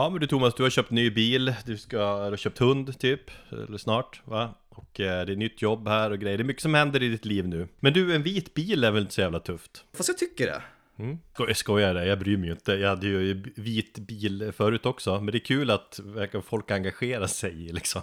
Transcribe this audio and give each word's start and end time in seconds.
Ja 0.00 0.10
men 0.10 0.20
du 0.20 0.26
Thomas, 0.26 0.54
du 0.54 0.62
har 0.62 0.70
köpt 0.70 0.90
ny 0.90 1.10
bil, 1.10 1.54
du 1.66 1.78
ska, 1.78 1.96
du 1.96 2.30
har 2.30 2.36
köpt 2.36 2.58
hund 2.58 2.98
typ, 2.98 3.20
eller 3.50 3.78
snart 3.78 4.22
va? 4.24 4.54
Och 4.68 5.00
eh, 5.00 5.26
det 5.26 5.32
är 5.32 5.36
nytt 5.36 5.62
jobb 5.62 5.88
här 5.88 6.10
och 6.10 6.18
grejer, 6.18 6.38
det 6.38 6.42
är 6.42 6.44
mycket 6.44 6.62
som 6.62 6.74
händer 6.74 7.02
i 7.02 7.08
ditt 7.08 7.24
liv 7.24 7.48
nu 7.48 7.68
Men 7.80 7.92
du, 7.92 8.14
en 8.14 8.22
vit 8.22 8.54
bil 8.54 8.84
är 8.84 8.90
väl 8.90 9.02
inte 9.02 9.14
så 9.14 9.20
jävla 9.20 9.40
tufft? 9.40 9.84
Fast 9.92 10.08
jag 10.08 10.18
tycker 10.18 10.46
det. 10.46 10.62
Mm. 10.98 11.18
Jag 11.38 11.56
skojar 11.56 11.94
jag 11.94 12.18
bryr 12.18 12.36
mig 12.36 12.46
ju 12.46 12.52
inte. 12.52 12.72
Jag 12.72 12.88
hade 12.88 13.06
ju 13.06 13.42
vit 13.56 13.98
bil 13.98 14.52
förut 14.56 14.86
också. 14.86 15.20
Men 15.20 15.26
det 15.26 15.38
är 15.38 15.44
kul 15.44 15.70
att 15.70 16.00
folk 16.44 16.70
engagerar 16.70 17.26
sig 17.26 17.54
liksom. 17.54 18.02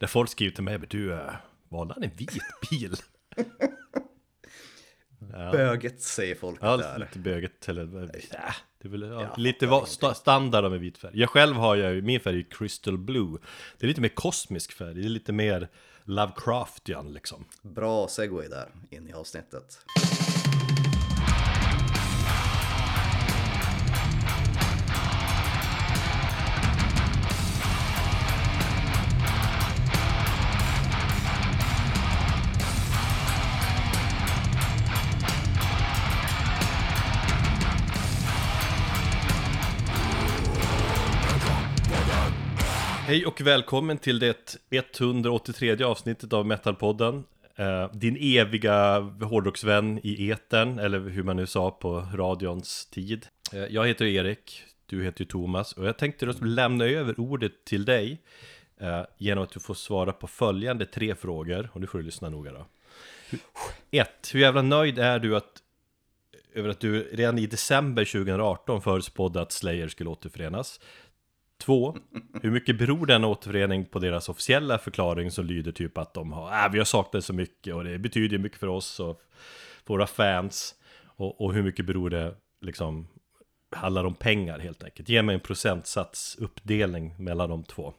Där 0.00 0.06
folk 0.06 0.30
skriver 0.30 0.54
till 0.54 0.64
mig, 0.64 0.78
men 0.78 0.86
du, 0.90 1.12
eh, 1.12 1.34
valde 1.68 1.94
han 1.94 2.02
en 2.02 2.10
vit 2.16 2.42
bil? 2.70 2.94
ja. 5.32 5.52
Böget 5.52 6.00
säger 6.00 6.34
folk 6.34 6.58
ja, 6.62 6.76
där. 6.76 6.98
lite 6.98 7.18
böget 7.18 7.68
eller 7.68 7.82
äh, 7.82 8.08
det 8.82 8.88
är 8.88 8.90
väl 8.90 9.02
ja, 9.02 9.22
ja, 9.22 9.34
lite 9.36 9.66
va, 9.66 9.86
sta, 9.86 10.14
standard 10.14 10.70
med 10.70 10.80
vit 10.80 10.98
färg. 10.98 11.12
Jag 11.14 11.30
själv 11.30 11.56
har 11.56 11.74
ju, 11.74 12.02
min 12.02 12.20
färg 12.20 12.38
är 12.38 12.46
crystal 12.50 12.98
blue. 12.98 13.38
Det 13.78 13.86
är 13.86 13.88
lite 13.88 14.00
mer 14.00 14.08
kosmisk 14.08 14.72
färg, 14.72 14.94
det 14.94 15.00
är 15.00 15.08
lite 15.08 15.32
mer 15.32 15.68
Lovecraftian 16.04 17.12
liksom. 17.12 17.44
Bra 17.62 18.08
segway 18.08 18.48
där 18.48 18.68
in 18.90 19.08
i 19.08 19.12
avsnittet. 19.12 19.78
Hej 43.12 43.26
och 43.26 43.40
välkommen 43.40 43.98
till 43.98 44.18
det 44.18 44.56
183 44.70 45.84
avsnittet 45.84 46.32
av 46.32 46.46
Metalpodden. 46.46 47.24
Eh, 47.56 47.90
Din 47.92 48.16
eviga 48.20 49.00
hårdrocksvän 49.00 50.00
i 50.02 50.28
eten 50.28 50.78
eller 50.78 51.00
hur 51.00 51.22
man 51.22 51.36
nu 51.36 51.46
sa 51.46 51.70
på 51.70 52.08
radions 52.14 52.86
tid. 52.86 53.26
Eh, 53.52 53.64
Jag 53.64 53.86
heter 53.86 54.04
Erik, 54.04 54.64
du 54.86 55.04
heter 55.04 55.20
ju 55.20 55.26
Thomas 55.26 55.72
och 55.72 55.86
jag 55.86 55.98
tänkte 55.98 56.26
då 56.26 56.32
lämna 56.44 56.84
över 56.84 57.20
ordet 57.20 57.64
till 57.64 57.84
dig 57.84 58.22
eh, 58.80 59.02
Genom 59.18 59.44
att 59.44 59.52
du 59.52 59.60
får 59.60 59.74
svara 59.74 60.12
på 60.12 60.26
följande 60.26 60.86
tre 60.86 61.14
frågor 61.14 61.70
och 61.72 61.80
nu 61.80 61.86
får 61.86 61.98
du 61.98 62.04
lyssna 62.04 62.28
noga 62.28 62.52
då. 62.52 62.66
1. 63.90 64.08
Hur 64.34 64.40
jävla 64.40 64.62
nöjd 64.62 64.98
är 64.98 65.18
du 65.18 65.36
att 65.36 65.62
över 66.54 66.68
att 66.68 66.80
du 66.80 67.02
redan 67.12 67.38
i 67.38 67.46
december 67.46 68.04
2018 68.04 68.82
förutspådde 68.82 69.40
att 69.40 69.52
Slayer 69.52 69.88
skulle 69.88 70.10
återförenas? 70.10 70.80
Två, 71.62 71.96
hur 72.42 72.50
mycket 72.50 72.78
beror 72.78 73.06
den 73.06 73.24
återförening 73.24 73.84
på 73.84 73.98
deras 73.98 74.28
officiella 74.28 74.78
förklaring 74.78 75.30
som 75.30 75.46
lyder 75.46 75.72
typ 75.72 75.98
att 75.98 76.14
de 76.14 76.32
har, 76.32 76.64
äh, 76.64 76.72
vi 76.72 76.78
har 76.78 76.84
saknat 76.84 77.24
så 77.24 77.32
mycket 77.32 77.74
och 77.74 77.84
det 77.84 77.98
betyder 77.98 78.38
mycket 78.38 78.58
för 78.58 78.66
oss 78.66 79.00
och 79.00 79.22
för 79.84 79.94
våra 79.94 80.06
fans 80.06 80.74
och, 81.04 81.40
och 81.40 81.54
hur 81.54 81.62
mycket 81.62 81.84
beror 81.86 82.10
det 82.10 82.34
liksom 82.60 83.08
handlar 83.76 84.04
om 84.04 84.14
pengar 84.14 84.58
helt 84.58 84.84
enkelt. 84.84 85.08
Ge 85.08 85.22
mig 85.22 85.34
en 85.34 85.40
procentsats 85.40 86.36
uppdelning 86.36 87.14
mellan 87.18 87.50
de 87.50 87.64
två. 87.64 87.94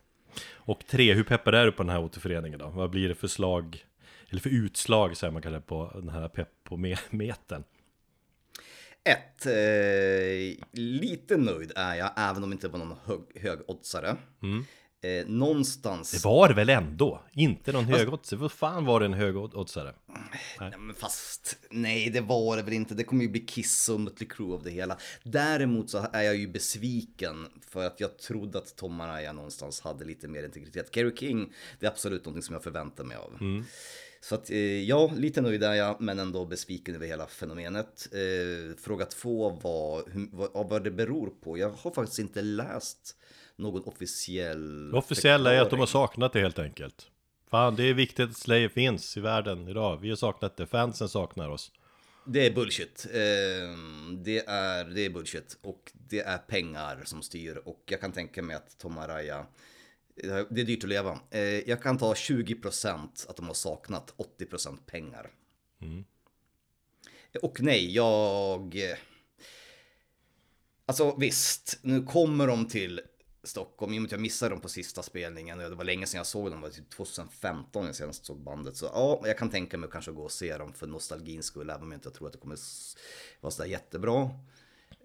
Och 0.54 0.88
tre, 0.88 1.14
hur 1.14 1.24
peppad 1.24 1.56
är 1.56 1.66
du 1.66 1.72
på 1.72 1.84
den 1.84 1.90
här 1.90 2.04
återföreningen 2.04 2.60
då? 2.60 2.68
Vad 2.68 2.90
blir 2.90 3.10
det 3.10 3.16
för 3.16 3.28
slag, 3.28 3.86
eller 4.30 4.42
för 4.42 4.50
utslag 4.50 5.18
säger 5.18 5.32
man 5.32 5.42
kanske 5.42 5.62
på 5.62 5.92
den 5.96 6.10
här 6.10 6.28
peppometern? 6.28 7.64
Ett, 9.06 9.46
eh, 9.46 10.66
lite 10.72 11.38
nöjd 11.38 11.72
är 11.76 11.96
jag, 11.96 12.12
även 12.18 12.44
om 12.44 12.50
det 12.50 12.54
inte 12.54 12.68
var 12.68 12.80
någon 12.80 12.98
hög, 13.06 13.22
högoddsare. 13.36 14.18
Mm. 14.44 14.66
Eh, 15.04 15.28
någonstans... 15.28 16.12
Det 16.12 16.26
var 16.26 16.48
det 16.48 16.54
väl 16.54 16.70
ändå? 16.70 17.22
Inte 17.32 17.72
någon 17.72 17.86
fast... 17.86 17.98
högoddsare? 17.98 18.40
Vad 18.40 18.52
fan 18.52 18.86
var 18.86 19.00
det 19.00 19.06
en 19.06 19.14
högoddsare? 19.14 19.94
Nej. 20.60 20.74
men 20.78 20.96
fast, 20.96 21.58
nej 21.70 22.10
det 22.10 22.22
var 22.22 22.58
det 22.58 22.64
väl 22.64 22.74
inte. 22.74 22.96
Det 22.96 23.04
kommer 23.04 23.24
ju 23.24 23.30
bli 23.30 23.40
Kiss 23.40 23.90
och 23.90 24.00
Mötley 24.00 24.30
Crüe 24.30 24.54
av 24.54 24.64
det 24.64 24.70
hela. 24.70 24.98
Däremot 25.24 25.90
så 25.90 26.08
är 26.14 26.22
jag 26.22 26.36
ju 26.36 26.48
besviken 26.48 27.48
för 27.68 27.86
att 27.86 28.00
jag 28.00 28.18
trodde 28.18 28.58
att 28.58 28.76
Tom 28.76 29.02
Araya 29.02 29.34
någonstans 29.34 29.82
hade 29.82 30.06
lite 30.06 30.28
mer 30.28 30.44
integritet. 30.44 30.96
Kerry 30.96 31.16
King, 31.16 31.54
det 31.80 31.86
är 31.86 31.90
absolut 31.90 32.26
någonting 32.26 32.44
som 32.44 32.54
jag 32.54 32.64
förväntar 32.64 33.04
mig 33.04 33.18
av. 33.18 33.38
Mm. 33.42 33.66
Så 34.24 34.36
att 34.36 34.50
eh, 34.50 34.84
ja, 34.84 35.12
lite 35.16 35.42
nöjd 35.42 35.64
är 35.64 35.74
jag, 35.74 36.02
men 36.02 36.20
ändå 36.20 36.46
besviken 36.46 36.96
över 36.96 37.08
hela 37.08 37.28
fenomenet. 37.28 38.08
Eh, 38.12 38.78
fråga 38.78 39.06
två 39.06 39.50
var 39.50 40.04
vad, 40.32 40.70
vad 40.70 40.84
det 40.84 40.92
beror 40.92 41.30
på. 41.44 41.58
Jag 41.58 41.70
har 41.70 41.92
faktiskt 41.92 42.20
inte 42.20 42.42
läst 42.42 43.16
någon 43.56 43.84
officiell 43.84 44.92
Det 44.92 44.98
officiella 44.98 45.54
är 45.54 45.62
att 45.62 45.70
de 45.70 45.80
har 45.80 45.88
saknat 45.88 46.34
det 46.34 46.40
helt 46.40 46.60
enkelt. 46.60 47.08
Fan, 47.50 47.76
det 47.76 47.84
är 47.84 47.94
viktigt 47.94 48.30
att 48.30 48.38
Slayer 48.38 48.70
finns 48.70 49.18
i 49.18 49.20
världen 49.20 49.68
idag. 49.68 49.98
Vi 50.02 50.10
har 50.10 50.16
saknat 50.16 50.58
det, 50.58 50.68
fansen 50.68 51.10
saknar 51.10 51.50
oss. 51.50 51.72
Det 52.26 52.46
är 52.46 52.52
bullshit. 52.52 53.06
Eh, 53.10 53.20
det, 54.24 54.48
är, 54.48 54.86
det 54.86 55.06
är 55.06 55.10
bullshit. 55.10 55.58
Och 55.62 55.92
det 55.94 56.20
är 56.20 56.38
pengar 56.38 57.02
som 57.06 57.22
styr. 57.22 57.62
Och 57.66 57.84
jag 57.86 58.02
kan 58.02 58.12
tänka 58.12 58.42
mig 58.42 58.56
att 58.56 58.78
Tom 58.78 58.98
Araya 58.98 59.46
det 60.16 60.62
är 60.62 60.66
dyrt 60.66 60.84
att 60.84 60.90
leva. 60.90 61.20
Eh, 61.30 61.42
jag 61.42 61.82
kan 61.82 61.98
ta 61.98 62.14
20% 62.14 63.30
att 63.30 63.36
de 63.36 63.48
har 63.48 63.54
saknat 63.54 64.14
80% 64.40 64.78
pengar. 64.86 65.32
Mm. 65.82 66.04
Och 67.42 67.62
nej, 67.62 67.96
jag... 67.96 68.76
Alltså 70.86 71.16
visst, 71.16 71.80
nu 71.82 72.04
kommer 72.04 72.48
de 72.48 72.68
till 72.68 73.02
Stockholm, 73.44 73.94
i 73.94 73.98
och 73.98 74.02
med 74.02 74.08
att 74.08 74.12
jag 74.12 74.22
missade 74.22 74.50
dem 74.50 74.62
på 74.62 74.70
sista 74.70 75.04
spelningen. 75.04 75.58
Det 75.58 75.76
var 75.76 75.84
länge 75.84 76.06
sedan 76.06 76.18
jag 76.18 76.28
såg 76.28 76.52
dem, 76.52 76.62
det 76.62 76.68
var 76.68 76.70
typ 76.70 76.90
2015 76.90 77.86
jag 77.86 77.96
senast 77.96 78.26
såg 78.26 78.40
bandet. 78.40 78.78
Så 78.78 78.86
ja, 78.86 79.22
jag 79.26 79.38
kan 79.38 79.50
tänka 79.50 79.78
mig 79.78 79.88
att 79.88 79.94
kanske 79.94 80.12
gå 80.12 80.24
och 80.24 80.32
se 80.32 80.58
dem 80.58 80.74
för 80.74 80.88
nostalgins 80.88 81.46
skull, 81.46 81.70
även 81.70 81.84
om 81.84 81.92
jag 81.92 81.98
inte 81.98 82.12
tror 82.12 82.28
att 82.28 82.34
det 82.34 82.40
kommer 82.40 82.58
vara 83.42 83.52
sådär 83.52 83.70
jättebra. 83.70 84.30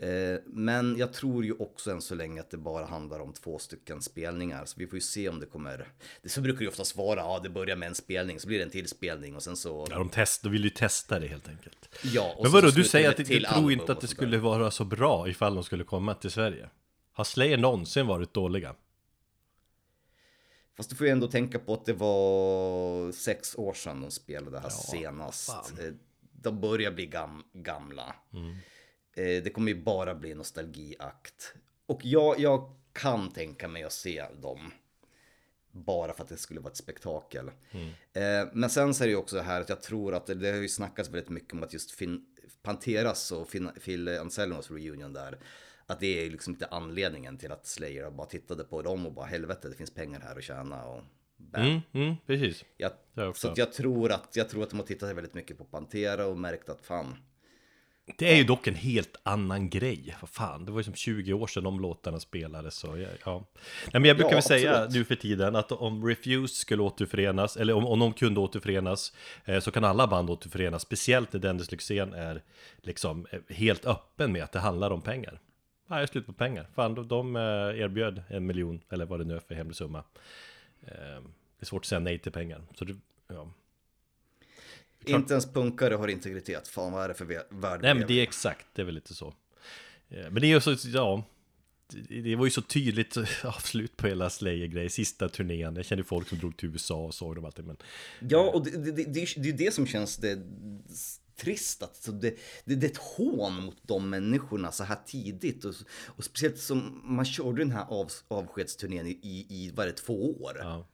Eh, 0.01 0.41
men 0.47 0.97
jag 0.97 1.13
tror 1.13 1.45
ju 1.45 1.53
också 1.53 1.91
än 1.91 2.03
så 2.03 2.15
länge 2.15 2.41
att 2.41 2.51
det 2.51 2.57
bara 2.57 2.87
handlar 2.87 3.21
om 3.21 3.33
två 3.33 3.59
stycken 3.59 4.03
spelningar. 4.03 4.65
Så 4.65 4.79
vi 4.79 4.87
får 4.87 4.95
ju 4.95 5.01
se 5.01 5.29
om 5.29 5.41
det 5.41 5.47
kommer... 5.47 5.89
Det 6.23 6.29
så 6.29 6.41
brukar 6.41 6.61
ju 6.61 6.69
oftast 6.69 6.97
vara, 6.97 7.21
ja 7.21 7.41
det 7.43 7.49
börjar 7.49 7.77
med 7.77 7.87
en 7.87 7.95
spelning, 7.95 8.41
så 8.41 8.49
blir 8.49 8.59
det 8.59 8.65
en 8.65 8.71
till 8.71 8.89
spelning 8.89 9.37
och 9.37 9.43
sen 9.43 9.57
så... 9.57 9.87
Ja, 9.91 9.99
de, 9.99 10.09
test, 10.09 10.43
de 10.43 10.53
vill 10.53 10.65
ju 10.65 10.71
testa 10.71 11.19
det 11.19 11.27
helt 11.27 11.49
enkelt. 11.49 11.89
Ja, 12.03 12.35
och 12.37 12.43
Men 12.43 12.53
vadå, 12.53 12.71
du 12.71 12.85
säger 12.85 13.11
att 13.11 13.17
du 13.17 13.41
tror 13.41 13.73
inte 13.73 13.93
att 13.93 14.01
det 14.01 14.09
skulle 14.09 14.39
vara 14.39 14.71
så 14.71 14.85
bra 14.85 15.29
ifall 15.29 15.55
de 15.55 15.65
skulle 15.65 15.85
komma 15.85 16.15
till 16.15 16.31
Sverige? 16.31 16.69
Har 17.13 17.25
Slayer 17.25 17.59
någonsin 17.59 18.07
varit 18.07 18.35
dåliga? 18.35 18.75
Fast 20.77 20.91
du 20.91 20.97
får 20.97 21.07
ju 21.07 21.13
ändå 21.13 21.29
tänka 21.29 21.59
på 21.59 21.75
att 21.75 21.85
det 21.85 21.93
var 21.93 23.13
sex 23.13 23.55
år 23.55 23.73
sedan 23.73 24.01
de 24.01 24.11
spelade 24.11 24.59
här 24.59 24.71
ja, 24.71 24.71
senast. 24.71 25.51
Fan. 25.51 25.87
Eh, 25.87 25.93
de 26.43 26.61
börjar 26.61 26.91
bli 26.91 27.07
gam 27.07 27.45
gamla. 27.53 28.15
Mm. 28.33 28.57
Eh, 29.19 29.43
det 29.43 29.51
kommer 29.51 29.73
ju 29.73 29.83
bara 29.83 30.15
bli 30.15 30.35
nostalgiakt. 30.35 31.55
Och 31.87 32.01
jag, 32.05 32.41
jag 32.41 32.75
kan 32.93 33.31
tänka 33.31 33.69
mig 33.69 33.83
att 33.83 33.93
se 33.93 34.25
dem. 34.43 34.73
Bara 35.73 36.13
för 36.13 36.23
att 36.23 36.29
det 36.29 36.37
skulle 36.37 36.61
vara 36.61 36.71
ett 36.71 36.77
spektakel. 36.77 37.51
Mm. 37.71 37.89
Eh, 38.13 38.49
men 38.53 38.71
sen 38.71 38.95
så 38.95 39.05
är 39.05 39.07
det 39.09 39.11
ju 39.11 39.17
också 39.17 39.41
här 39.41 39.61
att 39.61 39.69
jag 39.69 39.83
tror 39.83 40.15
att 40.15 40.27
det, 40.27 40.35
det 40.35 40.51
har 40.51 40.57
ju 40.57 40.69
snackats 40.69 41.09
väldigt 41.09 41.29
mycket 41.29 41.53
om 41.53 41.63
att 41.63 41.73
just 41.73 41.91
fin, 41.91 42.27
Panteras 42.63 43.33
och 43.33 43.49
fin, 43.49 43.71
Phil 43.85 44.09
Anselmos 44.09 44.71
reunion 44.71 45.13
där. 45.13 45.39
Att 45.87 46.01
det 46.01 46.27
är 46.27 46.31
liksom 46.31 46.53
inte 46.53 46.67
anledningen 46.67 47.39
till 47.39 47.53
att 47.53 47.67
Slayer 47.67 48.11
bara 48.11 48.27
tittade 48.27 48.65
på 48.65 48.83
dem 48.83 49.07
och 49.07 49.13
bara 49.13 49.27
helvete 49.27 49.69
det 49.69 49.75
finns 49.75 49.95
pengar 49.95 50.21
här 50.21 50.37
att 50.37 50.45
tjäna. 50.45 50.85
Och 50.85 51.03
Mm, 51.55 51.81
mm, 51.93 52.17
precis. 52.27 52.65
Jag, 52.77 52.93
så 53.37 53.53
jag, 53.57 53.73
tror 53.73 54.13
att, 54.13 54.37
jag 54.37 54.49
tror 54.49 54.63
att 54.63 54.71
de 54.71 54.79
har 54.79 54.87
tittat 54.87 55.17
väldigt 55.17 55.35
mycket 55.35 55.59
på 55.59 55.65
Pantera 55.65 56.27
och 56.27 56.39
märkt 56.39 56.69
att 56.69 56.81
fan, 56.81 57.17
det 58.17 58.33
är 58.33 58.37
ju 58.37 58.45
dock 58.45 58.67
en 58.67 58.75
helt 58.75 59.17
annan 59.23 59.71
grej. 59.71 60.17
Vad 60.21 60.31
fan, 60.31 60.65
det 60.65 60.73
var 60.73 60.79
ju 60.79 60.85
som 60.85 60.95
20 60.95 61.33
år 61.33 61.47
sedan 61.47 61.65
de 61.65 61.81
låtarna 61.81 62.21
spelades. 62.21 62.75
Så 62.75 62.99
ja, 62.99 63.09
ja. 63.25 63.45
Nej, 63.85 63.93
men 63.93 64.05
jag 64.05 64.17
brukar 64.17 64.31
ja, 64.31 64.37
väl 64.37 64.43
säga 64.43 64.87
nu 64.91 65.05
för 65.05 65.15
tiden 65.15 65.57
att 65.57 65.73
om 65.73 66.07
Refused 66.07 66.57
skulle 66.57 66.83
återförenas, 66.83 67.57
eller 67.57 67.75
om, 67.75 67.87
om 67.87 67.99
de 67.99 68.13
kunde 68.13 68.41
återförenas, 68.41 69.13
eh, 69.45 69.61
så 69.61 69.71
kan 69.71 69.85
alla 69.85 70.07
band 70.07 70.31
återförenas. 70.31 70.83
Speciellt 70.83 71.33
när 71.33 71.41
Dennis 71.41 71.71
Lyxzén 71.71 72.15
är 72.15 72.43
liksom 72.83 73.27
eh, 73.31 73.57
helt 73.57 73.87
öppen 73.87 74.33
med 74.33 74.45
att 74.45 74.53
det 74.53 74.61
handlar 74.61 74.91
om 74.91 75.01
pengar. 75.01 75.41
Nej, 75.87 75.97
jag 75.97 76.03
är 76.03 76.07
slut 76.07 76.27
på 76.27 76.33
pengar. 76.33 76.67
Fan, 76.75 76.95
de, 76.95 77.09
de 77.09 77.37
eh, 77.37 77.43
erbjöd 77.81 78.23
en 78.29 78.47
miljon, 78.47 78.81
eller 78.91 79.07
vad 79.07 79.21
det 79.21 79.25
nu 79.25 79.37
är 79.37 79.41
för 79.41 79.55
hemlig 79.55 79.77
summa. 79.77 79.99
Eh, 80.83 81.23
det 81.59 81.65
är 81.65 81.67
svårt 81.67 81.83
att 81.83 81.87
säga 81.87 81.99
nej 81.99 82.19
till 82.19 82.33
pengar. 82.33 82.63
Så 82.75 82.85
det, 82.85 82.97
ja. 83.29 83.49
Inte 85.05 85.35
ens 85.35 85.53
punkare 85.53 85.95
har 85.95 86.09
integritet. 86.09 86.69
Fan 86.69 86.93
vad 86.93 87.05
är 87.05 87.09
det 87.09 87.15
för 87.15 87.25
värld 87.51 87.81
Nej 87.83 87.95
men 87.95 88.07
det 88.07 88.19
är 88.19 88.23
exakt, 88.23 88.67
det 88.73 88.83
är 88.83 88.87
väl 88.87 88.95
lite 88.95 89.15
så. 89.15 89.35
Men 90.09 90.35
det 90.35 90.47
är 90.47 90.49
ju 90.49 90.61
så, 90.61 90.77
ja. 90.89 91.25
Det 92.09 92.37
var 92.37 92.45
ju 92.45 92.51
så 92.51 92.63
tydligt 92.63 93.17
avslut 93.45 93.97
på 93.97 94.07
hela 94.07 94.31
Slayer-grej, 94.31 94.91
sista 94.91 95.29
turnén. 95.29 95.77
Jag 95.77 95.85
kände 95.85 96.05
folk 96.05 96.29
som 96.29 96.39
drog 96.39 96.57
till 96.57 96.69
USA 96.69 96.95
och 96.95 97.15
såg 97.15 97.35
dem 97.35 97.45
alltid. 97.45 97.65
Men... 97.65 97.77
Ja, 98.19 98.51
och 98.51 98.65
det, 98.65 98.71
det, 98.71 98.91
det, 98.91 99.05
det 99.13 99.21
är 99.21 99.45
ju 99.45 99.53
det 99.53 99.75
som 99.75 99.87
känns 99.87 100.17
det 100.17 100.39
trist 101.37 101.83
att 101.83 102.09
det, 102.21 102.37
det, 102.65 102.75
det 102.75 102.87
är 102.87 102.91
ett 102.91 102.97
hån 102.97 103.55
mot 103.55 103.77
de 103.83 104.11
människorna 104.11 104.73
så 104.73 104.85
här 104.85 104.99
tidigt. 105.07 105.65
Och, 105.65 105.75
och 106.07 106.25
speciellt 106.25 106.59
som 106.59 107.01
man 107.05 107.25
körde 107.25 107.59
den 107.59 107.71
här 107.71 107.85
av, 107.89 108.11
avskedsturnén 108.29 109.07
i, 109.07 109.11
i, 109.23 109.47
i 109.49 109.71
vad 109.75 109.87
är 109.87 109.91
det, 109.91 109.97
två 109.97 110.43
år. 110.43 110.59
Ja. 110.61 110.87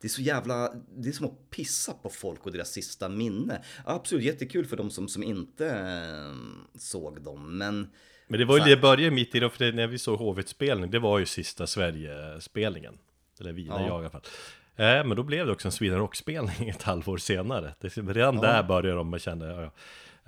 Det 0.00 0.06
är 0.06 0.08
så 0.08 0.22
jävla, 0.22 0.72
det 0.96 1.08
är 1.08 1.12
som 1.12 1.26
att 1.26 1.50
pissa 1.50 1.92
på 1.92 2.08
folk 2.10 2.46
och 2.46 2.52
deras 2.52 2.70
sista 2.70 3.08
minne. 3.08 3.62
Absolut 3.84 4.24
jättekul 4.24 4.66
för 4.66 4.76
de 4.76 4.90
som, 4.90 5.08
som 5.08 5.22
inte 5.22 5.66
eh, 5.68 6.78
såg 6.78 7.22
dem, 7.22 7.58
men 7.58 7.90
Men 8.28 8.38
det 8.40 8.44
var 8.44 8.56
ju, 8.56 8.62
Så 8.62 8.68
det 8.68 8.76
började 8.76 9.14
mitt 9.14 9.34
i 9.34 9.40
för 9.40 9.58
det, 9.64 9.72
när 9.72 9.86
vi 9.86 9.98
såg 9.98 10.18
Hovet-spelning, 10.18 10.90
det 10.90 10.98
var 10.98 11.18
ju 11.18 11.26
sista 11.26 11.66
Sverige-spelningen. 11.66 12.98
Eller 13.40 13.52
vi, 13.52 13.66
Ja. 13.66 13.80
jag 13.80 13.88
i 13.88 13.90
alla 13.90 14.10
fall. 14.10 14.22
Eh, 14.76 15.04
men 15.04 15.16
då 15.16 15.22
blev 15.22 15.46
det 15.46 15.52
också 15.52 15.68
en 15.68 15.72
Sweden 15.72 15.98
Rock-spelning 15.98 16.68
ett 16.68 16.82
halvår 16.82 17.16
senare. 17.18 17.74
Det, 17.80 17.96
redan 17.96 18.36
där 18.36 18.62
började 18.62 18.96
de 18.96 19.14
och 19.14 19.20
kände, 19.20 19.46
ja, 19.46 19.62
ja. 19.62 19.70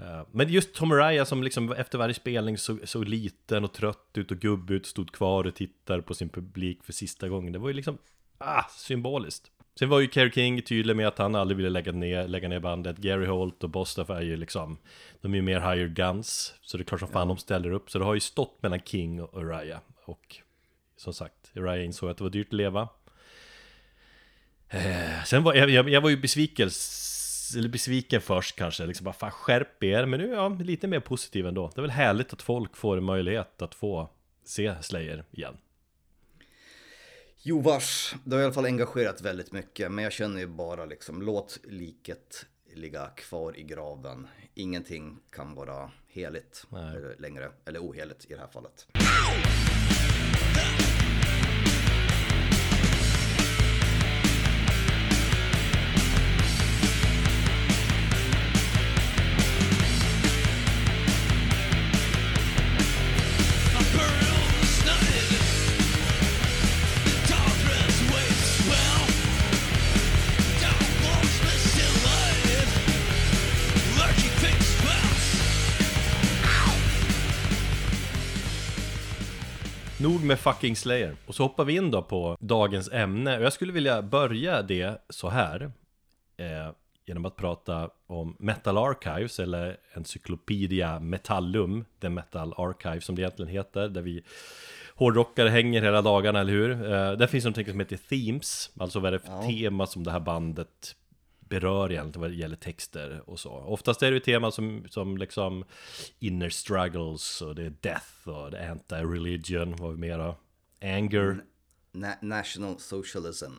Eh, 0.05 0.27
Men 0.33 0.49
just 0.49 0.75
Tom 0.75 0.93
Araya 0.93 1.25
som 1.25 1.43
liksom 1.43 1.73
efter 1.73 1.99
varje 1.99 2.15
spelning 2.15 2.59
såg, 2.59 2.89
såg 2.89 3.09
liten 3.09 3.65
och 3.65 3.73
trött 3.73 4.11
ut 4.15 4.31
och 4.31 4.39
gubbig 4.39 4.75
ut, 4.75 4.87
stod 4.87 5.13
kvar 5.13 5.47
och 5.47 5.55
tittade 5.55 6.03
på 6.03 6.15
sin 6.15 6.29
publik 6.29 6.85
för 6.85 6.93
sista 6.93 7.29
gången. 7.29 7.53
Det 7.53 7.59
var 7.59 7.69
ju 7.69 7.75
liksom, 7.75 7.99
ah, 8.39 8.65
symboliskt. 8.71 9.51
Sen 9.79 9.89
var 9.89 10.01
ju 10.01 10.09
Kerry 10.09 10.31
King 10.31 10.63
tydlig 10.63 10.97
med 10.97 11.09
att 11.09 11.19
han 11.19 11.35
aldrig 11.35 11.57
ville 11.57 11.71
lägga 11.71 11.93
ner, 11.93 12.29
lägga 12.29 12.49
ner 12.49 12.61
bandet. 12.61 12.97
Gary 12.97 13.27
Holt 13.27 13.65
och 13.65 13.71
Bostaff 13.71 14.11
är 14.11 14.21
ju 14.21 14.37
liksom, 14.37 14.79
de 15.21 15.33
är 15.33 15.37
ju 15.37 15.43
mer 15.43 15.61
hired 15.61 15.95
guns. 15.95 16.55
Så 16.63 16.77
det 16.77 16.83
är 16.83 16.85
klart 16.85 17.01
som 17.01 17.09
fan 17.09 17.29
de 17.29 17.37
ställer 17.37 17.71
upp. 17.71 17.91
Så 17.91 17.99
det 17.99 18.05
har 18.05 18.15
ju 18.15 18.21
stått 18.21 18.63
mellan 18.63 18.81
King 18.81 19.23
och 19.23 19.39
Araya. 19.39 19.81
Och 20.05 20.37
som 20.97 21.15
sagt, 21.15 21.53
Araya 21.57 21.83
insåg 21.83 22.11
att 22.11 22.17
det 22.17 22.25
var 22.25 22.31
dyrt 22.31 22.47
att 22.47 22.53
leva. 22.53 22.89
Eh, 24.69 25.25
sen 25.25 25.43
var 25.43 25.55
jag, 25.55 25.71
jag, 25.71 25.89
jag 25.89 26.01
var 26.01 26.11
ju 26.11 26.17
besviken, 26.17 26.71
eller 27.57 27.69
besviken 27.69 28.21
först 28.21 28.57
kanske, 28.57 28.87
liksom 28.87 29.05
bara 29.05 29.15
fan 29.15 29.31
skärp 29.31 29.85
er, 29.85 30.07
men 30.07 30.21
nu 30.21 30.33
är 30.33 30.37
jag 30.37 30.63
lite 30.63 30.87
mer 30.87 31.01
positiv 31.01 31.47
ändå. 31.47 31.71
Det 31.75 31.81
är 31.81 31.83
väl 31.83 31.91
härligt 31.91 32.33
att 32.33 32.43
folk 32.43 32.77
får 32.77 32.97
en 32.97 33.05
möjlighet 33.05 33.63
att 33.63 33.75
få 33.75 34.11
se 34.45 34.75
Slayer 34.83 35.25
igen. 35.31 35.57
Jo 37.44 37.61
vars, 37.61 38.15
det 38.25 38.35
har 38.35 38.41
i 38.41 38.44
alla 38.44 38.55
fall 38.55 38.65
engagerat 38.65 39.21
väldigt 39.21 39.53
mycket. 39.53 39.93
Men 39.93 40.05
jag 40.05 40.12
känner 40.12 40.41
ju 40.41 40.47
bara 40.47 40.85
liksom, 40.85 41.23
låt 41.23 41.59
liket 41.65 42.47
ligga 42.75 43.06
kvar 43.06 43.59
i 43.59 43.62
graven. 43.62 44.29
Ingenting 44.55 45.19
kan 45.31 45.55
vara 45.55 45.91
heligt 46.09 46.67
Nej. 46.69 47.17
längre, 47.19 47.53
eller 47.65 47.81
oheligt 47.81 48.25
i 48.31 48.35
det 48.35 48.41
här 48.41 48.47
fallet. 48.47 48.87
Nog 80.23 80.29
med 80.29 80.39
fucking 80.39 80.77
Slayer. 80.77 81.17
Och 81.27 81.35
så 81.35 81.43
hoppar 81.43 81.65
vi 81.65 81.77
in 81.77 81.91
då 81.91 82.03
på 82.03 82.37
dagens 82.41 82.89
ämne. 82.93 83.39
Och 83.39 83.45
jag 83.45 83.53
skulle 83.53 83.73
vilja 83.73 84.03
börja 84.03 84.63
det 84.63 85.03
så 85.09 85.29
här. 85.29 85.73
Eh, 86.37 86.73
genom 87.07 87.25
att 87.27 87.37
prata 87.37 87.91
om 88.07 88.37
Metal 88.39 88.79
Archives, 88.79 89.39
eller 89.41 89.77
Encyclopedia 89.95 91.01
Metallum, 91.01 91.85
The 92.01 92.09
Metal 92.09 92.55
Archive 92.57 93.01
som 93.01 93.15
det 93.15 93.23
egentligen 93.23 93.53
heter, 93.53 93.89
där 93.89 94.03
vi 94.03 94.23
hårdrockare 94.95 95.49
hänger 95.49 95.83
hela 95.83 96.03
dagarna, 96.03 96.41
eller 96.41 96.53
hur? 96.53 96.71
Eh, 96.71 97.13
där 97.13 97.27
finns 97.27 97.45
någonting 97.45 97.67
som 97.67 97.81
heter 97.81 97.97
Themes, 97.97 98.71
alltså 98.79 99.01
vad 99.01 99.09
är 99.09 99.13
det 99.13 99.19
för 99.27 99.33
Ja. 99.33 99.43
tema 99.49 99.87
som 99.87 100.05
det 100.05 100.11
här 100.11 100.21
bandet 100.21 100.97
berör 101.60 101.93
egentligen 101.93 102.20
vad 102.20 102.31
det 102.31 102.34
gäller 102.37 102.56
texter 102.56 103.22
och 103.31 103.40
så. 103.40 103.50
Oftast 103.52 104.02
är 104.02 104.10
det 104.10 104.14
ju 104.14 104.20
teman 104.20 104.52
som, 104.52 104.84
som 104.90 105.16
liksom 105.16 105.64
inner 106.19 106.49
struggles 106.49 107.43
och 107.43 107.54
det 107.54 107.62
är 107.62 107.72
death 107.81 108.28
och 108.28 108.50
det 108.50 108.58
är 108.58 108.70
anti-religion, 108.75 109.76
vad 109.76 109.90
vi 109.93 109.96
mera? 109.99 110.34
Anger, 110.82 111.44
Na- 111.93 112.16
National 112.22 112.78
Socialism. 112.78 113.52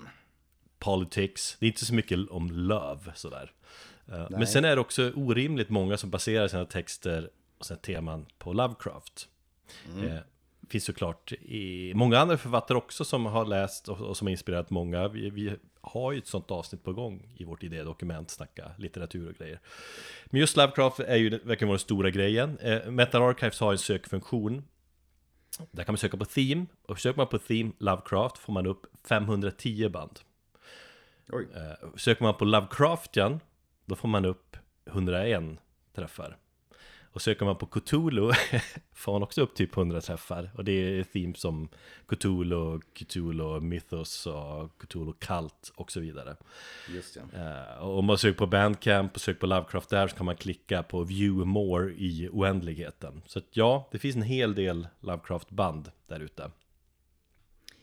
politics. 0.79 1.57
Det 1.59 1.65
är 1.65 1.67
inte 1.67 1.85
så 1.85 1.93
mycket 1.93 2.29
om 2.29 2.51
love 2.51 3.11
sådär. 3.15 3.51
Eh, 4.07 4.13
Men 4.17 4.27
Nej. 4.39 4.47
sen 4.47 4.65
är 4.65 4.75
det 4.75 4.81
också 4.81 5.11
orimligt 5.15 5.69
många 5.69 5.97
som 5.97 6.09
baserar 6.09 6.47
sina 6.47 6.65
texter 6.65 7.29
och 7.57 7.65
sina 7.65 7.79
teman 7.79 8.25
på 8.37 8.53
Lovecraft. 8.53 9.29
Eh, 10.03 10.17
finns 10.69 10.83
såklart 10.85 11.31
i 11.31 11.93
många 11.95 12.19
andra 12.19 12.37
författare 12.37 12.77
också 12.77 13.05
som 13.05 13.25
har 13.25 13.45
läst 13.45 13.89
och, 13.89 14.01
och 14.01 14.17
som 14.17 14.27
har 14.27 14.31
inspirerat 14.31 14.69
många. 14.69 15.07
Vi, 15.07 15.29
vi 15.29 15.55
har 15.83 16.11
ju 16.11 16.17
ett 16.17 16.27
sånt 16.27 16.51
avsnitt 16.51 16.83
på 16.83 16.93
gång 16.93 17.33
i 17.37 17.43
vårt 17.43 17.63
idédokument, 17.63 18.29
snacka 18.31 18.71
litteratur 18.77 19.29
och 19.29 19.35
grejer. 19.35 19.59
Men 20.25 20.39
just 20.39 20.57
Lovecraft 20.57 20.99
är 20.99 21.15
ju, 21.15 21.29
verkar 21.29 21.65
vara 21.65 21.73
den 21.73 21.79
stora 21.79 22.09
grejen. 22.09 22.57
Eh, 22.57 22.91
Metal 22.91 23.21
Archives 23.21 23.59
har 23.59 23.71
en 23.71 23.77
sökfunktion. 23.77 24.63
Där 25.71 25.83
kan 25.83 25.93
man 25.93 25.97
söka 25.97 26.17
på 26.17 26.25
theme, 26.25 26.65
och 26.87 26.99
söker 26.99 27.17
man 27.17 27.27
på 27.27 27.39
theme 27.39 27.71
Lovecraft 27.77 28.37
får 28.37 28.53
man 28.53 28.67
upp 28.67 28.85
510 29.07 29.89
band. 29.89 30.19
Oj. 31.29 31.47
Eh, 31.55 31.89
Söker 31.95 32.23
man 32.23 32.37
på 32.37 32.45
Lovecraftian, 32.45 33.39
då 33.85 33.95
får 33.95 34.07
man 34.07 34.25
upp 34.25 34.57
101 34.85 35.43
träffar. 35.95 36.37
Och 37.13 37.21
söker 37.21 37.45
man 37.45 37.57
på 37.57 37.65
Cthulhu 37.65 38.31
får 38.93 39.13
man 39.13 39.23
också 39.23 39.41
upp 39.41 39.55
typ 39.55 39.77
100 39.77 40.01
träffar. 40.01 40.51
Och 40.55 40.63
det 40.63 40.71
är 40.71 41.03
themes 41.03 41.39
som 41.39 41.69
Cthulhu, 42.07 42.79
Cthulhu 42.93 43.59
Mythos 43.59 44.27
och 44.27 44.77
Cthulhu 44.77 45.13
Cult 45.19 45.71
och 45.75 45.91
så 45.91 45.99
vidare. 45.99 46.35
Just 46.89 47.15
ja. 47.15 47.21
Eh, 47.39 47.83
och 47.83 47.99
om 47.99 48.05
man 48.05 48.17
söker 48.17 48.37
på 48.37 48.47
Bandcamp 48.47 49.15
och 49.15 49.21
söker 49.21 49.39
på 49.39 49.45
Lovecraft 49.45 49.89
där 49.89 50.07
så 50.07 50.15
kan 50.15 50.25
man 50.25 50.35
klicka 50.35 50.83
på 50.83 51.03
View 51.03 51.45
More 51.45 51.93
i 51.93 52.29
oändligheten. 52.31 53.21
Så 53.25 53.39
att 53.39 53.47
ja, 53.51 53.89
det 53.91 53.99
finns 53.99 54.15
en 54.15 54.21
hel 54.21 54.55
del 54.55 54.87
Lovecraft-band 54.99 55.91
där 56.07 56.19
ute. 56.19 56.51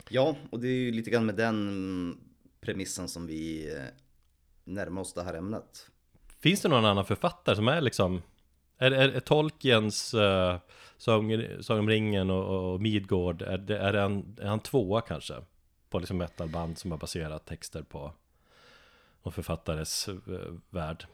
Ja, 0.09 0.37
och 0.51 0.61
det 0.61 0.69
är 0.69 0.81
ju 0.81 0.93
lite 0.93 1.11
grann 1.11 1.27
med 1.27 1.35
den 1.35 2.21
premissen 2.61 3.09
som 3.09 3.27
vi 3.27 3.73
eh, 3.77 3.83
närmar 4.65 5.03
oss 5.03 5.15
det 5.15 5.23
här 5.23 5.35
ämnet. 5.35 5.91
Finns 6.41 6.61
det 6.61 6.69
någon 6.69 6.85
annan 6.85 7.05
författare 7.05 7.57
som 7.57 7.69
är 7.69 7.81
liksom 7.81 8.23
är, 8.83 8.91
är, 8.91 9.09
är 9.09 9.21
Tolkiens 9.21 10.15
eh, 10.15 10.55
uh, 10.55 10.61
Sång, 10.97 11.47
Sång 11.61 11.79
om 11.79 11.89
ringen 11.89 12.31
och, 12.31 12.73
och 12.73 12.81
Midgård 12.81 13.43
Är, 13.43 13.59
det, 13.59 13.79
är, 13.79 13.95
han, 13.95 14.37
är 14.41 14.47
han 14.47 14.61
tvåa 14.61 15.01
kanske? 15.01 15.35
På 15.91 15.99
liksom 15.99 16.19
metalband 16.19 16.79
som 16.79 16.91
har 16.91 16.99
baserat 16.99 17.47
texter 17.47 17.83
på 17.83 18.13
Någon 19.23 19.33
författares 19.33 20.09
uh, 20.09 20.15
värld 20.71 21.07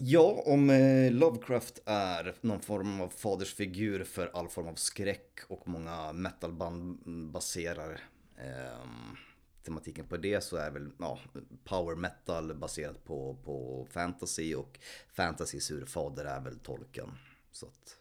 Ja, 0.00 0.42
om 0.46 0.70
eh, 0.70 1.12
Lovecraft 1.12 1.82
är 1.86 2.34
någon 2.40 2.60
form 2.60 3.00
av 3.00 3.08
fadersfigur 3.08 4.04
för 4.04 4.30
all 4.34 4.48
form 4.48 4.68
av 4.68 4.74
skräck 4.74 5.40
och 5.48 5.68
många 5.68 6.12
metalband 6.12 6.98
baserar 7.32 8.00
ehm, 8.38 9.16
tematiken 9.62 10.06
på 10.06 10.16
det 10.16 10.44
så 10.44 10.56
är 10.56 10.70
väl 10.70 10.90
ja, 10.98 11.18
power 11.64 11.94
metal 11.96 12.54
baserat 12.54 13.04
på, 13.04 13.36
på 13.44 13.86
fantasy 13.90 14.54
och 14.54 14.78
fantasys 15.12 15.70
urfader 15.70 16.24
är 16.24 16.40
väl 16.40 16.58
Tolkien. 16.58 17.10
Så 17.52 17.66
att, 17.66 17.96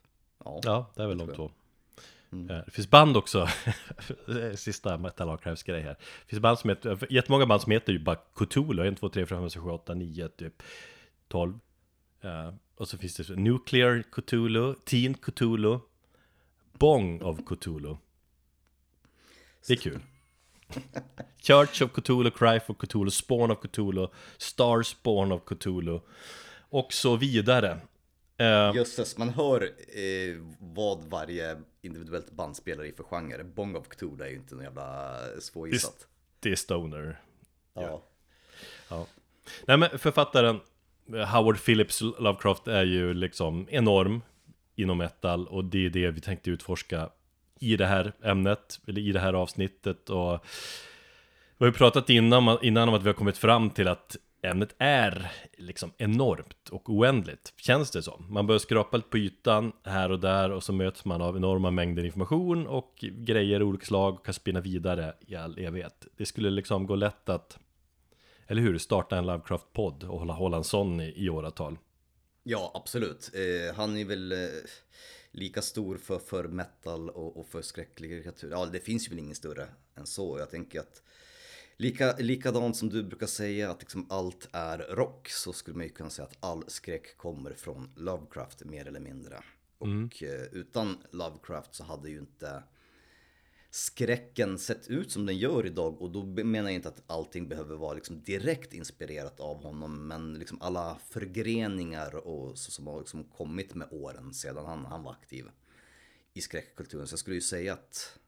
ja. 0.45 0.59
Ja, 0.63 0.91
det 0.95 1.03
är 1.03 1.07
väl 1.07 1.17
de 1.17 1.33
två. 1.35 1.51
Mm. 2.31 2.49
Eh, 2.49 2.65
Det 2.65 2.71
finns 2.71 2.89
band 2.89 3.17
också, 3.17 3.47
sista 4.55 4.97
Metal 4.97 5.29
Archives 5.29 5.63
grej 5.63 5.81
här. 5.81 5.93
Det 5.99 6.27
finns 6.29 6.41
band 6.41 6.59
som 6.59 6.69
heter, 6.69 7.07
jättemånga 7.13 7.45
band 7.45 7.61
som 7.61 7.71
heter 7.71 7.93
ju 7.93 7.99
bara 7.99 8.15
Cthulhu. 8.15 8.87
1, 8.87 8.97
2, 8.97 9.09
3, 9.09 9.25
4, 9.25 9.39
5, 9.39 9.49
6, 9.49 9.63
7, 9.63 9.69
8, 9.69 9.93
9, 9.93 10.27
typ 10.29 10.63
12 11.27 11.59
Eh, 12.21 12.53
Och 12.75 12.87
så 12.87 12.97
finns 12.97 13.15
det 13.15 13.35
Nuclear 13.35 14.03
Cthulhu, 14.11 14.73
Teen 14.85 15.13
Cthulhu 15.13 15.79
Bong 16.73 17.21
of 17.21 17.39
Cthulhu. 17.45 17.95
Det 19.67 19.73
är 19.73 19.77
kul 19.77 19.99
Church 21.47 21.81
of 21.81 21.91
Cthulhu, 21.91 22.31
Cry 22.31 22.59
for 22.59 22.73
Cthulhu, 22.73 23.09
Spawn 23.09 23.51
of 23.51 23.59
Cthulhu 23.59 24.07
Star 24.37 24.83
Spawn 24.83 25.31
of 25.31 25.41
Cthulhu 25.45 25.99
Och 26.69 26.93
så 26.93 27.15
vidare 27.15 27.77
Eh, 28.39 28.75
Jösses, 28.75 29.17
man 29.17 29.29
hör 29.29 29.63
eh, 29.63 30.37
vad 30.59 31.03
varje 31.03 31.57
individuellt 31.81 32.31
band 32.31 32.55
spelar 32.55 32.85
i 32.85 32.91
för 32.91 33.03
genre. 33.03 33.43
Bong 33.43 33.75
of 33.75 33.87
Cthulhu 33.87 34.23
är 34.23 34.29
ju 34.29 34.35
inte 34.35 34.55
någon 34.55 34.63
jävla 34.63 35.17
svårgissat. 35.39 36.07
Det 36.39 36.51
är 36.51 36.55
Stoner 36.55 37.19
Ja. 37.73 38.01
Ja. 38.89 39.07
Nej 39.65 39.77
men 39.77 39.99
författaren 39.99 40.59
eh, 41.13 41.35
Howard 41.35 41.63
Phillips 41.65 42.01
Lovecraft 42.01 42.67
är 42.67 42.83
ju 42.83 43.13
liksom 43.13 43.67
enorm 43.69 44.21
inom 44.75 44.97
metal 44.97 45.47
och 45.47 45.65
det 45.65 45.85
är 45.85 45.89
det 45.89 46.11
vi 46.11 46.21
tänkte 46.21 46.49
utforska 46.49 47.09
i 47.59 47.75
det 47.75 47.85
här 47.85 48.13
ämnet, 48.23 48.79
eller 48.87 49.01
i 49.01 49.11
det 49.11 49.19
här 49.19 49.33
avsnittet 49.33 50.09
och 50.09 50.45
vi 51.57 51.65
har 51.65 51.71
ju 51.71 51.77
pratat 51.77 52.09
innan, 52.09 52.57
innan 52.61 52.89
om 52.89 52.95
att 52.95 53.03
vi 53.03 53.07
har 53.07 53.13
kommit 53.13 53.37
fram 53.37 53.69
till 53.69 53.87
att 53.87 54.17
ämnet 54.41 54.75
är 54.77 55.31
liksom 55.57 55.91
enormt 55.97 56.69
och 56.69 56.89
oändligt, 56.89 57.53
känns 57.57 57.91
det 57.91 58.03
som. 58.03 58.25
Man 58.29 58.47
börjar 58.47 58.59
skrapa 58.59 58.97
lite 58.97 59.09
på 59.09 59.17
ytan 59.17 59.71
här 59.83 60.11
och 60.11 60.19
där 60.19 60.51
och 60.51 60.63
så 60.63 60.73
möts 60.73 61.05
man 61.05 61.21
av 61.21 61.37
enorma 61.37 61.71
mängder 61.71 62.03
information 62.03 62.67
och 62.67 62.93
grejer 63.01 63.59
av 63.59 63.67
olika 63.67 63.85
slag 63.85 64.13
och 64.13 64.25
kan 64.25 64.33
spinna 64.33 64.61
vidare 64.61 65.13
i 65.27 65.35
all 65.35 65.59
evighet. 65.59 66.07
Det 66.17 66.25
skulle 66.25 66.49
liksom 66.49 66.87
gå 66.87 66.95
lätt 66.95 67.29
att, 67.29 67.57
eller 68.47 68.61
hur, 68.61 68.77
starta 68.77 69.17
en 69.17 69.25
Lovecraft-podd 69.25 70.03
och 70.03 70.19
hålla, 70.19 70.33
hålla 70.33 70.57
en 70.57 70.63
sån 70.63 71.01
i, 71.01 71.13
i 71.15 71.29
åratal. 71.29 71.77
Ja, 72.43 72.71
absolut. 72.75 73.31
Eh, 73.33 73.75
han 73.75 73.97
är 73.97 74.05
väl 74.05 74.31
eh, 74.31 74.37
lika 75.31 75.61
stor 75.61 75.97
för, 75.97 76.19
för 76.19 76.47
metal 76.47 77.09
och, 77.09 77.37
och 77.37 77.47
för 77.47 77.61
skräcklitteratur. 77.61 78.51
Ja, 78.51 78.65
det 78.65 78.79
finns 78.79 79.05
ju 79.05 79.09
väl 79.09 79.19
ingen 79.19 79.35
större 79.35 79.67
än 79.95 80.05
så. 80.05 80.39
Jag 80.39 80.49
tänker 80.49 80.79
att 80.79 81.01
Lika, 81.79 82.15
likadant 82.17 82.77
som 82.77 82.89
du 82.89 83.03
brukar 83.03 83.27
säga 83.27 83.71
att 83.71 83.81
liksom 83.81 84.05
allt 84.09 84.49
är 84.51 84.77
rock 84.77 85.29
så 85.29 85.53
skulle 85.53 85.77
man 85.77 85.85
ju 85.85 85.91
kunna 85.91 86.09
säga 86.09 86.25
att 86.25 86.37
all 86.39 86.63
skräck 86.67 87.17
kommer 87.17 87.53
från 87.53 87.89
Lovecraft 87.95 88.65
mer 88.65 88.87
eller 88.87 88.99
mindre. 88.99 89.43
Mm. 89.81 90.05
Och 90.05 90.23
eh, 90.23 90.41
utan 90.51 90.97
Lovecraft 91.11 91.75
så 91.75 91.83
hade 91.83 92.09
ju 92.09 92.19
inte 92.19 92.63
skräcken 93.69 94.57
sett 94.57 94.87
ut 94.87 95.11
som 95.11 95.25
den 95.25 95.37
gör 95.37 95.65
idag 95.65 96.01
och 96.01 96.11
då 96.11 96.23
menar 96.25 96.69
jag 96.69 96.75
inte 96.75 96.89
att 96.89 97.03
allting 97.07 97.47
behöver 97.47 97.75
vara 97.75 97.93
liksom 97.93 98.21
direkt 98.21 98.73
inspirerat 98.73 99.39
av 99.39 99.63
honom 99.63 100.07
men 100.07 100.33
liksom 100.33 100.61
alla 100.61 100.99
förgreningar 101.09 102.15
och 102.27 102.57
så 102.57 102.71
som 102.71 102.87
har 102.87 102.99
liksom 102.99 103.23
kommit 103.23 103.75
med 103.75 103.87
åren 103.91 104.33
sedan 104.33 104.65
han, 104.65 104.85
han 104.85 105.03
var 105.03 105.11
aktiv 105.11 105.45
i 106.33 106.41
skräckkulturen. 106.41 107.07
Så 107.07 107.13
jag 107.13 107.19
skulle 107.19 107.35
ju 107.35 107.41
säga 107.41 107.73
att 107.73 108.19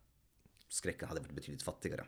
skräcken 0.67 1.07
hade 1.07 1.19
varit 1.19 1.35
betydligt 1.35 1.63
fattigare. 1.63 2.05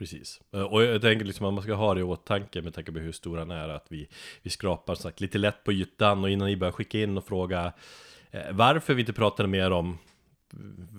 Precis. 0.00 0.40
Eh, 0.52 0.62
och 0.62 0.82
jag 0.82 1.02
tänker 1.02 1.24
liksom 1.24 1.46
att 1.46 1.54
man 1.54 1.62
ska 1.62 1.74
ha 1.74 1.94
det 1.94 2.00
i 2.00 2.02
åtanke 2.02 2.62
med 2.62 2.74
tanke 2.74 2.92
på 2.92 2.98
hur 2.98 3.12
stor 3.12 3.38
han 3.38 3.50
är 3.50 3.68
att 3.68 3.86
vi, 3.88 4.08
vi 4.42 4.50
skrapar 4.50 4.94
sagt, 4.94 5.20
lite 5.20 5.38
lätt 5.38 5.64
på 5.64 5.72
ytan 5.72 6.24
och 6.24 6.30
innan 6.30 6.48
ni 6.48 6.56
börjar 6.56 6.72
skicka 6.72 6.98
in 6.98 7.18
och 7.18 7.26
fråga 7.26 7.72
eh, 8.30 8.52
varför 8.52 8.94
vi 8.94 9.00
inte 9.00 9.12
pratade 9.12 9.48
mer 9.48 9.70
om 9.70 9.98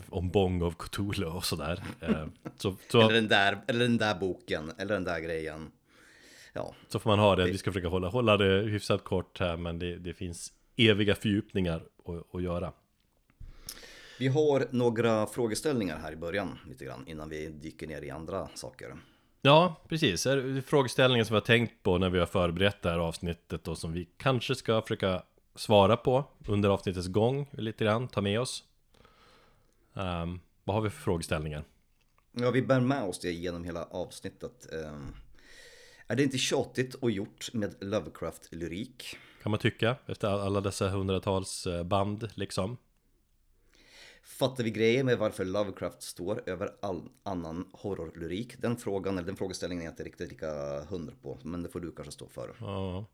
om 0.10 0.29
Bong 0.29 0.62
of 0.62 0.75
Cthulhu 0.77 1.25
och 1.25 1.46
sådär. 1.46 1.84
Eh, 2.00 2.25
så, 2.58 2.75
så, 2.91 3.01
eller, 3.01 3.13
den 3.13 3.27
där, 3.27 3.58
eller 3.67 3.79
den 3.79 3.98
där 3.98 4.15
boken, 4.15 4.72
eller 4.77 4.93
den 4.93 5.03
där 5.03 5.20
grejen. 5.20 5.72
Ja. 6.53 6.75
Så 6.88 7.00
får 7.00 7.10
man 7.10 7.20
ha 7.20 7.36
det, 7.36 7.46
vi 7.46 7.58
ska 7.58 7.72
försöka 7.72 7.88
hålla, 7.88 8.08
hålla 8.08 8.38
det 8.38 8.62
hyfsat 8.62 9.03
kort 9.03 9.39
här, 9.39 9.58
men 9.58 9.79
det, 9.79 9.98
det 9.98 10.13
finns 10.13 10.53
eviga 10.75 11.15
fördjupningar 11.15 11.84
att, 12.05 12.36
att 12.36 12.43
göra. 12.43 12.74
Vi 14.21 14.27
har 14.27 14.67
några 14.71 15.27
frågeställningar 15.27 15.97
här 15.97 16.11
i 16.11 16.15
början 16.15 16.59
lite 16.67 16.85
grann 16.85 17.07
innan 17.07 17.29
vi 17.29 17.49
dyker 17.49 17.87
ner 17.87 18.01
i 18.01 18.09
andra 18.09 18.49
saker. 18.53 18.95
Ja, 19.41 19.75
precis. 19.87 20.27
Frågeställningar 20.65 21.23
som 21.23 21.33
vi 21.33 21.37
har 21.37 21.45
tänkt 21.45 21.83
på 21.83 21.97
när 21.97 22.09
vi 22.09 22.19
har 22.19 22.25
förberett 22.25 22.81
det 22.81 22.89
här 22.89 22.97
avsnittet 22.97 23.67
och 23.67 23.77
som 23.77 23.93
vi 23.93 24.09
kanske 24.17 24.55
ska 24.55 24.81
försöka 24.81 25.23
svara 25.55 25.97
på 25.97 26.25
under 26.47 26.69
avsnittets 26.69 27.07
gång 27.07 27.49
lite 27.51 27.83
grann, 27.83 28.07
ta 28.07 28.21
med 28.21 28.39
oss. 28.39 28.63
Um, 29.93 30.39
vad 30.63 30.75
har 30.75 30.81
vi 30.81 30.89
för 30.89 31.01
frågeställningar? 31.01 31.63
Ja, 32.31 32.51
vi 32.51 32.61
bär 32.61 32.79
med 32.79 33.03
oss 33.03 33.19
det 33.19 33.31
genom 33.31 33.63
hela 33.63 33.83
avsnittet. 33.83 34.67
Um, 34.71 35.15
är 36.07 36.15
det 36.15 36.23
inte 36.23 36.37
tjatigt 36.37 36.93
och 36.93 37.11
gjort 37.11 37.53
med 37.53 37.75
Lovecraft-lyrik? 37.79 39.17
Kan 39.43 39.49
man 39.49 39.59
tycka, 39.59 39.95
efter 40.05 40.27
alla 40.27 40.61
dessa 40.61 40.89
hundratals 40.89 41.67
eh, 41.67 41.83
band 41.83 42.29
liksom. 42.35 42.77
Fattar 44.31 44.63
vi 44.63 44.71
grejer 44.71 45.03
med 45.03 45.17
varför 45.17 45.45
Lovecraft 45.45 46.01
står 46.01 46.50
över 46.50 46.75
all 46.79 47.09
annan 47.23 47.69
horrorlyrik? 47.71 48.61
Den 48.61 48.77
frågan, 48.77 49.17
eller 49.17 49.27
den 49.27 49.35
frågeställningen 49.35 49.81
är 49.81 49.85
jag 49.85 49.91
inte 49.91 50.03
riktigt 50.03 50.29
lika 50.29 50.81
hundra 50.81 51.13
på, 51.21 51.39
men 51.43 51.63
det 51.63 51.69
får 51.69 51.79
du 51.79 51.91
kanske 51.91 52.11
stå 52.11 52.27
för. 52.27 52.55
Ja. 52.59 53.05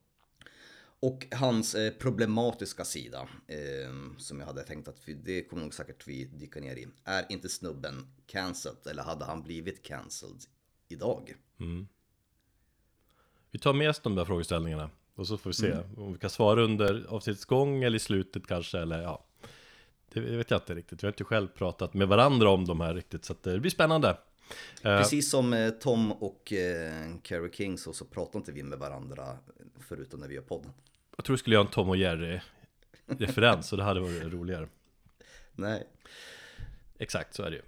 Och 0.99 1.27
hans 1.31 1.75
eh, 1.75 1.93
problematiska 1.93 2.85
sida, 2.85 3.27
eh, 3.47 4.17
som 4.17 4.39
jag 4.39 4.47
hade 4.47 4.63
tänkt 4.63 4.87
att 4.87 5.01
vi, 5.05 5.13
det 5.13 5.41
kommer 5.41 5.63
nog 5.63 5.73
säkert 5.73 6.07
vi 6.07 6.25
dyka 6.25 6.59
ner 6.59 6.75
i. 6.75 6.87
Är 7.03 7.25
inte 7.29 7.49
snubben 7.49 8.07
cancelled, 8.25 8.87
eller 8.87 9.03
hade 9.03 9.25
han 9.25 9.43
blivit 9.43 9.83
cancelled 9.83 10.41
idag? 10.87 11.35
Mm. 11.59 11.87
Vi 13.51 13.59
tar 13.59 13.73
med 13.73 13.89
oss 13.89 13.99
de 13.99 14.15
där 14.15 14.25
frågeställningarna 14.25 14.89
och 15.15 15.27
så 15.27 15.37
får 15.37 15.49
vi 15.49 15.53
se 15.53 15.71
mm. 15.71 15.85
om 15.97 16.13
vi 16.13 16.19
kan 16.19 16.29
svara 16.29 16.63
under 16.63 17.05
avsnittets 17.09 17.45
gång 17.45 17.83
eller 17.83 17.95
i 17.95 17.99
slutet 17.99 18.47
kanske, 18.47 18.79
eller 18.79 19.01
ja. 19.01 19.26
Det 20.19 20.37
vet 20.37 20.51
jag 20.51 20.57
inte 20.57 20.75
riktigt. 20.75 21.03
Vi 21.03 21.07
har 21.07 21.11
inte 21.11 21.23
själv 21.23 21.47
pratat 21.47 21.93
med 21.93 22.07
varandra 22.07 22.49
om 22.49 22.65
de 22.65 22.81
här 22.81 22.93
riktigt, 22.93 23.25
så 23.25 23.35
det 23.41 23.59
blir 23.59 23.71
spännande. 23.71 24.17
Eh, 24.83 24.97
Precis 24.97 25.29
som 25.29 25.53
eh, 25.53 25.69
Tom 25.69 26.11
och 26.11 26.53
eh, 26.53 27.07
Carrie 27.23 27.51
King 27.53 27.77
så, 27.77 27.93
så 27.93 28.05
pratar 28.05 28.39
inte 28.39 28.51
vi 28.51 28.63
med 28.63 28.79
varandra 28.79 29.37
förutom 29.79 30.19
när 30.19 30.27
vi 30.27 30.35
gör 30.35 30.41
podden. 30.41 30.71
Jag 31.15 31.25
tror 31.25 31.33
vi 31.33 31.37
skulle 31.37 31.55
göra 31.55 31.65
en 31.65 31.71
Tom 31.71 31.89
och 31.89 31.97
Jerry-referens 31.97 33.71
och 33.71 33.77
det 33.77 33.83
hade 33.83 33.99
varit 33.99 34.23
roligare. 34.23 34.67
Nej. 35.51 35.87
Exakt, 36.99 37.33
så 37.33 37.43
är 37.43 37.51
det 37.51 37.55
ju. 37.55 37.63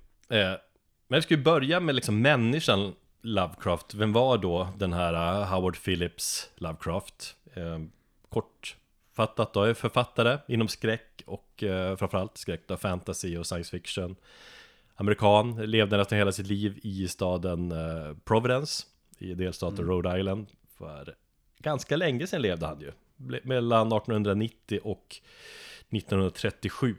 Men 1.08 1.18
vi 1.18 1.22
ska 1.22 1.34
ju 1.34 1.44
börja 1.44 1.80
med 1.80 1.96
liksom 1.96 2.22
människan 2.22 2.94
Lovecraft. 3.22 3.94
Vem 3.94 4.14
var 4.14 4.38
då 4.38 4.70
den 4.78 4.94
här 4.94 5.46
Howard 5.46 5.84
Phillips 5.84 6.50
Lovecraft? 6.56 7.36
Kort 8.30 8.78
fattat 9.20 9.54
då, 9.54 9.64
är 9.64 9.74
författare 9.74 10.38
inom 10.48 10.68
skräck 10.68 11.24
och 11.26 11.64
eh, 11.64 11.96
framförallt 11.96 12.38
skräck 12.38 12.62
då, 12.68 12.78
fantasy 12.78 13.38
och 13.38 13.46
science 13.46 13.72
fiction. 13.72 14.16
Amerikan, 14.96 15.56
levde 15.56 15.98
nästan 15.98 16.18
hela 16.18 16.32
sitt 16.32 16.48
liv 16.48 16.80
i 16.84 17.08
staden 17.08 17.72
eh, 17.72 18.18
Providence 18.24 18.86
i 19.18 19.34
delstaten 19.34 19.78
mm. 19.80 19.90
Rhode 19.90 20.20
Island. 20.20 20.48
För 20.78 21.16
ganska 21.58 21.98
länge 21.98 22.28
sedan 22.28 22.42
levde 22.42 22.66
han 22.66 22.82
ju. 22.82 22.92
Mellan 23.44 23.88
1890 23.88 24.80
och 24.84 25.16
1937 25.90 26.96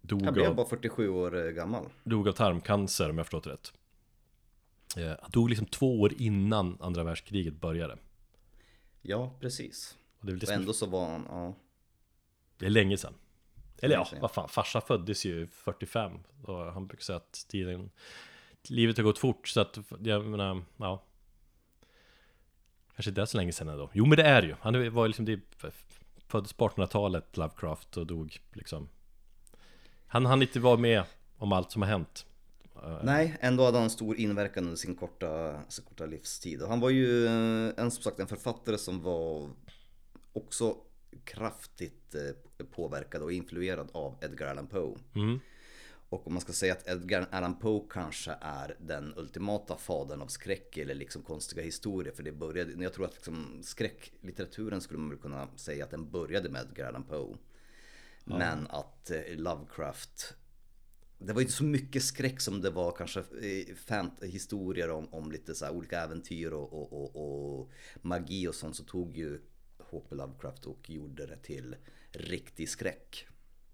dog 0.00 0.22
Han 0.22 0.34
blev 0.34 0.54
bara 0.54 0.66
47 0.66 1.08
år 1.08 1.46
eh, 1.46 1.50
gammal. 1.50 1.84
Dog 2.04 2.28
av 2.28 2.32
tarmcancer 2.32 3.10
om 3.10 3.18
jag 3.18 3.26
förstått 3.26 3.46
rätt. 3.46 3.72
Han 5.20 5.30
dog 5.30 5.48
liksom 5.48 5.66
två 5.66 6.00
år 6.00 6.12
innan 6.18 6.78
andra 6.80 7.04
världskriget 7.04 7.60
började. 7.60 7.96
Ja, 9.02 9.34
precis 9.40 9.97
och, 10.20 10.26
det 10.26 10.32
är 10.32 10.46
och 10.46 10.52
ändå 10.52 10.72
så 10.72 10.86
var 10.86 11.10
han, 11.10 11.26
ja. 11.28 11.54
Det 12.58 12.66
är 12.66 12.70
länge 12.70 12.96
sedan. 12.96 13.14
Eller 13.82 13.94
ja, 13.94 14.08
vad 14.20 14.30
fan, 14.30 14.48
farsa 14.48 14.80
föddes 14.80 15.24
ju 15.24 15.46
45 15.46 16.12
och 16.42 16.72
han 16.72 16.86
brukar 16.86 17.02
säga 17.02 17.16
att 17.16 17.44
tiden 17.48 17.90
Livet 18.68 18.96
har 18.96 19.04
gått 19.04 19.18
fort 19.18 19.48
så 19.48 19.60
att, 19.60 19.78
jag 20.00 20.24
menar, 20.24 20.62
ja. 20.76 21.02
Kanske 22.94 23.10
inte 23.10 23.22
är 23.22 23.26
så 23.26 23.36
länge 23.36 23.52
sedan 23.52 23.68
ändå. 23.68 23.90
Jo 23.92 24.06
men 24.06 24.16
det 24.16 24.24
är 24.24 24.42
ju, 24.42 24.54
han 24.60 24.94
var 24.94 25.08
liksom 25.08 25.24
det 25.24 25.40
Föddes 26.28 26.52
på 26.52 26.68
1800-talet, 26.68 27.36
Lovecraft 27.36 27.96
och 27.96 28.06
dog 28.06 28.40
liksom. 28.52 28.88
Han 30.06 30.26
hann 30.26 30.42
inte 30.42 30.60
vara 30.60 30.76
med 30.76 31.02
om 31.36 31.52
allt 31.52 31.72
som 31.72 31.82
har 31.82 31.88
hänt. 31.88 32.26
Nej, 33.02 33.36
ändå 33.40 33.64
hade 33.64 33.78
han 33.78 33.90
stor 33.90 34.16
inverkan 34.16 34.64
under 34.64 34.76
sin 34.76 34.94
korta, 34.94 35.60
sin 35.68 35.84
korta 35.84 36.06
livstid. 36.06 36.62
Och 36.62 36.68
han 36.68 36.80
var 36.80 36.90
ju 36.90 37.26
eh, 37.26 37.72
en, 37.76 37.90
som 37.90 38.02
sagt 38.02 38.20
en 38.20 38.26
författare 38.26 38.78
som 38.78 39.02
var 39.02 39.50
också 40.32 40.76
kraftigt 41.24 42.14
eh, 42.14 42.64
påverkad 42.66 43.22
och 43.22 43.32
influerad 43.32 43.88
av 43.92 44.16
Edgar 44.20 44.46
Allan 44.46 44.66
Poe. 44.66 44.98
Mm. 45.14 45.40
Och 46.10 46.26
om 46.26 46.32
man 46.32 46.40
ska 46.40 46.52
säga 46.52 46.72
att 46.72 46.88
Edgar 46.88 47.26
Allan 47.30 47.58
Poe 47.58 47.86
kanske 47.90 48.36
är 48.40 48.76
den 48.80 49.14
ultimata 49.16 49.76
fadern 49.76 50.22
av 50.22 50.26
skräck 50.26 50.76
eller 50.76 50.94
liksom 50.94 51.22
konstiga 51.22 51.62
historier. 51.62 52.12
För 52.12 52.22
det 52.22 52.32
började, 52.32 52.82
jag 52.82 52.92
tror 52.92 53.04
att 53.04 53.14
liksom 53.14 53.60
skräcklitteraturen 53.62 54.80
skulle 54.80 55.00
man 55.00 55.10
väl 55.10 55.18
kunna 55.18 55.48
säga 55.56 55.84
att 55.84 55.90
den 55.90 56.10
började 56.10 56.48
med 56.48 56.62
Edgar 56.62 56.88
Allan 56.88 57.04
Poe. 57.04 57.36
Ja. 58.24 58.38
Men 58.38 58.66
att 58.66 59.10
eh, 59.10 59.36
Lovecraft 59.36 60.34
det 61.18 61.32
var 61.32 61.40
inte 61.40 61.52
så 61.52 61.64
mycket 61.64 62.02
skräck 62.02 62.40
som 62.40 62.60
det 62.60 62.70
var 62.70 62.92
kanske 62.92 63.20
eh, 63.20 63.74
fant 63.74 64.22
historier 64.22 64.90
om, 64.90 65.14
om 65.14 65.32
lite 65.32 65.54
så 65.54 65.70
olika 65.70 66.00
äventyr 66.00 66.50
och, 66.50 66.72
och, 66.72 66.92
och, 66.92 67.60
och, 67.60 67.70
magi 68.02 68.48
och 68.48 68.54
sånt 68.54 68.76
så 68.76 68.84
tog 68.84 69.16
ju 69.16 69.40
H.P. 69.90 70.14
Lovecraft 70.14 70.66
och 70.66 70.90
gjorde 70.90 71.26
det 71.26 71.36
till 71.36 71.76
riktig 72.12 72.68
skräck. 72.68 73.26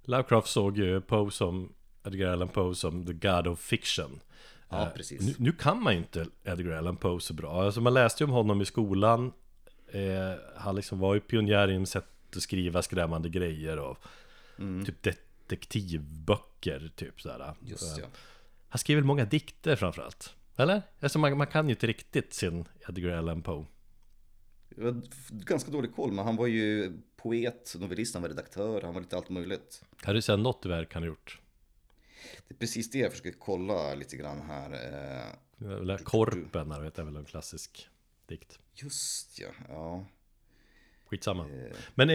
Lovecraft 0.02 0.48
såg 0.48 0.78
ju 0.78 1.00
Poe 1.00 1.30
som, 1.30 1.72
Edgar 2.04 2.32
Allan 2.32 2.48
Poe 2.48 2.74
som 2.74 3.06
the 3.06 3.12
God 3.12 3.46
of 3.46 3.60
Fiction. 3.60 4.20
Ja, 4.68 4.82
eh, 4.82 4.92
precis. 4.92 5.20
Nu, 5.20 5.34
nu, 5.38 5.52
kan 5.52 5.82
man 5.82 5.92
ju 5.92 5.98
inte 5.98 6.26
Edgar 6.44 6.72
Allan 6.72 6.96
Poe 6.96 7.20
så 7.20 7.34
bra. 7.34 7.62
Alltså 7.62 7.80
man 7.80 7.94
läste 7.94 8.24
ju 8.24 8.26
om 8.26 8.32
honom 8.32 8.60
i 8.60 8.64
skolan. 8.64 9.32
Eh, 9.92 10.32
han 10.56 10.76
liksom 10.76 10.98
var 10.98 11.14
ju 11.14 11.20
pionjär 11.20 11.68
inom 11.68 11.86
sätt 11.86 12.36
att 12.36 12.42
skriva 12.42 12.82
skrämmande 12.82 13.28
grejer 13.28 13.78
och 13.78 13.98
mm. 14.58 14.84
typ 14.84 15.02
detektivböcker 15.02 16.92
typ 16.96 17.20
sådär. 17.20 17.54
Just 17.60 17.98
ja. 17.98 18.06
Han 18.68 18.78
skrev 18.78 18.96
väl 18.96 19.04
många 19.04 19.24
dikter 19.24 19.76
framförallt? 19.76 20.34
Eller? 20.56 20.82
Alltså 21.00 21.18
man, 21.18 21.38
man 21.38 21.46
kan 21.46 21.68
ju 21.68 21.74
inte 21.74 21.86
riktigt 21.86 22.34
sin 22.34 22.68
Edgar 22.88 23.16
Allan 23.16 23.42
Poe. 23.42 23.66
Jag 24.76 24.84
har 24.84 25.02
ganska 25.30 25.70
dålig 25.70 25.94
koll, 25.94 26.12
men 26.12 26.24
han 26.24 26.36
var 26.36 26.46
ju 26.46 26.92
poet, 27.16 27.74
novellist, 27.80 28.14
han 28.14 28.22
var 28.22 28.28
redaktör, 28.28 28.82
han 28.82 28.94
var 28.94 29.00
lite 29.00 29.16
allt 29.16 29.28
möjligt. 29.30 29.84
Kan 30.00 30.14
du 30.14 30.22
säga 30.22 30.36
något 30.36 30.66
verk 30.66 30.94
han 30.94 31.02
har 31.02 31.08
gjort? 31.08 31.40
Det 32.48 32.54
är 32.54 32.58
precis 32.58 32.90
det 32.90 32.98
jag 32.98 33.10
försöker 33.10 33.32
kolla 33.38 33.94
lite 33.94 34.16
grann 34.16 34.40
här. 34.40 34.72
Eh, 35.88 35.96
Korpen, 35.96 36.82
vet 36.82 36.98
jag 36.98 37.04
väl 37.04 37.16
en 37.16 37.24
klassisk. 37.24 37.88
dikt. 38.26 38.58
Just 38.74 39.38
ja, 39.40 39.48
ja. 39.68 40.04
Skitsamma. 41.06 41.42
Eh, 41.48 41.76
Men 41.94 42.10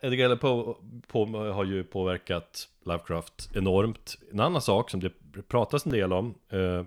Edgar 0.00 0.24
Allan 0.24 0.38
Poe 0.38 0.74
på, 1.06 1.26
har 1.26 1.64
ju 1.64 1.84
påverkat 1.84 2.68
Lovecraft 2.82 3.50
enormt. 3.56 4.18
En 4.32 4.40
annan 4.40 4.62
sak 4.62 4.90
som 4.90 5.00
det 5.00 5.12
pratas 5.48 5.86
en 5.86 5.92
del 5.92 6.12
om, 6.12 6.34
eh, 6.48 6.84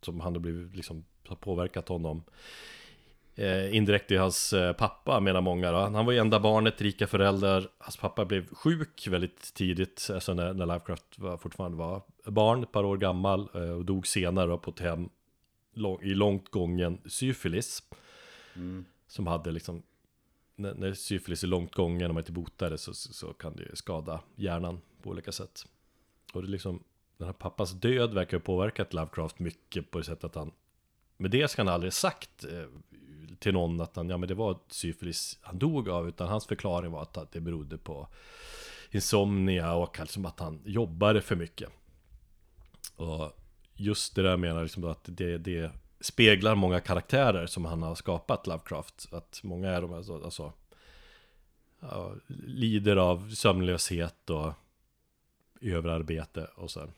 som 0.00 0.20
han 0.20 0.32
har 0.32 0.40
blivit 0.40 0.76
liksom, 0.76 1.04
har 1.26 1.36
påverkat 1.36 1.88
honom. 1.88 2.22
Eh, 3.36 3.76
indirekt 3.76 4.10
är 4.10 4.18
hans 4.18 4.52
eh, 4.52 4.72
pappa 4.72 5.20
menar 5.20 5.40
många 5.40 5.72
då. 5.72 5.78
Han 5.78 6.06
var 6.06 6.12
ju 6.12 6.18
enda 6.18 6.40
barnet, 6.40 6.80
rika 6.80 7.06
föräldrar. 7.06 7.68
Hans 7.78 7.96
pappa 7.96 8.24
blev 8.24 8.54
sjuk 8.54 9.06
väldigt 9.10 9.54
tidigt, 9.54 10.10
alltså 10.14 10.34
när, 10.34 10.54
när 10.54 10.66
Lovecraft 10.66 11.18
var, 11.18 11.36
fortfarande 11.36 11.76
var 11.76 12.02
barn, 12.24 12.62
ett 12.62 12.72
par 12.72 12.84
år 12.84 12.96
gammal. 12.96 13.48
Eh, 13.54 13.70
och 13.70 13.84
dog 13.84 14.06
senare 14.06 14.46
då, 14.46 14.58
på 14.58 14.70
ett 14.70 14.80
hem 14.80 15.08
lång, 15.72 16.02
i 16.02 16.14
långt 16.14 16.48
gången 16.48 17.00
syfilis. 17.06 17.82
mm. 18.54 18.84
Som 19.06 19.26
hade 19.26 19.50
liksom 19.50 19.82
när, 20.56 20.74
när 20.74 20.92
syfilis 20.92 21.42
är 21.42 21.48
långt 21.48 21.74
gången 21.74 22.10
och 22.10 22.14
man 22.14 22.20
inte 22.20 22.32
botar 22.32 22.70
det 22.70 22.78
så, 22.78 22.94
så, 22.94 23.12
så 23.12 23.32
kan 23.32 23.56
det 23.56 23.62
ju 23.62 23.76
skada 23.76 24.20
hjärnan 24.36 24.80
på 25.02 25.10
olika 25.10 25.32
sätt. 25.32 25.66
Och 26.32 26.42
det 26.42 26.48
är 26.48 26.50
liksom, 26.50 26.82
den 27.16 27.26
här 27.26 27.32
pappas 27.32 27.72
död 27.72 28.14
verkar 28.14 28.36
ha 28.36 28.44
påverkat 28.44 28.94
Lovecraft 28.94 29.38
mycket 29.38 29.90
på 29.90 29.98
det 29.98 30.04
sättet 30.04 30.24
att 30.24 30.34
han 30.34 30.52
med 31.16 31.30
det 31.30 31.48
ska 31.48 31.62
han 31.62 31.68
aldrig 31.68 31.92
sagt 31.92 32.44
eh, 32.44 32.64
till 33.44 33.52
någon 33.52 33.80
att 33.80 33.96
han, 33.96 34.08
ja 34.08 34.16
men 34.16 34.28
det 34.28 34.34
var 34.34 34.58
syfilis 34.68 35.38
han 35.42 35.58
dog 35.58 35.88
av, 35.88 36.08
utan 36.08 36.28
hans 36.28 36.46
förklaring 36.46 36.90
var 36.90 37.02
att, 37.02 37.32
det 37.32 37.40
berodde 37.40 37.78
på 37.78 38.08
insomnia 38.90 39.74
och 39.74 40.00
liksom 40.00 40.26
att 40.26 40.40
han 40.40 40.60
jobbade 40.64 41.20
för 41.20 41.36
mycket. 41.36 41.68
Och 42.96 43.32
just 43.74 44.14
det 44.14 44.22
där 44.22 44.36
menar 44.36 44.54
jag 44.54 44.62
liksom 44.62 44.84
att 44.84 45.04
det, 45.04 45.38
det 45.38 45.72
speglar 46.00 46.54
många 46.54 46.80
karaktärer 46.80 47.46
som 47.46 47.64
han 47.64 47.82
har 47.82 47.94
skapat 47.94 48.46
Lovecraft. 48.46 49.08
Att 49.12 49.40
många 49.42 49.68
är 49.68 49.80
de 49.80 49.92
alltså, 49.92 50.24
alltså 50.24 50.52
ja, 51.80 52.14
lider 52.46 52.96
av 52.96 53.30
sömnlöshet 53.30 54.30
och 54.30 54.52
överarbete 55.60 56.44
och 56.44 56.70
så. 56.70 56.90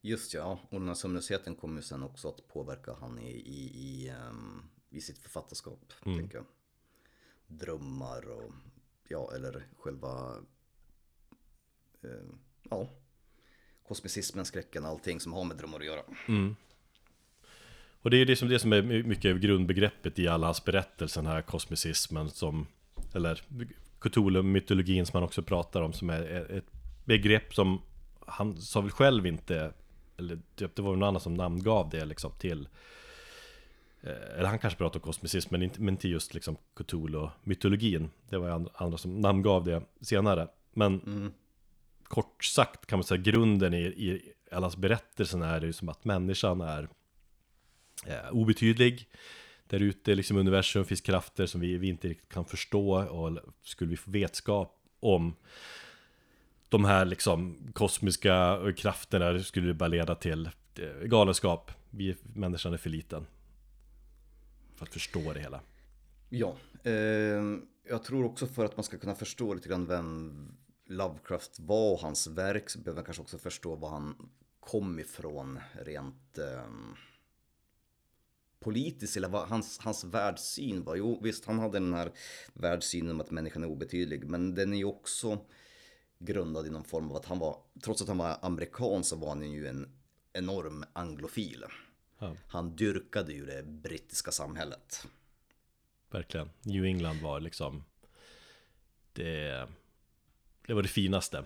Just 0.00 0.34
ja, 0.34 0.58
och 0.70 0.78
den 0.80 0.88
här 0.88 0.94
sömnlösheten 0.94 1.54
kommer 1.54 1.76
ju 1.76 1.82
sen 1.82 2.02
också 2.02 2.28
att 2.28 2.48
påverka 2.48 2.96
han 3.00 3.18
i, 3.18 3.30
i, 3.30 3.62
i, 3.64 4.12
um, 4.30 4.62
i 4.94 5.00
sitt 5.00 5.18
författarskap. 5.18 5.92
Mm. 6.06 6.18
Tänker 6.18 6.36
jag. 6.36 6.46
Drömmar 7.46 8.30
och, 8.30 8.52
ja, 9.08 9.32
eller 9.34 9.66
själva, 9.78 10.36
eh, 12.02 12.10
ja, 12.70 12.88
kosmicismen, 13.88 14.44
skräcken, 14.44 14.84
allting 14.84 15.20
som 15.20 15.32
har 15.32 15.44
med 15.44 15.56
drömmar 15.56 15.78
att 15.78 15.86
göra. 15.86 16.02
Mm. 16.28 16.56
Och 18.02 18.10
det 18.10 18.16
är 18.16 18.26
det 18.26 18.36
som, 18.36 18.48
det 18.48 18.58
som 18.58 18.72
är 18.72 18.82
mycket 18.82 19.32
av 19.32 19.38
grundbegreppet 19.38 20.18
i 20.18 20.28
alla 20.28 20.46
hans 20.46 20.64
berättelser, 20.64 21.22
den 21.22 21.30
här 21.30 21.42
kosmicismen 21.42 22.30
som, 22.30 22.66
eller 23.14 23.42
Cthulhu-mytologin 23.98 25.06
som 25.06 25.16
han 25.16 25.22
också 25.22 25.42
pratar 25.42 25.82
om, 25.82 25.92
som 25.92 26.10
är 26.10 26.50
ett 26.50 26.70
begrepp 27.04 27.54
som 27.54 27.80
han 28.26 28.60
sa 28.60 28.80
väl 28.80 28.90
själv 28.90 29.26
inte, 29.26 29.72
eller 30.16 30.38
det 30.54 30.78
var 30.78 30.92
någon 30.92 31.02
annan 31.02 31.20
som 31.20 31.34
namngav 31.34 31.90
det 31.90 32.04
liksom 32.04 32.32
till 32.38 32.68
eller 34.10 34.44
han 34.48 34.58
kanske 34.58 34.78
pratade 34.78 34.98
om 34.98 35.02
kosmicism, 35.04 35.48
men 35.50 35.62
inte, 35.62 35.80
men 35.80 35.94
inte 35.94 36.08
just 36.08 36.34
liksom 36.34 36.56
Cthulhu-mytologin. 36.74 38.10
Det 38.28 38.38
var 38.38 38.48
andra, 38.48 38.72
andra 38.74 38.98
som 38.98 39.20
namngav 39.20 39.64
det 39.64 39.82
senare. 40.00 40.48
Men 40.72 41.00
Mm. 41.00 41.32
kort 42.04 42.44
sagt 42.44 42.86
kan 42.86 42.98
man 42.98 43.04
säga 43.04 43.20
grunden 43.20 43.74
i, 43.74 43.82
i 43.82 44.32
allas 44.50 44.76
berättelsen 44.76 45.42
är 45.42 45.60
det 45.60 45.66
ju 45.66 45.72
som 45.72 45.88
att 45.88 46.04
människan 46.04 46.60
är 46.60 46.88
eh, 48.06 48.30
obetydlig. 48.30 49.08
Där 49.66 49.80
ute 49.82 50.14
liksom 50.14 50.36
universum 50.36 50.84
finns 50.84 51.00
krafter 51.00 51.46
som 51.46 51.60
vi, 51.60 51.78
vi 51.78 51.88
inte 51.88 52.08
riktigt 52.08 52.32
kan 52.32 52.44
förstå 52.44 53.04
och 53.04 53.38
skulle 53.62 53.90
vi 53.90 53.96
få 53.96 54.10
vetskap 54.10 54.80
om 55.00 55.34
de 56.68 56.84
här 56.84 57.04
liksom 57.04 57.56
kosmiska 57.72 58.58
krafterna 58.76 59.32
det 59.32 59.44
skulle 59.44 59.66
det 59.66 59.74
bara 59.74 59.88
leda 59.88 60.14
till 60.14 60.50
eh, 60.78 61.06
galenskap. 61.06 61.70
Vi, 61.90 62.16
människan 62.22 62.72
är 62.72 62.76
för 62.76 62.90
liten. 62.90 63.26
För 64.74 64.84
att 64.84 64.92
förstå 64.92 65.32
det 65.32 65.40
hela. 65.40 65.60
Ja, 66.28 66.56
eh, 66.82 66.92
jag 67.88 68.04
tror 68.04 68.24
också 68.24 68.46
för 68.46 68.64
att 68.64 68.76
man 68.76 68.84
ska 68.84 68.98
kunna 68.98 69.14
förstå 69.14 69.54
lite 69.54 69.68
grann 69.68 69.86
vem 69.86 70.48
Lovecraft 70.86 71.60
var 71.60 71.92
och 71.92 71.98
hans 71.98 72.26
verk 72.26 72.70
så 72.70 72.78
behöver 72.78 72.96
man 72.96 73.04
kanske 73.04 73.22
också 73.22 73.38
förstå 73.38 73.76
var 73.76 73.88
han 73.88 74.30
kom 74.60 74.98
ifrån 74.98 75.60
rent 75.72 76.38
eh, 76.38 76.68
politiskt 78.60 79.16
eller 79.16 79.28
vad 79.28 79.48
hans, 79.48 79.78
hans 79.78 80.04
världssyn 80.04 80.84
var. 80.84 80.96
Jo, 80.96 81.20
visst, 81.22 81.44
han 81.44 81.58
hade 81.58 81.78
den 81.78 81.94
här 81.94 82.12
världssynen 82.52 83.10
om 83.10 83.20
att 83.20 83.30
människan 83.30 83.62
är 83.62 83.68
obetydlig, 83.68 84.24
men 84.24 84.54
den 84.54 84.72
är 84.72 84.76
ju 84.76 84.84
också 84.84 85.38
grundad 86.18 86.66
i 86.66 86.70
någon 86.70 86.84
form 86.84 87.10
av 87.10 87.16
att 87.16 87.24
han 87.24 87.38
var, 87.38 87.58
trots 87.82 88.02
att 88.02 88.08
han 88.08 88.18
var 88.18 88.38
amerikan 88.42 89.04
så 89.04 89.16
var 89.16 89.28
han 89.28 89.52
ju 89.52 89.66
en 89.66 89.88
enorm 90.32 90.84
anglofil. 90.92 91.64
Ja, 92.18 92.36
Han 92.48 92.76
dyrkade 92.76 93.32
ju 93.32 93.46
det 93.46 93.62
brittiska 93.62 94.30
samhället. 94.30 95.06
verkligen. 96.10 96.50
New 96.62 96.84
England 96.84 97.20
var 97.22 97.40
liksom 97.40 97.84
det, 99.12 99.68
det 100.66 100.74
var 100.74 100.82
det 100.82 100.88
finaste. 100.88 101.44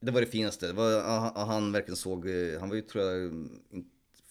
Det 0.00 0.10
var 0.10 0.20
det 0.20 0.26
finaste. 0.26 0.66
Det 0.66 0.72
var, 0.72 1.02
han, 1.02 1.48
han 1.48 1.72
verkligen 1.72 1.96
såg, 1.96 2.28
eh, 2.28 2.60
han 2.60 2.68
var 2.68 2.76
ju 2.76 2.82
tror 2.82 3.04
jag 3.04 3.48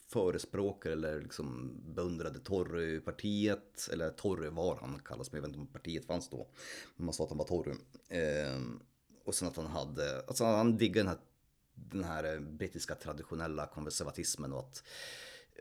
förespråkare 0.07 0.93
eller 0.93 1.21
liksom 1.21 1.73
beundrade 1.95 2.39
Torypartiet. 2.39 3.89
Eller 3.91 4.09
Tory 4.09 4.49
var 4.49 4.77
han 4.81 4.99
kallas, 5.05 5.31
men 5.31 5.37
jag 5.37 5.41
vet 5.41 5.55
inte 5.55 5.59
om 5.59 5.67
partiet 5.67 6.05
fanns 6.05 6.29
då. 6.29 6.47
Men 6.95 7.05
man 7.05 7.13
sa 7.13 7.23
att 7.23 7.29
han 7.29 7.37
var 7.37 7.45
Tory. 7.45 7.71
Eh, 8.09 8.61
och 9.23 9.35
sen 9.35 9.47
att 9.47 9.55
han 9.55 9.65
hade, 9.65 10.23
alltså 10.27 10.43
han 10.43 10.77
diggade 10.77 10.99
den 10.99 11.07
här, 11.07 11.17
den 11.75 12.03
här 12.03 12.39
brittiska 12.39 12.95
traditionella 12.95 13.67
konservatismen 13.67 14.53
och 14.53 14.59
att 14.59 14.83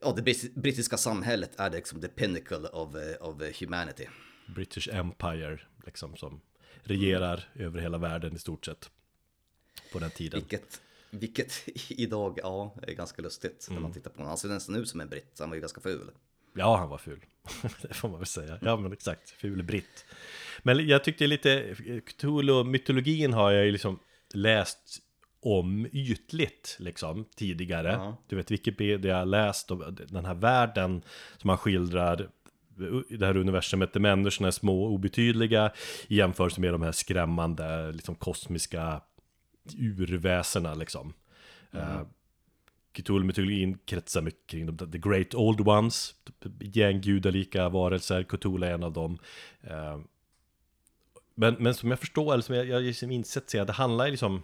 ja, 0.02 0.12
det 0.16 0.22
brit- 0.22 0.54
brittiska 0.54 0.96
samhället 0.96 1.50
är 1.60 1.70
liksom 1.70 2.00
the 2.00 2.08
pinnacle 2.08 2.68
of, 2.68 2.94
eh, 2.94 3.28
of 3.28 3.60
humanity. 3.60 4.06
British 4.46 4.88
Empire 4.88 5.60
liksom 5.86 6.16
som 6.16 6.40
regerar 6.82 7.48
över 7.54 7.80
hela 7.80 7.98
världen 7.98 8.36
i 8.36 8.38
stort 8.38 8.64
sett. 8.66 8.90
På 9.92 9.98
den 9.98 10.10
tiden. 10.10 10.40
Vilket, 10.40 10.80
vilket 11.10 11.62
idag, 11.90 12.38
ja, 12.42 12.74
är 12.82 12.92
ganska 12.92 13.22
lustigt 13.22 13.66
när 13.70 13.80
man 13.80 13.92
tittar 13.92 14.10
på 14.10 14.16
honom. 14.16 14.28
Han 14.28 14.38
ser 14.38 14.48
nästan 14.48 14.76
ut 14.76 14.88
som 14.88 15.00
en 15.00 15.08
britt, 15.08 15.36
han 15.38 15.48
var 15.48 15.54
ju 15.54 15.60
ganska 15.60 15.80
ful. 15.80 16.10
Ja, 16.56 16.76
han 16.76 16.88
var 16.88 16.98
ful. 16.98 17.20
det 17.82 17.94
får 17.94 18.08
man 18.08 18.18
väl 18.18 18.26
säga. 18.26 18.58
Ja, 18.62 18.76
men 18.76 18.92
exakt. 18.92 19.30
Ful 19.30 19.62
britt. 19.62 20.04
Men 20.62 20.86
jag 20.88 21.04
tyckte 21.04 21.26
lite, 21.26 21.74
Cthulhu-mytologin 22.06 23.32
har 23.32 23.50
jag 23.52 23.64
ju 23.66 23.72
liksom 23.72 23.98
läst 24.34 24.98
om 25.44 25.86
ytligt 25.92 26.76
liksom 26.80 27.24
tidigare. 27.36 27.92
Ja. 27.92 28.16
Du 28.28 28.36
vet 28.36 28.50
Wikipedia, 28.50 29.24
läst 29.24 29.70
om 29.70 29.96
den 30.08 30.24
här 30.24 30.34
världen 30.34 31.02
som 31.36 31.48
han 31.50 31.58
skildrar 31.58 32.28
det 33.08 33.26
här 33.26 33.36
universumet 33.36 33.92
där 33.92 34.00
människorna 34.00 34.48
är 34.48 34.52
små 34.52 34.84
och 34.84 34.92
obetydliga 34.92 35.72
i 36.08 36.16
jämförelse 36.16 36.60
med 36.60 36.74
de 36.74 36.82
här 36.82 36.92
skrämmande 36.92 37.92
liksom 37.92 38.14
kosmiska 38.14 39.00
urväsena 39.78 40.74
liksom. 40.74 41.12
Mm. 41.72 42.06
Cthulhu-mytologin 42.92 43.78
kretsar 43.84 44.22
mycket 44.22 44.46
kring 44.46 44.76
de, 44.76 44.92
the 44.92 44.98
great 44.98 45.34
old 45.34 45.68
ones, 45.68 46.14
gäng 46.60 47.00
gudalika 47.00 47.68
varelser, 47.68 48.22
Cthulhu 48.22 48.66
är 48.66 48.74
en 48.74 48.84
av 48.84 48.92
dem. 48.92 49.18
Eh, 49.62 49.98
Men, 51.34 51.56
men 51.58 51.74
som 51.74 51.90
jag 51.90 51.98
förstår, 51.98 52.32
eller 52.32 52.42
som 52.42 52.54
jag, 52.54 52.66
jag 52.66 52.82
liksom 52.82 53.10
insett, 53.10 53.50
så 53.50 53.64
det 53.64 53.72
handlar 53.72 54.10
liksom 54.10 54.42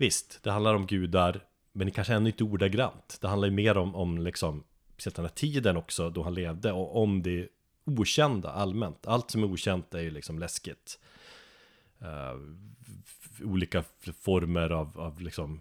Visst, 0.00 0.42
det 0.42 0.50
handlar 0.50 0.74
om 0.74 0.86
gudar, 0.86 1.44
men 1.72 1.86
det 1.86 1.90
kanske 1.90 2.14
ännu 2.14 2.28
inte 2.28 2.44
ordagrant. 2.44 3.18
Det 3.20 3.28
handlar 3.28 3.48
ju 3.48 3.54
mer 3.54 3.76
om, 3.76 3.94
om 3.94 4.18
liksom, 4.18 4.64
speciellt 4.92 5.16
den 5.16 5.24
här 5.24 5.32
tiden 5.32 5.76
också, 5.76 6.10
då 6.10 6.22
han 6.22 6.34
levde, 6.34 6.72
och 6.72 7.02
om 7.02 7.22
det 7.22 7.48
okända 7.84 8.50
allmänt. 8.50 9.06
Allt 9.06 9.30
som 9.30 9.42
är 9.42 9.46
okänt 9.46 9.94
är 9.94 10.00
ju 10.00 10.10
liksom 10.10 10.38
läskigt. 10.38 10.98
Uh, 12.02 12.40
olika 13.44 13.84
former 14.20 14.70
av, 14.70 15.00
av 15.00 15.20
liksom 15.20 15.60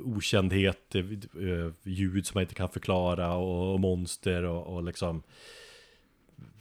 okändhet, 0.00 0.94
uh, 0.94 1.72
ljud 1.82 2.26
som 2.26 2.34
man 2.34 2.42
inte 2.42 2.54
kan 2.54 2.68
förklara 2.68 3.34
och, 3.34 3.72
och 3.72 3.80
monster 3.80 4.42
och, 4.42 4.74
och 4.76 4.84
liksom 4.84 5.22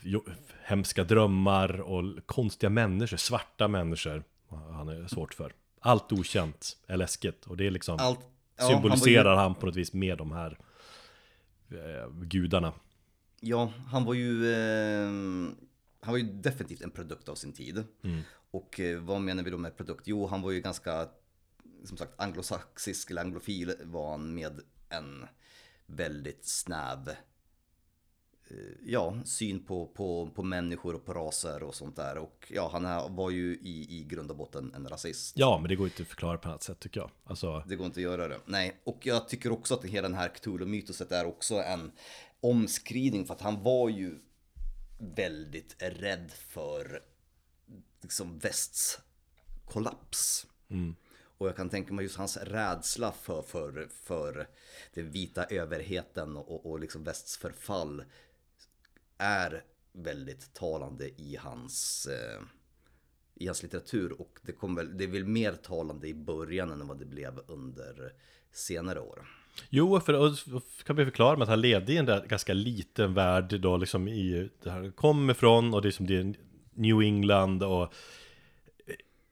jo, 0.01 0.25
hemska 0.63 1.03
drömmar 1.03 1.81
och 1.81 2.03
konstiga 2.25 2.69
människor, 2.69 3.17
svarta 3.17 3.67
människor 3.67 4.23
han 4.49 4.89
är 4.89 5.07
svårt 5.07 5.33
för. 5.33 5.53
Allt 5.79 6.11
okänt 6.11 6.77
är 6.87 6.97
läskigt 6.97 7.45
och 7.45 7.57
det 7.57 7.67
är 7.67 7.71
liksom 7.71 7.97
Allt, 7.99 8.19
ja, 8.57 8.63
han 8.63 8.69
symboliserar 8.71 9.31
ju- 9.33 9.37
han, 9.39 9.55
på 9.55 9.65
något 9.65 9.75
vis 9.75 9.93
med 9.93 10.17
de 10.17 10.31
här 10.31 10.59
eh, 11.71 12.11
gudarna. 12.21 12.73
Ja, 13.39 13.73
han 13.87 14.05
var 14.05 14.13
ju... 14.13 14.53
Eh, 14.53 15.07
han 16.01 16.11
var 16.13 16.17
ju 16.17 16.23
definitivt 16.23 16.81
en 16.81 16.91
produkt 16.91 17.29
av 17.29 17.35
sin 17.35 17.53
tid. 17.53 17.83
Mm. 18.03 18.21
Och 18.51 18.79
eh, 18.79 18.99
vad 18.99 19.21
menar 19.21 19.43
vi 19.43 19.49
då 19.51 19.57
med 19.57 19.77
produkt? 19.77 20.07
Jo, 20.07 20.27
han 20.27 20.41
var 20.41 20.51
ju 20.51 20.61
ganska, 20.61 21.07
som 21.83 21.97
sagt, 21.97 22.13
anglosaxisk 22.17 23.11
eller 23.11 23.21
anglofil 23.21 23.73
var 23.83 24.11
han 24.11 24.33
med 24.35 24.59
en 24.89 25.25
väldigt 25.85 26.45
snäv 26.45 27.09
ja, 28.85 29.17
syn 29.25 29.63
på, 29.63 29.87
på, 29.87 30.29
på 30.35 30.43
människor 30.43 30.95
och 30.95 31.05
på 31.05 31.13
raser 31.13 31.63
och 31.63 31.75
sånt 31.75 31.95
där. 31.95 32.17
Och 32.17 32.47
ja, 32.49 32.69
han 32.73 33.15
var 33.15 33.29
ju 33.29 33.53
i, 33.61 33.99
i 33.99 34.03
grund 34.03 34.31
och 34.31 34.37
botten 34.37 34.73
en 34.75 34.87
rasist. 34.87 35.37
Ja, 35.37 35.57
men 35.61 35.69
det 35.69 35.75
går 35.75 35.87
inte 35.87 36.01
att 36.01 36.07
förklara 36.07 36.37
på 36.37 36.49
annat 36.49 36.63
sätt 36.63 36.79
tycker 36.79 36.99
jag. 36.99 37.11
Alltså... 37.23 37.63
Det 37.67 37.75
går 37.75 37.85
inte 37.85 37.99
att 37.99 38.03
göra 38.03 38.27
det. 38.27 38.39
Nej, 38.45 38.81
och 38.83 39.05
jag 39.05 39.29
tycker 39.29 39.51
också 39.51 39.73
att 39.73 39.85
hela 39.85 40.07
den 40.07 40.17
här 40.17 40.29
Cthulhu-mytoset 40.29 41.11
är 41.11 41.25
också 41.25 41.55
en 41.55 41.91
omskrivning 42.41 43.25
för 43.25 43.33
att 43.33 43.41
han 43.41 43.63
var 43.63 43.89
ju 43.89 44.19
väldigt 44.99 45.75
rädd 45.79 46.31
för 46.31 47.01
liksom 48.01 48.39
västs 48.39 48.99
kollaps. 49.65 50.47
Mm. 50.69 50.95
Och 51.37 51.47
jag 51.47 51.55
kan 51.55 51.69
tänka 51.69 51.93
mig 51.93 52.03
just 52.03 52.17
hans 52.17 52.37
rädsla 52.37 53.11
för, 53.11 53.41
för, 53.41 53.89
för 54.03 54.47
den 54.93 55.11
vita 55.11 55.45
överheten 55.45 56.37
och, 56.37 56.65
och 56.65 56.79
liksom 56.79 57.03
västs 57.03 57.37
förfall 57.37 58.03
är 59.19 59.63
väldigt 59.93 60.53
talande 60.53 61.09
i 61.21 61.37
hans, 61.39 62.07
eh, 62.11 62.41
i 63.35 63.47
hans 63.47 63.63
litteratur. 63.63 64.21
Och 64.21 64.39
det, 64.41 64.51
kom 64.51 64.75
väl, 64.75 64.97
det 64.97 65.03
är 65.03 65.07
väl 65.07 65.25
mer 65.25 65.53
talande 65.53 66.07
i 66.07 66.13
början 66.13 66.71
än 66.71 66.87
vad 66.87 66.99
det 66.99 67.05
blev 67.05 67.39
under 67.47 68.13
senare 68.51 68.99
år. 68.99 69.27
Jo, 69.69 69.99
för 69.99 70.35
kan 70.83 70.95
vi 70.95 71.05
förklara 71.05 71.37
med 71.37 71.43
att 71.43 71.49
han 71.49 71.61
levde 71.61 71.93
i 71.93 71.97
en 71.97 72.05
där 72.05 72.25
ganska 72.25 72.53
liten 72.53 73.13
värld 73.13 73.61
då 73.61 73.77
liksom 73.77 74.07
i, 74.07 74.49
där 74.63 74.71
han 74.71 74.91
kom 74.91 75.29
ifrån 75.29 75.73
och 75.73 75.81
det 75.81 75.89
är 75.89 75.91
som 75.91 76.07
det 76.07 76.17
är 76.17 76.35
New 76.73 77.01
England 77.01 77.63
och 77.63 77.83
eh, 77.83 77.87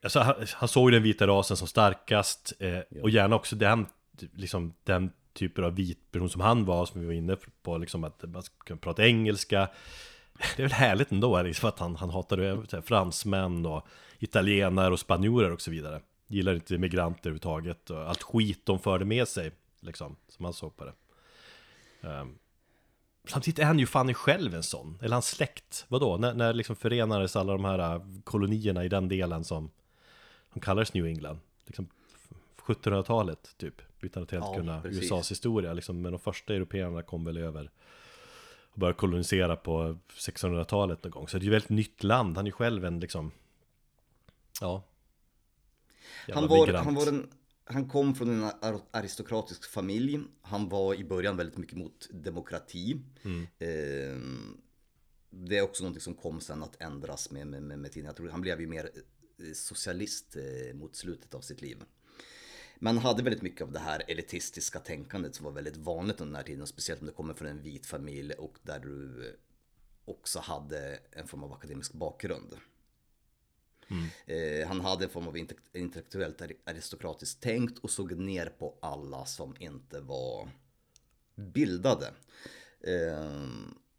Alltså 0.03 0.19
han, 0.19 0.35
han 0.53 0.69
såg 0.69 0.91
den 0.91 1.03
vita 1.03 1.27
rasen 1.27 1.57
som 1.57 1.67
starkast 1.67 2.53
eh, 2.59 2.79
och 3.01 3.09
gärna 3.09 3.35
också 3.35 3.55
den, 3.55 3.85
liksom 4.33 4.73
den 4.83 5.11
typer 5.37 5.61
av 5.61 5.75
vit 5.75 6.11
person 6.11 6.29
som 6.29 6.41
han 6.41 6.65
var, 6.65 6.85
som 6.85 7.01
vi 7.01 7.07
var 7.07 7.13
inne 7.13 7.37
på, 7.61 7.77
liksom 7.77 8.03
att 8.03 8.23
man 8.23 8.43
kan 8.65 8.77
prata 8.77 9.07
engelska. 9.07 9.69
Det 10.55 10.63
är 10.63 10.67
väl 10.67 10.71
härligt 10.71 11.11
ändå, 11.11 11.41
liksom 11.41 11.69
att 11.69 11.79
han, 11.79 11.95
han 11.95 12.09
hatade 12.09 12.81
fransmän 12.81 13.65
och 13.65 13.87
italienare 14.19 14.93
och 14.93 14.99
spanjorer 14.99 15.51
och 15.51 15.61
så 15.61 15.71
vidare. 15.71 16.01
Gillar 16.27 16.53
inte 16.53 16.77
migranter 16.77 17.29
överhuvudtaget 17.29 17.89
och 17.89 18.09
allt 18.09 18.23
skit 18.23 18.65
de 18.65 18.79
förde 18.79 19.05
med 19.05 19.27
sig, 19.27 19.51
liksom, 19.79 20.15
som 20.29 20.45
han 20.45 20.53
såg 20.53 20.77
på 20.77 20.85
det. 20.85 20.93
Um, 22.01 22.37
samtidigt 23.27 23.59
är 23.59 23.65
han 23.65 23.79
ju 23.79 23.85
fan 23.85 24.13
själv 24.13 24.55
en 24.55 24.63
sån, 24.63 24.99
eller 25.01 25.13
hans 25.13 25.27
släkt, 25.27 25.85
vadå? 25.87 26.17
När, 26.17 26.33
när 26.33 26.53
liksom 26.53 26.75
förenades 26.75 27.35
alla 27.35 27.53
de 27.53 27.65
här 27.65 27.95
äh, 27.95 28.01
kolonierna 28.23 28.85
i 28.85 28.89
den 28.89 29.07
delen 29.07 29.43
som, 29.43 29.71
som 30.53 30.61
kallades 30.61 30.93
New 30.93 31.05
England? 31.05 31.39
Liksom 31.65 31.89
1700-talet 32.67 33.57
typ 33.57 33.81
utan 34.01 34.23
att 34.23 34.31
helt 34.31 34.45
ja, 34.45 34.55
kunna 34.55 34.81
precis. 34.81 35.03
USAs 35.03 35.31
historia 35.31 35.73
liksom, 35.73 36.01
Men 36.01 36.11
de 36.11 36.19
första 36.19 36.53
européerna 36.53 37.01
kom 37.01 37.25
väl 37.25 37.37
över 37.37 37.71
och 38.61 38.79
började 38.79 38.97
kolonisera 38.97 39.55
på 39.55 39.97
1600-talet 40.09 41.03
någon 41.03 41.11
gång 41.11 41.27
Så 41.27 41.37
det 41.37 41.43
är 41.43 41.45
ju 41.45 41.49
ett 41.49 41.53
väldigt 41.53 41.69
nytt 41.69 42.03
land, 42.03 42.37
han 42.37 42.45
är 42.45 42.49
ju 42.49 42.51
själv 42.51 42.85
en 42.85 42.99
liksom 42.99 43.31
Ja 44.61 44.83
han 46.33 46.47
var, 46.47 46.73
han 46.73 46.95
var 46.95 47.07
en 47.07 47.29
han 47.69 47.89
kom 47.89 48.15
från 48.15 48.29
en 48.29 48.51
aristokratisk 48.91 49.69
familj. 49.69 50.19
Han 50.41 50.69
var 50.69 50.95
i 50.95 51.03
början 51.03 51.37
väldigt 51.37 51.57
mycket 51.57 51.77
mot 51.77 52.09
demokrati. 52.11 53.01
Mm. 53.23 53.47
Ehm, 53.59 54.57
det 55.29 55.57
är 55.57 55.61
också 55.61 55.83
någonting 55.83 56.01
som 56.01 56.13
kom 56.13 56.41
sen 56.41 56.63
att 56.63 56.81
ändras 56.81 57.31
med, 57.31 57.47
med, 57.47 57.63
med, 57.63 57.79
med 57.79 57.91
tiden. 57.91 58.05
Jag 58.05 58.15
tror 58.15 58.29
han 58.29 58.41
blev 58.41 58.61
ju 58.61 58.67
mer 58.67 58.89
eh, 58.95 59.53
socialist 59.53 60.35
eh, 60.35 60.75
mot 60.75 60.95
slutet 60.95 61.33
av 61.33 61.41
sitt 61.41 61.61
liv 61.61 61.83
man 62.79 62.97
hade 62.97 63.23
väldigt 63.23 63.41
mycket 63.41 63.61
av 63.61 63.71
det 63.71 63.79
här 63.79 64.03
elitistiska 64.07 64.79
tänkandet 64.79 65.35
som 65.35 65.45
var 65.45 65.51
väldigt 65.51 65.77
vanligt 65.77 66.21
under 66.21 66.31
den 66.31 66.35
här 66.35 66.43
tiden. 66.43 66.67
Speciellt 66.67 67.01
om 67.01 67.07
du 67.07 67.13
kommer 67.13 67.33
från 67.33 67.47
en 67.47 67.61
vit 67.61 67.85
familj 67.85 68.33
och 68.33 68.57
där 68.61 68.79
du 68.79 69.35
också 70.05 70.39
hade 70.39 70.99
en 71.11 71.27
form 71.27 71.43
av 71.43 71.53
akademisk 71.53 71.93
bakgrund. 71.93 72.55
Mm. 73.87 74.05
Eh, 74.25 74.67
han 74.67 74.81
hade 74.81 75.03
en 75.03 75.09
form 75.09 75.27
av 75.27 75.37
intellektuellt 75.37 76.41
aristokratiskt 76.65 77.41
tänkt 77.41 77.79
och 77.79 77.89
såg 77.89 78.17
ner 78.17 78.45
på 78.45 78.77
alla 78.81 79.25
som 79.25 79.55
inte 79.59 79.99
var 79.99 80.49
bildade. 81.35 82.13
Eh, 82.81 83.31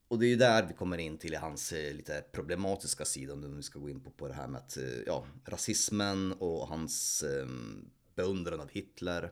och 0.08 0.18
det 0.18 0.26
är 0.26 0.28
ju 0.28 0.36
där 0.36 0.66
vi 0.66 0.74
kommer 0.74 0.98
in 0.98 1.18
till 1.18 1.36
hans 1.36 1.72
eh, 1.72 1.94
lite 1.94 2.24
problematiska 2.32 3.04
sida, 3.04 3.32
om 3.32 3.56
vi 3.56 3.62
ska 3.62 3.78
gå 3.78 3.90
in 3.90 4.00
på, 4.00 4.10
på 4.10 4.28
det 4.28 4.34
här 4.34 4.48
med 4.48 4.58
att, 4.58 4.76
eh, 4.76 5.02
ja, 5.06 5.26
rasismen 5.44 6.32
och 6.32 6.68
hans 6.68 7.22
ehm, 7.22 7.90
beundran 8.18 8.60
av 8.60 8.70
Hitler 8.70 9.30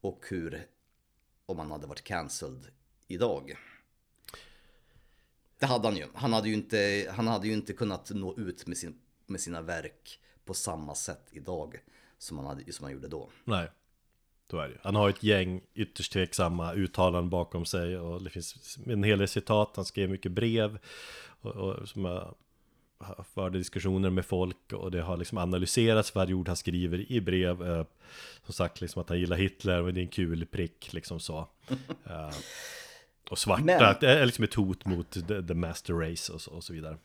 och 0.00 0.24
hur, 0.30 0.66
om 1.46 1.58
han 1.58 1.70
hade 1.70 1.86
varit 1.86 2.04
cancelled 2.04 2.66
idag. 3.06 3.56
Det 5.58 5.66
hade 5.66 5.88
han 5.88 5.96
ju. 5.96 6.06
Han 6.14 6.32
hade 6.32 6.48
ju 6.48 6.54
inte, 6.54 7.12
han 7.16 7.26
hade 7.26 7.46
ju 7.46 7.52
inte 7.52 7.72
kunnat 7.72 8.10
nå 8.10 8.36
ut 8.36 8.66
med, 8.66 8.76
sin, 8.76 8.98
med 9.26 9.40
sina 9.40 9.62
verk 9.62 10.20
på 10.44 10.54
samma 10.54 10.94
sätt 10.94 11.26
idag 11.30 11.80
som 12.18 12.38
han, 12.38 12.46
hade, 12.46 12.72
som 12.72 12.84
han 12.84 12.92
gjorde 12.92 13.08
då. 13.08 13.30
Nej, 13.44 13.70
då 14.46 14.58
är 14.58 14.68
det 14.68 14.74
ju. 14.74 14.78
Han 14.82 14.94
har 14.94 15.08
ett 15.08 15.22
gäng 15.22 15.62
ytterst 15.74 16.12
tveksamma 16.12 16.72
uttalanden 16.72 17.30
bakom 17.30 17.64
sig 17.64 17.98
och 17.98 18.22
det 18.22 18.30
finns 18.30 18.78
en 18.86 19.02
hel 19.02 19.18
del 19.18 19.28
citat. 19.28 19.72
Han 19.76 19.84
skrev 19.84 20.10
mycket 20.10 20.32
brev 20.32 20.78
och, 21.40 21.56
och 21.56 21.88
som 21.88 22.04
jag 22.04 22.34
förde 23.34 23.58
diskussioner 23.58 24.10
med 24.10 24.26
folk 24.26 24.72
och 24.72 24.90
det 24.90 25.02
har 25.02 25.16
liksom 25.16 25.38
analyserats 25.38 26.14
varje 26.14 26.34
ord 26.34 26.48
han 26.48 26.56
skriver 26.56 27.12
i 27.12 27.20
brev. 27.20 27.62
Eh, 27.62 27.84
som 28.44 28.54
sagt 28.54 28.80
liksom 28.80 29.02
att 29.02 29.08
han 29.08 29.18
gillar 29.18 29.36
Hitler 29.36 29.82
och 29.82 29.94
det 29.94 30.00
är 30.00 30.02
en 30.02 30.08
kul 30.08 30.46
prick 30.46 30.92
liksom 30.92 31.20
så. 31.20 31.48
eh, 32.04 32.30
och 33.30 33.38
svarta, 33.38 33.62
Men... 33.64 33.94
det 34.00 34.10
är 34.10 34.26
liksom 34.26 34.44
ett 34.44 34.54
hot 34.54 34.84
mot 34.84 35.10
the, 35.10 35.42
the 35.42 35.54
master 35.54 35.94
race 35.94 36.32
och 36.32 36.40
så, 36.40 36.50
och 36.50 36.64
så 36.64 36.72
vidare. 36.72 36.98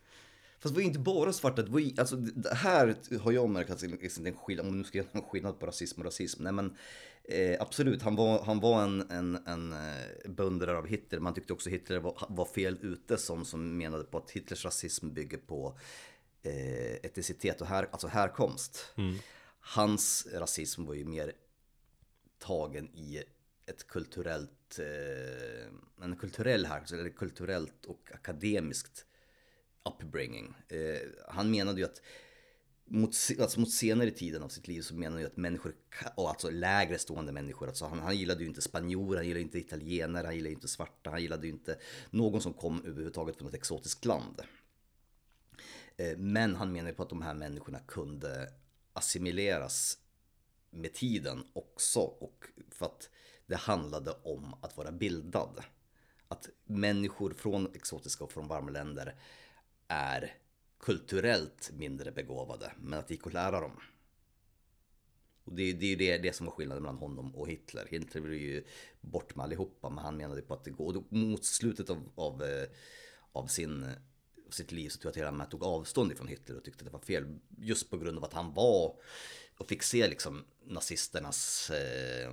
Fast 0.60 0.76
det 0.76 0.78
var 0.78 0.82
ju 0.82 0.88
inte 0.88 1.00
bara 1.00 1.34
svarta, 1.34 1.62
det 1.62 1.72
var 1.72 1.80
ju, 1.80 1.92
alltså 1.98 2.16
det 2.16 2.54
här 2.54 2.96
har 3.22 3.32
jag 3.32 3.50
märkt 3.50 3.70
att 3.70 3.80
det 3.80 3.86
är 3.86 4.28
en 4.28 4.36
skillnad, 4.36 4.66
om 4.66 4.72
man 4.72 4.78
nu 4.78 4.84
ska 4.84 4.98
göra 4.98 5.08
en 5.12 5.22
skillnad 5.22 5.60
på 5.60 5.66
rasism 5.66 6.02
och 6.02 6.06
rasism. 6.06 6.44
Nej 6.44 6.54
men 6.54 6.78
eh, 7.24 7.62
absolut, 7.62 8.02
han 8.02 8.16
var, 8.16 8.44
han 8.44 8.60
var 8.60 8.84
en, 8.84 9.12
en, 9.12 9.48
en 9.48 9.74
eh, 9.74 10.30
beundrare 10.30 10.78
av 10.78 10.88
Hitler. 10.88 11.20
Man 11.20 11.34
tyckte 11.34 11.54
också 11.54 11.70
Hitler 11.70 12.00
var, 12.00 12.26
var 12.30 12.46
fel 12.46 12.78
ute 12.82 13.18
som, 13.18 13.46
som 13.46 13.78
menade 13.78 14.04
på 14.04 14.18
att 14.18 14.32
Hitlers 14.32 14.66
rasism 14.66 15.14
bygger 15.14 15.38
på 15.38 15.78
eh, 16.44 16.94
etnicitet 16.94 17.62
och 17.62 17.68
här, 17.68 17.88
alltså 17.92 18.08
härkomst. 18.08 18.92
Mm. 18.96 19.16
Hans 19.60 20.28
rasism 20.34 20.86
var 20.86 20.94
ju 20.94 21.06
mer 21.06 21.34
tagen 22.40 22.90
i 22.96 23.24
ett 23.66 23.88
kulturellt, 23.88 24.80
eh, 24.80 26.04
en 26.04 26.16
kulturell 26.16 26.66
härkomst, 26.66 26.94
eller 26.94 27.10
kulturellt 27.10 27.86
och 27.86 28.12
akademiskt 28.14 29.06
upbringing. 29.84 30.56
Eh, 30.68 31.02
han 31.28 31.52
menade 31.52 31.80
ju 31.80 31.86
att 31.86 32.02
mot, 32.94 33.16
alltså 33.40 33.60
mot 33.60 33.72
senare 33.72 34.12
tiden 34.12 34.44
av 34.44 34.50
sitt 34.50 34.68
liv 34.68 34.82
så 34.82 34.96
menar 34.96 35.12
han 35.12 35.22
ju 35.22 35.28
att 35.28 35.38
människor, 35.38 35.76
och 36.16 36.30
alltså 36.30 36.50
lägre 36.50 37.00
stående 37.00 37.32
människor, 37.32 37.68
alltså 37.68 37.86
han, 37.86 38.00
han 38.00 38.18
gillade 38.18 38.42
ju 38.42 38.48
inte 38.48 38.62
spanjorer, 38.62 39.18
han 39.18 39.28
gillade 39.28 39.42
inte 39.42 39.60
italienare, 39.60 40.26
han 40.26 40.36
gillade 40.36 40.54
inte 40.54 40.68
svarta, 40.68 41.10
han 41.10 41.22
gillade 41.22 41.48
ju 41.48 41.54
inte 41.54 41.80
någon 42.10 42.42
som 42.42 42.54
kom 42.54 42.86
överhuvudtaget 42.86 43.38
från 43.38 43.48
ett 43.48 43.54
exotiskt 43.54 44.06
land. 44.06 44.42
Eh, 45.98 46.18
men 46.18 46.56
han 46.56 46.72
menar 46.72 46.90
ju 46.90 46.96
på 46.96 47.04
att 47.04 47.10
de 47.10 47.22
här 47.22 47.34
människorna 47.34 47.80
kunde 47.80 48.54
assimileras 48.94 49.98
med 50.70 50.94
tiden 50.94 51.44
också 51.54 52.00
och 52.00 52.46
för 52.70 52.86
att 52.86 53.10
det 53.46 53.56
handlade 53.56 54.12
om 54.24 54.54
att 54.62 54.78
vara 54.78 54.92
bildad. 54.92 55.64
Att 56.28 56.50
människor 56.66 57.34
från 57.34 57.76
exotiska 57.76 58.24
och 58.24 58.32
från 58.32 58.48
varma 58.48 58.72
länder 58.72 59.16
är 59.88 60.43
kulturellt 60.84 61.72
mindre 61.74 62.12
begåvade, 62.12 62.72
men 62.78 63.00
att 63.00 63.08
det 63.08 63.14
gick 63.14 63.28
att 63.28 63.34
lära 63.34 63.60
dem. 63.60 63.80
Och 65.44 65.54
det, 65.54 65.74
det 65.74 65.86
är 65.86 65.90
ju 65.90 65.96
det, 65.96 66.18
det 66.18 66.36
som 66.36 66.46
var 66.46 66.54
skillnaden 66.54 66.84
mellan 66.84 66.98
honom 66.98 67.36
och 67.36 67.48
Hitler. 67.48 67.88
Hitler 67.90 68.22
blev 68.22 68.40
ju 68.40 68.64
bort 69.02 69.36
med 69.36 69.44
allihopa, 69.44 69.90
men 69.90 70.04
han 70.04 70.18
menade 70.18 70.42
på 70.42 70.54
att 70.54 70.64
det 70.64 70.72
går. 70.72 70.98
Och 70.98 71.14
mot 71.14 71.46
slutet 71.46 71.90
av, 71.90 72.12
av, 72.16 72.44
eh, 72.44 72.68
av 73.32 73.48
sin, 73.48 73.86
sitt 74.50 74.72
liv 74.72 74.90
så 74.90 74.98
tror 74.98 75.10
jag 75.16 75.28
att 75.28 75.36
hela 75.36 75.46
tog 75.46 75.64
avstånd 75.64 76.12
ifrån 76.12 76.28
Hitler 76.28 76.58
och 76.58 76.64
tyckte 76.64 76.82
att 76.82 76.86
det 76.86 76.98
var 76.98 77.00
fel. 77.00 77.40
Just 77.58 77.90
på 77.90 77.98
grund 77.98 78.18
av 78.18 78.24
att 78.24 78.34
han 78.34 78.54
var 78.54 78.96
och 79.58 79.68
fick 79.68 79.84
se 79.84 80.08
liksom 80.08 80.44
nazisternas 80.66 81.70
eh, 81.70 82.32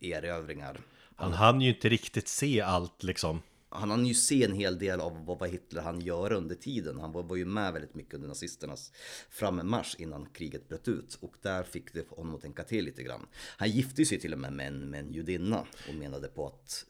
erövringar. 0.00 0.80
Han 1.16 1.32
hann 1.32 1.60
ju 1.60 1.74
inte 1.74 1.88
riktigt 1.88 2.28
se 2.28 2.60
allt 2.60 3.02
liksom 3.02 3.42
han 3.70 3.90
hann 3.90 4.06
ju 4.06 4.14
se 4.14 4.44
en 4.44 4.52
hel 4.52 4.78
del 4.78 5.00
av 5.00 5.24
vad 5.24 5.50
Hitler 5.50 5.82
han 5.82 6.00
göra 6.00 6.36
under 6.36 6.54
tiden. 6.54 7.00
Han 7.00 7.12
var, 7.12 7.22
var 7.22 7.36
ju 7.36 7.44
med 7.44 7.72
väldigt 7.72 7.94
mycket 7.94 8.14
under 8.14 8.28
nazisternas 8.28 8.92
frammarsch 9.30 9.96
innan 9.98 10.26
kriget 10.26 10.68
bröt 10.68 10.88
ut. 10.88 11.18
Och 11.20 11.34
där 11.42 11.62
fick 11.62 11.94
det 11.94 12.08
honom 12.08 12.34
att 12.34 12.40
tänka 12.40 12.64
till 12.64 12.84
lite 12.84 13.02
grann. 13.02 13.26
Han 13.56 13.70
gifte 13.70 14.04
sig 14.04 14.20
till 14.20 14.32
och 14.32 14.38
med 14.38 14.52
med 14.52 14.66
en, 14.66 14.90
med 14.90 15.00
en 15.00 15.12
judinna 15.12 15.64
och 15.88 15.94
menade 15.94 16.28
på 16.28 16.46
att 16.46 16.84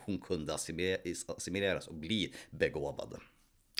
hon 0.00 0.18
kunde 0.18 0.54
assimileras 0.54 1.88
och 1.88 1.94
bli 1.94 2.34
begåvad. 2.50 3.20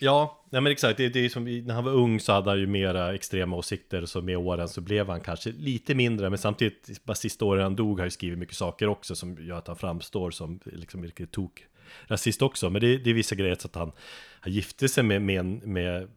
Ja, 0.00 0.44
nej 0.50 0.60
men 0.60 0.72
exakt, 0.72 0.96
det, 0.96 1.08
det 1.08 1.24
är 1.24 1.28
som 1.28 1.44
när 1.44 1.74
han 1.74 1.84
var 1.84 1.92
ung 1.92 2.20
så 2.20 2.32
hade 2.32 2.50
han 2.50 2.58
ju 2.58 2.66
mera 2.66 3.14
extrema 3.14 3.56
åsikter 3.56 4.06
så 4.06 4.22
med 4.22 4.36
åren 4.36 4.68
så 4.68 4.80
blev 4.80 5.08
han 5.08 5.20
kanske 5.20 5.50
lite 5.52 5.94
mindre 5.94 6.30
men 6.30 6.38
samtidigt 6.38 7.04
bara 7.04 7.14
sista 7.14 7.44
åren 7.44 7.62
han 7.62 7.76
dog 7.76 7.98
har 7.98 8.06
ju 8.06 8.10
skrivit 8.10 8.38
mycket 8.38 8.56
saker 8.56 8.88
också 8.88 9.14
som 9.14 9.46
gör 9.46 9.58
att 9.58 9.66
han 9.66 9.76
framstår 9.76 10.30
som 10.30 10.60
liksom 10.64 11.04
riktigt 11.04 11.32
tok 11.32 11.66
rasist 12.06 12.42
också, 12.42 12.70
men 12.70 12.80
det, 12.80 12.98
det 12.98 13.10
är 13.10 13.14
vissa 13.14 13.34
grejer 13.34 13.56
så 13.60 13.68
att 13.68 13.74
han, 13.74 13.92
han 14.40 14.52
gifte 14.52 14.88
sig 14.88 15.04
med, 15.04 15.22
med, 15.22 15.40
en, 15.40 15.56
med, 15.56 16.08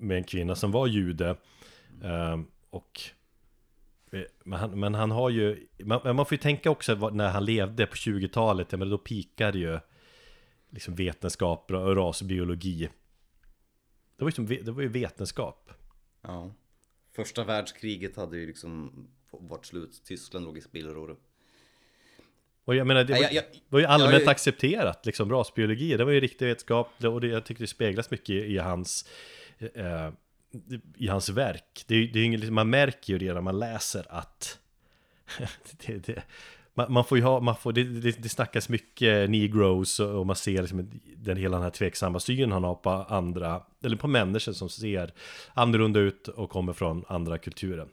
med 0.00 0.16
en 0.16 0.24
kvinna 0.24 0.54
som 0.54 0.72
var 0.72 0.86
jude. 0.86 1.36
Ehm, 2.02 2.40
eh, 2.40 2.46
och 2.70 3.00
men 4.44 4.58
han, 4.58 4.80
men 4.80 4.94
han 4.94 5.10
har 5.10 5.30
ju, 5.30 5.66
man, 5.78 6.16
man 6.16 6.26
får 6.26 6.32
ju 6.32 6.38
tänka 6.38 6.70
också 6.70 7.10
när 7.10 7.28
han 7.28 7.44
levde 7.44 7.86
på 7.86 7.94
20-talet, 7.94 8.72
men 8.72 8.90
då 8.90 8.98
pikade 8.98 9.58
ju 9.58 9.78
liksom 10.70 10.94
vetenskap 10.94 11.70
och 11.70 11.96
rasbiologi. 11.96 12.88
Det 14.16 14.24
var 14.24 14.26
liksom, 14.26 14.46
det 14.46 14.68
var 14.68 14.82
ju 14.82 14.88
vetenskap. 14.88 15.70
Ja. 16.22 16.54
Första 17.12 17.44
världskriget 17.44 18.16
hade 18.16 18.36
ju 18.38 18.46
liksom 18.46 19.06
varit 19.30 19.66
slut. 19.66 20.02
Tyskland 20.04 20.44
låg 20.44 20.58
i 20.58 20.60
spillror. 20.60 21.16
Och 22.64 22.74
jag 22.74 22.86
menar, 22.86 23.04
det 23.04 23.12
var, 23.12 23.20
ja, 23.20 23.28
jag, 23.30 23.44
var 23.68 23.80
ju 23.80 23.86
allmänt 23.86 24.22
jag, 24.22 24.30
accepterat, 24.30 25.06
liksom 25.06 25.30
rasbiologi. 25.30 25.96
Det 25.96 26.04
var 26.04 26.12
ju 26.12 26.20
riktig 26.20 26.46
vetenskap 26.46 27.04
och 27.04 27.20
det, 27.20 27.26
jag 27.26 27.44
tycker 27.44 27.60
det 27.60 27.66
speglas 27.66 28.10
mycket 28.10 28.30
i 28.30 28.58
hans 28.58 29.08
eh, 29.58 30.10
i 30.96 31.08
hans 31.08 31.28
verk. 31.28 31.84
Det, 31.86 32.06
det 32.06 32.18
är 32.18 32.24
inget, 32.24 32.52
man 32.52 32.70
märker 32.70 33.12
ju 33.12 33.18
det 33.18 33.34
när 33.34 33.40
man 33.40 33.58
läser 33.58 34.06
att 34.08 34.58
det, 35.86 36.06
det, 36.06 36.22
man, 36.74 36.92
man, 36.92 37.04
får 37.04 37.18
ju 37.18 37.24
ha, 37.24 37.40
man 37.40 37.56
får, 37.56 37.72
det, 37.72 37.84
det, 37.84 38.22
det 38.22 38.28
snackas 38.28 38.68
mycket 38.68 39.30
negros 39.30 40.00
och, 40.00 40.18
och 40.18 40.26
man 40.26 40.36
ser 40.36 40.62
liksom 40.62 41.00
den 41.16 41.36
hela 41.36 41.56
den 41.56 41.62
här 41.62 41.70
tveksamma 41.70 42.20
synen 42.20 42.52
han 42.52 42.64
har 42.64 42.74
på 42.74 42.90
andra, 42.90 43.62
eller 43.82 43.96
på 43.96 44.08
människor 44.08 44.52
som 44.52 44.68
ser 44.68 45.12
annorlunda 45.54 46.00
ut 46.00 46.28
och 46.28 46.50
kommer 46.50 46.72
från 46.72 47.04
andra 47.08 47.38
kulturer. 47.38 47.88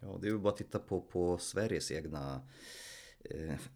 Ja, 0.00 0.18
det 0.20 0.26
är 0.26 0.30
ju 0.30 0.38
bara 0.38 0.52
att 0.52 0.56
titta 0.56 0.78
på, 0.78 1.00
på 1.00 1.38
Sveriges 1.38 1.92
egna 1.92 2.34
eh, 2.34 2.40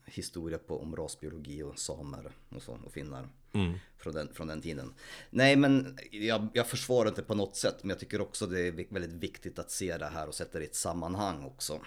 historia 0.04 0.58
på, 0.58 0.80
om 0.80 0.96
rasbiologi 0.96 1.62
och 1.62 1.78
samer 1.78 2.32
och, 2.48 2.62
så, 2.62 2.78
och 2.84 2.92
finnar. 2.92 3.28
Mm. 3.52 3.78
Från, 3.96 4.14
den, 4.14 4.34
från 4.34 4.46
den 4.46 4.60
tiden. 4.60 4.94
Nej 5.30 5.56
men 5.56 5.98
jag, 6.10 6.48
jag 6.52 6.66
försvarar 6.66 7.08
inte 7.08 7.22
på 7.22 7.34
något 7.34 7.56
sätt 7.56 7.76
men 7.80 7.90
jag 7.90 7.98
tycker 7.98 8.20
också 8.20 8.46
det 8.46 8.60
är 8.60 8.92
väldigt 8.92 9.22
viktigt 9.22 9.58
att 9.58 9.70
se 9.70 9.98
det 9.98 10.06
här 10.06 10.28
och 10.28 10.34
sätta 10.34 10.58
det 10.58 10.64
i 10.64 10.68
ett 10.68 10.74
sammanhang 10.74 11.44
också. 11.44 11.80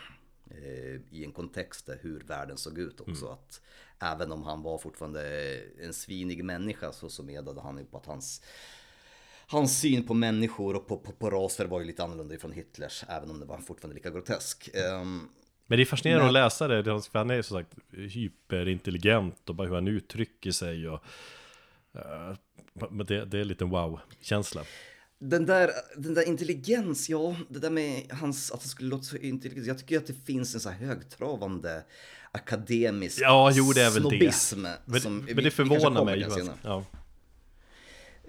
Eh, 0.51 1.01
I 1.11 1.25
en 1.25 1.31
kontext 1.31 1.85
där 1.85 1.99
hur 2.01 2.19
världen 2.19 2.57
såg 2.57 2.77
ut 2.79 3.01
också. 3.01 3.25
Mm. 3.25 3.33
Att 3.33 3.61
även 3.99 4.31
om 4.31 4.43
han 4.43 4.63
var 4.63 4.77
fortfarande 4.77 5.21
en 5.81 5.93
svinig 5.93 6.43
människa 6.43 6.91
så, 6.91 7.09
så 7.09 7.23
medade 7.23 7.61
han 7.61 7.77
ju 7.77 7.85
på 7.85 7.97
att 7.97 8.05
hans 8.05 8.41
Hans 9.47 9.79
syn 9.79 10.07
på 10.07 10.13
människor 10.13 10.75
och 10.75 10.87
på, 10.87 10.97
på, 10.97 11.11
på 11.11 11.29
raser 11.29 11.65
var 11.65 11.79
ju 11.79 11.85
lite 11.85 12.03
annorlunda 12.03 12.35
ifrån 12.35 12.51
Hitlers, 12.51 13.03
även 13.07 13.31
om 13.31 13.39
det 13.39 13.45
var 13.45 13.57
fortfarande 13.57 13.95
lika 13.95 14.09
grotesk. 14.09 14.69
Um, 15.01 15.29
men 15.67 15.77
det 15.77 15.83
är 15.83 15.85
fascinerande 15.85 16.25
men... 16.25 16.35
att 16.35 16.45
läsa 16.45 16.67
det, 16.67 16.83
för 16.83 17.17
han 17.17 17.29
är 17.29 17.41
som 17.41 17.57
sagt 17.57 17.75
hyperintelligent 17.91 19.49
och 19.49 19.55
bara 19.55 19.67
hur 19.67 19.75
han 19.75 19.87
uttrycker 19.87 20.51
sig 20.51 20.89
och 20.89 21.03
uh, 21.95 22.35
det, 23.05 23.25
det 23.25 23.37
är 23.37 23.41
en 23.41 23.47
liten 23.47 23.69
wow-känsla. 23.69 24.61
Den 25.19 25.45
där, 25.45 25.71
den 25.97 26.13
där 26.13 26.27
intelligens, 26.27 27.09
ja, 27.09 27.35
det 27.49 27.59
där 27.59 27.69
med 27.69 28.03
hans, 28.11 28.51
att 28.51 28.61
han 28.61 28.69
skulle 28.69 28.89
låta 28.89 29.03
så 29.03 29.17
intelligent. 29.17 29.67
Jag 29.67 29.77
tycker 29.77 29.97
att 29.97 30.07
det 30.07 30.25
finns 30.25 30.55
en 30.55 30.59
så 30.59 30.69
här 30.69 30.87
högtravande 30.87 31.83
akademisk 32.31 33.21
ja, 33.21 33.51
jo, 33.53 33.71
det 33.73 33.81
är 33.81 33.91
väl 33.91 34.01
snobbism. 34.01 34.63
Det. 34.63 34.77
Men, 34.85 35.01
som, 35.01 35.17
men 35.25 35.43
det 35.43 35.51
förvånar 35.51 36.05
mig. 36.05 36.27
Ja. 36.63 36.83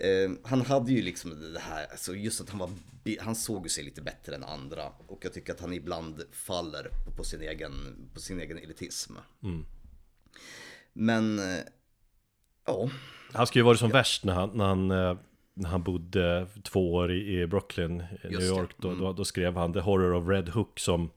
Uh, 0.04 0.36
han 0.44 0.60
hade 0.60 0.92
ju 0.92 1.02
liksom 1.02 1.52
det 1.52 1.60
här, 1.60 1.86
alltså 1.90 2.14
just 2.14 2.40
att 2.40 2.50
han 2.50 2.58
var, 2.58 2.70
han 3.20 3.34
såg 3.34 3.70
sig 3.70 3.84
lite 3.84 4.02
bättre 4.02 4.34
än 4.34 4.44
andra. 4.44 4.92
Och 5.06 5.24
jag 5.24 5.32
tycker 5.32 5.52
att 5.52 5.60
han 5.60 5.72
ibland 5.72 6.22
faller 6.32 6.90
på 7.16 7.24
sin 7.24 7.42
egen, 7.42 7.72
på 8.14 8.20
sin 8.20 8.40
egen 8.40 8.58
elitism. 8.58 9.12
Mm. 9.42 9.64
Men, 10.92 11.38
uh, 11.38 11.58
ja. 12.66 12.90
Han 13.32 13.46
ska 13.46 13.58
ju 13.58 13.62
varit 13.62 13.78
som 13.78 13.90
ja. 13.90 13.96
värst 13.96 14.24
när 14.24 14.34
han, 14.34 14.50
när 14.54 14.64
han 14.64 14.90
uh, 14.90 15.16
när 15.56 15.68
han 15.68 15.82
bodde 15.82 16.46
två 16.62 16.94
år 16.94 17.12
i, 17.12 17.40
i 17.40 17.46
Brooklyn, 17.46 18.04
i 18.24 18.28
New 18.28 18.42
York, 18.42 18.70
då, 18.76 18.88
mm. 18.88 19.00
då, 19.00 19.12
då, 19.12 19.24
skrev 19.24 19.56
han 19.56 19.72
The 19.72 19.80
Horror 19.80 20.12
of 20.12 20.28
Red 20.28 20.48
Hook 20.48 20.78
som 20.78 21.10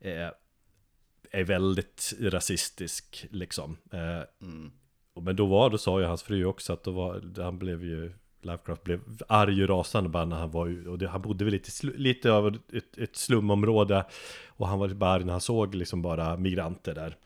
eh, 0.00 0.28
är 1.30 1.44
väldigt 1.44 2.14
rasistisk 2.20 3.26
liksom. 3.30 3.76
Eh, 3.92 4.22
mm. 4.42 4.72
Men 5.20 5.36
då 5.36 5.46
var, 5.46 5.70
då 5.70 5.78
sa 5.78 6.00
ju 6.00 6.06
hans 6.06 6.22
fru 6.22 6.44
också 6.44 6.72
att 6.72 6.84
då 6.84 6.90
var, 6.90 7.42
han 7.42 7.58
blev 7.58 7.84
ju 7.84 8.12
Lovecraft 8.44 8.84
blev 8.84 9.00
arg 9.28 9.62
och 9.62 9.68
rasande 9.68 10.08
bara 10.08 10.24
när 10.24 10.36
han 10.36 10.50
var 10.50 10.88
och 10.88 10.98
det, 10.98 11.08
han 11.08 11.22
bodde 11.22 11.44
väl 11.44 11.52
lite, 11.52 11.86
lite 11.86 12.32
av 12.32 12.58
ett, 12.72 12.98
ett 12.98 13.16
slumområde 13.16 14.06
och 14.46 14.68
han 14.68 14.78
var 14.78 14.88
bara 14.88 15.10
arg 15.10 15.24
när 15.24 15.32
han 15.32 15.40
såg 15.40 15.74
liksom 15.74 16.02
bara 16.02 16.36
migranter 16.36 16.94
där. 16.94 17.16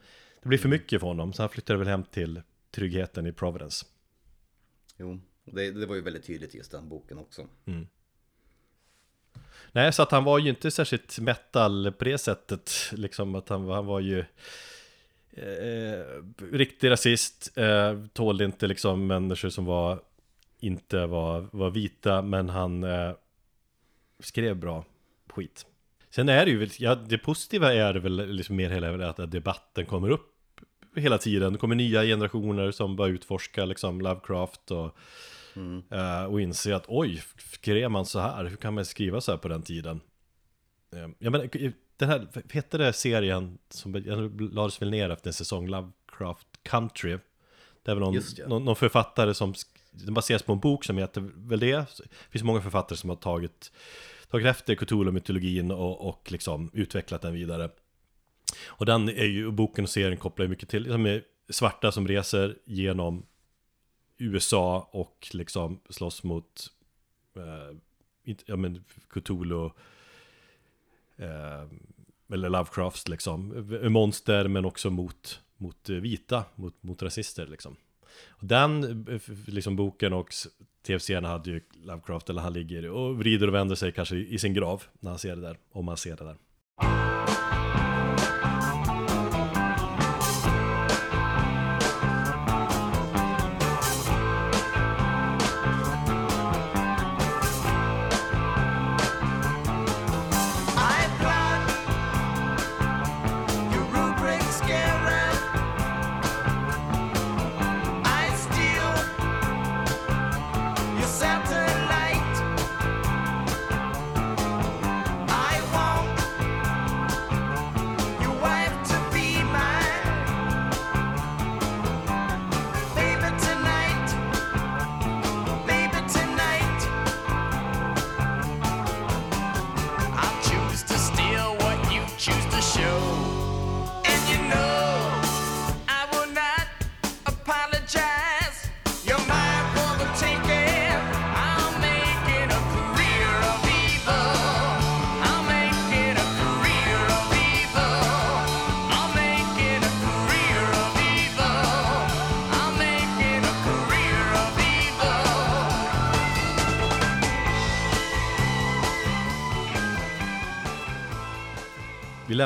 Det 0.43 0.49
blev 0.49 0.59
för 0.59 0.69
mm. 0.69 0.79
mycket 0.79 1.01
för 1.01 1.07
honom 1.07 1.33
så 1.33 1.43
han 1.43 1.51
flyttade 1.51 1.79
väl 1.79 1.89
hem 1.89 2.05
till 2.05 2.43
tryggheten 2.71 3.27
i 3.27 3.33
Providence. 3.33 3.87
Jo, 4.97 5.21
det, 5.45 5.71
det 5.71 5.87
var 5.87 5.95
ju 5.95 6.01
väldigt 6.01 6.27
tydligt 6.27 6.55
just 6.55 6.71
den 6.71 6.89
boken 6.89 7.19
också. 7.19 7.47
Mm. 7.67 7.87
Nej, 9.73 9.93
så 9.93 10.03
att 10.03 10.11
han 10.11 10.25
var 10.25 10.39
ju 10.39 10.49
inte 10.49 10.71
särskilt 10.71 11.19
metal 11.19 11.93
på 11.93 12.05
det 12.05 12.19
sättet, 12.19 12.71
liksom 12.93 13.35
att 13.35 13.49
han, 13.49 13.69
han 13.69 13.87
var 13.87 14.01
ju 14.01 14.25
eh, 15.37 16.23
riktig 16.53 16.91
rasist, 16.91 17.59
eh, 17.59 17.99
tålde 18.13 18.45
inte 18.45 18.67
liksom 18.67 19.07
människor 19.07 19.49
som 19.49 19.65
var 19.65 20.01
inte 20.61 21.07
var, 21.07 21.49
var 21.53 21.71
vita, 21.71 22.23
men 22.23 22.49
han 22.49 22.85
eh, 22.85 23.13
skrev 24.21 24.57
bra 24.57 24.85
skit. 25.31 25.67
Sen 26.11 26.29
är 26.29 26.45
det 26.45 26.51
ju, 26.51 26.69
ja, 26.79 26.95
det 26.95 27.19
positiva 27.19 27.75
är 27.75 27.93
det 27.93 28.01
väl 28.01 28.29
liksom 28.29 28.57
mer 28.57 28.71
hela 28.71 29.09
att 29.09 29.31
debatten 29.31 29.87
kommer 29.87 30.11
upp 30.11 30.33
hela 30.97 31.19
tiden. 31.19 31.53
Det 31.53 31.59
kommer 31.59 31.75
nya 31.75 32.03
generationer 32.03 32.71
som 32.71 32.97
börjar 32.97 33.15
utforska 33.15 33.65
liksom 33.65 34.01
Lovecraft 34.01 34.71
och 34.71 34.99
Mm. 35.57 35.83
Uh, 35.93 36.25
och 36.25 36.41
inse 36.41 36.77
att 36.77 36.85
oj, 36.89 37.23
skrev 37.39 37.91
man 37.91 38.07
så 38.07 38.19
här? 38.21 38.45
Hur 38.45 38.57
kan 38.57 38.75
man 38.75 38.85
skriva 38.85 39.21
så 39.21 39.33
här 39.33 39.39
på 39.39 39.49
den 39.49 39.63
tiden? 39.63 40.01
Uh, 40.95 41.09
jag 41.19 41.33
menar, 41.33 41.73
den 41.97 42.09
här, 42.09 42.29
hette 42.53 42.79
det 42.79 42.93
serien 42.93 43.59
som 43.69 43.95
lades 44.53 44.83
väl 44.83 44.91
ner 44.91 45.11
efter 45.11 45.29
en 45.29 45.35
säsong, 45.35 45.69
Lovecraft 45.69 46.49
Country? 46.63 47.19
Det 47.83 47.91
är 47.91 47.95
väl 47.95 48.05
någon, 48.05 48.23
någon, 48.47 48.65
någon, 48.65 48.77
författare 48.77 49.35
som, 49.35 49.55
den 49.91 50.15
baseras 50.15 50.43
på 50.43 50.53
en 50.53 50.61
bok 50.61 50.85
som 50.85 50.99
heter 50.99 51.31
väl 51.37 51.61
det? 51.61 51.77
Det 51.77 52.31
finns 52.31 52.45
många 52.45 52.61
författare 52.61 52.97
som 52.97 53.11
har 53.11 53.17
tagit, 53.17 53.73
tagit 54.31 54.47
efter 54.47 54.75
Cthulhu-mytologin 54.75 55.71
och, 55.71 56.09
och 56.09 56.33
liksom 56.33 56.71
utvecklat 56.73 57.23
den 57.23 57.35
vidare. 57.35 57.71
Och 58.67 58.87
den 58.87 59.09
är 59.09 59.25
ju, 59.25 59.51
boken 59.51 59.85
och 59.85 59.91
serien 59.91 60.19
kopplar 60.19 60.45
ju 60.45 60.51
mycket 60.51 60.69
till, 60.69 60.83
liksom 60.83 61.21
svarta 61.49 61.93
som 61.93 62.09
reser 62.09 62.59
genom 62.65 63.27
USA 64.19 64.89
och 64.91 65.29
liksom 65.33 65.81
slåss 65.91 66.23
mot 66.23 66.67
eh, 67.37 67.77
ja 68.47 68.57
men 68.57 68.85
Cthulhu 69.09 69.71
Eh, 71.17 71.65
eller 72.33 72.49
Lovecrafts 72.49 73.09
liksom 73.09 73.71
eh, 73.83 73.89
monster 73.89 74.49
men 74.49 74.65
också 74.65 74.91
mot, 74.91 75.41
mot 75.57 75.91
eh, 75.91 75.97
vita, 75.97 76.45
mot, 76.55 76.83
mot 76.83 77.03
rasister 77.03 77.47
liksom. 77.47 77.77
Och 78.29 78.47
den 78.47 79.07
liksom 79.47 79.77
boken 79.77 80.13
och 80.13 80.29
tv-serien 80.87 81.25
hade 81.25 81.51
ju 81.51 81.61
Lovecraft 81.73 82.31
eller 82.31 82.43
han 82.43 82.53
ligger 82.53 82.91
och 82.91 83.19
vrider 83.19 83.49
och 83.49 83.55
vänder 83.55 83.75
sig 83.75 83.93
kanske 83.93 84.17
i 84.17 84.39
sin 84.39 84.55
grav 84.55 84.83
när 85.01 85.11
han 85.11 85.19
ser 85.19 85.37
det 85.37 85.43
där, 85.43 85.59
om 85.71 85.89
han 85.89 85.97
ser 85.97 86.17
det 86.17 86.25
där. 86.25 86.37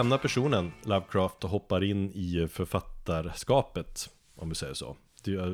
Lämnar 0.01 0.19
personen 0.19 0.73
Lovecraft 0.83 1.45
och 1.45 1.51
hoppar 1.51 1.85
in 1.85 2.13
i 2.15 2.49
författarskapet, 2.49 4.11
om 4.37 4.49
vi 4.49 4.55
säger 4.55 4.75
så. 4.75 4.97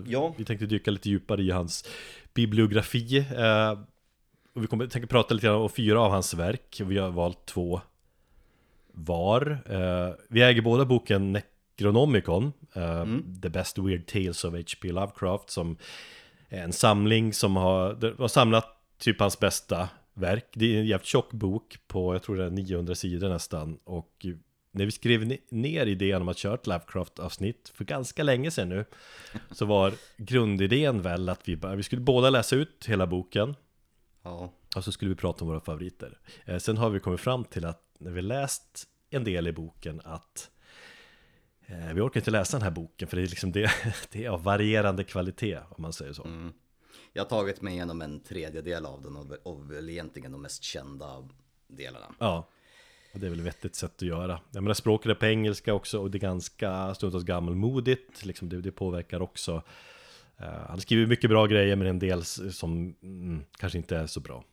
Ja. 0.07 0.35
Vi 0.39 0.45
tänkte 0.45 0.67
dyka 0.67 0.91
lite 0.91 1.09
djupare 1.09 1.43
i 1.43 1.51
hans 1.51 1.89
bibliografi. 2.35 3.19
Eh, 3.19 3.79
och 4.55 4.63
vi 4.63 4.67
kommer 4.67 4.87
tänka 4.87 5.07
prata 5.07 5.35
lite 5.35 5.47
grann 5.47 5.57
om 5.57 5.71
fyra 5.71 6.01
av 6.01 6.11
hans 6.11 6.35
verk. 6.35 6.81
Vi 6.85 6.99
har 6.99 7.11
valt 7.11 7.47
två 7.47 7.81
var. 8.93 9.59
Eh, 9.67 10.15
vi 10.29 10.43
äger 10.43 10.63
båda 10.63 10.85
boken 10.85 11.33
Necronomicon, 11.33 12.53
eh, 12.75 13.01
mm. 13.01 13.41
The 13.43 13.49
Best 13.49 13.79
Weird 13.79 14.07
Tales 14.07 14.45
of 14.45 14.55
H.P. 14.55 14.93
Lovecraft, 14.93 15.51
som 15.51 15.77
är 16.49 16.63
en 16.63 16.73
samling 16.73 17.33
som 17.33 17.57
har, 17.57 18.19
har 18.19 18.29
samlat 18.29 18.67
typ 18.99 19.21
hans 19.21 19.41
bästa 19.41 19.89
verk. 20.17 20.47
Det 20.53 20.77
är 20.77 20.81
en 20.81 20.87
jävligt 20.87 21.07
tjock 21.07 21.33
bok 21.33 21.79
på, 21.87 22.15
jag 22.15 22.23
tror 22.23 22.37
det 22.37 22.45
är 22.45 22.51
900 22.51 22.95
sidor 22.95 23.29
nästan. 23.29 23.79
Och 23.85 24.27
när 24.77 24.85
vi 24.85 24.91
skrev 24.91 25.39
ner 25.49 25.87
idén 25.87 26.23
om 26.23 26.29
att 26.29 26.39
köra 26.39 26.55
ett 26.55 26.67
Lovecraft-avsnitt 26.67 27.73
för 27.75 27.85
ganska 27.85 28.23
länge 28.23 28.51
sedan 28.51 28.69
nu 28.69 28.85
Så 29.51 29.65
var 29.65 29.93
grundidén 30.17 31.03
väl 31.03 31.29
att 31.29 31.49
vi, 31.49 31.55
vi 31.77 31.83
skulle 31.83 32.03
båda 32.03 32.31
läsa 32.31 32.57
ut 32.57 32.87
hela 32.89 33.07
boken 33.07 33.55
Ja 34.23 34.53
Och 34.77 34.85
så 34.85 34.93
skulle 34.93 35.09
vi 35.09 35.15
prata 35.15 35.45
om 35.45 35.49
våra 35.49 35.61
favoriter 35.61 36.19
eh, 36.45 36.59
Sen 36.59 36.77
har 36.77 36.91
vi 36.91 37.01
kommit 37.01 37.21
fram 37.21 37.45
till 37.45 37.65
att 37.65 37.83
när 37.99 38.11
vi 38.11 38.23
läst 38.23 38.85
en 39.11 39.25
del 39.25 39.47
i 39.47 39.53
boken 39.53 40.01
att 40.05 40.51
eh, 41.67 41.93
Vi 41.95 42.01
orkar 42.01 42.21
inte 42.21 42.31
läsa 42.31 42.57
den 42.57 42.65
här 42.65 42.71
boken 42.71 43.09
för 43.09 43.17
det 43.17 43.23
är 43.23 43.27
liksom 43.27 43.53
det, 43.53 43.71
det 44.13 44.25
är 44.25 44.31
av 44.31 44.43
varierande 44.43 45.05
kvalitet 45.05 45.59
om 45.71 45.83
man 45.83 45.93
säger 45.93 46.13
så 46.13 46.25
mm. 46.25 46.53
Jag 47.17 47.23
har 47.23 47.29
tagit 47.29 47.63
mig 47.63 47.75
igenom 47.75 48.03
en 48.03 48.21
tredjedel 48.21 48.87
av 48.87 49.03
den 49.03 49.17
och, 49.17 49.27
och 49.43 49.71
väl 49.71 49.91
egentligen 49.91 50.33
de 50.33 50.43
mest 50.43 50.63
kända 50.63 51.29
delarna 51.69 52.15
Ja 52.19 52.49
och 53.13 53.21
det 53.21 53.27
är 53.27 53.31
väl 53.31 53.39
ett 53.39 53.47
vettigt 53.47 53.75
sätt 53.75 53.93
att 53.97 54.03
göra. 54.03 54.41
Jag 54.51 54.63
menar 54.63 54.75
språket 54.75 55.11
är 55.11 55.15
på 55.15 55.27
engelska 55.27 55.75
också 55.75 56.01
och 56.01 56.11
det 56.11 56.19
är 56.19 56.21
ganska 56.21 56.95
stundtals 56.95 57.25
gammalmodigt. 57.25 58.25
Liksom 58.25 58.49
det, 58.49 58.61
det 58.61 58.73
påverkar 58.73 59.23
också. 59.23 59.63
Uh, 60.41 60.47
han 60.47 60.81
skriver 60.81 61.07
mycket 61.07 61.31
bra 61.31 61.47
grejer 61.47 61.77
men 61.77 61.87
en 61.87 61.99
del 61.99 62.25
som 62.25 62.95
mm, 63.03 63.45
kanske 63.59 63.79
inte 63.79 63.97
är 63.97 64.07
så 64.07 64.21
bra. 64.21 64.45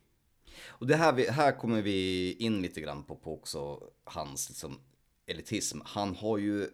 Och 0.65 0.87
det 0.87 0.95
här, 0.95 1.31
här 1.31 1.51
kommer 1.57 1.81
vi 1.81 2.31
in 2.33 2.61
lite 2.61 2.81
grann 2.81 3.03
på, 3.03 3.15
på 3.15 3.33
också 3.33 3.79
hans 4.03 4.49
liksom, 4.49 4.79
elitism. 5.27 5.79
Han 5.85 6.15
har 6.15 6.37
ju 6.37 6.67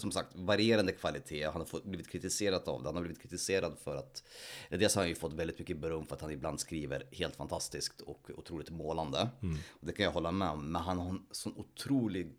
som 0.00 0.12
sagt 0.12 0.34
varierande 0.34 0.92
kvalitet. 0.92 1.44
Han 1.44 1.60
har 1.60 1.64
fått, 1.64 1.84
blivit 1.84 2.08
kritiserad 2.08 2.68
av 2.68 2.82
det. 2.82 2.88
Han 2.88 2.96
har 2.96 3.02
blivit 3.02 3.22
kritiserad 3.22 3.78
för 3.78 3.96
att, 3.96 4.22
dels 4.70 4.94
har 4.94 5.02
han 5.02 5.08
ju 5.08 5.14
fått 5.14 5.32
väldigt 5.32 5.58
mycket 5.58 5.78
beröm 5.78 6.06
för 6.06 6.14
att 6.14 6.20
han 6.20 6.30
ibland 6.30 6.60
skriver 6.60 7.08
helt 7.12 7.36
fantastiskt 7.36 8.00
och 8.00 8.30
otroligt 8.36 8.70
målande. 8.70 9.28
Mm. 9.42 9.58
Och 9.68 9.86
det 9.86 9.92
kan 9.92 10.04
jag 10.04 10.12
hålla 10.12 10.30
med 10.30 10.48
om. 10.48 10.72
Men 10.72 10.82
han 10.82 10.98
har 10.98 11.08
en 11.08 11.26
sån 11.30 11.56
otrolig, 11.56 12.32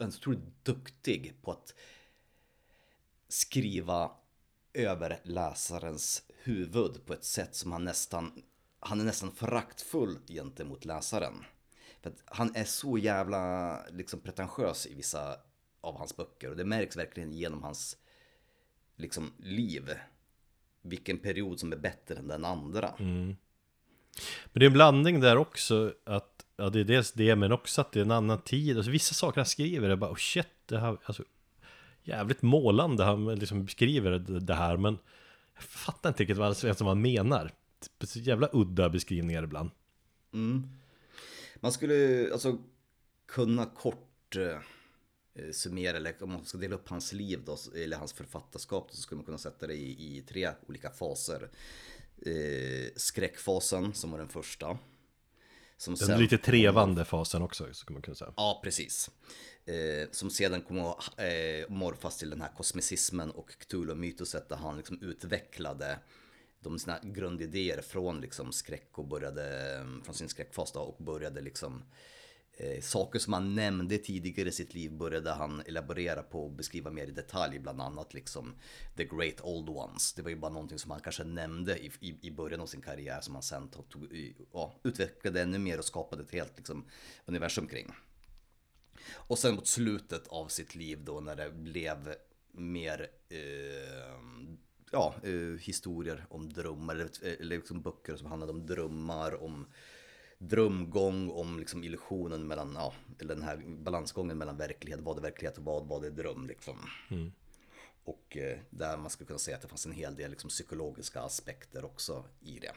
är 0.00 0.10
så 0.10 0.18
otroligt 0.18 0.64
duktig 0.64 1.34
på 1.42 1.50
att 1.50 1.74
skriva 3.28 4.10
över 4.74 5.20
läsarens 5.22 6.22
huvud 6.42 7.06
på 7.06 7.12
ett 7.12 7.24
sätt 7.24 7.54
som 7.54 7.72
han 7.72 7.84
nästan, 7.84 8.42
han 8.80 9.00
är 9.00 9.04
nästan 9.04 9.32
föraktfull 9.32 10.18
gentemot 10.28 10.84
läsaren. 10.84 11.44
För 12.02 12.10
att 12.10 12.22
han 12.24 12.56
är 12.56 12.64
så 12.64 12.98
jävla 12.98 13.86
liksom 13.86 14.20
pretentiös 14.20 14.86
i 14.86 14.94
vissa 14.94 15.36
av 15.84 15.98
hans 15.98 16.16
böcker. 16.16 16.50
Och 16.50 16.56
det 16.56 16.64
märks 16.64 16.96
verkligen 16.96 17.32
genom 17.32 17.62
hans 17.62 17.96
liksom, 18.96 19.32
liv. 19.38 19.90
Vilken 20.82 21.18
period 21.18 21.60
som 21.60 21.72
är 21.72 21.76
bättre 21.76 22.14
än 22.14 22.28
den 22.28 22.44
andra. 22.44 22.88
Mm. 22.98 23.36
Men 24.44 24.60
det 24.60 24.64
är 24.64 24.66
en 24.66 24.72
blandning 24.72 25.20
där 25.20 25.36
också. 25.36 25.94
Att, 26.04 26.46
ja, 26.56 26.70
det 26.70 26.80
är 26.80 26.84
dels 26.84 27.12
det, 27.12 27.36
men 27.36 27.52
också 27.52 27.80
att 27.80 27.92
det 27.92 28.00
är 28.00 28.04
en 28.04 28.10
annan 28.10 28.40
tid. 28.40 28.76
Alltså, 28.76 28.90
vissa 28.90 29.14
saker 29.14 29.40
han 29.40 29.46
skriver 29.46 29.90
är 29.90 29.96
bara, 29.96 30.10
oh 30.10 30.16
shit, 30.16 30.48
det 30.66 30.78
här, 30.78 30.96
alltså, 31.04 31.24
jävligt 32.02 32.42
målande. 32.42 33.04
Han 33.04 33.34
liksom 33.34 33.64
beskriver 33.64 34.18
det 34.18 34.54
här, 34.54 34.76
men 34.76 34.98
jag 35.54 35.62
fattar 35.62 36.10
inte 36.10 36.22
riktigt 36.22 36.36
vad 36.36 36.56
som 36.56 36.86
han 36.86 37.02
menar. 37.02 37.50
Jävla 38.14 38.48
udda 38.52 38.88
beskrivningar 38.88 39.42
ibland. 39.42 39.70
Mm. 40.32 40.68
Man 41.60 41.72
skulle 41.72 42.28
alltså 42.32 42.58
kunna 43.26 43.66
kort 43.66 44.14
Eh, 44.36 44.58
summera, 45.52 45.96
eller 45.96 46.22
om 46.22 46.32
man 46.32 46.44
ska 46.44 46.58
dela 46.58 46.74
upp 46.74 46.88
hans 46.88 47.12
liv 47.12 47.42
då, 47.46 47.56
eller 47.76 47.96
hans 47.96 48.12
författarskap, 48.12 48.90
så 48.90 49.02
skulle 49.02 49.16
man 49.16 49.24
kunna 49.24 49.38
sätta 49.38 49.66
det 49.66 49.74
i, 49.74 50.16
i 50.16 50.22
tre 50.22 50.50
olika 50.68 50.90
faser. 50.90 51.50
Eh, 52.26 52.92
skräckfasen 52.96 53.94
som 53.94 54.10
var 54.10 54.18
den 54.18 54.28
första. 54.28 54.78
Som 55.76 55.94
den 55.94 56.06
sen, 56.06 56.20
lite 56.20 56.38
trevande 56.38 57.04
fasen 57.04 57.42
också, 57.42 57.74
skulle 57.74 57.94
man 57.94 58.02
kunna 58.02 58.14
säga. 58.14 58.32
Ja, 58.36 58.60
precis. 58.64 59.10
Eh, 59.64 60.08
som 60.10 60.30
sedan 60.30 60.62
kommer 60.62 60.90
att 60.90 61.18
eh, 61.18 61.68
morfas 61.68 62.18
till 62.18 62.30
den 62.30 62.40
här 62.40 62.52
kosmicismen 62.56 63.30
och 63.30 63.50
Cthulhu-mytoset 63.50 64.48
där 64.48 64.56
han 64.56 64.76
liksom 64.76 65.02
utvecklade 65.02 65.98
de 66.60 66.78
sina 66.78 66.98
grundidéer 67.02 67.80
från 67.80 68.20
liksom 68.20 68.52
skräck 68.52 68.98
och 68.98 69.06
började, 69.06 69.78
från 70.04 70.14
sin 70.14 70.28
skräckfas 70.28 70.72
då, 70.72 70.80
och 70.80 71.04
började 71.04 71.40
liksom 71.40 71.82
eh, 72.56 72.80
saker 72.80 73.18
som 73.18 73.32
han 73.32 73.54
nämnde 73.54 73.98
tidigare 73.98 74.48
i 74.48 74.52
sitt 74.52 74.74
liv 74.74 74.92
började 74.92 75.30
han 75.30 75.62
elaborera 75.66 76.22
på 76.22 76.44
och 76.44 76.52
beskriva 76.52 76.90
mer 76.90 77.06
i 77.06 77.10
detalj. 77.10 77.58
Bland 77.58 77.80
annat 77.80 78.14
liksom 78.14 78.54
The 78.96 79.04
Great 79.04 79.40
Old 79.40 79.68
Ones. 79.68 80.12
Det 80.12 80.22
var 80.22 80.30
ju 80.30 80.36
bara 80.36 80.52
någonting 80.52 80.78
som 80.78 80.90
han 80.90 81.00
kanske 81.00 81.24
nämnde 81.24 81.78
i, 81.78 81.90
i, 82.00 82.18
i 82.22 82.30
början 82.30 82.60
av 82.60 82.66
sin 82.66 82.82
karriär 82.82 83.20
som 83.20 83.34
han 83.34 83.42
sen 83.42 83.68
tog, 83.68 83.86
ja, 84.52 84.74
utvecklade 84.84 85.42
ännu 85.42 85.58
mer 85.58 85.78
och 85.78 85.84
skapade 85.84 86.22
ett 86.22 86.32
helt 86.32 86.56
liksom, 86.56 86.84
universum 87.26 87.66
kring. 87.66 87.92
Och 89.12 89.38
sen 89.38 89.54
mot 89.54 89.66
slutet 89.66 90.28
av 90.28 90.48
sitt 90.48 90.74
liv 90.74 91.04
då 91.04 91.20
när 91.20 91.36
det 91.36 91.50
blev 91.50 92.14
mer 92.52 93.08
eh, 93.28 94.18
ja, 94.92 95.14
eh, 95.22 95.58
historier 95.60 96.26
om 96.28 96.52
drömmar 96.52 96.94
eller, 96.94 97.04
eh, 97.22 97.40
eller 97.40 97.56
liksom 97.56 97.82
böcker 97.82 98.16
som 98.16 98.26
handlade 98.26 98.52
om 98.52 98.66
drömmar, 98.66 99.42
om 99.42 99.66
drömgång 100.48 101.30
om 101.30 101.58
liksom 101.58 101.84
illusionen 101.84 102.46
mellan, 102.46 102.72
ja, 102.74 102.94
eller 103.18 103.34
den 103.34 103.44
här 103.44 103.62
balansgången 103.66 104.38
mellan 104.38 104.56
verklighet, 104.56 105.00
vad 105.00 105.18
är 105.18 105.22
verklighet 105.22 105.58
och 105.58 105.64
vad, 105.64 105.86
vad 105.86 106.04
är 106.04 106.10
dröm 106.10 106.46
liksom. 106.46 106.76
Mm. 107.10 107.32
Och 108.04 108.36
eh, 108.36 108.58
där 108.70 108.96
man 108.96 109.10
skulle 109.10 109.26
kunna 109.26 109.38
säga 109.38 109.56
att 109.56 109.62
det 109.62 109.68
fanns 109.68 109.86
en 109.86 109.92
hel 109.92 110.16
del 110.16 110.30
liksom, 110.30 110.50
psykologiska 110.50 111.20
aspekter 111.20 111.84
också 111.84 112.24
i 112.40 112.58
det. 112.58 112.72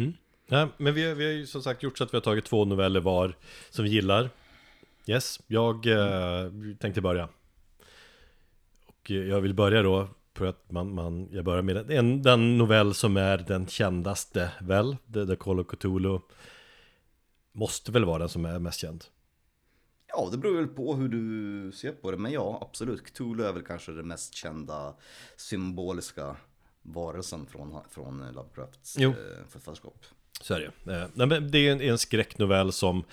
Mm. 0.00 0.12
Ja, 0.46 0.68
men 0.76 0.94
vi, 0.94 1.14
vi 1.14 1.24
har 1.24 1.32
ju 1.32 1.46
som 1.46 1.62
sagt 1.62 1.82
gjort 1.82 1.98
så 1.98 2.04
att 2.04 2.12
vi 2.14 2.16
har 2.16 2.22
tagit 2.22 2.44
två 2.44 2.64
noveller 2.64 3.00
var 3.00 3.36
som 3.70 3.84
vi 3.84 3.90
gillar. 3.90 4.30
Yes, 5.06 5.40
jag 5.46 5.86
eh, 5.86 6.50
tänkte 6.78 7.00
börja. 7.00 7.28
Och 8.86 9.10
eh, 9.10 9.16
jag 9.16 9.40
vill 9.40 9.54
börja 9.54 9.82
då 9.82 10.08
för 10.36 10.46
att 10.46 10.70
man, 10.70 10.94
man, 10.94 11.28
jag 11.32 11.44
börjar 11.44 11.62
med 11.62 11.86
den, 11.86 12.22
den 12.22 12.58
novell 12.58 12.94
som 12.94 13.16
är 13.16 13.38
den 13.38 13.66
kändaste 13.66 14.50
väl, 14.60 14.96
The, 15.14 15.26
The 15.26 15.36
Call 15.36 15.60
of 15.60 15.66
Cthulhu 15.66 16.18
Måste 17.52 17.92
väl 17.92 18.04
vara 18.04 18.18
den 18.18 18.28
som 18.28 18.44
är 18.44 18.58
mest 18.58 18.80
känd? 18.80 19.04
Ja, 20.08 20.28
det 20.32 20.38
beror 20.38 20.56
väl 20.56 20.66
på 20.66 20.94
hur 20.94 21.08
du 21.08 21.72
ser 21.72 21.92
på 21.92 22.10
det, 22.10 22.16
men 22.16 22.32
ja, 22.32 22.68
absolut. 22.70 23.04
Cthulhu 23.04 23.44
är 23.44 23.52
väl 23.52 23.62
kanske 23.62 23.92
den 23.92 24.08
mest 24.08 24.34
kända 24.34 24.94
symboliska 25.36 26.36
varelsen 26.82 27.46
från, 27.46 27.78
från 27.90 28.32
Lovecrafts 28.34 28.96
jo. 28.98 29.10
eh, 29.10 29.16
författarskap. 29.48 30.04
Så 30.40 30.54
är 30.54 30.72
det 30.84 30.92
eh, 31.22 31.40
Det 31.40 31.58
är 31.58 31.72
en, 31.72 31.80
en 31.80 31.98
skräcknovell 31.98 32.72
som 32.72 33.04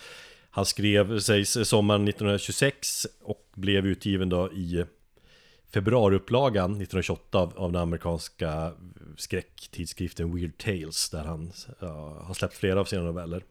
han 0.50 0.66
skrev, 0.66 1.20
sägs 1.20 1.58
sommaren 1.64 2.08
1926 2.08 3.08
och 3.22 3.50
blev 3.54 3.86
utgiven 3.86 4.30
då 4.30 4.52
i 4.52 4.86
februariupplagan 5.74 6.72
1928 6.72 7.40
av, 7.40 7.54
av 7.58 7.72
den 7.72 7.82
amerikanska 7.82 8.74
skräcktidskriften 9.18 10.36
Weird 10.36 10.58
Tales 10.58 11.10
där 11.10 11.24
han 11.24 11.52
uh, 11.84 11.90
har 12.24 12.34
släppt 12.34 12.54
flera 12.54 12.80
av 12.80 12.86
sina 12.86 13.04
noveller. 13.04 13.44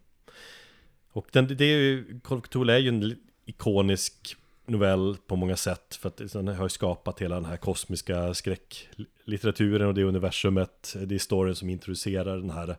Och 1.13 1.27
den, 1.33 1.47
det 1.47 1.65
är 1.65 1.79
ju, 1.79 2.21
Cthulhu 2.45 2.75
är 2.75 2.79
ju 2.79 2.89
en 2.89 3.17
ikonisk 3.45 4.37
novell 4.67 5.17
på 5.27 5.37
många 5.37 5.57
sätt 5.57 5.95
för 5.95 6.09
att 6.09 6.33
den 6.33 6.49
har 6.49 6.69
skapat 6.69 7.21
hela 7.21 7.35
den 7.35 7.45
här 7.45 7.57
kosmiska 7.57 8.35
skräcklitteraturen 8.35 9.89
och 9.89 9.95
det 9.95 10.05
universumet. 10.05 10.97
Det 11.07 11.15
är 11.15 11.19
storyn 11.19 11.55
som 11.55 11.71
introducerar 11.71 12.37
den 12.37 12.51
här 12.51 12.77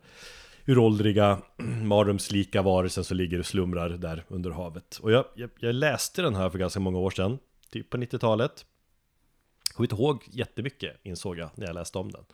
uråldriga 0.66 1.38
mardrömslika 1.82 2.62
varelsen 2.62 3.04
som 3.04 3.16
ligger 3.16 3.38
och 3.38 3.46
slumrar 3.46 3.88
där 3.88 4.24
under 4.28 4.50
havet. 4.50 4.98
Och 5.02 5.12
jag, 5.12 5.24
jag, 5.34 5.50
jag 5.58 5.74
läste 5.74 6.22
den 6.22 6.34
här 6.34 6.50
för 6.50 6.58
ganska 6.58 6.80
många 6.80 6.98
år 6.98 7.10
sedan, 7.10 7.38
typ 7.70 7.90
på 7.90 7.96
90-talet. 7.96 8.66
Kommer 9.74 9.84
inte 9.84 10.02
ihåg 10.02 10.24
jättemycket 10.30 10.96
insåg 11.02 11.38
jag 11.38 11.50
när 11.54 11.66
jag 11.66 11.74
läste 11.74 11.98
om 11.98 12.12
den. 12.12 12.24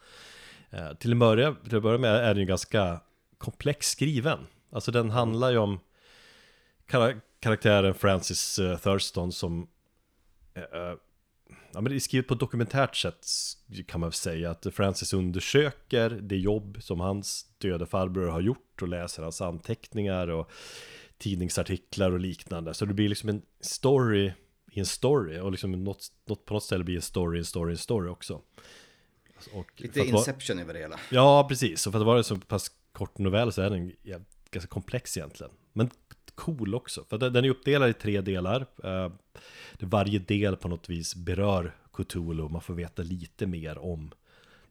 Eh, 0.71 0.95
till, 0.95 1.13
att 1.13 1.19
börja, 1.19 1.55
till 1.55 1.77
att 1.77 1.83
börja 1.83 1.99
med 1.99 2.15
är 2.15 2.35
den 2.35 2.39
ju 2.39 2.45
ganska 2.45 3.01
komplex 3.39 3.91
skriven. 3.91 4.39
Alltså 4.71 4.93
den 4.93 5.11
handlar 5.11 5.51
ju 5.51 5.59
om 5.59 5.81
kar 6.87 7.21
karaktären 7.41 7.95
Francis 7.95 8.59
uh, 8.59 8.77
Thurston 8.77 9.33
som 9.33 9.69
uh, 10.57 10.95
ja, 11.73 11.81
men 11.81 11.85
det 11.85 11.95
är 11.95 11.99
skrivet 11.99 12.29
på 12.29 12.35
ett 12.35 12.41
dokumentärt 12.41 12.97
sätt 12.97 13.27
kan 13.87 14.01
man 14.01 14.13
säga 14.13 14.51
att 14.51 14.67
Francis 14.73 15.13
undersöker 15.13 16.11
det 16.11 16.37
jobb 16.37 16.79
som 16.81 17.01
hans 17.01 17.47
döda 17.59 17.87
farbror 17.87 18.29
har 18.29 18.41
gjort 18.41 18.83
och 18.83 18.89
läser 18.89 19.23
hans 19.23 19.41
anteckningar 19.41 20.29
och 20.29 20.51
tidningsartiklar 21.19 22.11
och 22.11 22.21
liknande. 22.21 22.75
Så 22.75 22.85
det 22.85 22.95
blir 22.95 23.09
liksom 23.09 23.29
en 23.29 23.43
story 23.61 24.33
i 24.71 24.81
en 24.81 24.87
story 24.87 25.39
och 25.39 25.51
liksom 25.51 25.85
något, 25.85 26.13
något 26.25 26.45
på 26.45 26.55
något 26.55 26.65
ställe 26.65 26.85
blir 26.85 26.97
en 26.97 27.03
story, 27.03 27.39
en 27.39 27.45
story, 27.45 27.73
en 27.73 27.79
story 27.79 28.09
också. 28.09 28.43
Och 29.53 29.73
Lite 29.77 30.01
Inception 30.01 30.59
över 30.59 30.75
det 30.75 30.81
hela. 30.81 31.01
Ja, 31.11 31.47
precis. 31.49 31.87
Och 31.87 31.93
för 31.93 32.01
att 32.01 32.07
vara 32.07 32.19
en 32.19 32.25
så 32.25 32.37
pass 32.37 32.71
kort 32.93 33.19
novell 33.19 33.53
så 33.53 33.63
är 33.63 33.71
den 33.71 33.93
ganska 34.51 34.69
komplex 34.69 35.17
egentligen. 35.17 35.53
Men 35.73 35.91
cool 36.35 36.75
också, 36.75 37.05
för 37.05 37.19
den 37.19 37.45
är 37.45 37.49
uppdelad 37.49 37.91
i 37.91 37.93
tre 37.93 38.21
delar. 38.21 38.67
Eh, 38.85 39.13
varje 39.81 40.19
del 40.19 40.57
på 40.57 40.69
något 40.69 40.89
vis 40.89 41.15
berör 41.15 41.77
Cthulhu, 41.93 42.49
man 42.49 42.61
får 42.61 42.75
veta 42.75 43.03
lite 43.03 43.47
mer 43.47 43.79
om 43.79 44.11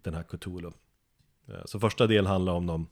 den 0.01 0.13
här 0.13 0.23
Cthulhu. 0.23 0.71
Eh, 1.47 1.65
så 1.65 1.79
första 1.79 2.07
delen 2.07 2.25
handlar 2.25 2.53
om 2.53 2.65
någon 2.65 2.87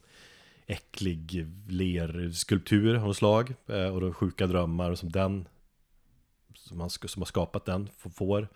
äcklig 0.68 1.48
lerskulptur 1.68 2.96
av 2.96 3.14
slag 3.14 3.54
eh, 3.68 3.88
och 3.88 4.02
de 4.02 4.14
sjuka 4.14 4.48
drömmar 4.48 4.96
som 4.96 5.12
den 5.12 5.48
som, 6.58 6.80
han, 6.80 6.90
som 6.90 7.22
har 7.22 7.26
skapat 7.26 7.66
den 7.66 7.90
får. 8.16 8.48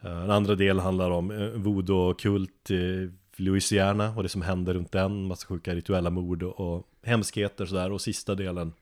Eh, 0.00 0.20
den 0.20 0.30
andra 0.30 0.54
delen 0.54 0.82
handlar 0.82 1.10
om 1.10 1.30
eh, 1.30 1.48
voodoo-kult 1.48 2.70
i 2.70 3.10
Louisiana 3.36 4.14
och 4.16 4.22
det 4.22 4.28
som 4.28 4.42
händer 4.42 4.74
runt 4.74 4.92
den, 4.92 5.26
massa 5.26 5.46
sjuka 5.46 5.74
rituella 5.74 6.10
mord 6.10 6.42
och 6.42 6.88
hemskheter 7.02 7.66
sådär 7.66 7.92
och 7.92 8.00
sista 8.00 8.34
delen 8.34 8.72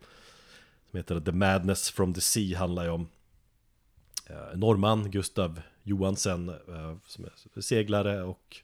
som 0.91 0.97
heter 0.97 1.21
The 1.21 1.33
Madness 1.33 1.91
from 1.91 2.15
the 2.15 2.21
Sea 2.21 2.59
handlar 2.59 2.85
ju 2.85 2.91
om 2.91 3.09
eh, 4.27 4.59
norrman 4.59 5.11
Gustav 5.11 5.61
Johansen 5.83 6.49
eh, 6.49 6.97
som 7.07 7.25
är 7.55 7.61
seglare 7.61 8.23
och 8.23 8.57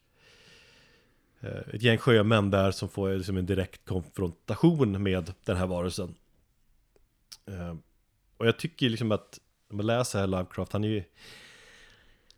eh, 1.41 1.75
ett 1.75 1.83
gäng 1.83 1.99
sjömän 1.99 2.51
där 2.51 2.71
som 2.71 2.89
får 2.89 3.15
liksom 3.15 3.37
en 3.37 3.47
direkt 3.47 3.85
konfrontation 3.85 5.03
med 5.03 5.33
den 5.45 5.57
här 5.57 5.67
varelsen. 5.67 6.15
Eh, 7.47 7.77
och 8.37 8.47
jag 8.47 8.59
tycker 8.59 8.91
liksom 8.91 9.13
att 9.13 9.41
när 9.69 9.77
man 9.77 9.87
läser 9.87 10.19
här 10.19 10.27
Lovecraft, 10.27 10.73
han 10.73 10.85
är 10.85 10.89
ju 10.89 11.05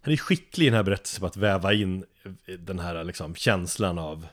han 0.00 0.12
är 0.12 0.16
skicklig 0.16 0.66
i 0.66 0.70
den 0.70 0.76
här 0.76 0.84
berättelsen 0.84 1.20
på 1.20 1.26
att 1.26 1.36
väva 1.36 1.72
in 1.72 2.04
den 2.58 2.78
här 2.78 3.04
liksom 3.04 3.34
känslan 3.34 3.98
av 3.98 4.26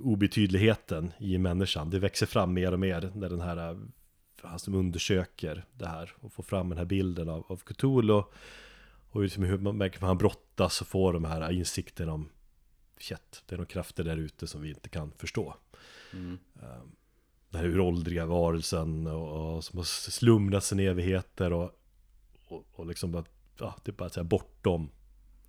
obetydligheten 0.00 1.12
i 1.18 1.38
människan. 1.38 1.90
Det 1.90 1.98
växer 1.98 2.26
fram 2.26 2.54
mer 2.54 2.72
och 2.72 2.80
mer 2.80 3.12
när 3.14 3.28
den 3.28 3.40
här 3.40 3.78
han 4.42 4.58
som 4.58 4.74
undersöker 4.74 5.64
det 5.72 5.86
här 5.86 6.12
och 6.20 6.32
får 6.32 6.42
fram 6.42 6.68
den 6.68 6.78
här 6.78 6.84
bilden 6.84 7.28
av, 7.28 7.44
av 7.48 7.56
Cthulhu 7.56 8.22
och 9.10 9.22
liksom 9.22 9.44
hur 9.44 9.58
man 9.58 9.76
märker 9.76 9.98
att 9.98 10.02
han 10.02 10.18
brottas 10.18 10.80
och 10.80 10.88
får 10.88 11.12
de 11.12 11.24
här 11.24 11.52
insikterna 11.52 12.12
om 12.12 12.28
shit, 12.98 13.42
det 13.46 13.54
är 13.54 13.56
några 13.56 13.68
krafter 13.68 14.04
där 14.04 14.16
ute 14.16 14.46
som 14.46 14.62
vi 14.62 14.68
inte 14.68 14.88
kan 14.88 15.12
förstå. 15.12 15.54
Mm. 16.12 16.38
Ehm, 16.62 16.96
den 17.50 17.60
här 17.60 17.68
uråldriga 17.68 18.26
varelsen 18.26 19.06
och, 19.06 19.54
och 19.56 19.64
som 19.64 19.76
har 19.76 19.84
slumrat 19.84 20.64
sin 20.64 20.80
evigheter 20.80 21.52
och, 21.52 21.80
och, 22.46 22.66
och 22.72 22.86
liksom 22.86 23.12
bara, 23.12 23.24
ja, 23.58 23.76
är 23.84 23.92
bara 23.92 24.08
säga 24.08 24.24
bortom 24.24 24.90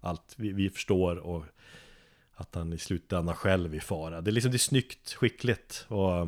allt 0.02 0.34
vi, 0.38 0.52
vi 0.52 0.70
förstår 0.70 1.16
och 1.16 1.44
att 2.34 2.56
han 2.56 2.74
i 2.74 2.78
slutändan 2.78 3.36
själv 3.36 3.76
är 3.76 3.80
fara. 3.80 4.22
Det 4.22 4.32
är 4.32 4.34
liksom 4.34 4.52
det 4.52 4.58
är 4.58 4.60
snyggt, 4.60 5.14
skickligt 5.14 5.86
och 5.88 6.28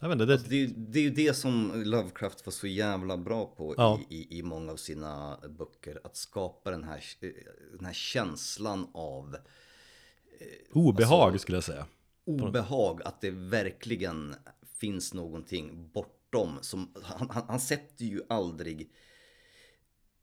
jag 0.00 0.08
vet 0.08 0.12
inte, 0.12 0.24
det... 0.26 0.32
Alltså 0.32 0.48
det, 0.48 0.66
det 0.66 0.98
är 0.98 1.02
ju 1.02 1.10
det 1.10 1.34
som 1.34 1.82
Lovecraft 1.84 2.46
var 2.46 2.50
så 2.50 2.66
jävla 2.66 3.16
bra 3.16 3.46
på 3.46 3.74
ja. 3.76 4.00
i, 4.08 4.16
i, 4.16 4.38
i, 4.38 4.42
många 4.42 4.72
av 4.72 4.76
sina 4.76 5.38
böcker. 5.58 6.00
Att 6.04 6.16
skapa 6.16 6.70
den 6.70 6.84
här, 6.84 7.02
den 7.76 7.86
här 7.86 7.92
känslan 7.92 8.86
av... 8.94 9.36
Eh, 10.40 10.76
obehag 10.76 11.22
alltså, 11.22 11.38
skulle 11.38 11.56
jag 11.56 11.64
säga. 11.64 11.86
Obehag, 12.24 13.02
att 13.02 13.20
det 13.20 13.30
verkligen 13.30 14.34
finns 14.78 15.14
någonting 15.14 15.90
bortom. 15.92 16.58
Som, 16.60 16.94
han, 17.02 17.30
han, 17.30 17.44
han 17.48 17.60
sätter 17.60 18.04
ju 18.04 18.22
aldrig 18.28 18.90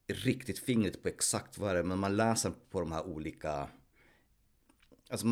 riktigt 0.07 0.59
fingret 0.59 1.03
på 1.03 1.07
exakt 1.07 1.57
vad 1.57 1.75
det 1.75 1.79
är, 1.79 1.83
men 1.83 1.99
man 1.99 2.17
läser 2.17 2.51
på 2.69 2.79
de 2.79 2.91
här 2.91 3.05
olika 3.05 3.69
Alltså, 5.09 5.27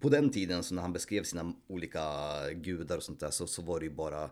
på 0.00 0.08
den 0.08 0.30
tiden 0.30 0.62
så 0.62 0.74
när 0.74 0.82
han 0.82 0.92
beskrev 0.92 1.22
sina 1.22 1.54
olika 1.66 2.02
gudar 2.52 2.96
och 2.96 3.02
sånt 3.02 3.20
där 3.20 3.30
så, 3.30 3.46
så 3.46 3.62
var 3.62 3.80
det 3.80 3.86
ju 3.86 3.92
bara 3.92 4.30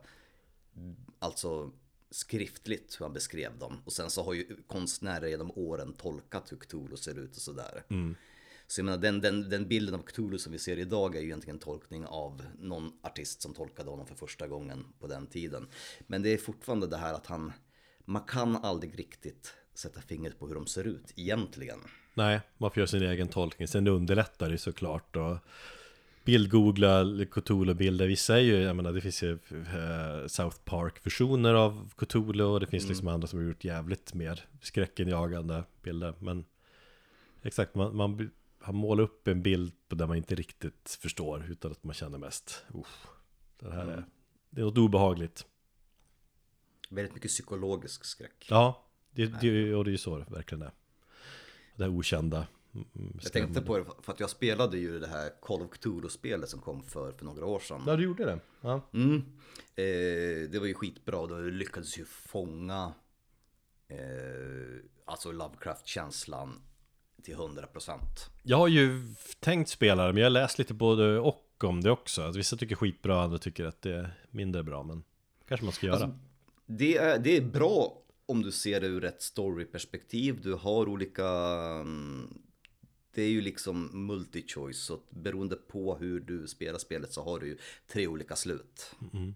alltså 1.18 1.72
skriftligt 2.10 3.00
hur 3.00 3.04
han 3.04 3.12
beskrev 3.12 3.58
dem. 3.58 3.82
Och 3.84 3.92
sen 3.92 4.10
så 4.10 4.22
har 4.22 4.34
ju 4.34 4.56
konstnärer 4.66 5.26
genom 5.26 5.50
åren 5.54 5.92
tolkat 5.92 6.52
hur 6.52 6.56
Cthulhu 6.56 6.96
ser 6.96 7.18
ut 7.18 7.36
och 7.36 7.42
sådär. 7.42 7.84
Mm. 7.88 8.16
Så 8.66 8.80
jag 8.80 8.84
menar 8.84 8.98
den, 8.98 9.20
den, 9.20 9.48
den 9.48 9.68
bilden 9.68 9.94
av 9.94 10.02
Cthulhu 10.02 10.38
som 10.38 10.52
vi 10.52 10.58
ser 10.58 10.78
idag 10.78 11.16
är 11.16 11.20
ju 11.20 11.26
egentligen 11.26 11.56
en 11.56 11.60
tolkning 11.60 12.06
av 12.06 12.42
någon 12.58 12.92
artist 13.02 13.42
som 13.42 13.54
tolkade 13.54 13.90
honom 13.90 14.06
för 14.06 14.14
första 14.14 14.48
gången 14.48 14.86
på 14.98 15.06
den 15.06 15.26
tiden. 15.26 15.68
Men 16.06 16.22
det 16.22 16.28
är 16.28 16.38
fortfarande 16.38 16.86
det 16.86 16.96
här 16.96 17.14
att 17.14 17.26
han, 17.26 17.52
man 18.08 18.22
kan 18.22 18.56
aldrig 18.56 18.98
riktigt 18.98 19.54
sätta 19.74 20.00
fingret 20.00 20.38
på 20.38 20.46
hur 20.46 20.54
de 20.54 20.66
ser 20.66 20.84
ut 20.84 21.12
egentligen. 21.16 21.78
Nej, 22.14 22.40
man 22.58 22.70
får 22.70 22.78
göra 22.80 22.86
sin 22.86 23.02
egen 23.02 23.28
tolkning. 23.28 23.68
Sen 23.68 23.86
underlättar 23.86 24.50
det 24.50 24.58
såklart. 24.58 25.16
Och 25.16 25.36
bildgoogla 26.24 27.04
Cthulhu-bilder. 27.30 28.06
Vissa 28.06 28.36
är 28.36 28.40
ju, 28.40 28.60
jag 28.60 28.76
menar 28.76 28.92
det 28.92 29.00
finns 29.00 29.22
ju 29.22 29.32
uh, 29.32 30.26
South 30.26 30.56
Park-versioner 30.64 31.54
av 31.54 31.90
Cthulhu 31.96 32.44
och 32.44 32.60
det 32.60 32.66
finns 32.66 32.84
mm. 32.84 32.90
liksom 32.90 33.08
andra 33.08 33.28
som 33.28 33.38
har 33.38 33.46
gjort 33.46 33.64
jävligt 33.64 34.14
mer 34.14 34.44
skräckenjagande 34.62 35.64
bilder. 35.82 36.14
Men 36.18 36.44
exakt, 37.42 37.74
man, 37.74 37.96
man, 37.96 38.30
man 38.66 38.74
målar 38.74 39.04
upp 39.04 39.28
en 39.28 39.42
bild 39.42 39.72
på 39.88 39.94
där 39.94 40.06
man 40.06 40.16
inte 40.16 40.34
riktigt 40.34 40.98
förstår 41.00 41.46
utan 41.50 41.72
att 41.72 41.84
man 41.84 41.94
känner 41.94 42.18
mest, 42.18 42.64
det 43.60 43.70
här 43.70 43.82
mm. 43.82 43.94
är, 43.94 44.04
det 44.50 44.60
är 44.60 44.64
något 44.64 44.78
obehagligt. 44.78 45.46
Väldigt 46.88 47.14
mycket 47.14 47.30
psykologisk 47.30 48.04
skräck. 48.04 48.46
Ja, 48.50 48.86
det, 49.10 49.26
det, 49.26 49.74
och 49.74 49.84
det 49.84 49.90
är 49.90 49.92
ju 49.92 49.98
så 49.98 50.18
det 50.18 50.26
verkligen 50.30 50.62
är 50.62 50.72
det 51.78 51.84
här 51.84 51.90
okända. 51.90 52.46
Mm, 52.74 53.18
jag 53.22 53.32
tänkte 53.32 53.60
på 53.62 53.78
det 53.78 53.84
för 54.02 54.12
att 54.12 54.20
jag 54.20 54.30
spelade 54.30 54.78
ju 54.78 54.98
det 54.98 55.06
här 55.06 55.30
Call 55.42 55.62
of 55.62 55.70
Cthulhu-spelet 55.70 56.48
som 56.48 56.60
kom 56.60 56.82
för, 56.82 57.12
för 57.12 57.24
några 57.24 57.46
år 57.46 57.58
sedan. 57.58 57.82
Ja, 57.86 57.96
du 57.96 58.04
gjorde 58.04 58.24
det? 58.24 58.38
Ja. 58.60 58.80
Mm. 58.92 59.16
Eh, 59.76 60.50
det 60.50 60.58
var 60.58 60.66
ju 60.66 60.74
skitbra, 60.74 61.26
då 61.26 61.38
lyckades 61.38 61.98
ju 61.98 62.04
fånga 62.04 62.92
eh, 63.88 63.98
alltså 65.04 65.32
Lovecraft-känslan 65.32 66.60
till 67.22 67.36
100%. 67.36 67.98
Jag 68.42 68.56
har 68.56 68.68
ju 68.68 69.14
tänkt 69.40 69.68
spela 69.68 70.06
det, 70.06 70.12
men 70.12 70.20
jag 70.20 70.26
har 70.26 70.30
läst 70.30 70.58
lite 70.58 70.74
både 70.74 71.18
och 71.18 71.64
om 71.64 71.80
det 71.80 71.90
också. 71.90 72.22
Alltså, 72.22 72.38
vissa 72.38 72.56
tycker 72.56 72.76
skitbra, 72.76 73.22
andra 73.22 73.38
tycker 73.38 73.64
att 73.64 73.82
det 73.82 73.94
är 73.94 74.24
mindre 74.30 74.62
bra, 74.62 74.82
men 74.82 75.02
kanske 75.48 75.64
man 75.64 75.72
ska 75.72 75.86
göra. 75.86 75.96
Alltså, 75.96 76.18
det, 76.68 76.96
är, 76.96 77.18
det 77.18 77.36
är 77.36 77.40
bra 77.40 78.02
om 78.26 78.42
du 78.42 78.52
ser 78.52 78.80
det 78.80 78.86
ur 78.86 79.04
ett 79.04 79.22
storyperspektiv. 79.22 80.40
Du 80.40 80.54
har 80.54 80.88
olika... 80.88 81.28
Mm, 81.80 82.42
det 83.14 83.22
är 83.22 83.28
ju 83.28 83.40
liksom 83.40 83.90
multi-choice, 84.10 84.72
så 84.72 85.00
beroende 85.10 85.56
på 85.56 85.96
hur 85.96 86.20
du 86.20 86.48
spelar 86.48 86.78
spelet 86.78 87.12
så 87.12 87.22
har 87.22 87.38
du 87.38 87.46
ju 87.46 87.58
tre 87.86 88.06
olika 88.06 88.36
slut. 88.36 88.94
Mm. 89.12 89.34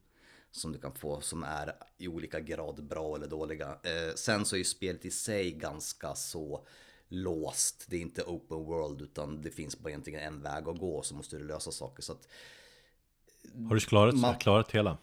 Som 0.50 0.72
du 0.72 0.78
kan 0.78 0.94
få 0.94 1.20
som 1.20 1.42
är 1.42 1.72
i 1.98 2.08
olika 2.08 2.40
grad 2.40 2.84
bra 2.84 3.16
eller 3.16 3.26
dåliga. 3.26 3.68
Eh, 3.82 4.14
sen 4.14 4.44
så 4.44 4.56
är 4.56 4.58
ju 4.58 4.64
spelet 4.64 5.04
i 5.04 5.10
sig 5.10 5.52
ganska 5.52 6.14
så 6.14 6.66
låst. 7.08 7.86
Det 7.88 7.96
är 7.96 8.00
inte 8.00 8.22
open 8.22 8.64
world 8.64 9.02
utan 9.02 9.42
det 9.42 9.50
finns 9.50 9.78
bara 9.78 9.88
egentligen 9.88 10.20
en 10.20 10.42
väg 10.42 10.68
att 10.68 10.78
gå 10.78 11.02
så 11.02 11.14
måste 11.14 11.36
du 11.36 11.44
lösa 11.44 11.70
saker. 11.70 12.02
Så 12.02 12.12
att, 12.12 12.28
har 13.68 13.74
du 13.74 13.80
klarat, 13.80 14.14
man, 14.14 14.38
klarat 14.38 14.72
hela? 14.72 14.98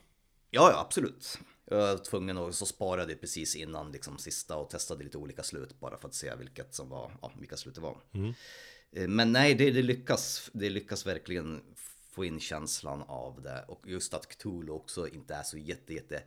Ja, 0.49 0.71
ja, 0.71 0.79
absolut. 0.79 1.39
Jag 1.69 1.77
var 1.77 1.97
tvungen 1.97 2.37
att 2.37 2.55
så 2.55 2.65
sparade 2.65 3.11
jag 3.11 3.21
precis 3.21 3.55
innan 3.55 3.91
liksom 3.91 4.17
sista 4.17 4.55
och 4.55 4.69
testade 4.69 5.03
lite 5.03 5.17
olika 5.17 5.43
slut 5.43 5.79
bara 5.79 5.97
för 5.97 6.07
att 6.07 6.13
se 6.13 6.35
vilket 6.35 6.75
som 6.75 6.89
var, 6.89 7.11
ja, 7.21 7.31
vilka 7.39 7.57
slut 7.57 7.75
det 7.75 7.81
var. 7.81 7.97
Mm. 8.13 8.33
Eh, 8.91 9.07
men 9.07 9.31
nej, 9.31 9.55
det, 9.55 9.71
det, 9.71 9.81
lyckas, 9.81 10.49
det 10.53 10.69
lyckas 10.69 11.07
verkligen 11.07 11.61
få 12.11 12.25
in 12.25 12.39
känslan 12.39 13.01
av 13.07 13.41
det 13.41 13.65
och 13.67 13.87
just 13.87 14.13
att 14.13 14.27
Cthulhu 14.27 14.71
också 14.71 15.07
inte 15.07 15.35
är 15.35 15.43
så 15.43 15.57
jätte, 15.57 15.93
jätte 15.93 16.23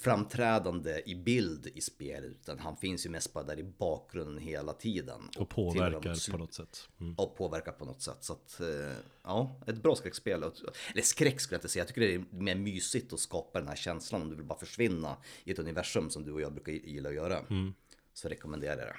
framträdande 0.00 1.02
i 1.06 1.14
bild 1.14 1.66
i 1.74 1.80
spelet 1.80 2.30
utan 2.30 2.58
han 2.58 2.76
finns 2.76 3.06
ju 3.06 3.10
mest 3.10 3.32
bara 3.32 3.44
där 3.44 3.58
i 3.58 3.62
bakgrunden 3.62 4.38
hela 4.38 4.72
tiden. 4.72 5.20
Och, 5.36 5.42
och 5.42 5.48
påverkar 5.48 6.30
på 6.30 6.38
något 6.38 6.54
sätt. 6.54 6.88
Mm. 7.00 7.14
Och 7.14 7.36
påverkar 7.36 7.72
på 7.72 7.84
något 7.84 8.02
sätt. 8.02 8.16
Så 8.20 8.32
att, 8.32 8.60
eh, 8.60 8.96
ja, 9.22 9.56
ett 9.66 9.82
bra 9.82 9.94
skräckspel. 9.94 10.42
Eller 10.42 11.02
skräck 11.02 11.40
skulle 11.40 11.54
jag 11.54 11.58
inte 11.58 11.68
säga, 11.68 11.80
jag 11.80 11.88
tycker 11.88 12.00
det 12.00 12.14
är 12.14 12.24
mer 12.30 12.54
mysigt 12.54 13.12
att 13.12 13.20
skapa 13.20 13.58
den 13.58 13.68
här 13.68 13.76
känslan 13.76 14.22
om 14.22 14.30
du 14.30 14.36
vill 14.36 14.44
bara 14.44 14.58
försvinna 14.58 15.16
i 15.44 15.50
ett 15.50 15.58
universum 15.58 16.10
som 16.10 16.24
du 16.24 16.32
och 16.32 16.40
jag 16.40 16.52
brukar 16.52 16.72
gilla 16.72 17.08
att 17.08 17.14
göra. 17.14 17.38
Mm. 17.38 17.74
Så 18.14 18.28
rekommenderar 18.28 18.78
jag 18.78 18.86
det. 18.86 18.96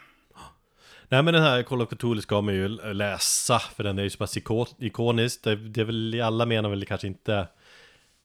Nej 1.12 1.24
men 1.24 1.34
den 1.34 1.43
här 1.43 1.64
Call 1.64 1.82
of 1.82 1.89
Cthulhu 1.89 2.22
ska 2.22 2.41
man 2.41 2.54
ju 2.54 2.68
läsa 2.93 3.60
för 3.60 3.84
den 3.84 4.00
är 4.00 4.04
ju 4.04 4.10
så 4.10 4.18
pass 4.18 4.38
ikonisk. 4.78 5.43
Det, 5.43 5.56
det 5.56 5.82
är 5.82 5.86
väl, 5.86 6.22
alla 6.22 6.45
menar 6.45 6.70
väl 6.70 6.86
kanske 6.86 7.08
inte 7.08 7.47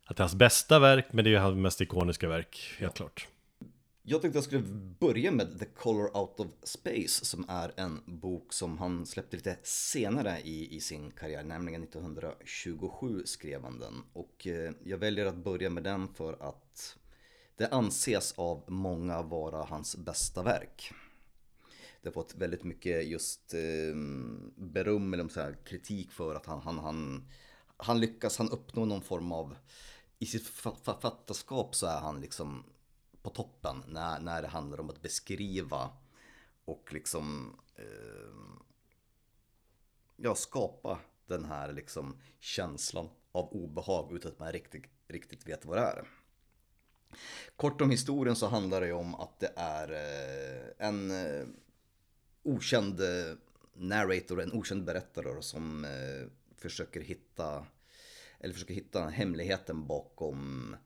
att 0.04 0.16
det 0.16 0.20
är 0.20 0.24
hans 0.24 0.34
bästa 0.34 0.78
verk, 0.78 1.06
men 1.12 1.24
det 1.24 1.30
är 1.30 1.32
ju 1.32 1.38
hans 1.38 1.56
mest 1.56 1.80
ikoniska 1.80 2.28
verk, 2.28 2.76
helt 2.78 2.94
klart. 2.94 3.28
Jag 4.06 4.22
tänkte 4.22 4.36
jag 4.36 4.44
skulle 4.44 4.62
börja 5.00 5.30
med 5.30 5.58
The 5.58 5.64
Color 5.64 6.16
Out 6.16 6.40
of 6.40 6.46
Space 6.62 7.24
som 7.24 7.44
är 7.48 7.72
en 7.76 8.00
bok 8.06 8.52
som 8.52 8.78
han 8.78 9.06
släppte 9.06 9.36
lite 9.36 9.58
senare 9.62 10.40
i, 10.40 10.76
i 10.76 10.80
sin 10.80 11.10
karriär, 11.10 11.42
nämligen 11.42 11.82
1927 11.82 13.22
skrev 13.24 13.62
han 13.62 13.78
den. 13.78 14.02
Och 14.12 14.46
eh, 14.46 14.72
jag 14.84 14.98
väljer 14.98 15.26
att 15.26 15.36
börja 15.36 15.70
med 15.70 15.82
den 15.82 16.08
för 16.08 16.36
att 16.40 16.96
Det 17.56 17.68
anses 17.68 18.32
av 18.36 18.64
många 18.68 19.22
vara 19.22 19.64
hans 19.64 19.96
bästa 19.96 20.42
verk. 20.42 20.92
Det 22.02 22.08
har 22.08 22.12
fått 22.14 22.34
väldigt 22.34 22.64
mycket 22.64 23.06
just 23.06 23.54
eh, 23.54 23.96
beröm 24.56 25.14
eller 25.14 25.28
så 25.28 25.40
här, 25.40 25.56
kritik 25.64 26.12
för 26.12 26.34
att 26.34 26.46
han, 26.46 26.60
han, 26.60 26.78
han, 26.78 27.28
han 27.76 28.00
lyckas, 28.00 28.38
han 28.38 28.50
uppnår 28.50 28.86
någon 28.86 29.02
form 29.02 29.32
av, 29.32 29.56
i 30.24 30.26
sitt 30.26 30.46
författarskap 30.46 31.74
så 31.74 31.86
är 31.86 32.00
han 32.00 32.20
liksom 32.20 32.64
på 33.22 33.30
toppen 33.30 33.84
när, 33.88 34.20
när 34.20 34.42
det 34.42 34.48
handlar 34.48 34.80
om 34.80 34.90
att 34.90 35.02
beskriva 35.02 35.90
och 36.64 36.92
liksom 36.92 37.56
eh, 37.76 38.34
ja, 40.16 40.34
skapa 40.34 40.98
den 41.26 41.44
här 41.44 41.72
liksom 41.72 42.16
känslan 42.40 43.08
av 43.32 43.52
obehag 43.52 44.12
utan 44.12 44.32
att 44.32 44.38
man 44.38 44.52
riktigt, 44.52 44.84
riktigt 45.08 45.48
vet 45.48 45.64
vad 45.64 45.76
det 45.76 45.82
är. 45.82 46.08
Kort 47.56 47.80
om 47.80 47.90
historien 47.90 48.36
så 48.36 48.46
handlar 48.46 48.80
det 48.80 48.92
om 48.92 49.14
att 49.14 49.40
det 49.40 49.52
är 49.56 49.92
eh, 49.92 50.86
en 50.88 51.10
eh, 51.10 51.46
okänd 52.42 53.00
eh, 53.00 53.36
narrator, 53.74 54.42
en 54.42 54.52
okänd 54.52 54.84
berättare 54.84 55.42
som 55.42 55.86
försöker 56.56 57.00
hitta 57.00 57.66
eller 58.44 58.54
försöker 58.54 58.74
hitta 58.74 59.06
hemligheten 59.06 59.86
bakom 59.86 60.76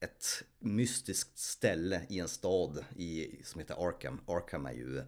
ett 0.00 0.26
mystiskt 0.58 1.38
ställe 1.38 2.02
i 2.08 2.18
en 2.18 2.28
stad 2.28 2.84
i, 2.96 3.40
som 3.44 3.58
heter 3.58 3.88
Arkham. 3.88 4.20
Arkham 4.26 4.66
är 4.66 4.72
ju 4.72 5.04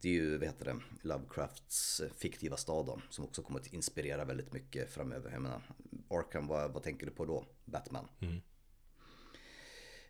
det 0.00 0.08
är 0.08 0.12
ju, 0.12 0.38
vad 0.38 0.46
heter 0.46 0.64
det, 0.64 0.80
Lovecrafts 1.08 2.02
fiktiva 2.16 2.56
stad 2.56 2.86
då, 2.86 3.00
som 3.10 3.24
också 3.24 3.42
kommer 3.42 3.60
att 3.60 3.72
inspirera 3.72 4.24
väldigt 4.24 4.52
mycket 4.52 4.90
framöver. 4.90 5.30
Jag 5.30 5.42
menar, 5.42 5.62
Arkham, 6.10 6.46
vad, 6.46 6.72
vad 6.72 6.82
tänker 6.82 7.06
du 7.06 7.12
på 7.12 7.24
då? 7.24 7.46
Batman. 7.64 8.08
Mm. 8.20 8.40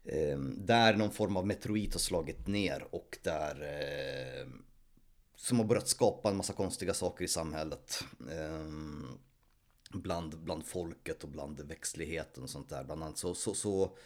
Eh, 0.05 0.39
där 0.65 0.97
någon 0.97 1.11
form 1.11 1.37
av 1.37 1.47
meteorit 1.47 1.93
har 1.93 2.01
slagit 2.01 2.47
ner 2.47 2.87
och 2.91 3.19
där 3.23 3.63
eh, 3.63 4.47
som 5.37 5.59
har 5.59 5.67
börjat 5.67 5.89
skapa 5.89 6.31
en 6.31 6.37
massa 6.37 6.53
konstiga 6.53 6.95
saker 6.95 7.25
i 7.25 7.29
samhället. 7.29 8.05
Eh, 8.31 8.71
bland, 9.93 10.39
bland 10.39 10.67
folket 10.67 11.25
och 11.25 11.31
bland 11.31 11.61
växtligheten 11.61 12.43
och 12.43 12.51
sånt 12.51 12.69
där. 12.69 12.85
Bland 12.85 13.03
annat 13.03 13.19
så, 13.19 13.35
så, 13.35 13.55
så 13.55 13.97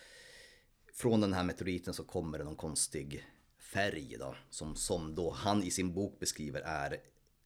från 0.92 1.20
den 1.20 1.32
här 1.32 1.44
meteoriten 1.44 1.94
så 1.94 2.04
kommer 2.04 2.38
det 2.38 2.44
någon 2.44 2.56
konstig 2.56 3.26
färg 3.58 4.16
då, 4.18 4.34
som, 4.50 4.76
som 4.76 5.14
då 5.14 5.30
han 5.30 5.62
i 5.62 5.70
sin 5.70 5.92
bok 5.94 6.18
beskriver 6.18 6.60
är 6.60 7.00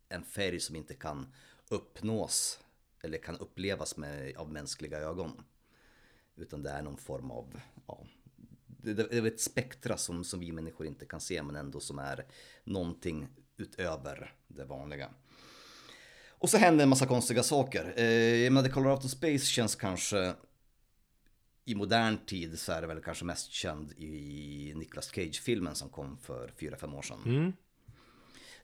en 0.09 0.25
färg 0.25 0.61
som 0.61 0.77
inte 0.77 0.95
kan 0.95 1.33
uppnås 1.69 2.61
eller 3.01 3.19
kan 3.19 3.39
upplevas 3.39 3.97
med, 3.97 4.37
av 4.37 4.53
mänskliga 4.53 4.99
ögon. 4.99 5.45
Utan 6.37 6.63
det 6.63 6.71
är 6.71 6.83
någon 6.83 6.97
form 6.97 7.31
av, 7.31 7.61
ja, 7.87 8.07
det 8.67 9.13
är 9.13 9.27
ett 9.27 9.41
spektra 9.41 9.97
som, 9.97 10.25
som 10.25 10.41
vi 10.41 10.53
människor 10.53 10.87
inte 10.87 11.07
kan 11.07 11.21
se 11.21 11.43
men 11.43 11.57
ändå 11.57 11.81
som 11.81 11.99
är 11.99 12.27
någonting 12.65 13.29
utöver 13.57 14.35
det 14.49 14.65
vanliga. 14.65 15.11
Och 16.39 16.51
så 16.51 16.59
händer 16.59 16.83
en 16.83 16.89
massa 16.89 17.07
konstiga 17.07 17.43
saker. 17.43 17.95
Eh, 17.97 18.05
jag 18.45 18.53
menar, 18.53 18.69
The 18.69 18.75
Color 18.75 18.91
Out 18.91 19.05
of 19.05 19.11
Space 19.11 19.47
känns 19.47 19.75
kanske 19.75 20.35
i 21.65 21.75
modern 21.75 22.19
tid 22.27 22.59
så 22.59 22.73
är 22.73 22.81
det 22.81 22.87
väl 22.87 23.01
kanske 23.01 23.25
mest 23.25 23.53
känd 23.53 23.93
i 23.93 24.73
Nicolas 24.77 25.11
Cage-filmen 25.15 25.75
som 25.75 25.89
kom 25.89 26.19
för 26.19 26.51
4-5 26.59 26.99
år 26.99 27.03
sedan. 27.03 27.19
Mm. 27.27 27.53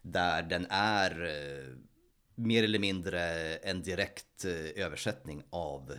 Där 0.02 0.42
den 0.42 0.66
är 0.70 1.24
eh, 1.24 1.74
mer 2.34 2.64
eller 2.64 2.78
mindre 2.78 3.20
en 3.56 3.82
direkt 3.82 4.44
eh, 4.44 4.84
översättning 4.84 5.42
av 5.50 5.98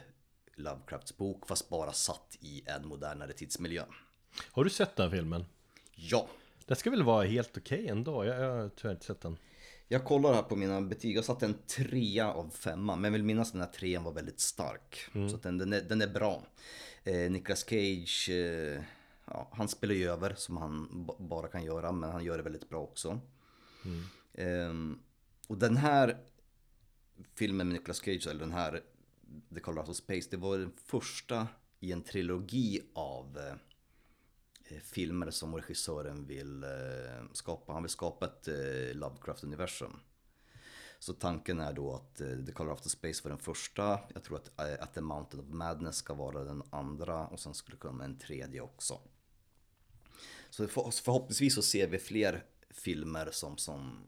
Lovecrafts 0.55 1.17
bok 1.17 1.47
fast 1.47 1.69
bara 1.69 1.93
satt 1.93 2.37
i 2.39 2.63
en 2.65 2.87
modernare 2.87 3.33
tidsmiljö. 3.33 3.83
Har 4.51 4.63
du 4.63 4.69
sett 4.69 4.95
den 4.95 5.11
filmen? 5.11 5.45
Ja. 5.95 6.27
Det 6.65 6.75
ska 6.75 6.89
väl 6.89 7.03
vara 7.03 7.25
helt 7.25 7.57
okej 7.57 7.79
okay 7.79 7.87
ändå? 7.87 8.25
Jag, 8.25 8.41
jag 8.41 8.51
har 8.51 8.69
tyvärr 8.69 8.93
inte 8.93 9.05
sett 9.05 9.21
den. 9.21 9.37
Jag 9.91 10.03
kollar 10.03 10.33
här 10.33 10.43
på 10.43 10.55
mina 10.55 10.81
betyg, 10.81 11.17
jag 11.17 11.25
satte 11.25 11.45
en 11.45 11.57
trea 11.67 12.33
av 12.33 12.49
femma. 12.49 12.95
Men 12.95 13.03
jag 13.03 13.11
vill 13.11 13.23
minnas 13.23 13.47
att 13.47 13.53
den 13.53 13.61
här 13.61 13.71
trean 13.71 14.03
var 14.03 14.11
väldigt 14.11 14.39
stark. 14.39 14.97
Mm. 15.13 15.29
Så 15.29 15.37
den, 15.37 15.57
den, 15.57 15.73
är, 15.73 15.81
den 15.81 16.01
är 16.01 16.07
bra. 16.07 16.43
Eh, 17.03 17.31
Nicolas 17.31 17.65
Cage, 17.69 18.29
eh, 18.29 18.83
ja, 19.25 19.49
han 19.51 19.67
spelar 19.67 19.95
ju 19.95 20.09
över 20.09 20.33
som 20.37 20.57
han 20.57 21.05
bara 21.19 21.47
kan 21.47 21.63
göra. 21.63 21.91
Men 21.91 22.11
han 22.11 22.23
gör 22.23 22.37
det 22.37 22.43
väldigt 22.43 22.69
bra 22.69 22.79
också. 22.79 23.19
Mm. 23.85 24.03
Eh, 24.33 24.97
och 25.47 25.57
den 25.57 25.77
här 25.77 26.17
filmen 27.35 27.67
med 27.67 27.73
Nicolas 27.73 28.01
Cage, 28.01 28.27
eller 28.27 28.39
den 28.39 28.53
här 28.53 28.81
The 29.53 29.59
Colorado 29.59 29.93
Space, 29.93 30.27
det 30.31 30.37
var 30.37 30.57
den 30.57 30.73
första 30.85 31.47
i 31.79 31.91
en 31.91 32.01
trilogi 32.01 32.81
av 32.93 33.37
Eh, 33.37 33.55
Eh, 34.71 34.79
filmer 34.79 35.31
som 35.31 35.55
regissören 35.55 36.27
vill 36.27 36.63
eh, 36.63 36.69
skapa. 37.33 37.73
Han 37.73 37.83
vill 37.83 37.89
skapa 37.89 38.25
ett 38.25 38.47
eh, 38.47 38.93
Lovecraft-universum. 38.93 39.99
Så 40.99 41.13
tanken 41.13 41.59
är 41.59 41.73
då 41.73 41.93
att 41.95 42.15
The 42.45 42.51
Color 42.51 42.73
of 42.73 42.81
the 42.81 42.89
Space 42.89 43.23
var 43.23 43.29
den 43.29 43.39
första. 43.39 43.99
Jag 44.13 44.23
tror 44.23 44.37
att, 44.37 44.79
att 44.79 44.93
The 44.93 45.01
Mountain 45.01 45.43
of 45.43 45.49
Madness 45.49 45.95
ska 45.95 46.13
vara 46.13 46.43
den 46.43 46.63
andra 46.69 47.27
och 47.27 47.39
sen 47.39 47.53
skulle 47.53 47.77
komma 47.77 48.03
en 48.05 48.17
tredje 48.17 48.61
också. 48.61 48.99
Så 50.49 50.67
förhoppningsvis 50.67 51.55
så 51.55 51.61
ser 51.61 51.87
vi 51.87 51.99
fler 51.99 52.45
filmer 52.69 53.29
som, 53.31 53.57
som 53.57 54.07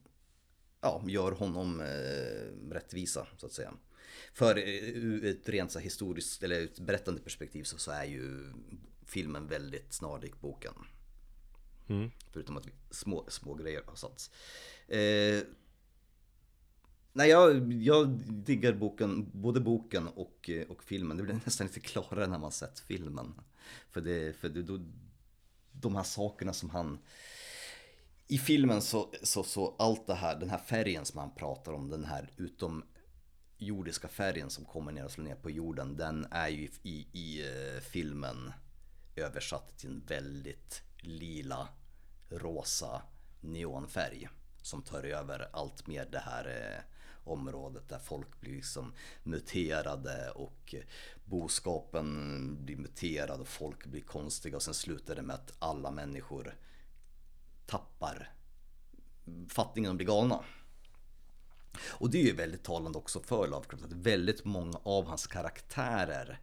ja, 0.82 1.03
gör 1.07 1.32
honom 1.32 1.82
eh, 1.82 2.72
rättvisa 2.72 3.28
så 3.38 3.45
att 3.45 3.53
säga. 3.53 3.74
För 4.34 4.57
ur 4.57 5.26
ett 5.26 5.49
rent 5.49 5.72
så 5.72 5.80
historiskt 5.80 6.43
eller 6.43 6.64
ett 6.64 6.80
berättande 6.80 7.22
perspektiv 7.22 7.64
så, 7.64 7.78
så 7.78 7.91
är 7.91 8.05
ju 8.05 8.53
filmen 9.14 9.47
väldigt 9.47 9.93
snarlik 9.93 10.41
boken. 10.41 10.74
Mm. 11.88 12.11
Förutom 12.32 12.57
att 12.57 12.68
små, 12.91 13.26
små 13.30 13.53
grejer 13.53 13.84
har 13.86 13.95
satts. 13.95 14.32
Eh, 14.88 15.43
nej, 17.14 17.30
jag, 17.30 17.74
jag 17.74 18.07
diggar 18.30 18.74
boken, 18.74 19.32
både 19.34 19.59
boken 19.59 20.07
och, 20.07 20.49
och 20.70 20.84
filmen. 20.84 21.18
Det 21.18 21.24
blir 21.24 21.39
nästan 21.45 21.68
lite 21.68 21.80
klarare 21.80 22.28
när 22.28 22.39
man 22.39 22.51
sett 22.51 22.80
filmen. 22.80 23.34
För, 23.89 24.01
det, 24.01 24.36
för 24.36 24.49
det, 24.49 24.64
då, 24.64 24.80
de 25.72 25.95
här 25.95 26.03
sakerna 26.03 26.53
som 26.53 26.70
han... 26.70 26.99
I 28.28 28.38
filmen 28.38 28.82
så, 28.82 29.14
så, 29.24 29.43
så 29.43 29.76
allt 29.80 30.07
det 30.07 30.14
här, 30.14 30.39
den 30.39 30.49
här 30.49 30.57
färgen 30.57 31.05
som 31.05 31.20
han 31.20 31.36
pratar 31.36 31.74
om, 31.74 31.89
den 31.89 32.05
här 32.05 32.32
utom 32.38 32.84
jordiska 33.57 34.07
färgen 34.07 34.49
som 34.49 34.66
kommer 34.66 34.91
ner 34.91 35.05
och 35.05 35.11
slår 35.11 35.26
ner 35.26 35.36
på 35.36 35.49
jorden, 35.49 35.97
den 35.97 36.28
är 36.32 36.47
ju 36.47 36.61
i, 36.64 36.72
i, 36.84 37.07
i 37.14 37.43
uh, 37.43 37.80
filmen 37.82 38.53
översatt 39.16 39.78
till 39.78 39.89
en 39.89 40.03
väldigt 40.07 40.82
lila, 40.97 41.68
rosa 42.30 43.01
neonfärg 43.41 44.30
som 44.61 44.82
tar 44.82 45.03
över 45.03 45.49
allt 45.53 45.88
mer 45.88 46.05
det 46.05 46.20
här 46.20 46.45
eh, 46.47 46.84
området 47.24 47.89
där 47.89 47.99
folk 47.99 48.39
blir 48.39 48.53
liksom 48.53 48.93
muterade 49.24 50.32
och 50.32 50.76
eh, 50.76 50.84
boskapen 51.26 52.57
blir 52.66 52.78
muterad 52.78 53.41
och 53.41 53.47
folk 53.47 53.86
blir 53.86 54.01
konstiga 54.01 54.55
och 54.55 54.64
sen 54.64 54.74
slutar 54.74 55.16
det 55.16 55.22
med 55.22 55.36
att 55.36 55.53
alla 55.59 55.91
människor 55.91 56.55
tappar 57.66 58.34
fattningen 59.49 59.89
och 59.89 59.97
blir 59.97 60.07
galna. 60.07 60.43
Och 61.80 62.09
det 62.09 62.22
är 62.22 62.26
ju 62.26 62.36
väldigt 62.36 62.64
talande 62.64 62.97
också 62.97 63.20
för 63.20 63.47
Lovecraft 63.47 63.84
att 63.84 63.93
väldigt 63.93 64.45
många 64.45 64.80
av 64.84 65.05
hans 65.05 65.28
karaktärer 65.28 66.39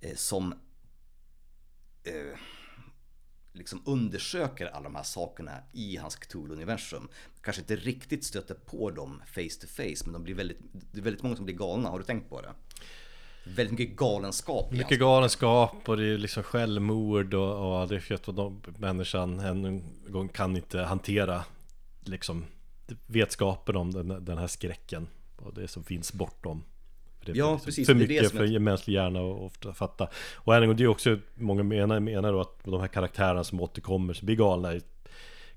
eh, 0.00 0.16
som 0.16 0.54
eh, 2.08 2.38
liksom 3.52 3.82
undersöker 3.86 4.66
alla 4.66 4.84
de 4.84 4.94
här 4.94 5.02
sakerna 5.02 5.52
i 5.72 5.96
hans 5.96 6.16
Cthulhu-universum. 6.16 7.08
Kanske 7.40 7.62
inte 7.62 7.76
riktigt 7.76 8.24
stöter 8.24 8.54
på 8.54 8.90
dem 8.90 9.22
face 9.26 9.60
to 9.60 9.66
face 9.66 10.04
men 10.04 10.12
de 10.12 10.22
blir 10.22 10.34
väldigt, 10.34 10.58
det 10.92 10.98
är 10.98 11.02
väldigt 11.02 11.22
många 11.22 11.36
som 11.36 11.44
blir 11.44 11.54
galna. 11.54 11.88
Har 11.88 11.98
du 11.98 12.04
tänkt 12.04 12.30
på 12.30 12.40
det? 12.40 12.54
Väldigt 13.44 13.78
mycket 13.78 13.96
galenskap. 13.96 14.72
Mycket 14.72 14.98
galenskap 14.98 15.88
och 15.88 15.96
det 15.96 16.04
är 16.04 16.18
liksom 16.18 16.42
självmord 16.42 17.34
och, 17.34 17.80
och 17.80 17.88
det 17.88 17.96
är 17.96 18.00
för 18.00 18.14
att 18.14 18.36
de, 18.36 18.62
människan 18.78 19.40
en 19.40 19.84
gång 20.08 20.28
kan 20.28 20.56
inte 20.56 20.80
hantera 20.80 21.44
liksom 22.00 22.44
vetskapen 23.06 23.76
om 23.76 23.90
den, 23.90 24.24
den 24.24 24.38
här 24.38 24.46
skräcken 24.46 25.08
och 25.36 25.54
det 25.54 25.68
som 25.68 25.84
finns 25.84 26.12
bortom 26.12 26.64
det 27.32 27.38
ja, 27.38 27.52
liksom 27.52 27.64
precis. 27.64 27.86
För 27.86 27.94
mycket 27.94 28.22
det 28.22 28.28
för 28.28 28.44
jag... 28.44 28.62
mänsklig 28.62 28.94
hjärna 28.94 29.20
att 29.20 29.40
ofta 29.40 29.74
fatta. 29.74 30.08
Och 30.34 30.56
än 30.56 30.62
en 30.62 30.68
gång, 30.68 30.76
det 30.76 30.84
är 30.84 30.88
också, 30.88 31.18
många 31.34 31.62
menar, 31.62 32.00
menar 32.00 32.32
då 32.32 32.40
att 32.40 32.64
de 32.64 32.80
här 32.80 32.88
karaktärerna 32.88 33.44
som 33.44 33.60
återkommer, 33.60 34.14
som 34.14 34.26
blir 34.26 34.36
galna, 34.36 34.72
är 34.72 34.82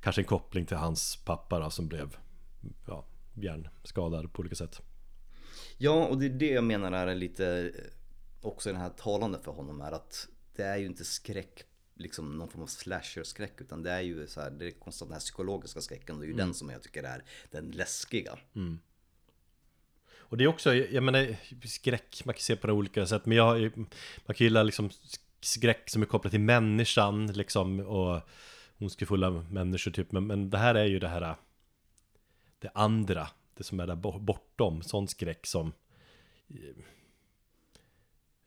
kanske 0.01 0.21
en 0.21 0.25
koppling 0.25 0.65
till 0.65 0.77
hans 0.77 1.15
pappa 1.25 1.59
då, 1.59 1.69
som 1.69 1.87
blev 1.87 2.17
ja, 2.87 3.05
hjärnskadad 3.33 4.33
på 4.33 4.39
olika 4.39 4.55
sätt. 4.55 4.81
Ja, 5.77 6.05
och 6.05 6.17
det 6.17 6.25
är 6.25 6.29
det 6.29 6.51
jag 6.51 6.63
menar 6.63 6.91
är 7.07 7.15
lite 7.15 7.71
också 8.41 8.71
den 8.71 8.81
här 8.81 8.89
talande 8.89 9.39
för 9.39 9.51
honom 9.51 9.81
är 9.81 9.91
att 9.91 10.27
det 10.55 10.63
är 10.63 10.77
ju 10.77 10.85
inte 10.85 11.05
skräck 11.05 11.63
liksom 11.95 12.37
någon 12.37 12.49
form 12.49 12.63
av 12.63 12.67
slasher-skräck 12.67 13.61
utan 13.61 13.83
det 13.83 13.91
är 13.91 14.01
ju 14.01 14.27
så 14.27 14.41
här, 14.41 14.51
det 14.51 14.67
är 14.67 14.71
konstant 14.71 15.09
den 15.09 15.13
här 15.13 15.19
psykologiska 15.19 15.81
skräcken, 15.81 16.19
det 16.19 16.25
är 16.25 16.27
ju 16.27 16.33
mm. 16.33 16.45
den 16.45 16.53
som 16.53 16.69
jag 16.69 16.83
tycker 16.83 17.03
är 17.03 17.23
den 17.51 17.71
läskiga. 17.71 18.39
Mm. 18.55 18.79
Och 20.31 20.37
det 20.37 20.43
är 20.43 20.47
också, 20.47 20.75
jag 20.75 21.03
menar, 21.03 21.35
skräck, 21.67 22.21
man 22.25 22.33
kan 22.33 22.41
se 22.41 22.55
på 22.55 22.67
det 22.67 22.73
olika 22.73 23.05
sätt. 23.05 23.25
Men 23.25 23.37
jag, 23.37 23.77
man 24.25 24.35
kan 24.35 24.45
gilla 24.45 24.63
liksom 24.63 24.89
skräck 25.41 25.89
som 25.89 26.01
är 26.01 26.05
kopplad 26.05 26.31
till 26.31 26.39
människan 26.39 27.27
liksom 27.27 27.79
och 27.79 28.21
ondskefulla 28.77 29.29
människor 29.29 29.91
typ 29.91 30.11
men, 30.11 30.27
men 30.27 30.49
det 30.49 30.57
här 30.57 30.75
är 30.75 30.85
ju 30.85 30.99
det 30.99 31.07
här 31.07 31.35
Det 32.59 32.71
andra 32.73 33.27
Det 33.53 33.63
som 33.63 33.79
är 33.79 33.87
där 33.87 33.95
bortom 33.95 34.81
Sån 34.81 35.07
skräck 35.07 35.47
som 35.47 35.73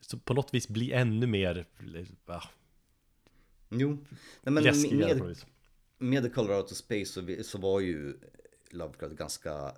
så 0.01 0.17
på 0.17 0.33
något 0.33 0.53
vis 0.53 0.67
blir 0.67 0.93
ännu 0.93 1.27
mer 1.27 1.65
ah, 2.25 2.43
Jo, 3.69 3.97
Nej, 4.41 4.53
men 4.53 4.63
med, 4.63 5.35
med 5.97 6.23
The 6.23 6.29
Colorado 6.29 6.67
Space 6.67 7.05
så, 7.05 7.43
så 7.43 7.57
var 7.57 7.79
ju 7.79 8.13
Lovecraft 8.69 9.15
ganska 9.15 9.75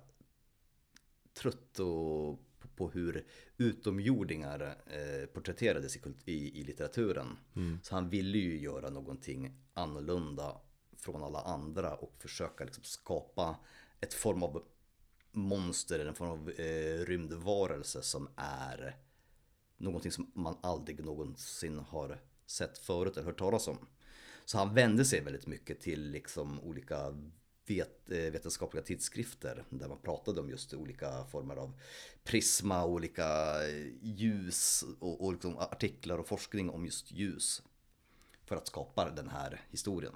trött 1.38 1.78
och 1.78 2.38
på 2.76 2.90
hur 2.90 3.26
utomjordingar 3.56 4.76
eh, 4.86 5.26
porträtterades 5.26 5.96
i, 5.96 6.00
i, 6.24 6.60
i 6.60 6.64
litteraturen. 6.64 7.36
Mm. 7.56 7.78
Så 7.82 7.94
han 7.94 8.08
ville 8.08 8.38
ju 8.38 8.60
göra 8.60 8.90
någonting 8.90 9.52
annorlunda 9.74 10.60
från 10.96 11.22
alla 11.22 11.40
andra 11.40 11.94
och 11.94 12.14
försöka 12.18 12.64
liksom 12.64 12.84
skapa 12.84 13.56
ett 14.00 14.14
form 14.14 14.42
av 14.42 14.62
monster, 15.32 16.06
en 16.06 16.14
form 16.14 16.30
av 16.30 16.50
eh, 16.50 17.04
rymdvarelse 17.04 18.02
som 18.02 18.28
är 18.36 18.96
någonting 19.76 20.12
som 20.12 20.30
man 20.34 20.56
aldrig 20.62 21.04
någonsin 21.04 21.78
har 21.78 22.20
sett 22.46 22.78
förut 22.78 23.16
eller 23.16 23.26
hört 23.26 23.38
talas 23.38 23.68
om. 23.68 23.78
Så 24.44 24.58
han 24.58 24.74
vände 24.74 25.04
sig 25.04 25.20
väldigt 25.20 25.46
mycket 25.46 25.80
till 25.80 26.10
liksom 26.10 26.60
olika 26.60 27.14
vet, 27.70 28.10
eh, 28.10 28.18
vetenskapliga 28.18 28.84
tidskrifter 28.84 29.64
där 29.70 29.88
man 29.88 29.98
pratade 29.98 30.40
om 30.40 30.50
just 30.50 30.74
olika 30.74 31.24
former 31.24 31.56
av 31.56 31.72
prisma, 32.24 32.84
olika 32.84 33.24
eh, 33.68 33.86
ljus 34.02 34.84
och, 35.00 35.24
och 35.24 35.32
liksom 35.32 35.58
artiklar 35.58 36.18
och 36.18 36.28
forskning 36.28 36.70
om 36.70 36.84
just 36.84 37.12
ljus 37.12 37.62
för 38.44 38.56
att 38.56 38.66
skapa 38.66 39.10
den 39.10 39.28
här 39.28 39.60
historien. 39.70 40.14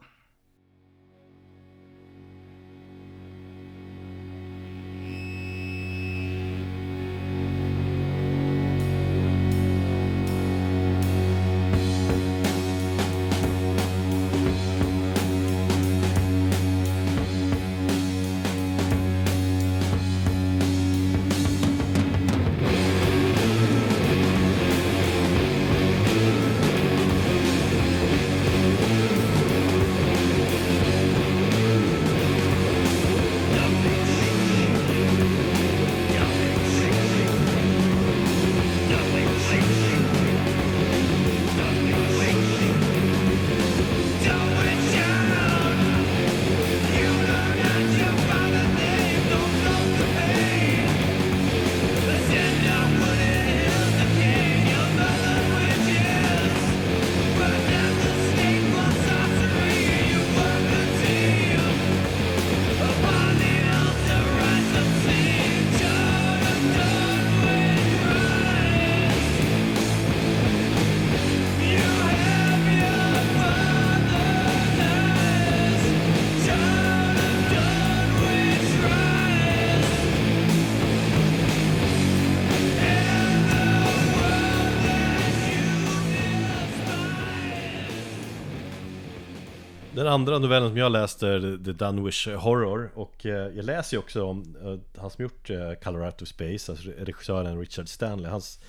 Andra 90.13 90.39
novellen 90.39 90.69
som 90.69 90.77
jag 90.77 90.93
läste 90.93 91.29
är 91.29 91.65
The 91.65 91.73
Dunwich 91.73 92.29
Horror 92.29 92.91
Och 92.95 93.27
eh, 93.27 93.33
jag 93.33 93.65
läser 93.65 93.97
ju 93.97 93.99
också 93.99 94.25
om 94.25 94.57
eh, 94.65 95.01
han 95.01 95.11
som 95.11 95.23
gjort 95.23 95.51
eh, 95.51 95.73
Color 95.73 96.07
Out 96.07 96.23
of 96.23 96.29
Space 96.29 96.73
Alltså 96.73 96.91
regissören 96.99 97.59
Richard 97.59 97.89
Stanley 97.89 98.31
Hans, 98.31 98.61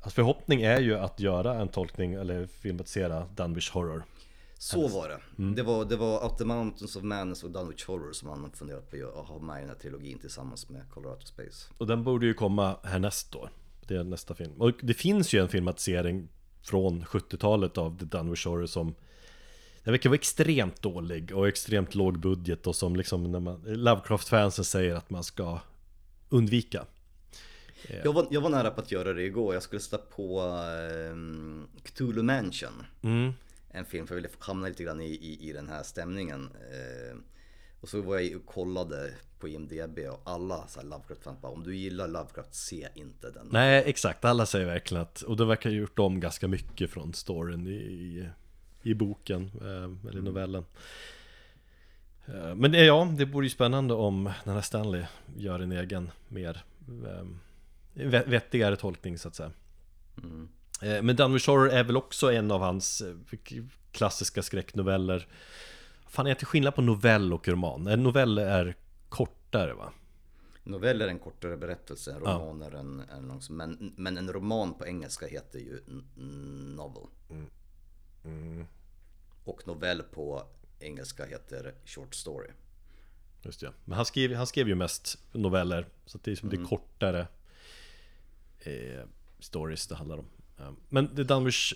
hans 0.00 0.14
förhoppning 0.14 0.62
är 0.62 0.80
ju 0.80 0.98
att 0.98 1.20
göra 1.20 1.54
en 1.54 1.68
tolkning 1.68 2.14
eller 2.14 2.46
filmatisera 2.46 3.26
Dunwich 3.36 3.70
Horror 3.70 4.04
så 4.60 4.88
var 4.88 5.08
det. 5.08 5.20
Mm. 5.38 5.54
Det 5.54 5.62
var, 5.62 5.84
det 5.84 5.96
var 5.96 6.24
Out 6.24 6.38
the 6.38 6.44
Mountains 6.44 6.96
of 6.96 7.02
Madness 7.02 7.44
och 7.44 7.50
Dunwich 7.50 7.86
Horror 7.86 8.12
som 8.12 8.28
han 8.28 8.50
funderat 8.52 8.90
på 8.90 9.20
att 9.20 9.26
ha 9.26 9.38
med 9.38 9.56
i 9.56 9.60
den 9.60 9.68
här 9.68 9.76
trilogin 9.76 10.18
tillsammans 10.18 10.68
med 10.68 10.90
Colorado 10.90 11.20
Space. 11.20 11.72
Och 11.78 11.86
den 11.86 12.04
borde 12.04 12.26
ju 12.26 12.34
komma 12.34 12.76
härnäst 12.82 13.32
då. 13.32 13.48
Det 13.86 13.96
är 13.96 14.04
nästa 14.04 14.34
film. 14.34 14.52
Och 14.58 14.72
det 14.82 14.94
finns 14.94 15.32
ju 15.32 15.40
en 15.40 15.48
filmatisering 15.48 16.28
från 16.62 17.04
70-talet 17.04 17.78
av 17.78 17.98
The 17.98 18.04
Dunwich 18.04 18.46
Horror 18.46 18.66
som 18.66 18.94
den 19.88 19.92
verkar 19.92 20.10
vara 20.10 20.18
extremt 20.18 20.82
dålig 20.82 21.36
och 21.36 21.48
extremt 21.48 21.94
låg 21.94 22.18
budget 22.18 22.66
och 22.66 22.76
som 22.76 22.96
liksom 22.96 23.32
när 23.32 23.40
man 23.40 23.62
Lovecraft-fansen 23.66 24.64
säger 24.64 24.94
att 24.94 25.10
man 25.10 25.24
ska 25.24 25.60
undvika. 26.28 26.84
Jag 28.04 28.12
var, 28.12 28.26
jag 28.30 28.40
var 28.40 28.50
nära 28.50 28.70
på 28.70 28.80
att 28.80 28.92
göra 28.92 29.12
det 29.12 29.22
igår. 29.22 29.54
Jag 29.54 29.62
skulle 29.62 29.80
sätta 29.80 29.98
på 29.98 30.42
um, 31.12 31.68
Cthulhu 31.82 32.22
Mansion. 32.22 32.84
Mm. 33.02 33.32
En 33.70 33.84
film 33.84 34.06
för 34.06 34.14
jag 34.14 34.22
ville 34.22 34.34
hamna 34.38 34.68
lite 34.68 34.84
grann 34.84 35.00
i, 35.00 35.04
i, 35.04 35.48
i 35.48 35.52
den 35.52 35.68
här 35.68 35.82
stämningen. 35.82 36.40
Uh, 36.42 37.18
och 37.80 37.88
så 37.88 38.00
var 38.00 38.18
jag 38.18 38.36
och 38.36 38.46
kollade 38.46 39.14
på 39.38 39.48
IMDB 39.48 39.98
och 39.98 40.20
alla 40.24 40.66
så 40.68 40.82
Lovecraft-fans 40.82 41.40
bara 41.40 41.52
om 41.52 41.62
du 41.62 41.76
gillar 41.76 42.08
Lovecraft, 42.08 42.54
se 42.54 42.88
inte 42.94 43.30
den. 43.30 43.48
Nej, 43.50 43.82
exakt. 43.86 44.24
Alla 44.24 44.46
säger 44.46 44.66
verkligen 44.66 45.02
att, 45.02 45.22
och 45.22 45.36
det 45.36 45.44
verkar 45.44 45.70
ha 45.70 45.76
gjort 45.76 45.98
om 45.98 46.20
ganska 46.20 46.48
mycket 46.48 46.90
från 46.90 47.14
storyn 47.14 47.66
i, 47.66 47.70
i 47.70 48.28
i 48.82 48.94
boken, 48.94 49.50
eh, 49.60 50.10
eller 50.10 50.22
novellen. 50.22 50.64
Eh, 52.26 52.54
men 52.54 52.72
ja, 52.72 53.14
det 53.18 53.24
vore 53.24 53.46
ju 53.46 53.50
spännande 53.50 53.94
om 53.94 54.32
den 54.44 54.54
här 54.54 54.60
Stanley 54.60 55.04
gör 55.36 55.60
en 55.60 55.72
egen 55.72 56.10
mer 56.28 56.64
eh, 57.94 58.22
vettigare 58.26 58.76
tolkning 58.76 59.18
så 59.18 59.28
att 59.28 59.34
säga. 59.34 59.50
Mm. 60.22 60.48
Men 61.06 61.16
Dunwich 61.16 61.46
Horror 61.46 61.70
är 61.70 61.84
väl 61.84 61.96
också 61.96 62.32
en 62.32 62.50
av 62.50 62.60
hans 62.60 63.02
klassiska 63.92 64.42
skräcknoveller. 64.42 65.28
Fan, 66.06 66.26
är 66.26 66.36
det 66.40 66.44
skillnad 66.44 66.74
på 66.74 66.82
novell 66.82 67.32
och 67.32 67.48
roman? 67.48 67.86
En 67.86 68.02
novell 68.02 68.38
är 68.38 68.74
kortare 69.08 69.74
va? 69.74 69.92
Novell 70.64 71.02
är 71.02 71.08
en 71.08 71.18
kortare 71.18 71.56
berättelse, 71.56 72.12
en 72.12 72.20
roman 72.20 72.60
ja. 72.60 72.66
är 72.66 72.80
en, 72.80 73.02
en. 73.10 73.40
Men, 73.50 73.92
men 73.96 74.18
en 74.18 74.32
roman 74.32 74.74
på 74.74 74.86
engelska 74.86 75.26
heter 75.26 75.58
ju 75.58 75.80
novel. 76.76 77.06
Mm. 77.30 77.46
Mm. 78.28 78.66
Och 79.44 79.66
novell 79.66 80.02
på 80.02 80.42
engelska 80.80 81.26
heter 81.26 81.74
short 81.84 82.14
story. 82.14 82.48
Just 83.42 83.60
det, 83.60 83.72
men 83.84 83.96
han 83.96 84.06
skrev, 84.06 84.34
han 84.34 84.46
skrev 84.46 84.68
ju 84.68 84.74
mest 84.74 85.18
noveller 85.32 85.86
Så 86.06 86.18
det 86.22 86.30
är 86.32 86.36
som 86.36 86.48
mm. 86.48 86.62
det 86.62 86.68
kortare 86.68 87.26
eh, 88.60 89.04
Stories 89.38 89.86
det 89.86 89.94
handlar 89.94 90.18
om. 90.18 90.26
Men 90.88 91.14
det 91.14 91.24
Dunwich 91.24 91.74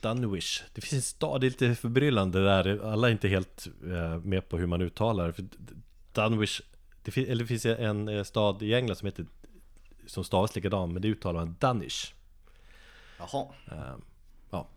Dunwich. 0.00 0.62
Det 0.74 0.80
finns 0.80 0.92
en 0.92 1.02
stad, 1.02 1.40
det 1.40 1.46
är 1.46 1.50
lite 1.50 1.74
förbryllande 1.74 2.44
där. 2.44 2.92
Alla 2.92 3.08
är 3.08 3.12
inte 3.12 3.28
helt 3.28 3.66
eh, 3.84 4.18
med 4.18 4.48
på 4.48 4.58
hur 4.58 4.66
man 4.66 4.82
uttalar. 4.82 5.32
För 5.32 5.44
det, 6.12 7.16
eller 7.16 7.36
det 7.36 7.46
finns 7.46 7.66
en 7.66 8.08
eh, 8.08 8.24
stad 8.24 8.62
i 8.62 8.74
England 8.74 8.96
som 8.96 9.06
heter 9.06 9.26
Som 10.06 10.24
stavas 10.24 10.56
likadant 10.56 10.92
men 10.92 11.02
det 11.02 11.08
uttalar 11.08 11.40
man 11.40 11.56
Dunish 11.60 12.14
Jaha. 13.18 13.46
Ja 14.50 14.68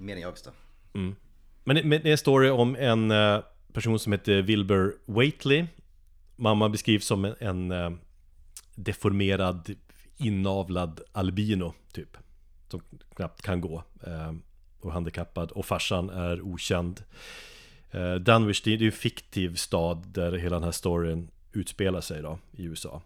Mer 0.00 0.16
än 0.16 0.22
jag 0.22 0.30
visste 0.30 0.50
mm. 0.94 1.16
Men 1.64 1.90
det 1.90 1.96
är 1.96 2.06
en 2.06 2.18
story 2.18 2.50
om 2.50 2.76
en 2.76 3.10
eh, 3.10 3.40
person 3.72 3.98
som 3.98 4.12
heter 4.12 4.42
Wilbur 4.42 4.96
Waitley. 5.06 5.66
Mamma 6.36 6.68
beskrivs 6.68 7.06
som 7.06 7.24
en, 7.24 7.34
en 7.40 7.70
eh, 7.70 7.90
deformerad 8.74 9.74
inavlad 10.16 11.00
albino 11.12 11.74
typ 11.92 12.16
Som 12.68 12.82
knappt 13.16 13.42
kan 13.42 13.60
gå 13.60 13.84
eh, 14.06 14.32
och 14.80 14.92
handikappad. 14.92 15.50
Och 15.50 15.66
farsan 15.66 16.10
är 16.10 16.40
okänd. 16.40 17.04
Dunwich, 18.20 18.62
det 18.62 18.72
är 18.72 18.76
ju 18.76 18.86
en 18.86 18.92
fiktiv 18.92 19.54
stad 19.54 20.06
där 20.08 20.32
hela 20.32 20.56
den 20.56 20.64
här 20.64 20.72
storyn 20.72 21.30
utspelar 21.52 22.00
sig 22.00 22.22
då 22.22 22.38
i 22.52 22.64
USA 22.64 23.02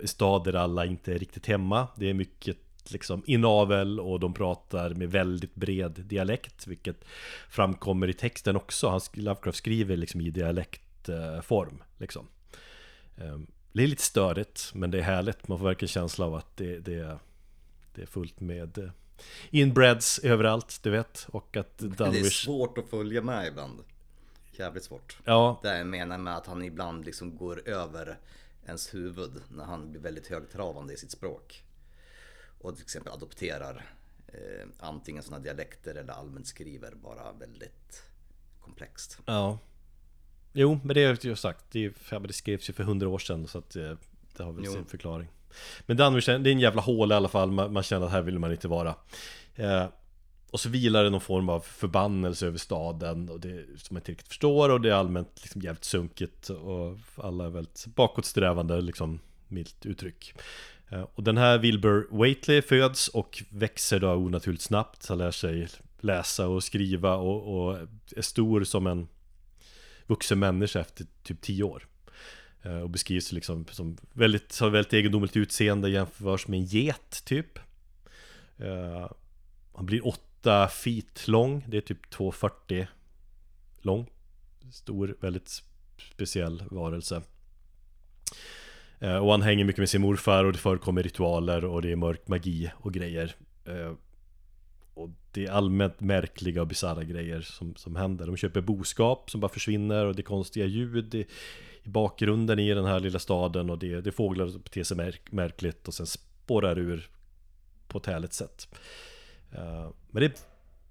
En 0.00 0.08
stad 0.08 0.44
där 0.44 0.54
alla 0.54 0.86
inte 0.86 1.14
är 1.14 1.18
riktigt 1.18 1.46
hemma. 1.46 1.88
Det 1.96 2.10
är 2.10 2.14
mycket 2.14 2.65
liksom 2.92 3.22
inavel 3.26 4.00
och 4.00 4.20
de 4.20 4.34
pratar 4.34 4.90
med 4.90 5.10
väldigt 5.10 5.54
bred 5.54 5.92
dialekt 5.92 6.66
Vilket 6.66 7.04
framkommer 7.48 8.08
i 8.08 8.12
texten 8.12 8.56
också, 8.56 8.88
han, 8.88 9.00
Lovecraft 9.12 9.58
skriver 9.58 9.96
liksom 9.96 10.20
i 10.20 10.30
dialektform 10.30 11.82
liksom. 11.98 12.28
Ehm, 13.18 13.46
Det 13.72 13.82
är 13.82 13.86
lite 13.86 14.02
störigt 14.02 14.70
men 14.74 14.90
det 14.90 14.98
är 14.98 15.02
härligt, 15.02 15.48
man 15.48 15.58
får 15.58 15.66
verkligen 15.66 15.88
känsla 15.88 16.26
av 16.26 16.34
att 16.34 16.56
det, 16.56 16.78
det, 16.78 17.18
det 17.94 18.02
är 18.02 18.06
fullt 18.06 18.40
med 18.40 18.78
eh, 18.78 18.90
inbreds 19.50 20.18
överallt, 20.18 20.78
du 20.82 20.90
vet 20.90 21.26
och 21.30 21.56
att 21.56 21.78
Dunwich... 21.78 22.22
Det 22.22 22.26
är 22.26 22.30
svårt 22.30 22.78
att 22.78 22.88
följa 22.88 23.22
med 23.22 23.46
ibland. 23.46 23.80
Jävligt 24.52 24.84
svårt. 24.84 25.18
Ja. 25.24 25.60
Det 25.62 25.78
jag 25.78 25.86
menar 25.86 26.18
med 26.18 26.36
att 26.36 26.46
han 26.46 26.64
ibland 26.64 27.04
liksom 27.04 27.36
går 27.36 27.68
över 27.68 28.18
ens 28.66 28.94
huvud 28.94 29.42
när 29.48 29.64
han 29.64 29.90
blir 29.90 30.00
väldigt 30.00 30.26
högtravande 30.26 30.94
i 30.94 30.96
sitt 30.96 31.10
språk. 31.10 31.62
Och 32.58 32.74
till 32.74 32.82
exempel 32.82 33.12
adopterar 33.12 33.86
eh, 34.26 34.68
antingen 34.78 35.22
sådana 35.22 35.42
dialekter 35.42 35.94
eller 35.94 36.12
allmänt 36.12 36.46
skriver 36.46 36.94
bara 36.94 37.32
väldigt 37.32 38.02
komplext. 38.60 39.18
Ja. 39.26 39.58
Jo, 40.52 40.80
men 40.84 40.94
det 40.94 41.02
är 41.02 41.26
ju 41.26 41.36
sagt, 41.36 41.64
det, 41.70 41.84
är, 41.84 42.20
det 42.20 42.32
skrevs 42.32 42.68
ju 42.68 42.72
för 42.72 42.84
hundra 42.84 43.08
år 43.08 43.18
sedan 43.18 43.46
så 43.46 43.58
att 43.58 43.76
eh, 43.76 43.92
det 44.36 44.42
har 44.42 44.52
väl 44.52 44.64
jo. 44.64 44.72
sin 44.72 44.84
förklaring. 44.84 45.28
Men 45.86 45.96
Danvers, 45.96 46.26
det 46.26 46.32
är 46.32 46.46
en 46.48 46.60
jävla 46.60 46.82
hål 46.82 47.12
i 47.12 47.14
alla 47.14 47.28
fall, 47.28 47.50
man, 47.50 47.72
man 47.72 47.82
känner 47.82 48.06
att 48.06 48.12
här 48.12 48.22
vill 48.22 48.38
man 48.38 48.52
inte 48.52 48.68
vara. 48.68 48.94
Eh, 49.54 49.86
och 50.50 50.60
så 50.60 50.68
vilar 50.68 51.04
det 51.04 51.10
någon 51.10 51.20
form 51.20 51.48
av 51.48 51.60
förbannelse 51.60 52.46
över 52.46 52.58
staden 52.58 53.28
och 53.28 53.40
det 53.40 53.64
som 53.76 53.94
man 53.94 54.00
inte 54.00 54.12
riktigt 54.12 54.28
förstår 54.28 54.68
och 54.68 54.80
det 54.80 54.90
är 54.90 54.94
allmänt 54.94 55.42
liksom 55.42 55.60
jävligt 55.62 55.84
sunkigt 55.84 56.48
och 56.50 56.98
alla 57.16 57.44
är 57.44 57.50
väldigt 57.50 57.86
bakåtsträvande 57.86 58.80
liksom 58.80 59.20
milt 59.48 59.86
uttryck. 59.86 60.34
Eh, 60.88 61.02
och 61.14 61.22
den 61.22 61.36
här 61.36 61.58
Wilbur 61.58 62.06
Waitley 62.10 62.62
föds 62.62 63.08
och 63.08 63.42
växer 63.48 64.00
då 64.00 64.12
onaturligt 64.12 64.62
snabbt. 64.62 65.08
Han 65.08 65.18
lär 65.18 65.30
sig 65.30 65.68
läsa 66.00 66.48
och 66.48 66.64
skriva 66.64 67.14
och, 67.14 67.68
och 67.68 67.78
är 68.16 68.22
stor 68.22 68.64
som 68.64 68.86
en 68.86 69.08
vuxen 70.06 70.38
människa 70.38 70.80
efter 70.80 71.06
typ 71.22 71.40
tio 71.40 71.62
år. 71.62 71.86
Eh, 72.62 72.78
och 72.78 72.90
beskrivs 72.90 73.32
liksom 73.32 73.66
som 73.70 73.96
väldigt, 74.12 74.58
har 74.58 74.70
väldigt 74.70 74.92
egendomligt 74.92 75.36
utseende 75.36 75.90
jämförs 75.90 76.48
med 76.48 76.58
en 76.58 76.64
get 76.64 77.22
typ. 77.24 77.58
Eh, 78.58 79.10
han 79.74 79.86
blir 79.86 80.06
8 80.06 80.68
feet 80.68 81.28
lång, 81.28 81.64
det 81.68 81.76
är 81.76 81.80
typ 81.80 82.14
2,40 82.14 82.86
lång. 83.80 84.06
Stor, 84.72 85.16
väldigt 85.20 85.62
speciell 86.14 86.64
varelse. 86.70 87.22
Eh, 89.00 89.16
och 89.16 89.30
han 89.30 89.42
hänger 89.42 89.64
mycket 89.64 89.78
med 89.78 89.88
sin 89.88 90.00
morfar 90.00 90.44
och 90.44 90.52
det 90.52 90.58
förekommer 90.58 91.02
ritualer 91.02 91.64
och 91.64 91.82
det 91.82 91.92
är 91.92 91.96
mörk 91.96 92.28
magi 92.28 92.70
och 92.76 92.92
grejer. 92.92 93.34
Eh, 93.64 93.92
och 94.94 95.10
det 95.32 95.46
är 95.46 95.50
allmänt 95.50 96.00
märkliga 96.00 96.60
och 96.60 96.66
bisarra 96.66 97.04
grejer 97.04 97.40
som, 97.40 97.74
som 97.76 97.96
händer. 97.96 98.26
De 98.26 98.36
köper 98.36 98.60
boskap 98.60 99.30
som 99.30 99.40
bara 99.40 99.52
försvinner 99.52 100.04
och 100.04 100.14
det 100.14 100.20
är 100.20 100.24
konstiga 100.24 100.66
ljud 100.66 101.14
i, 101.14 101.26
i 101.82 101.88
bakgrunden 101.88 102.58
i 102.58 102.74
den 102.74 102.84
här 102.84 103.00
lilla 103.00 103.18
staden 103.18 103.70
och 103.70 103.78
det, 103.78 104.00
det 104.00 104.10
är 104.10 104.12
fåglar 104.12 104.48
som 104.48 104.60
beter 104.60 104.82
sig 104.82 104.96
märk, 104.96 105.32
märkligt 105.32 105.88
och 105.88 105.94
sen 105.94 106.06
spårar 106.06 106.78
ur 106.78 107.10
på 107.88 107.98
ett 107.98 108.06
härligt 108.06 108.32
sätt. 108.32 108.68
Eh, 109.52 109.90
men 110.10 110.20
det 110.20 110.26
är 110.26 110.32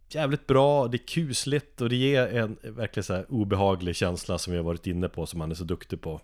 jävligt 0.09 0.47
bra, 0.47 0.87
det 0.87 0.97
är 0.97 1.07
kusligt 1.07 1.81
och 1.81 1.89
det 1.89 1.95
ger 1.95 2.27
en 2.27 2.57
verkligen 2.61 3.03
så 3.03 3.13
här 3.13 3.25
obehaglig 3.29 3.95
känsla 3.95 4.37
som 4.37 4.51
vi 4.51 4.57
har 4.57 4.63
varit 4.63 4.87
inne 4.87 5.09
på 5.09 5.25
som 5.25 5.41
han 5.41 5.51
är 5.51 5.55
så 5.55 5.63
duktig 5.63 6.01
på. 6.01 6.21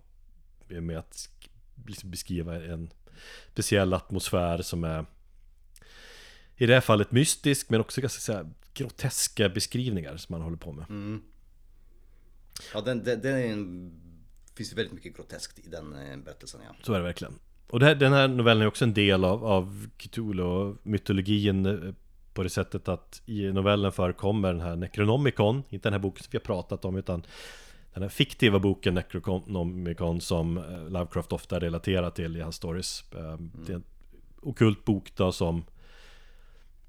Med 0.68 0.98
att 0.98 1.30
liksom 1.86 2.12
beskriva 2.12 2.56
en 2.56 2.90
speciell 3.52 3.94
atmosfär 3.94 4.62
som 4.62 4.84
är 4.84 5.06
i 6.56 6.66
det 6.66 6.74
här 6.74 6.82
fallet 6.82 7.12
mystisk 7.12 7.70
men 7.70 7.82
också 7.82 8.02
ganska 8.02 8.20
så 8.20 8.34
här, 8.34 8.50
groteska 8.74 9.50
beskrivningar 9.50 10.18
som 10.18 10.34
man 10.34 10.42
håller 10.42 10.58
på 10.58 10.72
med. 10.72 10.86
Mm. 10.90 11.22
Ja, 12.74 12.82
den, 12.82 13.04
den, 13.04 13.22
den 13.22 13.38
en, 13.38 13.94
finns 14.56 14.74
väldigt 14.74 14.94
mycket 14.94 15.18
groteskt 15.18 15.60
i 15.60 15.70
den 15.70 15.94
eh, 15.94 16.18
berättelsen 16.18 16.62
ja. 16.66 16.76
Så 16.84 16.94
är 16.94 16.98
det 16.98 17.04
verkligen. 17.04 17.34
Och 17.70 17.82
här, 17.82 17.96
den 17.96 18.14
här 18.14 18.28
novellen 18.28 18.62
är 18.62 18.68
också 18.68 18.86
en 18.86 18.94
del 18.94 19.26
av, 19.26 19.46
av 19.46 19.88
Cthulhu-mytologin 19.98 21.66
eh, 21.66 21.94
på 22.34 22.44
det 22.44 22.50
sättet 22.50 22.88
att 22.88 23.22
i 23.26 23.52
novellen 23.52 23.92
förekommer 23.92 24.54
den 24.54 24.62
här 24.62 24.76
Necronomicon, 24.76 25.64
inte 25.70 25.90
den 25.90 25.94
här 25.94 26.00
boken 26.00 26.24
som 26.24 26.30
vi 26.32 26.38
har 26.38 26.44
pratat 26.44 26.86
om 26.86 26.98
utan 26.98 27.24
den 27.94 28.04
här 28.04 28.10
fiktiva 28.10 28.60
boken 28.60 28.94
Necronomicon 28.94 30.22
som 30.22 30.58
eh, 30.58 30.90
Lovecraft 30.90 31.34
ofta 31.34 31.60
relaterar 31.60 32.10
till 32.10 32.38
i 32.38 32.42
hans 32.42 32.56
stories. 32.56 33.04
Mm. 33.14 33.52
Det 33.66 33.72
är 33.72 33.76
en 33.76 33.84
okult 34.42 34.86
bok 34.86 35.16
då 35.16 35.32
som 35.32 35.64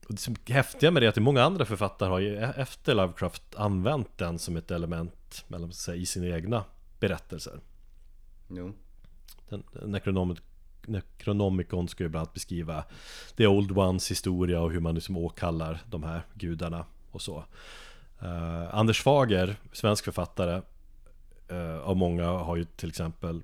det 0.09 0.17
som 0.17 0.37
häftiga 0.49 0.91
med 0.91 1.03
det 1.03 1.07
är 1.07 1.09
att 1.09 1.17
många 1.17 1.43
andra 1.43 1.65
författare 1.65 2.09
har 2.09 2.19
ju 2.19 2.37
e-, 2.37 2.55
efter 2.57 2.95
Lovecraft 2.95 3.55
använt 3.55 4.19
den 4.19 4.39
som 4.39 4.57
ett 4.57 4.71
element 4.71 5.45
mellan, 5.49 5.73
sig, 5.73 6.03
i 6.03 6.07
sina 6.07 6.27
egna 6.27 6.65
berättelser. 7.01 7.61
Jo. 8.49 8.73
Den, 9.49 9.63
Necronomicon 9.85 10.47
Necronomicon 10.87 11.89
ska 11.89 12.05
ju 12.05 12.09
bland 12.09 12.23
annat 12.23 12.35
beskriva 12.35 12.85
The 13.37 13.47
Old 13.47 13.79
Ones 13.79 14.11
historia 14.11 14.61
och 14.61 14.73
hur 14.73 14.81
man 14.81 14.95
liksom 14.95 15.17
åkallar 15.17 15.81
de 15.91 16.03
här 16.03 16.23
gudarna 16.35 16.87
och 17.11 17.23
så. 17.23 17.45
Uh, 18.23 18.75
Anders 18.75 19.03
Fager, 19.03 19.57
svensk 19.73 20.05
författare, 20.05 20.63
uh, 21.53 21.79
av 21.79 21.97
många 21.97 22.27
har 22.27 22.57
ju 22.57 22.65
till 22.65 22.89
exempel 22.89 23.43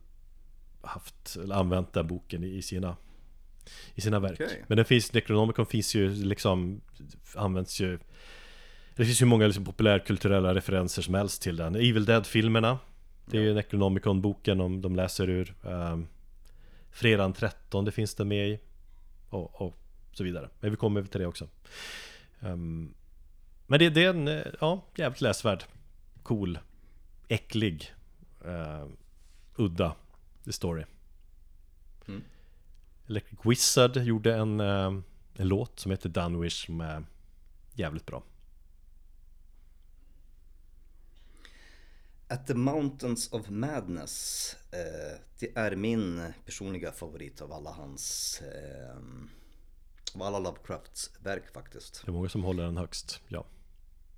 haft, 0.82 1.36
eller 1.36 1.54
använt 1.54 1.92
den 1.92 2.06
boken 2.06 2.44
i, 2.44 2.56
i 2.56 2.62
sina 2.62 2.96
i 3.94 4.00
sina 4.00 4.18
verk. 4.20 4.40
Okay. 4.40 4.58
Men 4.66 4.76
den 4.76 4.84
finns, 4.84 5.12
Necronomicon 5.12 5.66
finns 5.66 5.94
ju 5.94 6.14
liksom, 6.14 6.80
används 7.34 7.80
ju 7.80 7.98
Det 8.96 9.04
finns 9.04 9.22
ju 9.22 9.26
många 9.26 9.46
liksom 9.46 9.64
populärkulturella 9.64 10.54
referenser 10.54 11.02
som 11.02 11.14
helst 11.14 11.42
till 11.42 11.56
den. 11.56 11.74
Evil 11.74 12.04
Dead-filmerna 12.04 12.78
Det 13.26 13.38
är 13.38 13.42
ju 13.42 13.54
Necronomicon-boken 13.54 14.60
om 14.60 14.80
de 14.80 14.96
läser 14.96 15.30
ur. 15.30 15.54
Um, 15.62 16.08
Fredagen 16.90 17.32
13 17.32 17.84
det 17.84 17.92
finns 17.92 18.14
det 18.14 18.24
med 18.24 18.48
i. 18.48 18.58
Och, 19.28 19.62
och, 19.62 19.78
så 20.12 20.24
vidare. 20.24 20.48
Men 20.60 20.70
vi 20.70 20.76
kommer 20.76 21.02
till 21.02 21.20
det 21.20 21.26
också. 21.26 21.48
Um, 22.40 22.94
Men 23.66 23.78
det, 23.78 23.90
det, 23.90 24.04
är 24.04 24.10
en, 24.10 24.42
ja, 24.60 24.84
jävligt 24.96 25.20
läsvärd. 25.20 25.64
Cool. 26.22 26.58
Äcklig 27.28 27.94
uh, 28.48 28.88
Udda 29.56 29.96
The 30.44 30.52
Story. 30.52 30.84
Mm. 32.08 32.22
Electric 33.06 33.38
Wizard 33.44 33.96
gjorde 33.96 34.34
en, 34.34 34.60
uh, 34.60 35.00
en 35.34 35.48
låt 35.48 35.80
som 35.80 35.90
heter 35.90 36.08
Dunwish 36.08 36.66
som 36.66 36.80
är 36.80 37.04
jävligt 37.74 38.06
bra. 38.06 38.22
At 42.30 42.46
the 42.46 42.54
Mountains 42.54 43.32
of 43.32 43.48
Madness 43.48 44.56
eh, 44.72 45.20
Det 45.38 45.56
är 45.56 45.76
min 45.76 46.32
personliga 46.44 46.92
favorit 46.92 47.40
av 47.40 47.52
alla 47.52 47.70
hans 47.70 48.40
eh, 48.42 48.96
Av 50.14 50.22
alla 50.22 50.38
Lovecrafts 50.38 51.10
verk 51.22 51.52
faktiskt. 51.52 52.02
Det 52.04 52.10
är 52.10 52.12
många 52.12 52.28
som 52.28 52.44
håller 52.44 52.62
den 52.62 52.76
högst, 52.76 53.20
ja. 53.28 53.46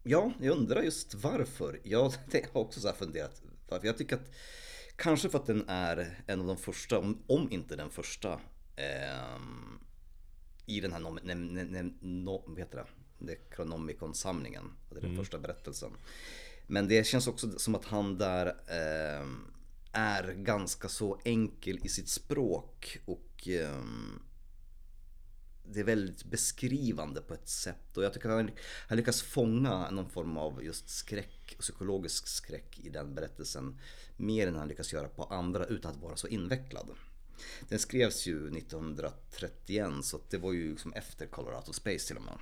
Ja, 0.02 0.32
jag 0.40 0.56
undrar 0.56 0.82
just 0.82 1.14
varför. 1.14 1.80
Jag 1.84 2.00
har 2.52 2.60
också 2.60 2.80
så 2.80 2.92
funderat 2.92 3.42
varför 3.70 3.86
Jag 3.86 3.98
tycker 3.98 4.16
att 4.16 4.30
Kanske 4.96 5.28
för 5.28 5.38
att 5.38 5.46
den 5.46 5.68
är 5.68 6.22
en 6.26 6.40
av 6.40 6.46
de 6.46 6.56
första, 6.56 6.98
om, 6.98 7.22
om 7.26 7.52
inte 7.52 7.76
den 7.76 7.90
första 7.90 8.32
eh, 8.76 9.40
I 10.66 10.80
den 10.80 10.92
här 10.92 11.00
nom, 11.00 11.18
no, 12.00 12.56
heter 12.58 12.76
det? 12.76 12.86
Necronomicon-samlingen 13.18 14.72
Det 14.90 14.96
är 14.96 15.00
den 15.00 15.10
mm. 15.10 15.22
första 15.22 15.38
berättelsen 15.38 15.90
men 16.70 16.88
det 16.88 17.06
känns 17.06 17.26
också 17.26 17.58
som 17.58 17.74
att 17.74 17.84
han 17.84 18.18
där 18.18 18.46
eh, 18.46 19.26
är 19.92 20.32
ganska 20.32 20.88
så 20.88 21.20
enkel 21.24 21.78
i 21.82 21.88
sitt 21.88 22.08
språk 22.08 22.98
och 23.04 23.48
eh, 23.48 23.82
det 25.64 25.80
är 25.80 25.84
väldigt 25.84 26.24
beskrivande 26.24 27.20
på 27.20 27.34
ett 27.34 27.48
sätt 27.48 27.96
och 27.96 28.04
jag 28.04 28.12
tycker 28.12 28.28
att 28.28 28.36
han, 28.36 28.50
han 28.88 28.96
lyckas 28.98 29.22
fånga 29.22 29.90
någon 29.90 30.10
form 30.10 30.36
av 30.36 30.64
just 30.64 30.88
skräck, 30.88 31.56
psykologisk 31.58 32.28
skräck 32.28 32.80
i 32.82 32.88
den 32.88 33.14
berättelsen 33.14 33.80
mer 34.16 34.46
än 34.46 34.56
han 34.56 34.68
lyckas 34.68 34.92
göra 34.92 35.08
på 35.08 35.24
andra 35.24 35.64
utan 35.64 35.90
att 35.90 36.02
vara 36.02 36.16
så 36.16 36.28
invecklad. 36.28 36.90
Den 37.68 37.78
skrevs 37.78 38.26
ju 38.26 38.58
1931 38.58 39.92
så 40.02 40.20
det 40.30 40.38
var 40.38 40.52
ju 40.52 40.70
liksom 40.70 40.92
efter 40.92 41.26
Colorado 41.26 41.72
Space 41.72 42.06
till 42.06 42.16
och 42.16 42.22
med. 42.22 42.38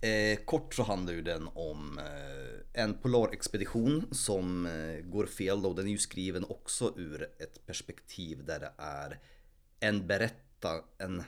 Eh, 0.00 0.38
kort 0.44 0.74
så 0.74 0.82
handlar 0.82 1.12
ju 1.12 1.22
den 1.22 1.48
om 1.54 1.98
eh, 1.98 2.82
en 2.82 2.94
polarexpedition 2.94 4.08
som 4.12 4.66
eh, 4.66 5.00
går 5.04 5.26
fel 5.26 5.62
då. 5.62 5.72
Den 5.72 5.86
är 5.86 5.90
ju 5.90 5.98
skriven 5.98 6.44
också 6.44 6.94
ur 6.96 7.22
ett 7.22 7.66
perspektiv 7.66 8.44
där 8.44 8.60
det 8.60 8.72
är 8.78 9.20
en, 9.80 10.06
berätta, 10.06 10.84
en, 10.98 11.22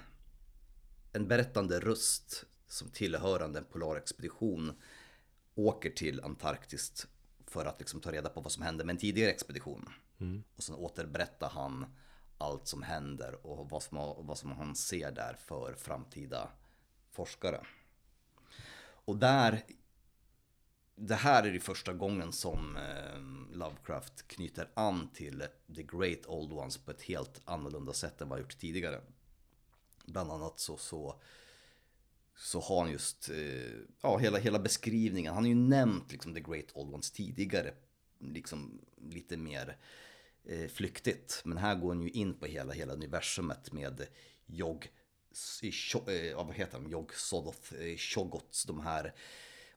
en 1.13 1.29
berättande 1.29 1.81
röst 1.81 2.45
som 2.69 2.89
tillhörande 2.91 3.59
en 3.59 3.65
polarexpedition 3.65 4.73
åker 5.55 5.91
till 5.91 6.21
Antarktis 6.21 7.07
för 7.47 7.67
att 7.67 7.81
liksom 7.81 8.01
ta 8.01 8.13
reda 8.13 8.29
på 8.29 8.41
vad 8.41 8.53
som 8.53 8.63
hände 8.63 8.85
med 8.85 8.93
en 8.93 9.01
tidigare 9.01 9.31
expedition. 9.31 9.89
Mm. 10.21 10.43
Och 10.57 10.63
sen 10.63 10.75
återberättar 10.75 11.49
han 11.49 11.87
allt 12.39 12.67
som 12.67 12.83
händer 12.83 13.47
och 13.47 13.71
vad 13.71 13.83
som, 13.83 14.15
vad 14.19 14.39
som 14.39 14.53
han 14.53 14.75
ser 14.75 15.13
där 15.13 15.37
för 15.47 15.75
framtida 15.75 16.51
forskare. 17.11 17.61
Och 19.05 19.17
där, 19.17 19.63
det 20.95 21.15
här 21.15 21.43
är 21.43 21.53
det 21.53 21.61
första 21.61 21.93
gången 21.93 22.33
som 22.33 22.77
eh, 22.77 23.57
Lovecraft 23.57 24.29
knyter 24.29 24.69
an 24.75 25.11
till 25.15 25.45
The 25.77 25.83
Great 25.83 26.27
Old 26.27 26.53
Ones 26.53 26.79
på 26.79 26.91
ett 26.91 27.03
helt 27.03 27.41
annorlunda 27.45 27.93
sätt 27.93 28.21
än 28.21 28.29
vad 28.29 28.39
han 28.39 28.45
gjort 28.45 28.59
tidigare. 28.59 29.01
Bland 30.13 30.31
annat 30.31 30.61
så, 30.61 30.77
så, 30.77 31.21
så 32.37 32.61
har 32.61 32.83
han 32.83 32.93
just, 32.93 33.31
eh, 33.31 33.79
ja 34.03 34.17
hela, 34.17 34.39
hela 34.39 34.59
beskrivningen, 34.59 35.35
han 35.35 35.45
har 35.45 35.49
ju 35.49 35.55
nämnt 35.55 36.13
liksom 36.13 36.35
The 36.35 36.41
Great 36.41 36.67
Old 36.73 36.95
Ones 36.95 37.11
tidigare, 37.11 37.75
liksom 38.19 38.81
lite 39.11 39.37
mer 39.37 39.77
eh, 40.45 40.69
flyktigt. 40.69 41.43
Men 41.45 41.59
här 41.59 41.75
går 41.75 41.95
han 41.95 42.03
ju 42.03 42.11
in 42.11 42.35
på 42.35 42.47
hela, 42.47 42.73
hela 42.73 42.93
universumet 42.93 43.73
med 43.73 44.07
Jog, 44.47 44.89
eh, 45.63 46.37
vad 46.37 46.55
heter 46.55 46.81
de, 46.81 46.91
Jog 46.91 47.15
Sodoth, 47.15 47.75
Shogots, 47.97 48.65
de 48.65 48.81
här 48.81 49.15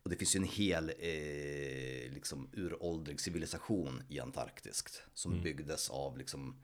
och 0.04 0.10
det 0.10 0.16
finns 0.16 0.36
ju 0.36 0.38
en 0.38 0.44
hel 0.44 0.90
eh, 0.90 2.14
liksom, 2.14 2.50
uråldrig 2.54 3.20
civilisation 3.20 4.04
i 4.10 4.20
Antarktis 4.20 4.84
som 5.14 5.32
mm. 5.32 5.44
byggdes 5.44 5.90
av 5.90 6.18
liksom, 6.18 6.56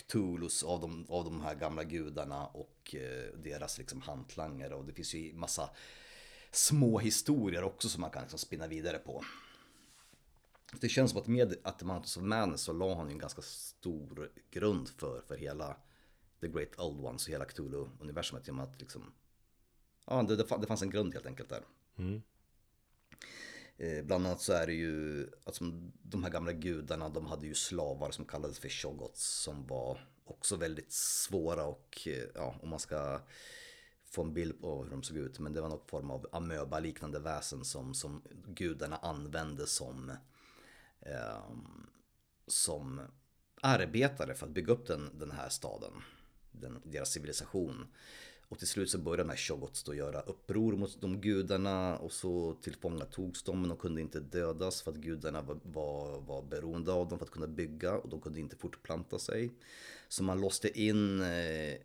Cthulhus, 0.00 0.62
av 0.62 0.80
de, 0.80 1.06
av 1.08 1.24
de 1.24 1.40
här 1.40 1.54
gamla 1.54 1.84
gudarna 1.84 2.46
och 2.46 2.94
eh, 2.94 3.38
deras 3.38 3.78
liksom, 3.78 4.00
hantlangare. 4.00 4.74
Och 4.74 4.84
det 4.84 4.92
finns 4.92 5.14
ju 5.14 5.34
massa 5.34 5.70
små 6.50 6.98
historier 6.98 7.62
också 7.62 7.88
som 7.88 8.00
man 8.00 8.10
kan 8.10 8.22
liksom, 8.22 8.38
spinna 8.38 8.66
vidare 8.66 8.98
på. 8.98 9.24
Det 10.80 10.88
känns 10.88 11.10
som 11.10 11.20
att 11.20 11.26
med 11.26 11.56
att 11.62 11.82
Mountains 11.82 12.16
of 12.16 12.22
Man 12.22 12.58
så 12.58 12.72
la 12.72 12.94
han 12.94 13.08
en 13.08 13.18
ganska 13.18 13.42
stor 13.42 14.32
grund 14.50 14.88
för, 14.88 15.20
för 15.20 15.36
hela 15.36 15.76
The 16.40 16.48
Great 16.48 16.78
Old 16.78 17.04
Ones 17.04 17.26
och 17.26 17.32
hela 17.32 17.44
Cthulhu-universumet. 17.44 18.46
Genom 18.46 18.60
att 18.60 18.80
liksom, 18.80 19.12
ja, 20.06 20.22
det, 20.22 20.36
det 20.36 20.66
fanns 20.66 20.82
en 20.82 20.90
grund 20.90 21.14
helt 21.14 21.26
enkelt 21.26 21.48
där. 21.48 21.62
Mm. 21.98 22.22
Eh, 23.78 24.04
bland 24.04 24.26
annat 24.26 24.40
så 24.40 24.52
är 24.52 24.66
det 24.66 24.72
ju, 24.72 25.26
alltså 25.44 25.64
de 26.02 26.24
här 26.24 26.30
gamla 26.30 26.52
gudarna, 26.52 27.08
de 27.08 27.26
hade 27.26 27.46
ju 27.46 27.54
slavar 27.54 28.10
som 28.10 28.24
kallades 28.24 28.58
för 28.58 28.68
shogots 28.68 29.42
som 29.42 29.66
var 29.66 30.00
också 30.24 30.56
väldigt 30.56 30.92
svåra 30.92 31.64
och, 31.64 31.98
eh, 32.06 32.24
ja, 32.34 32.54
om 32.62 32.68
man 32.68 32.78
ska 32.78 33.20
få 34.04 34.22
en 34.22 34.34
bild 34.34 34.60
på 34.60 34.82
hur 34.84 34.90
de 34.90 35.02
såg 35.02 35.16
ut, 35.16 35.38
men 35.38 35.52
det 35.52 35.60
var 35.60 35.68
någon 35.68 35.86
form 35.86 36.10
av 36.10 36.26
amöba-liknande 36.32 37.18
väsen 37.18 37.64
som, 37.64 37.94
som 37.94 38.22
gudarna 38.46 38.96
använde 38.96 39.66
som, 39.66 40.10
eh, 41.00 41.50
som 42.46 43.00
arbetare 43.62 44.34
för 44.34 44.46
att 44.46 44.52
bygga 44.52 44.72
upp 44.72 44.86
den, 44.86 45.18
den 45.18 45.30
här 45.30 45.48
staden, 45.48 45.92
den, 46.50 46.82
deras 46.84 47.10
civilisation. 47.10 47.86
Och 48.48 48.58
till 48.58 48.68
slut 48.68 48.90
så 48.90 48.98
började 48.98 49.22
de 49.22 49.28
här 49.28 49.36
Shogots 49.36 49.84
då 49.84 49.94
göra 49.94 50.20
uppror 50.20 50.72
mot 50.72 51.00
de 51.00 51.20
gudarna 51.20 51.98
och 51.98 52.12
så 52.12 52.54
tillfångatogs 52.62 53.42
de 53.42 53.60
men 53.60 53.68
de 53.68 53.78
kunde 53.78 54.00
inte 54.00 54.20
dödas 54.20 54.82
för 54.82 54.90
att 54.90 54.96
gudarna 54.96 55.42
var, 55.42 55.58
var, 55.62 56.20
var 56.20 56.42
beroende 56.42 56.92
av 56.92 57.08
dem 57.08 57.18
för 57.18 57.26
att 57.26 57.32
kunna 57.32 57.46
bygga 57.46 57.98
och 57.98 58.08
de 58.08 58.20
kunde 58.20 58.40
inte 58.40 58.56
fortplanta 58.56 59.18
sig. 59.18 59.50
Så 60.08 60.22
man 60.22 60.40
låste 60.40 60.80
in 60.80 61.20
eh, 61.20 61.72
eh 61.72 61.78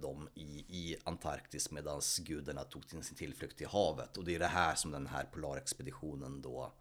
dem 0.00 0.28
i, 0.34 0.48
i 0.68 0.96
Antarktis 1.04 1.70
medan 1.70 2.00
gudarna 2.18 2.64
tog 2.64 2.84
sin 2.84 3.16
tillflykt 3.16 3.58
till 3.58 3.66
havet. 3.66 4.16
Och 4.16 4.24
det 4.24 4.34
är 4.34 4.38
det 4.38 4.46
här 4.46 4.74
som 4.74 4.90
den 4.90 5.06
här 5.06 5.24
polarexpeditionen 5.24 6.42
då 6.42 6.72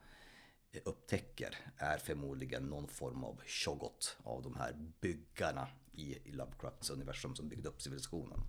eh, 0.71 0.81
upptäcker 0.85 1.57
är 1.77 1.97
förmodligen 1.97 2.63
någon 2.63 2.87
form 2.87 3.23
av 3.23 3.41
Shogot 3.45 4.17
av 4.23 4.41
de 4.41 4.55
här 4.55 4.73
byggarna 5.01 5.67
i 5.91 6.31
Lovecrafts 6.31 6.89
universum 6.89 7.35
som 7.35 7.49
byggde 7.49 7.69
upp 7.69 7.81
civilisationen. 7.81 8.39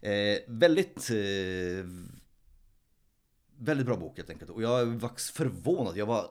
Eh, 0.00 0.38
väldigt, 0.46 1.10
eh, 1.10 1.86
väldigt 3.58 3.86
bra 3.86 3.96
bok 3.96 4.16
helt 4.16 4.30
enkelt. 4.30 4.50
Och 4.50 4.62
jag 4.62 4.86
var 4.86 5.32
förvånad. 5.32 5.96
Jag 5.96 6.06
var, 6.06 6.30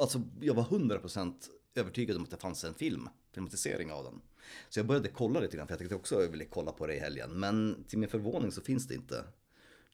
alltså, 0.00 0.22
jag 0.40 0.54
var 0.54 0.64
100% 0.64 1.34
övertygad 1.74 2.16
om 2.16 2.22
att 2.22 2.30
det 2.30 2.36
fanns 2.36 2.64
en 2.64 2.74
film, 2.74 3.08
filmatisering 3.32 3.92
av 3.92 4.04
den. 4.04 4.20
Så 4.68 4.78
jag 4.78 4.86
började 4.86 5.08
kolla 5.08 5.40
lite 5.40 5.56
grann 5.56 5.66
för 5.66 5.72
jag 5.72 5.78
tänkte 5.78 5.96
också 5.96 6.16
att 6.16 6.22
jag 6.22 6.30
ville 6.30 6.44
kolla 6.44 6.72
på 6.72 6.86
det 6.86 6.94
i 6.94 6.98
helgen. 6.98 7.30
Men 7.40 7.84
till 7.88 7.98
min 7.98 8.08
förvåning 8.08 8.52
så 8.52 8.60
finns 8.60 8.88
det 8.88 8.94
inte 8.94 9.24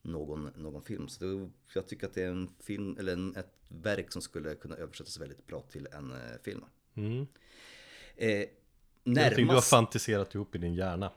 någon, 0.01 0.51
någon 0.55 0.83
film. 0.83 1.07
Så 1.07 1.25
det, 1.25 1.49
jag 1.73 1.87
tycker 1.87 2.07
att 2.07 2.13
det 2.13 2.23
är 2.23 2.29
en 2.29 2.49
film, 2.59 2.97
eller 2.99 3.13
en, 3.13 3.35
ett 3.35 3.53
verk 3.67 4.11
som 4.11 4.21
skulle 4.21 4.55
kunna 4.55 4.75
översättas 4.75 5.19
väldigt 5.19 5.47
bra 5.47 5.61
till 5.61 5.87
en 5.91 6.11
eh, 6.11 6.17
film. 6.43 6.65
Mm. 6.93 7.27
Eh, 8.15 8.47
närmast... 9.03 9.35
du 9.35 9.45
har 9.45 9.61
fantiserat 9.61 10.35
ihop 10.35 10.55
i 10.55 10.57
din 10.57 10.73
hjärna. 10.73 11.11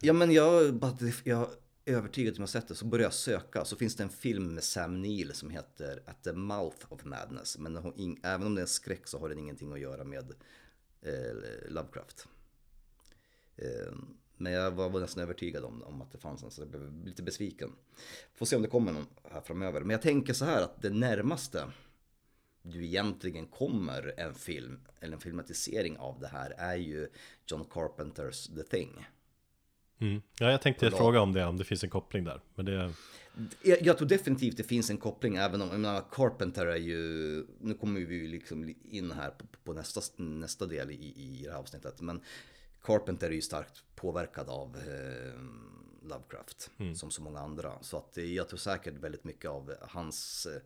Ja 0.00 0.12
men 0.12 0.30
jag, 0.30 0.80
jag 1.24 1.50
är 1.84 1.94
övertygad 1.94 2.34
om 2.36 2.42
jag 2.42 2.48
sett 2.48 2.68
det 2.68 2.74
så 2.74 2.84
börjar 2.84 3.04
jag 3.04 3.14
söka 3.14 3.64
så 3.64 3.76
finns 3.76 3.96
det 3.96 4.02
en 4.02 4.08
film 4.08 4.54
med 4.54 4.64
Sam 4.64 5.02
Neill 5.02 5.32
som 5.32 5.50
heter 5.50 6.02
At 6.06 6.24
the 6.24 6.32
Mouth 6.32 6.92
of 6.92 7.04
Madness. 7.04 7.58
Men 7.58 7.76
även 8.22 8.46
om 8.46 8.54
det 8.54 8.60
är 8.60 8.62
en 8.62 8.68
skräck 8.68 9.06
så 9.06 9.18
har 9.18 9.28
den 9.28 9.38
ingenting 9.38 9.72
att 9.72 9.80
göra 9.80 10.04
med 10.04 10.34
eh, 11.02 11.68
Lovecraft. 11.68 12.28
Eh, 13.56 13.92
men 14.36 14.52
jag 14.52 14.70
var, 14.70 14.90
var 14.90 15.00
nästan 15.00 15.22
övertygad 15.22 15.64
om, 15.64 15.82
om, 15.82 16.02
att 16.02 16.12
det 16.12 16.18
fanns 16.18 16.42
en 16.42 16.50
så 16.50 16.60
jag 16.60 16.68
blev 16.68 17.06
lite 17.06 17.22
besviken. 17.22 17.72
Får 18.34 18.46
se 18.46 18.56
om 18.56 18.62
det 18.62 18.68
kommer 18.68 18.92
någon 18.92 19.06
här 19.30 19.40
framöver. 19.40 19.80
Men 19.80 19.90
jag 19.90 20.02
tänker 20.02 20.32
så 20.32 20.44
här 20.44 20.62
att 20.62 20.82
det 20.82 20.90
närmaste 20.90 21.72
du 22.62 22.84
egentligen 22.84 23.46
kommer 23.46 24.14
en 24.16 24.34
film 24.34 24.80
eller 25.00 25.14
en 25.14 25.20
filmatisering 25.20 25.98
av 25.98 26.20
det 26.20 26.28
här 26.28 26.54
är 26.58 26.76
ju 26.76 27.08
John 27.46 27.64
Carpenters 27.64 28.46
The 28.46 28.62
Thing. 28.62 29.06
Mm. 29.98 30.22
Ja, 30.38 30.50
jag 30.50 30.62
tänkte 30.62 30.90
fråga 30.90 31.20
om 31.20 31.32
det, 31.32 31.44
om 31.44 31.56
det 31.56 31.64
finns 31.64 31.84
en 31.84 31.90
koppling 31.90 32.24
där. 32.24 32.40
Men 32.54 32.66
det... 32.66 32.92
jag, 33.62 33.82
jag 33.82 33.98
tror 33.98 34.08
definitivt 34.08 34.56
det 34.56 34.62
finns 34.62 34.90
en 34.90 34.98
koppling, 34.98 35.36
även 35.36 35.62
om, 35.62 35.68
jag 35.68 35.80
menar, 35.80 36.04
Carpenter 36.10 36.66
är 36.66 36.76
ju, 36.76 37.46
nu 37.60 37.74
kommer 37.74 38.00
vi 38.00 38.14
ju 38.14 38.28
liksom 38.28 38.74
in 38.90 39.10
här 39.10 39.30
på, 39.30 39.46
på 39.64 39.72
nästa, 39.72 40.00
nästa 40.16 40.66
del 40.66 40.90
i, 40.90 40.94
i 40.94 41.42
det 41.44 41.52
här 41.52 41.58
avsnittet, 41.58 42.00
men 42.00 42.20
Carpenter 42.82 43.26
är 43.26 43.34
ju 43.34 43.42
starkt 43.42 43.84
påverkad 43.94 44.48
av 44.48 44.76
eh, 44.76 45.40
Lovecraft, 46.08 46.70
mm. 46.78 46.94
som 46.94 47.10
så 47.10 47.22
många 47.22 47.40
andra. 47.40 47.72
Så 47.82 47.96
att 47.96 48.16
jag 48.16 48.48
tror 48.48 48.58
säkert 48.58 48.94
väldigt 48.94 49.24
mycket 49.24 49.50
av 49.50 49.74
hans 49.80 50.46
eh, 50.46 50.60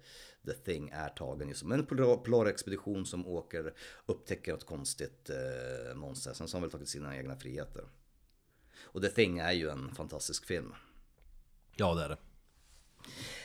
The 0.47 0.53
Thing 0.53 0.91
är 0.93 1.09
tagen 1.09 1.49
just 1.49 1.61
som 1.61 1.72
en 1.72 1.87
polarexpedition 1.87 3.07
som 3.07 3.26
åker, 3.26 3.74
upptäcker 4.07 4.55
ett 4.55 4.66
konstigt 4.66 5.31
eh, 5.31 5.95
monster. 5.95 6.33
Sen 6.33 6.49
så 6.49 6.57
har 6.57 6.61
han 6.61 6.62
väl 6.62 6.70
tagit 6.70 6.89
sina 6.89 7.16
egna 7.16 7.37
friheter. 7.37 7.85
Och 8.93 9.03
The 9.03 9.09
Thing 9.09 9.38
är 9.38 9.53
ju 9.53 9.70
en 9.70 9.95
fantastisk 9.95 10.47
film. 10.47 10.74
Ja, 11.76 11.95
det 11.95 12.05
är 12.05 12.09
det. 12.09 12.16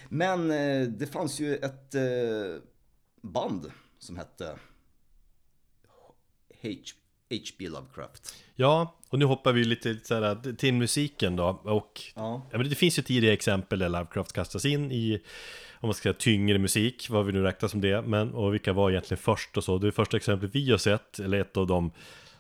Men 0.09 0.51
eh, 0.51 0.87
det 0.87 1.07
fanns 1.07 1.39
ju 1.39 1.55
ett 1.55 1.95
eh, 1.95 2.61
band 3.21 3.71
som 3.99 4.17
hette 4.17 4.59
H.P. 6.61 7.69
Lovecraft. 7.69 8.35
Ja, 8.55 8.95
och 9.09 9.19
nu 9.19 9.25
hoppar 9.25 9.53
vi 9.53 9.63
lite 9.63 9.99
så 10.03 10.13
här, 10.15 10.55
till 10.55 10.73
musiken 10.73 11.35
då. 11.35 11.61
Och 11.63 12.01
ja. 12.15 12.47
Ja, 12.51 12.57
men 12.57 12.69
det 12.69 12.75
finns 12.75 12.99
ju 12.99 13.03
tidigare 13.03 13.33
exempel 13.33 13.79
där 13.79 13.89
Lovecraft 13.89 14.33
kastas 14.33 14.65
in 14.65 14.91
i 14.91 15.21
om 15.79 15.87
man 15.87 15.93
ska 15.93 16.03
säga 16.03 16.13
tyngre 16.13 16.57
musik, 16.57 17.09
vad 17.09 17.25
vi 17.25 17.33
nu 17.33 17.41
räknar 17.41 17.69
som 17.69 17.81
det, 17.81 18.01
men 18.01 18.33
och 18.33 18.53
vilka 18.53 18.73
var 18.73 18.91
egentligen 18.91 19.21
först 19.23 19.57
och 19.57 19.63
så. 19.63 19.77
Det 19.77 19.91
första 19.91 20.17
exemplet 20.17 20.55
vi 20.55 20.71
har 20.71 20.77
sett, 20.77 21.19
eller 21.19 21.39
ett 21.39 21.57
av 21.57 21.67
de 21.67 21.91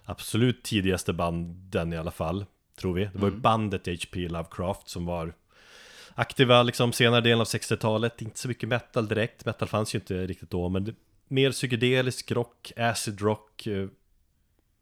absolut 0.03 0.63
tidigaste 0.63 1.13
banden 1.13 1.93
i 1.93 1.97
alla 1.97 2.11
fall, 2.11 2.45
tror 2.75 2.93
vi. 2.93 3.05
Det 3.05 3.19
var 3.19 3.27
ju 3.27 3.31
mm. 3.31 3.41
bandet 3.41 3.87
H.P. 3.87 4.27
Lovecraft 4.27 4.89
som 4.89 5.05
var 5.05 5.33
aktiva 6.15 6.63
liksom 6.63 6.93
senare 6.93 7.21
delen 7.21 7.41
av 7.41 7.47
60-talet. 7.47 8.21
Inte 8.21 8.39
så 8.39 8.47
mycket 8.47 8.69
metal 8.69 9.07
direkt, 9.07 9.45
metal 9.45 9.67
fanns 9.67 9.95
ju 9.95 9.99
inte 9.99 10.27
riktigt 10.27 10.49
då, 10.49 10.69
men 10.69 10.83
det, 10.83 10.95
mer 11.27 11.51
psykedelisk 11.51 12.31
rock, 12.31 12.71
acid 12.77 13.21
rock, 13.21 13.67
eh, 13.67 13.87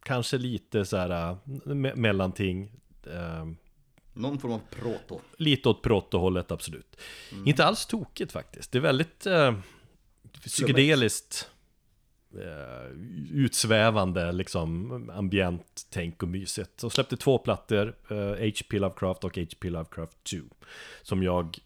kanske 0.03 0.37
lite 0.37 0.85
så 0.85 0.97
här 0.97 1.29
eh, 1.29 1.37
me 1.73 1.95
mellanting. 1.95 2.71
Eh, 3.05 3.45
Någon 4.13 4.39
form 4.39 4.51
av 4.51 4.61
proto. 4.69 5.21
Lite 5.37 5.69
åt 5.69 5.81
proto-hållet, 5.81 6.51
absolut. 6.51 6.99
Mm. 7.31 7.47
Inte 7.47 7.65
alls 7.65 7.85
tokigt 7.85 8.31
faktiskt. 8.31 8.71
Det 8.71 8.77
är 8.77 8.81
väldigt 8.81 9.25
eh, 9.25 9.55
psykedeliskt 10.45 11.49
eh, 12.35 12.91
utsvävande 13.31 14.31
liksom 14.31 14.91
ambient 15.09 15.87
tänk 15.89 16.23
och 16.23 16.29
mysigt. 16.29 16.83
Och 16.83 16.91
släppte 16.91 17.17
två 17.17 17.37
plattor, 17.37 17.95
eh, 18.09 18.17
H.P. 18.17 18.79
Lovecraft 18.79 19.23
och 19.23 19.37
H.P. 19.37 19.69
Lovecraft 19.69 20.23
2. 20.23 20.37
Som 21.01 21.23
jag 21.23 21.59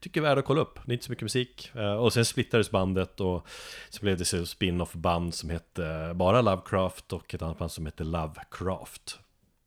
tycker 0.00 0.20
är 0.20 0.22
värda 0.22 0.38
att 0.38 0.44
kolla 0.44 0.60
upp. 0.60 0.78
Det 0.86 0.92
är 0.92 0.92
inte 0.92 1.04
så 1.04 1.12
mycket 1.12 1.22
musik. 1.22 1.70
Eh, 1.74 1.94
och 1.94 2.12
sen 2.12 2.24
splittades 2.24 2.70
bandet 2.70 3.20
och 3.20 3.46
så 3.90 4.00
blev 4.00 4.18
det 4.18 4.24
så 4.24 4.46
spin-off 4.46 4.92
band 4.92 5.34
som 5.34 5.50
hette 5.50 6.12
bara 6.14 6.42
Lovecraft 6.42 7.12
och 7.12 7.34
ett 7.34 7.42
annat 7.42 7.58
band 7.58 7.72
som 7.72 7.86
hette 7.86 8.04
Lovecraft. 8.04 9.18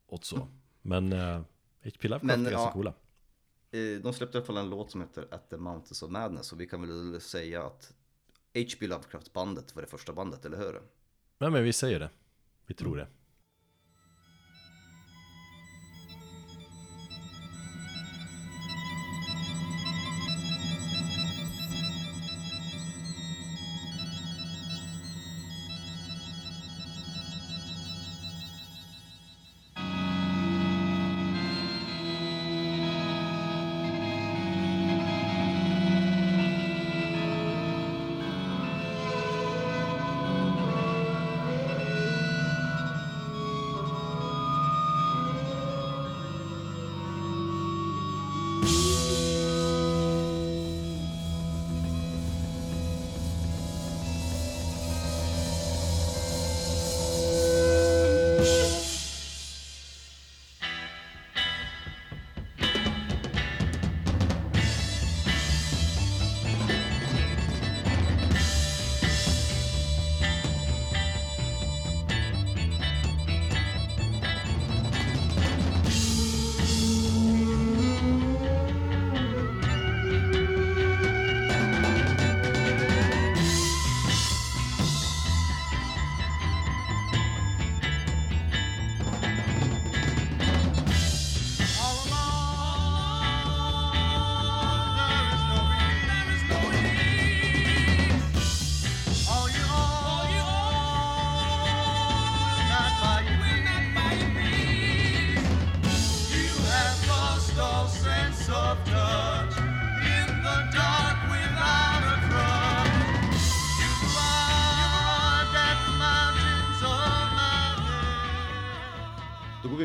Och 0.08 0.26
så. 0.26 0.48
Men 0.82 1.14
eh, 1.14 1.42
H.P. 1.84 2.08
Lovecraft 2.08 2.24
Men, 2.24 2.46
är 2.46 2.52
ganska 2.52 2.68
ja. 2.68 2.72
coola. 2.72 2.94
Eh, 3.72 4.02
de 4.04 4.14
släppte 4.14 4.38
i 4.38 4.40
alla 4.40 4.46
fall 4.46 4.58
en 4.58 4.70
låt 4.70 4.92
som 4.92 5.02
heter 5.02 5.28
At 5.32 5.50
the 5.50 5.58
Mountains 5.58 6.04
of 6.04 6.12
Madness 6.12 6.52
och 6.52 6.62
vi 6.62 6.68
kan 6.68 6.82
väl 6.82 7.22
säga 7.22 7.64
att 7.64 7.94
H.P. 8.54 8.88
Lovecraft-bandet 8.88 9.76
var 9.76 9.82
det 9.82 9.88
första 9.88 10.14
bandet, 10.14 10.46
eller 10.46 10.58
hur? 10.58 10.82
Nej 11.38 11.50
men 11.50 11.64
vi 11.64 11.74
säger 11.74 12.00
det. 12.00 12.10
Vi 12.66 12.74
tror 12.74 12.94
mm. 12.94 13.06
det. 13.06 13.23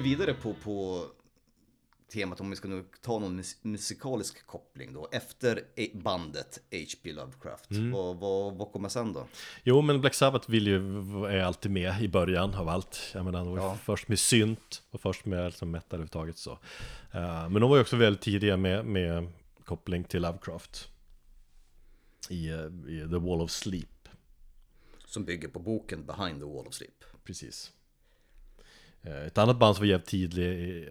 Vidare 0.09 0.35
på, 0.35 0.55
på 0.55 1.05
temat 2.13 2.41
om 2.41 2.51
vi 2.51 2.57
ska 2.57 2.69
nu 2.69 2.85
ta 3.03 3.19
någon 3.19 3.37
mus 3.37 3.57
musikalisk 3.63 4.47
koppling 4.47 4.93
då. 4.93 5.09
Efter 5.13 5.63
bandet 5.95 6.59
H.P. 6.73 7.13
Lovecraft. 7.13 7.67
Vad, 7.93 8.17
vad, 8.17 8.55
vad 8.55 8.73
kommer 8.73 8.89
sen 8.89 9.13
då? 9.13 9.27
Jo, 9.65 9.81
men 9.83 10.01
Black 10.01 10.15
Sabbath 10.15 10.51
vill 10.51 10.67
ju, 10.67 10.77
är 11.27 11.39
alltid 11.43 11.71
med 11.71 12.03
i 12.03 12.09
början 12.09 12.55
av 12.55 12.69
allt. 12.69 13.01
Jag 13.15 13.25
menar, 13.25 13.39
de 13.45 13.51
var 13.57 13.59
Ja. 13.65 13.79
först 13.83 14.09
med 14.09 14.19
synt 14.19 14.83
och 14.91 15.01
först 15.01 15.25
med 15.25 15.45
liksom 15.45 15.71
metal 15.71 15.87
överhuvudtaget 15.91 16.39
så. 16.39 16.53
Eh, 17.13 17.49
men 17.51 17.61
de 17.61 17.71
var 17.71 17.77
ju 17.77 17.83
också 17.83 17.97
väldigt 17.97 18.23
tidiga 18.23 18.57
med, 18.57 18.85
med 18.87 19.29
koppling 19.65 20.05
till 20.05 20.23
Lovecraft. 20.23 20.89
I, 22.29 22.49
eh, 22.49 22.57
I 22.89 23.01
The 23.11 23.19
Wall 23.19 23.41
of 23.41 23.51
Sleep, 23.51 24.09
Som 25.07 25.25
bygger 25.25 25.49
på 25.49 25.59
boken 25.59 26.05
Behind 26.07 26.41
the 26.41 26.47
Wall 26.47 26.67
of 26.67 26.75
Sleep. 26.75 27.05
precis. 27.25 27.73
Eh, 29.09 29.27
Ett 29.27 29.39
annat 29.39 29.59
band 29.59 29.77
som 29.77 29.83
var 29.83 29.87
jävligt 29.89 30.09
tidigt 30.09 30.39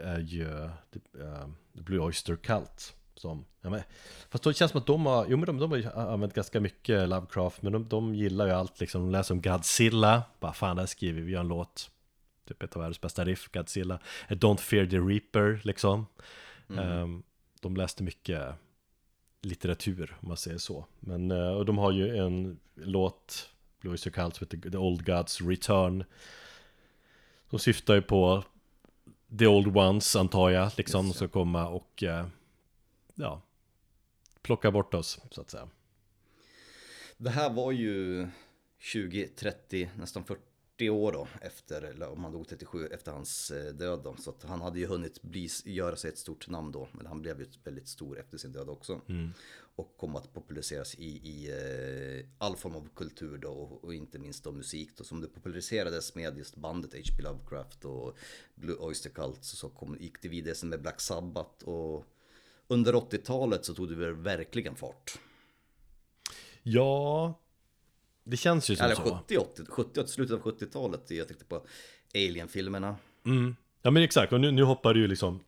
är 0.02 0.20
ju 0.20 0.64
eh, 0.64 1.48
The 1.76 1.82
Blue 1.82 2.00
Oyster 2.00 2.36
Cult. 2.36 2.94
Som, 3.16 3.46
ja, 3.62 3.70
men, 3.70 3.82
fast 4.30 4.44
då 4.44 4.54
känns 4.54 4.72
det 4.72 4.74
som 4.74 4.82
att 4.82 4.88
de 4.88 5.06
har, 5.06 5.26
jo 5.30 5.38
men 5.38 5.46
de, 5.46 5.58
de 5.60 5.84
har 5.84 5.92
använt 6.14 6.34
ganska 6.34 6.60
mycket 6.60 7.10
Lovecraft 7.10 7.62
Men 7.62 7.74
de, 7.74 7.88
de 7.88 8.16
gillar 8.16 8.46
ju 8.46 8.52
allt 8.52 8.80
liksom, 8.80 9.02
de 9.02 9.12
läser 9.12 9.34
om 9.34 9.42
Godzilla. 9.42 10.24
Bara 10.40 10.54
fan 10.54 10.76
där 10.76 10.86
skriver 10.86 11.22
vi 11.22 11.32
gör 11.32 11.40
en 11.40 11.48
låt. 11.48 11.92
Typ 12.48 12.64
ett 12.64 12.76
av 12.76 12.80
världens 12.82 13.02
bästa 13.02 13.26
riff, 13.26 13.50
Godzilla. 13.52 14.00
Don't 14.30 14.58
Fear 14.58 14.86
the 14.86 14.98
Reaper 14.98 15.62
liksom. 15.64 16.06
Ehm, 16.78 17.24
De 17.62 17.76
läste 17.76 18.04
mycket 18.04 18.56
litteratur 19.42 20.16
om 20.22 20.28
man 20.28 20.38
säger 20.38 20.58
så. 20.58 20.86
Men 21.00 21.32
eh, 21.32 21.50
och 21.50 21.66
de 21.66 21.78
har 21.78 21.92
ju 21.92 22.18
en 22.18 22.60
låt 22.76 23.50
Blue 23.82 23.92
Oyster 23.92 24.12
Cult 24.12 24.36
som 24.36 24.48
heter 24.52 24.70
The 24.70 24.78
Old 24.78 25.06
Gods 25.06 25.42
Return 25.42 26.04
De 27.50 27.60
syftar 27.60 27.96
ju 27.96 28.02
på 28.02 28.44
The 29.40 29.48
Old 29.48 29.78
Ones 29.78 30.16
antar 30.16 30.50
jag 30.50 30.72
liksom 30.78 31.06
Just 31.06 31.20
det. 31.20 31.26
ska 31.26 31.28
komma 31.28 31.68
och 31.68 32.04
eh, 32.04 32.28
ja 33.16 33.42
plocka 34.48 34.72
bort 34.72 34.94
oss 34.94 35.20
så 35.32 35.42
att 35.42 35.50
säga. 35.50 35.70
Det 37.18 37.30
här 37.30 37.54
var 37.54 37.72
ju 37.72 38.28
20, 38.80 39.28
30, 39.28 39.90
nästan 39.98 40.24
40 40.24 40.90
år 40.90 41.12
då 41.12 41.28
efter, 41.42 42.04
om 42.04 42.24
han 42.24 42.32
dog 42.34 42.48
37 42.48 42.88
efter 42.88 43.12
hans 43.12 43.52
eh, 43.52 43.74
död 43.74 44.02
då. 44.04 44.16
Så 44.16 44.30
att 44.30 44.44
han 44.44 44.62
hade 44.62 44.80
ju 44.80 44.88
hunnit 44.88 45.22
bli, 45.22 45.50
göra 45.66 45.96
sig 45.96 46.10
ett 46.10 46.18
stort 46.18 46.48
namn 46.48 46.72
då. 46.72 46.88
Men 46.92 47.06
han 47.06 47.22
blev 47.22 47.40
ju 47.40 47.48
väldigt 47.64 47.88
stor 47.88 48.20
efter 48.20 48.38
sin 48.38 48.52
död 48.52 48.70
också. 48.70 49.02
Och 49.78 49.98
kom 49.98 50.16
att 50.16 50.34
populariseras 50.34 50.96
i, 50.96 51.08
i 51.08 51.50
eh, 51.50 52.26
all 52.38 52.56
form 52.56 52.76
av 52.76 52.90
kultur 52.96 53.38
då 53.38 53.50
och, 53.50 53.84
och 53.84 53.94
inte 53.94 54.20
minst 54.20 54.44
då 54.44 54.52
musik 54.52 54.90
då. 54.98 55.04
Som 55.04 55.22
det 55.22 55.28
populariserades 55.28 56.16
med 56.16 56.38
just 56.38 56.56
bandet 56.56 56.94
H.P. 56.94 57.24
Lovecraft 57.24 57.86
och 57.86 58.18
Blue 58.56 58.76
Oyster 58.76 59.10
Cult. 59.10 59.44
Så, 59.44 59.70
kom, 59.70 59.98
gick 60.00 60.22
det 60.22 60.28
vidare 60.28 60.56
sen 60.56 60.70
med 60.70 60.82
Black 60.82 61.02
Sabbath 61.02 61.66
och 61.66 62.06
under 62.68 62.94
80-talet 62.94 63.66
så 63.66 63.74
tog 63.74 63.90
det 63.90 63.96
väl 63.96 64.14
verkligen 64.14 64.76
fart. 64.76 65.20
Ja, 66.64 67.40
det 68.24 68.38
känns 68.38 68.70
ju 68.70 68.76
som 68.76 68.86
Eller 68.86 68.96
så. 68.96 69.02
70, 69.02 69.38
80, 69.38 69.66
70, 69.70 70.08
slutet 70.08 70.36
av 70.36 70.42
70-talet. 70.42 71.12
Jag 71.12 71.28
tänkte 71.28 71.46
på 71.46 71.66
Alien-filmerna. 72.16 72.96
Mm. 73.26 73.56
Ja 73.82 73.92
men 73.92 74.04
exakt, 74.04 74.34
och 74.34 74.42
nu, 74.42 74.52
nu 74.52 74.64
hoppar 74.64 74.94
det 74.94 75.00
ju 75.00 75.08
liksom 75.08 75.40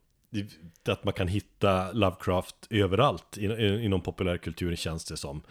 att 0.87 1.03
man 1.03 1.13
kan 1.13 1.27
hitta 1.27 1.91
Lovecraft 1.91 2.55
överallt 2.69 3.37
in- 3.37 3.51
in- 3.59 3.79
inom 3.81 4.01
populärkulturen 4.01 4.77
känns 4.77 5.05
det 5.05 5.17
som. 5.17 5.41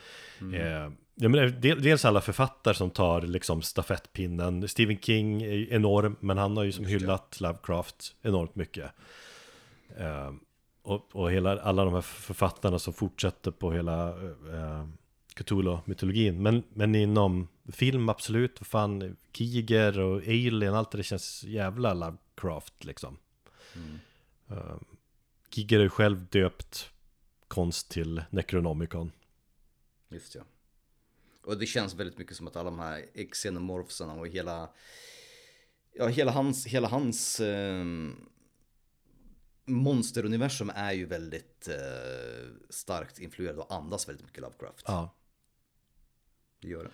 Eh, 0.54 0.92
ja, 1.14 1.28
men 1.28 1.32
det- 1.32 1.50
del- 1.50 1.82
dels 1.82 2.04
alla 2.04 2.20
författare 2.20 2.74
som 2.74 2.90
tar 2.90 3.22
liksom 3.22 3.62
stafettpinnen. 3.62 4.68
Stephen 4.68 4.98
King 4.98 5.42
är 5.42 5.72
enorm, 5.72 6.16
men 6.20 6.38
han 6.38 6.56
har 6.56 6.64
ju 6.64 6.72
som 6.72 6.84
hyllat 6.84 7.40
Lovecraft 7.40 8.14
enormt 8.22 8.54
mycket. 8.54 8.90
Eh, 9.98 10.32
och, 10.82 11.16
och 11.16 11.30
hela, 11.32 11.60
alla 11.60 11.84
de 11.84 11.94
här 11.94 12.00
författarna 12.00 12.78
som 12.78 12.92
fortsätter 12.92 13.50
på 13.50 13.72
hela 13.72 14.08
eh, 14.08 14.84
Cthulhu-mytologin. 15.34 16.42
Men, 16.42 16.62
men 16.74 16.94
inom 16.94 17.48
film 17.72 18.08
absolut, 18.08 18.60
vad 18.60 18.66
fan, 18.66 19.16
Kiger 19.32 20.00
och 20.00 20.22
Alien, 20.22 20.74
allt 20.74 20.90
det 20.90 21.02
känns 21.02 21.44
jävla 21.44 21.94
Lovecraft 21.94 22.84
liksom. 22.84 23.16
Uh, 24.50 24.76
Giger 25.50 25.80
är 25.80 25.88
själv 25.88 26.26
döpt 26.26 26.90
konst 27.48 27.88
till 27.88 28.22
Necronomicon. 28.30 29.12
Just 30.08 30.34
ja. 30.34 30.42
Och 31.42 31.58
det 31.58 31.66
känns 31.66 31.94
väldigt 31.94 32.18
mycket 32.18 32.36
som 32.36 32.46
att 32.46 32.56
alla 32.56 32.70
de 32.70 32.78
här 32.78 33.26
xenomorphsarna 33.32 34.12
och 34.12 34.28
hela... 34.28 34.70
Ja, 35.92 36.06
hela 36.06 36.32
hans, 36.32 36.66
hela 36.66 36.88
hans 36.88 37.40
ehm, 37.40 38.28
monsteruniversum 39.64 40.70
är 40.74 40.92
ju 40.92 41.06
väldigt 41.06 41.68
eh, 41.68 42.48
starkt 42.68 43.18
influerad 43.18 43.58
och 43.58 43.74
andas 43.74 44.08
väldigt 44.08 44.26
mycket 44.26 44.42
Lovecraft. 44.42 44.84
Ja. 44.86 45.14
Det 46.60 46.68
gör 46.68 46.84
det. 46.84 46.90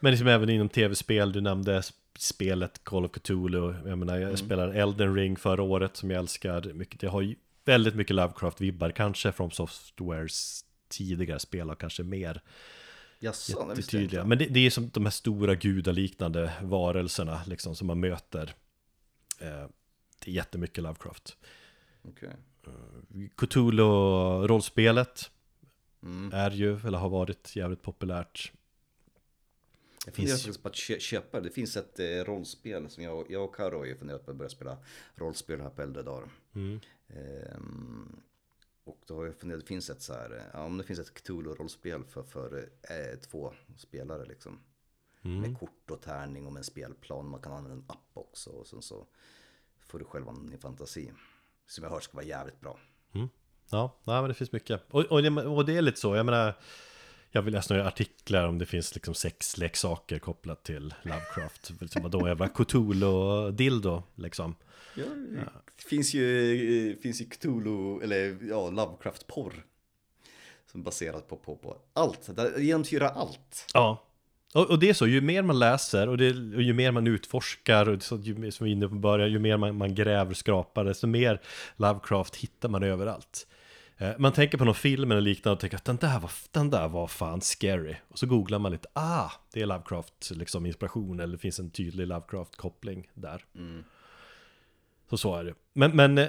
Men 0.00 0.10
liksom 0.10 0.28
även 0.28 0.48
inom 0.48 0.68
tv-spel, 0.68 1.32
du 1.32 1.40
nämnde 1.40 1.82
spelet 2.20 2.84
Call 2.84 3.04
of 3.04 3.12
Cthulhu. 3.12 3.74
Jag 3.88 3.98
menar, 3.98 4.18
jag 4.18 4.38
spelade 4.38 4.80
Elden 4.80 5.14
Ring 5.14 5.36
förra 5.36 5.62
året 5.62 5.96
som 5.96 6.10
jag 6.10 6.18
älskar 6.18 6.72
mycket. 6.72 7.00
Det 7.00 7.06
har 7.08 7.20
ju 7.20 7.36
väldigt 7.64 7.94
mycket 7.94 8.16
Lovecraft-vibbar, 8.16 8.90
kanske 8.90 9.32
från 9.32 9.50
Softwares 9.50 10.64
tidigare 10.88 11.38
spel 11.38 11.70
och 11.70 11.80
kanske 11.80 12.02
mer 12.02 12.42
Jaså, 13.18 13.52
jag 13.58 13.68
jättetydliga. 13.68 14.24
Men 14.24 14.38
det, 14.38 14.44
det 14.44 14.66
är 14.66 14.70
som 14.70 14.88
de 14.88 15.04
här 15.06 15.10
stora 15.10 15.54
gudaliknande 15.54 16.52
varelserna 16.62 17.40
liksom 17.46 17.76
som 17.76 17.86
man 17.86 18.00
möter. 18.00 18.54
Eh, 19.38 19.66
det 20.24 20.30
är 20.30 20.34
jättemycket 20.34 20.82
Lovecraft. 20.84 21.36
Okej. 22.02 22.30
Cthulhu-rollspelet 23.36 25.30
Mm. 26.02 26.32
är 26.32 26.50
ju, 26.50 26.80
eller 26.86 26.98
har 26.98 27.08
varit 27.08 27.56
jävligt 27.56 27.82
populärt. 27.82 28.52
Jag 30.08 30.14
funderar 30.14 30.36
finns- 30.36 30.42
faktiskt 30.42 30.62
på 30.62 30.68
att 30.68 30.74
kö- 30.74 30.98
köpa 31.00 31.40
det. 31.40 31.48
Det 31.48 31.54
finns 31.54 31.76
ett 31.76 31.98
eh, 32.00 32.04
rollspel 32.06 32.90
som 32.90 33.02
jag, 33.02 33.30
jag 33.30 33.44
och 33.44 33.54
Karo 33.54 33.78
har 33.78 33.84
ju 33.84 33.96
funderat 33.96 34.24
på 34.24 34.30
att 34.30 34.36
börja 34.36 34.48
spela 34.48 34.78
rollspel 35.14 35.60
här 35.60 35.70
på 35.70 35.82
äldre 35.82 36.02
dagar. 36.02 36.28
Mm. 36.54 36.80
Ehm, 37.08 38.20
och 38.84 39.00
då 39.06 39.16
har 39.16 39.24
jag 39.26 39.36
funderat, 39.36 39.60
det 39.60 39.66
finns 39.66 39.90
ett 39.90 40.02
så 40.02 40.12
här, 40.12 40.42
ja, 40.52 40.64
om 40.64 40.78
det 40.78 40.84
finns 40.84 40.98
ett 40.98 41.14
Cthulhu-rollspel 41.14 42.04
för, 42.04 42.22
för 42.22 42.68
eh, 42.82 43.18
två 43.18 43.54
spelare 43.76 44.24
liksom. 44.24 44.58
Mm. 45.22 45.40
Med 45.40 45.58
kort 45.58 45.90
och 45.90 46.00
tärning 46.02 46.46
och 46.46 46.52
med 46.52 46.60
en 46.60 46.64
spelplan. 46.64 47.28
Man 47.28 47.40
kan 47.42 47.52
använda 47.52 47.76
en 47.76 47.84
app 47.88 48.10
också 48.14 48.50
och 48.50 48.66
sen 48.66 48.82
så 48.82 49.06
får 49.86 49.98
du 49.98 50.04
själv 50.04 50.28
använda 50.28 50.50
din 50.50 50.60
fantasi. 50.60 51.12
Som 51.66 51.84
jag 51.84 51.90
hört 51.90 52.02
ska 52.02 52.16
vara 52.16 52.26
jävligt 52.26 52.60
bra. 52.60 52.78
Ja, 53.70 53.98
nej, 54.04 54.20
men 54.20 54.28
det 54.28 54.34
finns 54.34 54.52
mycket. 54.52 54.80
Och, 54.90 55.04
och, 55.04 55.22
det, 55.22 55.30
och 55.46 55.64
det 55.64 55.76
är 55.76 55.82
lite 55.82 56.00
så, 56.00 56.16
jag 56.16 56.26
menar 56.26 56.54
Jag 57.30 57.42
vill 57.42 57.54
läsa 57.54 57.74
några 57.74 57.88
artiklar 57.88 58.48
om 58.48 58.58
det 58.58 58.66
finns 58.66 58.94
liksom 58.94 59.14
sexleksaker 59.14 60.18
kopplat 60.18 60.64
till 60.64 60.94
Lovecraft 61.02 61.72
Som 61.92 62.02
vadå, 62.02 62.28
jävla 62.28 62.48
Cthulhu 62.48 63.06
och 63.06 63.54
dildo 63.54 64.02
liksom 64.14 64.54
Ja, 64.94 65.04
det 65.76 65.82
finns 65.84 66.14
ju, 66.14 66.90
eh, 66.90 66.96
finns 66.96 67.20
ju 67.20 67.24
Cthulhu, 67.24 68.02
eller 68.02 68.38
ja, 68.48 68.70
Lovecraft-porr. 68.70 69.52
Som 70.72 70.82
baserat 70.82 71.28
på, 71.28 71.36
på, 71.36 71.56
på 71.56 71.76
allt, 71.92 72.36
det 72.36 72.62
genomsyrar 72.62 73.08
allt. 73.08 73.66
Ja, 73.74 74.04
Och, 74.54 74.70
och 74.70 74.78
det 74.78 74.88
är 74.88 74.94
så, 74.94 75.06
ju 75.06 75.20
mer 75.20 75.42
man 75.42 75.58
läser 75.58 76.08
och, 76.08 76.18
det, 76.18 76.30
och 76.56 76.62
ju 76.62 76.72
mer 76.72 76.92
man 76.92 77.06
utforskar 77.06 77.88
och 77.88 78.02
så, 78.02 78.16
ju, 78.16 78.50
som 78.50 78.64
vi 78.64 78.72
inne 78.72 78.88
på 78.88 78.94
början, 78.94 79.32
ju 79.32 79.38
mer 79.38 79.56
man, 79.56 79.76
man 79.76 79.94
gräver, 79.94 80.34
skrapar, 80.34 80.84
desto 80.84 81.06
mer 81.06 81.40
Lovecraft 81.76 82.36
hittar 82.36 82.68
man 82.68 82.82
överallt. 82.82 83.46
Eh, 83.98 84.10
Man 84.18 84.32
tänker 84.32 84.58
på 84.58 84.64
någon 84.64 84.74
film 84.74 85.10
eller 85.10 85.20
liknande 85.20 85.52
och 85.54 85.60
tänker 85.60 85.76
att 85.76 85.84
den 85.84 85.96
där 85.96 86.20
var, 86.20 86.30
den 86.50 86.70
där 86.70 86.88
var 86.88 87.06
fan 87.06 87.40
scary. 87.40 87.96
Och 88.08 88.18
så 88.18 88.26
googlar 88.26 88.58
man 88.58 88.72
lite, 88.72 88.88
ah, 88.92 89.30
det 89.52 89.62
är 89.62 89.66
Lovecraft 89.66 90.30
liksom 90.30 90.66
inspiration 90.66 91.20
eller 91.20 91.32
det 91.32 91.38
finns 91.38 91.58
en 91.58 91.70
tydlig 91.70 92.06
Lovecraft-koppling 92.06 93.10
där. 93.14 93.44
Så 95.10 95.18
så 95.18 95.36
är 95.36 95.44
det. 95.44 95.54
Men, 95.72 95.96
men 95.96 96.18
eh, 96.18 96.28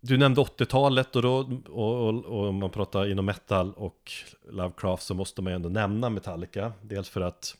du 0.00 0.16
nämnde 0.16 0.40
80-talet 0.40 1.16
och 1.16 1.22
då, 1.22 1.36
och, 1.68 2.08
och, 2.08 2.24
och 2.24 2.48
om 2.48 2.56
man 2.56 2.70
pratar 2.70 3.06
inom 3.10 3.24
metal 3.24 3.72
och 3.74 4.12
Lovecraft 4.50 5.02
så 5.02 5.14
måste 5.14 5.42
man 5.42 5.50
ju 5.52 5.54
ändå 5.54 5.68
nämna 5.68 6.10
Metallica. 6.10 6.72
Dels 6.82 7.08
för 7.08 7.20
att 7.20 7.56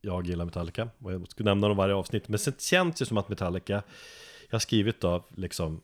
jag 0.00 0.26
gillar 0.26 0.44
Metallica 0.44 0.88
och 0.98 1.12
jag 1.12 1.30
skulle 1.30 1.50
nämna 1.50 1.68
dem 1.68 1.76
varje 1.76 1.94
avsnitt. 1.94 2.28
Men 2.28 2.38
sen 2.38 2.54
känns 2.58 2.98
det 2.98 3.06
som 3.06 3.18
att 3.18 3.28
Metallica, 3.28 3.82
jag 4.48 4.54
har 4.54 4.58
skrivit 4.58 5.00
då 5.00 5.24
liksom 5.34 5.80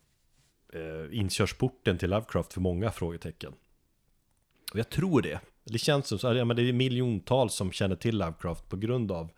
eh, 0.73 1.19
inkörsporten 1.19 1.99
till 1.99 2.11
Lovecraft 2.11 2.53
för 2.53 2.61
många 2.61 2.91
frågetecken. 2.91 3.53
Och 4.73 4.79
jag 4.79 4.89
tror 4.89 5.23
det. 5.23 5.41
Det 5.65 5.79
känns 5.79 6.07
som 6.07 6.19
så, 6.19 6.35
ja, 6.35 6.45
men 6.45 6.57
det 6.57 6.63
är 6.63 6.73
miljontals 6.73 7.55
som 7.55 7.73
känner 7.73 7.97
till 7.97 8.19
Lovecraft 8.19 8.69
på 8.69 8.77
grund 8.77 9.13
av 9.13 9.31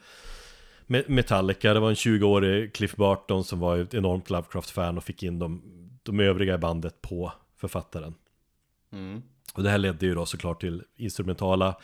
Me- 0.86 1.04
Metallica. 1.08 1.74
Det 1.74 1.80
var 1.80 1.88
en 1.88 1.94
20-årig 1.94 2.72
Cliff 2.74 2.96
Barton 2.96 3.44
som 3.44 3.60
var 3.60 3.78
ett 3.78 3.94
enormt 3.94 4.30
Lovecraft-fan 4.30 4.96
och 4.96 5.04
fick 5.04 5.22
in 5.22 5.38
de, 5.38 5.62
de 6.02 6.20
övriga 6.20 6.54
i 6.54 6.58
bandet 6.58 7.02
på 7.02 7.32
författaren. 7.56 8.14
Mm. 8.92 9.22
Och 9.54 9.62
det 9.62 9.70
här 9.70 9.78
ledde 9.78 10.06
ju 10.06 10.14
då 10.14 10.26
såklart 10.26 10.60
till 10.60 10.82
instrumentala, 10.96 11.76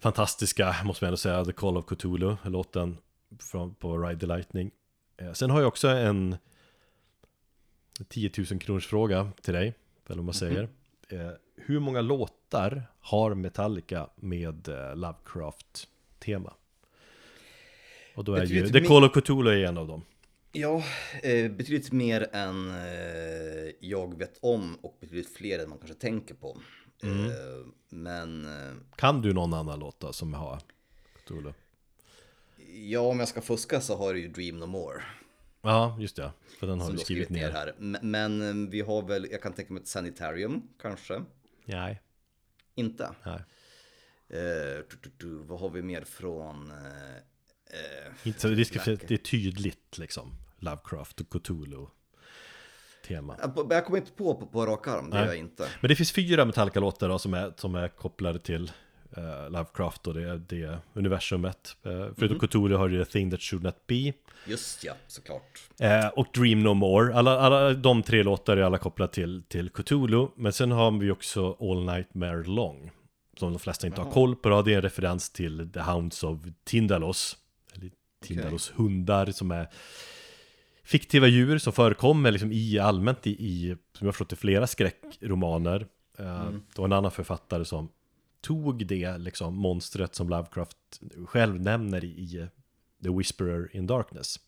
fantastiska, 0.00 0.76
måste 0.84 1.04
man 1.04 1.08
ändå 1.08 1.16
säga, 1.16 1.44
The 1.44 1.52
Call 1.52 1.76
of 1.76 1.86
Cthulhu, 1.86 2.36
låten 2.44 2.98
från, 3.40 3.74
på 3.74 3.98
Ride 3.98 4.20
the 4.20 4.26
Lightning. 4.26 4.70
Eh, 5.16 5.32
sen 5.32 5.50
har 5.50 5.60
jag 5.60 5.68
också 5.68 5.88
en 5.88 6.36
10 8.08 8.30
000 8.50 8.60
kronors 8.60 8.86
fråga 8.86 9.30
till 9.42 9.54
dig, 9.54 9.74
eller 10.06 10.16
vad 10.16 10.24
man 10.24 10.34
säger. 10.34 10.68
Eh, 11.08 11.30
hur 11.56 11.80
många 11.80 12.00
låtar 12.00 12.82
har 13.00 13.34
Metallica 13.34 14.10
med 14.16 14.68
eh, 14.68 14.96
Lovecraft-tema? 14.96 16.54
Och 18.14 18.24
då 18.24 18.34
är 18.34 18.36
ju 18.40 18.42
Betydligt 18.46 18.72
The 18.72 18.80
mer- 18.80 18.88
Call 18.88 19.04
of 19.04 19.12
Cthulhu 19.12 19.50
är 19.62 19.66
en 19.68 19.78
av 19.78 19.86
dem. 19.88 20.02
Ja, 20.52 20.82
eh, 21.22 21.50
betydligt 21.52 21.92
mer 21.92 22.28
än 22.32 22.70
eh, 22.70 23.72
jag 23.80 24.18
vet 24.18 24.38
om 24.42 24.74
och 24.82 24.96
betydligt 25.00 25.36
fler 25.36 25.58
än 25.58 25.68
man 25.68 25.78
kanske 25.78 25.94
tänker 25.98 26.34
på. 26.34 26.58
Mm. 27.02 27.32
Men 27.88 28.48
Kan 28.96 29.22
du 29.22 29.32
någon 29.32 29.54
annan 29.54 29.78
låt 29.78 30.00
då 30.00 30.12
som 30.12 30.34
har 30.34 30.58
Cthulhu? 31.24 31.52
ja, 32.74 33.00
om 33.00 33.18
jag 33.18 33.28
ska 33.28 33.40
fuska 33.40 33.80
så 33.80 33.96
har 33.96 34.14
du 34.14 34.20
ju 34.20 34.28
Dream 34.28 34.58
No 34.58 34.66
More. 34.66 35.02
Ja, 35.62 35.96
just 36.00 36.16
det. 36.16 36.30
För 36.60 36.66
den 36.66 36.80
har 36.80 36.86
Som 36.86 36.94
du 36.94 36.96
du 36.96 37.00
har 37.00 37.04
skrivit 37.04 37.28
ner. 37.30 37.50
här. 37.50 37.74
Men 38.02 38.64
eh, 38.64 38.70
vi 38.70 38.80
har 38.80 39.02
väl, 39.02 39.28
jag 39.30 39.42
kan 39.42 39.52
tänka 39.52 39.72
mig 39.72 39.80
ett 39.82 39.88
Sanitarium 39.88 40.62
kanske. 40.82 41.22
Nej, 41.64 42.00
Inte. 42.74 43.10
nej. 43.24 43.40
Eh, 44.28 44.80
tu, 44.90 44.96
tu, 44.96 45.10
tu, 45.10 45.26
vad 45.34 45.60
har 45.60 45.70
vi 45.70 45.82
mer 45.82 46.04
från... 46.04 46.70
Eh, 46.70 46.76
eh, 46.76 48.12
Inte 48.24 48.48
det, 48.48 48.64
ska, 48.64 48.80
det 48.84 49.10
är 49.10 49.16
tydligt 49.16 49.98
liksom 49.98 50.34
Lovecraft 50.58 51.20
och 51.20 51.30
Cthulhu 51.30 51.86
tema 53.08 53.36
jag- 53.70 53.84
kommer 53.84 53.98
inte 53.98 54.12
på 54.12 54.34
på, 54.34 54.46
på 54.46 54.66
rak 54.66 54.86
arm, 54.88 55.10
det 55.10 55.16
Nej. 55.16 55.20
gör 55.24 55.26
jag 55.32 55.36
inte. 55.38 55.68
Men 55.80 55.88
det 55.88 55.96
finns 55.96 56.12
fyra 56.12 56.44
Metallica-låtar 56.44 57.18
som 57.18 57.34
är, 57.34 57.52
som 57.56 57.74
är 57.74 57.88
kopplade 57.88 58.38
till 58.38 58.72
eh, 59.16 59.50
Lovecraft 59.50 60.06
och 60.06 60.14
det, 60.14 60.38
det 60.38 60.78
universumet 60.94 61.76
uh, 61.86 62.06
Förutom 62.16 62.38
Cthulhu 62.48 62.76
har 62.76 62.88
du 62.88 63.04
The 63.04 63.10
Thing 63.10 63.30
That 63.30 63.40
Should 63.40 63.62
Not 63.64 63.86
Be 63.86 64.12
Just 64.46 64.84
ja, 64.84 64.94
såklart. 65.06 65.60
eh, 65.80 66.06
Och 66.08 66.26
Dream 66.34 66.62
No 66.62 66.74
More 66.74 67.14
alla, 67.14 67.38
alla 67.38 67.72
de 67.72 68.02
tre 68.02 68.22
låtar 68.22 68.56
är 68.56 68.62
alla 68.62 68.78
kopplade 68.78 69.12
till, 69.12 69.42
till 69.48 69.70
Cthulhu 69.70 70.26
Men 70.36 70.52
sen 70.52 70.70
har 70.70 70.90
vi 70.98 71.10
också 71.10 71.56
All 71.60 71.84
Nightmare 71.84 72.42
Long 72.42 72.90
Som 73.38 73.52
de 73.52 73.58
flesta 73.58 73.86
inte 73.86 74.00
har 74.00 74.06
Jaha. 74.06 74.14
koll 74.14 74.36
på 74.36 74.48
då. 74.48 74.62
Det 74.62 74.72
är 74.72 74.76
en 74.76 74.82
referens 74.82 75.30
till 75.30 75.70
The 75.72 75.80
Hounds 75.80 76.24
of 76.24 76.38
Tindalos 76.64 77.36
Eller 77.74 77.90
Tindalos 78.24 78.72
hundar 78.76 79.26
som 79.26 79.50
är 79.50 79.68
fiktiva 80.84 81.26
djur 81.26 81.58
som 81.58 81.72
förekommer 81.72 82.30
liksom 82.30 82.52
i 82.52 82.78
allmänt 82.78 83.26
i, 83.26 83.30
i 83.30 83.76
som 83.98 84.06
jag 84.06 84.14
förstått 84.14 84.32
i 84.32 84.36
flera 84.36 84.66
skräckromaner. 84.66 85.86
Eh, 86.18 86.44
Det 86.74 86.78
var 86.78 86.84
en 86.84 86.92
annan 86.92 87.10
författare 87.10 87.64
som 87.64 87.88
tog 88.42 88.86
det 88.86 89.18
liksom 89.18 89.56
monstret 89.56 90.14
som 90.14 90.28
Lovecraft 90.28 91.00
själv 91.26 91.60
nämner 91.60 92.04
i, 92.04 92.48
The 93.02 93.10
Whisperer 93.10 93.76
in 93.76 93.86
Darkness. 93.86 94.40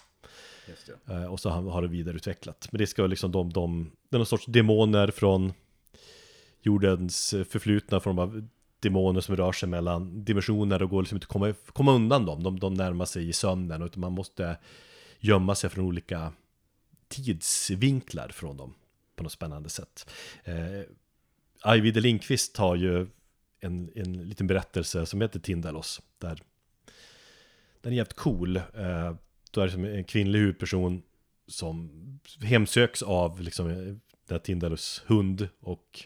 Eh, 1.09 1.25
och 1.25 1.41
så 1.41 1.51
har 1.51 1.83
det 1.83 1.89
vidareutvecklat. 1.89 2.69
Men 2.73 2.79
det 2.79 2.87
ska 2.87 3.03
vara 3.03 3.09
liksom 3.09 3.33
de, 3.33 3.53
de, 3.53 3.93
det 4.09 4.17
är 4.17 4.19
någon 4.19 4.27
sorts 4.27 4.47
demoner 4.47 5.11
från 5.11 5.53
jordens 6.63 7.31
förflutna 7.31 8.01
form 8.01 8.19
av 8.19 8.49
demoner 8.81 9.21
som 9.21 9.37
rör 9.37 9.53
sig 9.53 9.69
mellan 9.69 10.25
dimensioner 10.25 10.83
och 10.83 10.91
går 10.91 11.03
liksom 11.03 11.17
inte 11.17 11.25
att 11.25 11.33
komma, 11.33 11.55
komma 11.73 11.93
undan 11.93 12.27
dem. 12.27 12.43
De, 12.43 12.61
de 12.61 12.75
närmar 12.75 13.05
sig 13.05 13.29
i 13.29 13.33
sömnen 13.33 13.83
utan 13.83 14.01
man 14.01 14.13
måste 14.13 14.57
gömma 15.19 15.55
sig 15.55 15.71
från 15.71 15.85
olika 15.85 16.33
tidsvinklar 17.09 18.29
från 18.29 18.57
dem 18.57 18.75
på 19.17 19.23
något 19.23 19.33
spännande 19.33 19.69
sätt. 19.69 20.11
Eh, 20.45 21.77
Ivy 21.77 21.91
de 21.91 22.01
Lindqvist 22.01 22.57
har 22.57 22.77
ju 22.77 23.07
en, 23.65 23.91
en 23.95 24.29
liten 24.29 24.47
berättelse 24.47 25.07
som 25.07 25.21
heter 25.21 25.41
Tindalos. 25.41 26.03
Där 26.19 26.41
den 27.81 27.93
är 27.93 27.97
jävligt 27.97 28.17
cool. 28.17 28.57
Eh, 28.57 29.15
då 29.51 29.61
är 29.61 29.67
det 29.67 29.73
som 29.73 29.85
en 29.85 30.05
kvinnlig 30.05 30.39
huvudperson 30.39 31.03
som 31.47 31.91
hemsöks 32.41 33.03
av 33.03 33.41
liksom 33.41 33.69
den 33.69 34.01
här 34.31 34.39
Tindalos 34.39 35.03
hund 35.07 35.49
och 35.61 36.05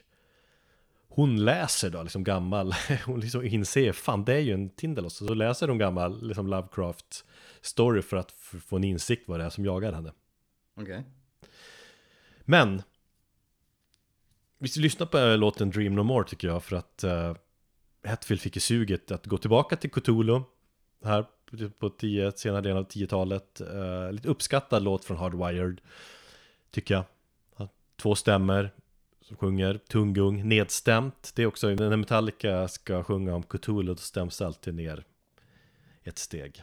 hon 1.08 1.44
läser 1.44 1.90
då 1.90 2.02
liksom 2.02 2.24
gammal, 2.24 2.74
hon 3.06 3.20
liksom 3.20 3.44
inser, 3.44 3.92
fan 3.92 4.24
det 4.24 4.34
är 4.34 4.40
ju 4.40 4.54
en 4.54 4.70
Tindalos. 4.70 5.16
Så 5.16 5.34
läser 5.34 5.68
hon 5.68 5.78
gammal 5.78 6.28
liksom 6.28 6.46
Lovecraft 6.46 7.24
story 7.60 8.02
för 8.02 8.16
att 8.16 8.32
få 8.66 8.76
en 8.76 8.84
insikt 8.84 9.28
vad 9.28 9.40
det 9.40 9.44
är 9.44 9.50
som 9.50 9.64
jagar 9.64 9.92
henne. 9.92 10.12
Okej. 10.80 11.04
Men 12.40 12.82
Vi 14.58 14.68
ska 14.68 14.80
lyssna 14.80 15.06
på 15.06 15.18
eh, 15.18 15.38
låten 15.38 15.70
Dream 15.70 15.94
No 15.94 16.02
More 16.02 16.28
tycker 16.28 16.48
jag 16.48 16.64
för 16.64 16.76
att 16.76 17.04
uh, 17.04 17.34
Hetfield 18.02 18.40
fick 18.40 18.56
ju 18.56 18.60
suget 18.60 19.10
att 19.10 19.26
gå 19.26 19.38
tillbaka 19.38 19.76
till 19.76 19.90
Cthulhu 19.90 20.40
Här 21.04 21.24
på 21.78 21.90
tio, 21.90 22.32
senare 22.32 22.60
delen 22.60 22.78
av 22.78 22.88
10-talet 22.88 23.60
uh, 23.60 23.82
eh, 23.82 24.12
Lite 24.12 24.28
uppskattad 24.28 24.82
låt 24.82 25.04
från 25.04 25.16
Hardwired 25.16 25.80
Tycker 26.70 26.94
jag. 26.94 27.04
Två 27.96 28.14
stämmer 28.14 28.70
som 29.20 29.36
sjunger. 29.36 29.78
Tunggung, 29.88 30.48
nedstämt. 30.48 31.32
Det 31.34 31.42
är 31.42 31.46
också 31.46 31.68
när 31.68 31.96
Metallica 31.96 32.68
ska 32.68 33.04
sjunga 33.04 33.34
om 33.34 33.42
Cthulhu 33.42 33.82
Då 33.82 33.96
stäms 33.96 34.38
det 34.38 34.46
alltid 34.46 34.74
ner 34.74 35.04
ett 36.04 36.18
steg. 36.18 36.62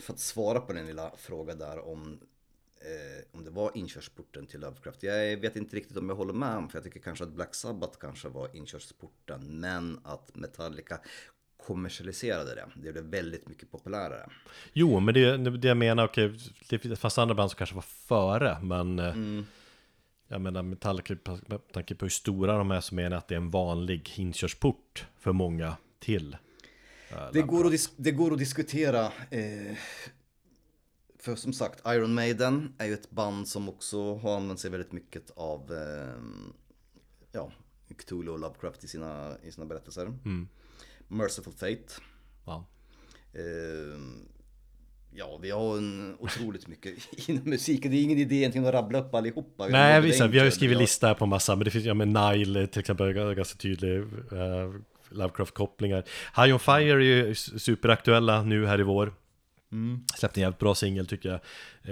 För 0.00 0.12
att 0.12 0.20
svara 0.20 0.60
på 0.60 0.72
den 0.72 0.86
lilla 0.86 1.12
frågan 1.18 1.58
där 1.58 1.88
om 1.88 2.18
eh, 2.80 3.24
om 3.32 3.44
det 3.44 3.50
var 3.50 3.70
inkörsporten 3.74 4.46
till 4.46 4.60
Lovecraft. 4.60 5.02
Jag 5.02 5.36
vet 5.36 5.56
inte 5.56 5.76
riktigt 5.76 5.96
om 5.96 6.08
jag 6.08 6.16
håller 6.16 6.32
med 6.32 6.56
om, 6.56 6.68
för 6.68 6.76
jag 6.78 6.84
tycker 6.84 7.00
kanske 7.00 7.24
att 7.24 7.32
Black 7.32 7.54
Sabbath 7.54 7.98
kanske 8.00 8.28
var 8.28 8.56
inkörsporten, 8.56 9.60
men 9.60 10.00
att 10.04 10.34
Metallica 10.36 11.00
kommersialiserade 11.66 12.54
det. 12.54 12.66
Det 12.74 12.92
blev 12.92 13.04
väldigt 13.04 13.48
mycket 13.48 13.70
populärare. 13.70 14.30
Jo, 14.72 15.00
men 15.00 15.14
det, 15.14 15.36
det 15.36 15.68
jag 15.68 15.76
menar, 15.76 16.04
okej, 16.04 16.38
det 16.68 16.96
fanns 16.96 17.18
andra 17.18 17.34
band 17.34 17.50
som 17.50 17.58
kanske 17.58 17.74
var 17.74 17.82
före, 17.82 18.58
men 18.62 18.98
eh, 18.98 19.12
Mm. 19.14 19.46
jag 20.28 20.40
menar 20.40 20.62
Metallica, 20.62 21.16
med 21.46 21.72
tanke 21.72 21.94
på 21.94 22.04
hur 22.04 22.10
stora 22.10 22.58
de 22.58 22.70
är 22.70 22.80
så 22.80 22.94
menar 22.94 23.10
jag 23.10 23.18
att 23.18 23.28
det 23.28 23.34
är 23.34 23.36
en 23.36 23.50
vanlig 23.50 24.12
inkörsport 24.16 25.06
för 25.18 25.32
många 25.32 25.76
till. 25.98 26.36
Eh, 27.10 27.28
Det 27.32 27.42
går, 27.42 27.66
att 27.66 27.72
dis- 27.72 27.92
det 27.96 28.10
går 28.10 28.32
att 28.32 28.38
diskutera. 28.38 29.04
Eh, 29.30 29.76
för 31.18 31.36
som 31.36 31.52
sagt, 31.52 31.82
Iron 31.86 32.14
Maiden 32.14 32.74
är 32.78 32.86
ju 32.86 32.94
ett 32.94 33.10
band 33.10 33.48
som 33.48 33.68
också 33.68 34.14
har 34.14 34.36
använt 34.36 34.60
sig 34.60 34.70
väldigt 34.70 34.92
mycket 34.92 35.30
av 35.36 35.72
eh, 35.72 36.22
ja, 37.32 37.52
Cthulhu 37.98 38.32
och 38.32 38.38
Lovecraft 38.38 38.84
i 38.84 38.88
sina, 38.88 39.36
i 39.42 39.52
sina 39.52 39.66
berättelser. 39.66 40.06
Mm. 40.06 40.48
Merciful 41.08 41.52
Fate. 41.52 42.02
Ja. 42.46 42.66
Eh, 43.32 44.00
ja, 45.14 45.38
vi 45.42 45.50
har 45.50 45.78
en 45.78 46.16
otroligt 46.18 46.68
mycket 46.68 46.94
inom 47.28 47.44
musiken. 47.44 47.90
Det 47.90 47.96
är 47.96 48.02
ingen 48.02 48.18
idé 48.18 48.36
egentligen 48.36 48.66
att 48.66 48.74
rabbla 48.74 49.00
upp 49.00 49.14
allihopa. 49.14 49.66
Vi 49.66 49.72
Nej, 49.72 50.00
visst, 50.00 50.20
vi 50.20 50.38
har 50.38 50.44
ju 50.44 50.50
skrivit 50.50 50.76
vi 50.76 50.80
lista 50.80 51.14
på 51.14 51.26
massa, 51.26 51.56
men 51.56 51.64
det 51.64 51.70
finns, 51.70 51.84
ja 51.84 51.94
men 51.94 52.12
Nile 52.12 52.66
till 52.66 52.80
exempel, 52.80 53.12
ganska 53.34 53.58
tydlig 53.58 53.98
uh, 54.32 54.74
Lovecraft-kopplingar. 55.10 56.04
High 56.36 56.52
on 56.52 56.60
Fire 56.60 56.92
är 56.92 56.98
ju 56.98 57.34
superaktuella 57.34 58.42
nu 58.42 58.66
här 58.66 58.80
i 58.80 58.82
vår. 58.82 59.14
Släppte 60.16 60.40
en 60.40 60.42
jävligt 60.42 60.58
bra 60.58 60.74
singel 60.74 61.06
tycker 61.06 61.28
jag. 61.28 61.40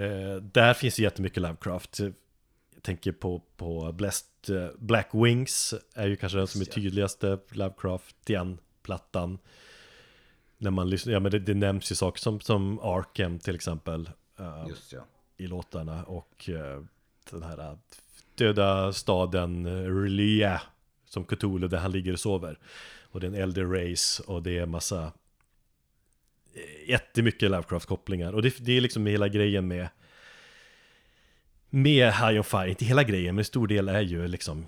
Eh, 0.05 0.35
där 0.35 0.73
finns 0.73 0.95
det 0.95 1.01
jättemycket 1.01 1.41
Lovecraft. 1.41 1.99
Jag 1.99 2.13
tänker 2.81 3.11
på, 3.11 3.41
på 3.57 3.91
Blessed 3.91 4.55
eh, 4.63 4.69
Black 4.79 5.09
Wings, 5.13 5.73
är 5.95 6.07
ju 6.07 6.15
kanske 6.15 6.37
den 6.37 6.47
som 6.47 6.61
är 6.61 6.65
tydligaste 6.65 7.39
Lovecraft 7.49 8.29
igen, 8.29 8.57
plattan. 8.83 9.39
När 10.57 10.71
man 10.71 10.89
lyssnar, 10.89 11.13
ja 11.13 11.19
men 11.19 11.31
det, 11.31 11.39
det 11.39 11.53
nämns 11.53 11.91
ju 11.91 11.95
saker 11.95 12.19
som, 12.19 12.39
som 12.39 12.79
Arkham 12.79 13.39
till 13.39 13.55
exempel. 13.55 14.09
eh, 14.39 14.65
Just 14.69 14.93
ja. 14.93 15.05
i 15.37 15.47
låtarna 15.47 16.03
och 16.03 16.49
eh, 16.49 16.83
den 17.31 17.43
här 17.43 17.59
eh, 17.59 17.77
döda 18.35 18.93
staden 18.93 19.67
Relia 20.01 20.61
som 21.05 21.25
Cthulhu 21.25 21.67
där 21.67 21.77
han 21.77 21.91
ligger 21.91 22.13
och 22.13 22.19
sover. 22.19 22.59
Och 23.11 23.19
det 23.19 23.27
är 23.27 23.31
en 23.31 23.41
äldre 23.41 23.63
race 23.63 24.23
och 24.23 24.43
det 24.43 24.57
är 24.57 24.65
massa 24.65 25.11
eh, 26.53 26.89
jättemycket 26.89 27.51
Lovecraft-kopplingar. 27.51 28.33
Och 28.33 28.41
det, 28.41 28.57
det 28.57 28.77
är 28.77 28.81
liksom 28.81 29.05
hela 29.05 29.27
grejen 29.27 29.67
med 29.67 29.89
med 31.69 32.13
High 32.13 32.37
on 32.37 32.43
Fire, 32.43 32.69
inte 32.69 32.85
hela 32.85 33.03
grejen 33.03 33.35
men 33.35 33.39
en 33.39 33.45
stor 33.45 33.67
del 33.67 33.89
är 33.89 34.01
ju 34.01 34.27
liksom 34.27 34.67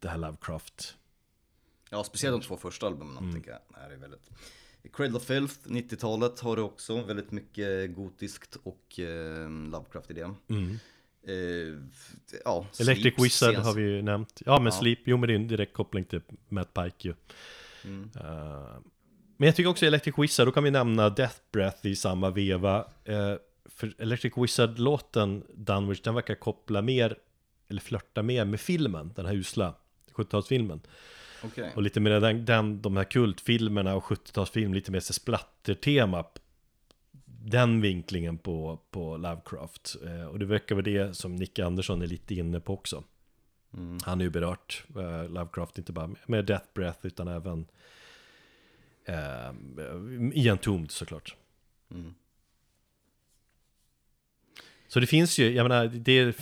det 0.00 0.08
här 0.08 0.18
Lovecraft. 0.18 0.96
Ja, 1.90 2.04
speciellt 2.04 2.42
de 2.42 2.46
två 2.46 2.56
första 2.56 2.86
albumen 2.86 3.34
tycker 3.34 3.50
jag 3.50 3.92
är 3.92 3.96
väldigt... 3.96 4.30
Cradle 4.92 5.16
of 5.16 5.24
Filth, 5.24 5.54
90-talet 5.64 6.40
har 6.40 6.56
det 6.56 6.62
också 6.62 7.02
väldigt 7.02 7.32
mycket 7.32 7.94
gotiskt 7.94 8.56
och 8.62 9.00
eh, 9.00 9.50
Lovecraft 9.50 10.10
i 10.10 10.14
det. 10.14 10.34
Eh, 11.28 11.78
ja, 12.44 12.66
Electric 12.80 13.00
Sleep 13.02 13.20
Wizard 13.20 13.54
sens- 13.54 13.64
har 13.64 13.74
vi 13.74 13.82
ju 13.82 14.02
nämnt 14.02 14.42
Ja 14.46 14.58
men 14.58 14.64
Ja. 14.64 14.70
Sleep, 14.70 14.98
jo 15.04 15.16
men 15.16 15.26
det 15.28 15.32
är 15.32 15.36
en 15.36 15.48
direkt 15.48 15.72
koppling 15.72 16.04
till 16.04 16.20
Matt 16.48 16.74
Pike 16.74 17.08
ju 17.08 17.14
Mm. 17.84 18.10
Eh, 18.20 18.76
Men 19.36 19.46
jag 19.46 19.56
tycker 19.56 19.70
också 19.70 19.86
Electric 19.86 20.14
Wizard, 20.18 20.46
då 20.48 20.52
kan 20.52 20.64
vi 20.64 20.70
nämna 20.70 21.10
Death 21.10 21.36
Breath 21.52 21.86
i 21.86 21.96
samma 21.96 22.30
veva 22.30 22.84
Eh, 23.04 23.34
För 23.64 23.94
Electric 23.98 24.32
Wizard-låten 24.36 25.44
Dunwich, 25.54 26.00
den 26.00 26.14
verkar 26.14 26.34
koppla 26.34 26.82
mer 26.82 27.16
Eller 27.68 27.80
flörta 27.80 28.22
mer 28.22 28.44
med 28.44 28.60
filmen, 28.60 29.12
den 29.16 29.26
här 29.26 29.34
usla 29.34 29.74
70-talsfilmen 30.14 30.80
Okej. 31.42 31.72
Och 31.76 31.82
lite 31.82 32.00
mer 32.00 32.20
den, 32.20 32.44
den, 32.44 32.82
de 32.82 32.96
här 32.96 33.04
kultfilmerna 33.04 33.94
och 33.94 34.04
70-talsfilm, 34.04 34.74
lite 34.74 34.90
mer 34.92 35.00
splattertema 35.00 36.24
Den 37.50 37.80
vinklingen 37.80 38.38
på, 38.38 38.80
på 38.90 39.16
Lovecraft 39.16 39.96
eh, 40.04 40.26
Och 40.26 40.38
det 40.38 40.46
verkar 40.46 40.74
vara 40.74 40.84
det 40.84 41.16
som 41.16 41.36
Nick 41.36 41.58
Andersson 41.58 42.02
är 42.02 42.06
lite 42.06 42.34
inne 42.34 42.60
på 42.60 42.74
också 42.74 43.04
Mm. 43.76 43.98
Han 44.02 44.18
har 44.18 44.24
ju 44.24 44.30
berört 44.30 44.84
eh, 44.96 45.28
Lovecraft 45.28 45.78
inte 45.78 45.92
bara 45.92 46.10
med, 46.26 46.44
Death 46.44 46.66
Breath 46.74 47.06
utan 47.06 47.28
även 47.28 47.66
eh, 49.04 49.52
i 50.32 50.48
Entombed 50.48 50.90
såklart 50.90 51.34
Mm. 51.90 52.14
Så 54.88 55.00
det 55.00 55.06
finns 55.06 55.38
ju, 55.38 55.50
jag 55.54 55.64
menar, 55.68 55.86
det 55.86 56.12
är 56.12 56.34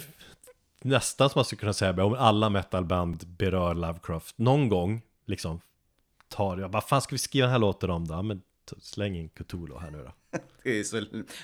nästan 0.83 1.31
som 1.31 1.39
man 1.39 1.45
skulle 1.45 1.61
kunna 1.61 1.73
säga 1.73 2.05
om 2.05 2.15
alla 2.15 2.51
metalband 2.51 3.27
berör 3.27 3.75
Lovecraft 3.75 4.39
någon 4.39 4.69
gång, 4.69 5.03
liksom 5.25 5.61
tar 6.29 6.59
jag, 6.59 6.69
vad 6.69 6.85
fan 6.85 7.03
ska 7.03 7.15
vi 7.15 7.19
skriva 7.19 7.47
den 7.47 7.53
här 7.53 7.59
låten 7.59 7.91
om 7.91 8.07
då? 8.07 8.23
Men 8.23 8.43
släng 8.81 9.17
in 9.17 9.29
Cthulhu 9.29 9.79
här 9.79 9.91
nu 9.91 9.99
då. 9.99 10.39
Det 10.63 10.81
är 10.81 10.85
så, 10.85 10.97
ja, 10.97 11.03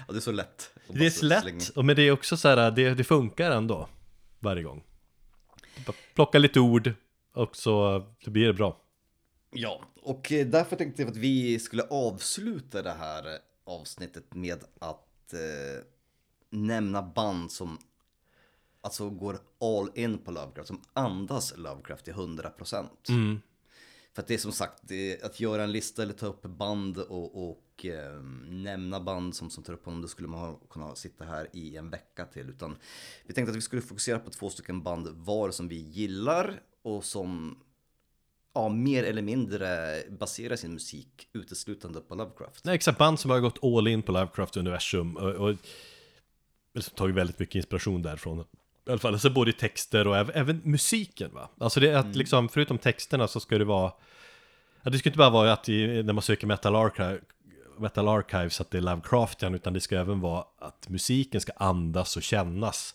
det 0.08 0.16
är 0.16 0.20
så 0.20 0.32
lätt. 0.32 0.70
Det 0.88 1.06
är 1.06 1.10
så 1.10 1.26
lätt, 1.26 1.68
och 1.68 1.84
men 1.84 1.96
det 1.96 2.02
är 2.02 2.12
också 2.12 2.36
så 2.36 2.48
här, 2.48 2.70
det, 2.70 2.94
det 2.94 3.04
funkar 3.04 3.50
ändå 3.50 3.88
varje 4.38 4.62
gång. 4.62 4.84
Plocka 6.14 6.38
lite 6.38 6.60
ord 6.60 6.92
och 7.32 7.56
så, 7.56 8.06
så 8.24 8.30
blir 8.30 8.46
det 8.46 8.52
bra. 8.52 8.80
Ja, 9.50 9.82
och 10.02 10.26
därför 10.46 10.76
tänkte 10.76 11.02
jag 11.02 11.10
att 11.10 11.16
vi 11.16 11.58
skulle 11.58 11.82
avsluta 11.82 12.82
det 12.82 12.92
här 12.92 13.38
avsnittet 13.64 14.34
med 14.34 14.64
att 14.78 15.32
eh, 15.32 15.84
nämna 16.50 17.02
band 17.02 17.52
som 17.52 17.78
alltså 18.80 19.10
går 19.10 19.38
all 19.60 19.90
in 19.94 20.18
på 20.18 20.30
Lovecraft, 20.30 20.68
som 20.68 20.80
andas 20.92 21.54
Lovecraft 21.56 22.04
till 22.04 22.14
100%. 22.14 22.88
Mm. 23.08 23.40
För 24.20 24.22
att 24.22 24.28
det 24.28 24.34
är 24.34 24.38
som 24.38 24.52
sagt, 24.52 24.82
det, 24.82 25.22
att 25.22 25.40
göra 25.40 25.62
en 25.62 25.72
lista 25.72 26.02
eller 26.02 26.12
ta 26.12 26.26
upp 26.26 26.42
band 26.42 26.98
och, 26.98 27.50
och 27.50 27.84
eh, 27.84 28.22
nämna 28.48 29.00
band 29.00 29.36
som, 29.36 29.50
som 29.50 29.64
tar 29.64 29.72
upp 29.72 29.84
honom, 29.84 30.02
då 30.02 30.08
skulle 30.08 30.28
man 30.28 30.40
ha, 30.40 30.54
kunna 30.70 30.94
sitta 30.94 31.24
här 31.24 31.48
i 31.52 31.76
en 31.76 31.90
vecka 31.90 32.24
till. 32.24 32.48
Utan 32.48 32.76
vi 33.26 33.34
tänkte 33.34 33.50
att 33.50 33.56
vi 33.56 33.60
skulle 33.60 33.82
fokusera 33.82 34.18
på 34.18 34.30
två 34.30 34.50
stycken 34.50 34.82
band 34.82 35.08
var 35.08 35.50
som 35.50 35.68
vi 35.68 35.76
gillar 35.76 36.62
och 36.82 37.04
som 37.04 37.58
ja, 38.54 38.68
mer 38.68 39.04
eller 39.04 39.22
mindre 39.22 39.98
baserar 40.10 40.56
sin 40.56 40.72
musik 40.72 41.28
uteslutande 41.32 42.00
på 42.00 42.14
Lovecraft. 42.14 42.64
Nej, 42.64 42.74
exakt, 42.74 42.98
band 42.98 43.20
som 43.20 43.30
har 43.30 43.40
gått 43.40 43.64
all 43.64 43.88
in 43.88 44.02
på 44.02 44.12
Lovecraft-universum 44.12 45.16
och, 45.16 45.30
och 45.30 45.56
liksom 46.74 46.96
tagit 46.96 47.16
väldigt 47.16 47.38
mycket 47.38 47.54
inspiration 47.54 48.02
därifrån. 48.02 48.44
I 48.86 48.90
alla 48.90 48.98
fall, 48.98 49.12
alltså 49.12 49.30
både 49.30 49.50
i 49.50 49.54
texter 49.54 50.06
och 50.06 50.16
även, 50.16 50.60
musiken 50.64 51.34
va. 51.34 51.50
Alltså 51.58 51.80
det 51.80 51.88
är 51.88 51.96
att 51.96 52.16
liksom, 52.16 52.48
förutom 52.48 52.78
texterna 52.78 53.28
så 53.28 53.40
ska 53.40 53.58
det 53.58 53.64
vara 53.64 53.92
ja, 54.82 54.90
Det 54.90 54.98
ska 54.98 55.08
inte 55.08 55.18
bara 55.18 55.30
vara 55.30 55.52
att 55.52 55.68
i, 55.68 56.02
när 56.02 56.12
man 56.12 56.22
söker 56.22 56.46
Metal 56.46 56.76
Archive 56.76 57.20
Metal 57.78 58.08
Archives 58.08 58.60
att 58.60 58.70
det 58.70 58.78
är 58.78 58.82
Lovecraftian 58.82 59.54
utan 59.54 59.72
det 59.72 59.80
ska 59.80 59.96
även 59.98 60.20
vara 60.20 60.44
att 60.58 60.88
musiken 60.88 61.40
ska 61.40 61.52
andas 61.56 62.16
och 62.16 62.22
kännas 62.22 62.94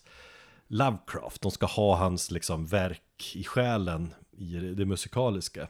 Lovecraft, 0.68 1.42
de 1.42 1.50
ska 1.50 1.66
ha 1.66 1.96
hans 1.96 2.30
liksom 2.30 2.66
verk 2.66 3.32
i 3.34 3.44
själen 3.44 4.14
i 4.30 4.54
det, 4.54 4.74
det 4.74 4.84
musikaliska. 4.84 5.68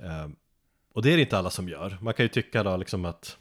Ehm, 0.00 0.36
och 0.92 1.02
det 1.02 1.12
är 1.12 1.16
det 1.16 1.22
inte 1.22 1.38
alla 1.38 1.50
som 1.50 1.68
gör. 1.68 1.98
Man 2.00 2.14
kan 2.14 2.24
ju 2.24 2.28
tycka 2.28 2.62
då 2.62 2.76
liksom 2.76 3.04
att 3.04 3.36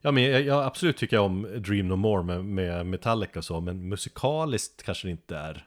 Ja 0.00 0.10
men 0.10 0.22
jag, 0.22 0.42
jag 0.42 0.64
absolut 0.64 0.96
tycker 0.96 1.16
jag 1.16 1.24
om 1.24 1.42
Dream 1.42 1.88
No 1.88 1.96
More 1.96 2.22
med, 2.22 2.44
med 2.44 2.86
Metallica 2.86 3.38
och 3.38 3.44
så 3.44 3.60
Men 3.60 3.88
musikaliskt 3.88 4.82
kanske 4.82 5.06
det 5.06 5.10
inte 5.10 5.36
är 5.36 5.66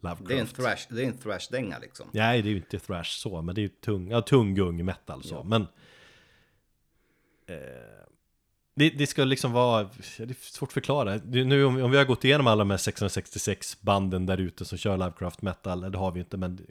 Lovecraft 0.00 0.28
Det 0.28 0.34
är 0.34 0.40
en 0.40 0.46
thrash, 0.46 0.86
det 0.88 1.02
är 1.02 1.06
en 1.06 1.18
thrash-dänga 1.18 1.78
liksom. 1.78 2.10
Nej 2.12 2.42
det 2.42 2.48
är 2.48 2.50
ju 2.50 2.56
inte 2.56 2.78
thrash 2.78 3.04
så 3.10 3.42
Men 3.42 3.54
det 3.54 3.60
är 3.60 3.62
ju 3.62 3.68
tung, 3.68 4.10
ja, 4.10 4.22
tung 4.22 4.54
gung 4.54 4.84
metal 4.84 5.22
så 5.22 5.34
Ja. 5.34 5.42
Men 5.42 5.62
eh, 7.46 7.56
det, 8.74 8.90
det 8.90 9.06
ska 9.06 9.24
liksom 9.24 9.52
vara 9.52 9.82
Det 10.18 10.22
är 10.30 10.34
svårt 10.40 10.68
att 10.68 10.72
förklara 10.72 11.20
Nu 11.24 11.64
om, 11.64 11.82
om 11.82 11.90
vi 11.90 11.96
har 11.96 12.04
gått 12.04 12.24
igenom 12.24 12.46
alla 12.46 12.58
de 12.58 12.70
här 12.70 12.76
666 12.76 13.80
banden 13.80 14.26
där 14.26 14.38
ute 14.38 14.64
som 14.64 14.78
kör 14.78 14.96
Lovecraft 14.96 15.42
metal 15.42 15.80
Det 15.92 15.98
har 15.98 16.12
vi 16.12 16.20
inte 16.20 16.36
men 16.36 16.56
det- 16.56 16.64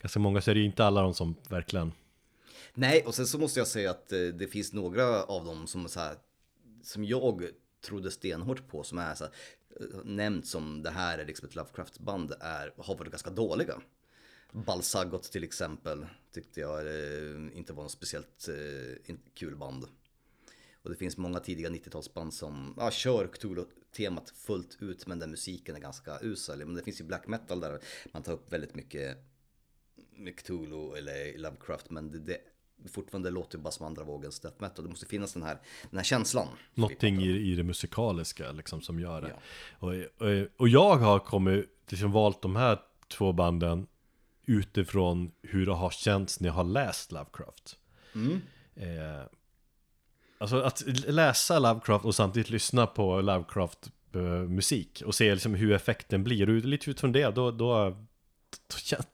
Ganska 0.00 0.20
många 0.20 0.40
så 0.40 0.50
är 0.50 0.54
det 0.54 0.60
ju 0.60 0.66
inte 0.66 0.84
alla 0.84 1.02
de 1.02 1.14
som 1.14 1.34
verkligen 1.48 1.92
Nej, 2.74 3.02
och 3.06 3.14
sen 3.14 3.26
så 3.26 3.38
måste 3.38 3.60
jag 3.60 3.66
säga 3.66 3.90
att 3.90 4.12
eh, 4.12 4.18
det 4.20 4.46
finns 4.46 4.72
några 4.72 5.22
av 5.22 5.44
dem 5.44 5.66
som 5.66 5.88
så 5.88 6.00
här, 6.00 6.14
som 6.82 7.04
jag 7.04 7.44
trodde 7.86 8.10
stenhårt 8.10 8.68
på, 8.68 8.82
som 8.82 8.98
är 8.98 9.14
så 9.14 9.24
här, 9.24 9.32
nämnt 10.04 10.46
som 10.46 10.82
det 10.82 10.90
här 10.90 11.18
är 11.18 11.26
liksom 11.26 11.48
ett 11.48 11.54
Lovecraft-band, 11.54 12.34
är, 12.40 12.72
har 12.76 12.96
varit 12.96 13.10
ganska 13.10 13.30
dåliga. 13.30 13.80
Balsagot 14.52 15.22
till 15.22 15.44
exempel 15.44 16.06
tyckte 16.32 16.60
jag 16.60 16.86
eh, 16.86 17.56
inte 17.58 17.72
var 17.72 17.82
något 17.82 17.92
speciellt 17.92 18.48
eh, 18.48 19.14
kul 19.34 19.56
band. 19.56 19.86
Och 20.82 20.90
det 20.90 20.96
finns 20.96 21.16
många 21.16 21.40
tidiga 21.40 21.68
90-talsband 21.68 22.30
som 22.30 22.74
ja, 22.76 22.90
kör 22.90 23.26
Cthulhu-temat 23.26 24.30
fullt 24.30 24.76
ut 24.80 25.06
men 25.06 25.18
där 25.18 25.26
musiken 25.26 25.76
är 25.76 25.80
ganska 25.80 26.18
usel. 26.22 26.58
Men 26.58 26.74
det 26.74 26.82
finns 26.82 27.00
ju 27.00 27.04
black 27.04 27.26
metal 27.26 27.60
där 27.60 27.80
man 28.12 28.22
tar 28.22 28.32
upp 28.32 28.52
väldigt 28.52 28.74
mycket 28.74 29.18
med 30.16 30.36
Cthulhu 30.36 30.96
eller 30.96 31.38
Lovecraft 31.38 31.90
men 31.90 32.10
det, 32.10 32.18
det 32.18 32.38
fortfarande 32.86 33.30
låter 33.30 33.58
bara 33.58 33.70
som 33.70 33.86
andra 33.86 34.04
vågens 34.04 34.40
death 34.40 34.56
metal. 34.62 34.84
Det 34.84 34.90
måste 34.90 35.06
finnas 35.06 35.32
den 35.32 35.42
här, 35.42 35.58
den 35.90 35.98
här 35.98 36.04
känslan. 36.04 36.46
Någonting 36.74 37.16
om. 37.16 37.22
i, 37.22 37.52
i 37.52 37.54
det 37.54 37.62
musikaliska 37.62 38.52
liksom 38.52 38.80
som 38.80 39.00
gör 39.00 39.20
det. 39.20 39.28
Ja. 39.28 39.86
Och, 39.86 39.94
och, 40.26 40.46
och 40.56 40.68
jag 40.68 40.96
har 40.96 41.18
kommit, 41.18 41.66
liksom 41.88 42.12
valt 42.12 42.42
de 42.42 42.56
här 42.56 42.78
två 43.08 43.32
banden 43.32 43.86
utifrån 44.46 45.30
hur 45.42 45.66
det 45.66 45.72
har 45.72 45.90
känts 45.90 46.40
när 46.40 46.48
jag 46.48 46.54
har 46.54 46.64
läst 46.64 47.12
Lovecraft. 47.12 47.76
Mm. 48.14 48.40
Eh, 48.74 49.22
alltså 50.38 50.60
att 50.60 50.82
läsa 51.06 51.58
Lovecraft 51.58 52.04
och 52.04 52.14
samtidigt 52.14 52.50
lyssna 52.50 52.86
på 52.86 53.20
Lovecraft 53.20 53.90
eh, 54.14 54.20
musik 54.48 55.02
och 55.06 55.14
se 55.14 55.34
liksom 55.34 55.54
hur 55.54 55.72
effekten 55.72 56.24
blir. 56.24 56.48
Och 56.48 56.54
lite 56.54 56.90
utifrån 56.90 57.12
det, 57.12 57.34
då, 57.34 57.50
då, 57.50 57.96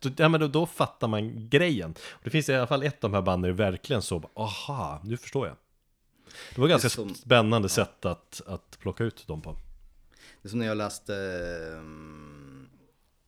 då, 0.01 0.11
ja, 0.16 0.28
men 0.28 0.40
då, 0.40 0.48
då 0.48 0.66
fattar 0.66 1.09
man 1.09 1.48
grejen. 1.48 1.94
Och 2.11 2.20
det 2.24 2.31
finns 2.31 2.48
i 2.48 2.55
alla 2.55 2.66
fall 2.66 2.82
ett 2.82 3.05
av 3.05 3.11
de 3.11 3.15
här 3.16 3.23
banden 3.23 3.51
är 3.51 3.55
verkligen 3.55 4.02
så, 4.02 4.31
aha, 4.35 5.01
nu 5.05 5.16
förstår 5.16 5.47
jag. 5.47 5.56
Det 6.55 6.61
var 6.61 6.69
ganska 6.69 6.89
Det 6.89 6.93
är 6.93 6.97
som- 6.97 7.15
spännande 7.15 7.69
sätt 7.69 8.05
att, 8.05 8.40
att 8.47 8.78
plocka 8.81 9.05
ut 9.05 9.27
dem 9.27 9.43
på. 9.43 9.56
Det 10.43 10.48
är 10.48 10.51
som 10.51 10.59
när 10.59 10.66
jag 10.66 10.77
läste 10.77 11.12
um, 11.78 12.69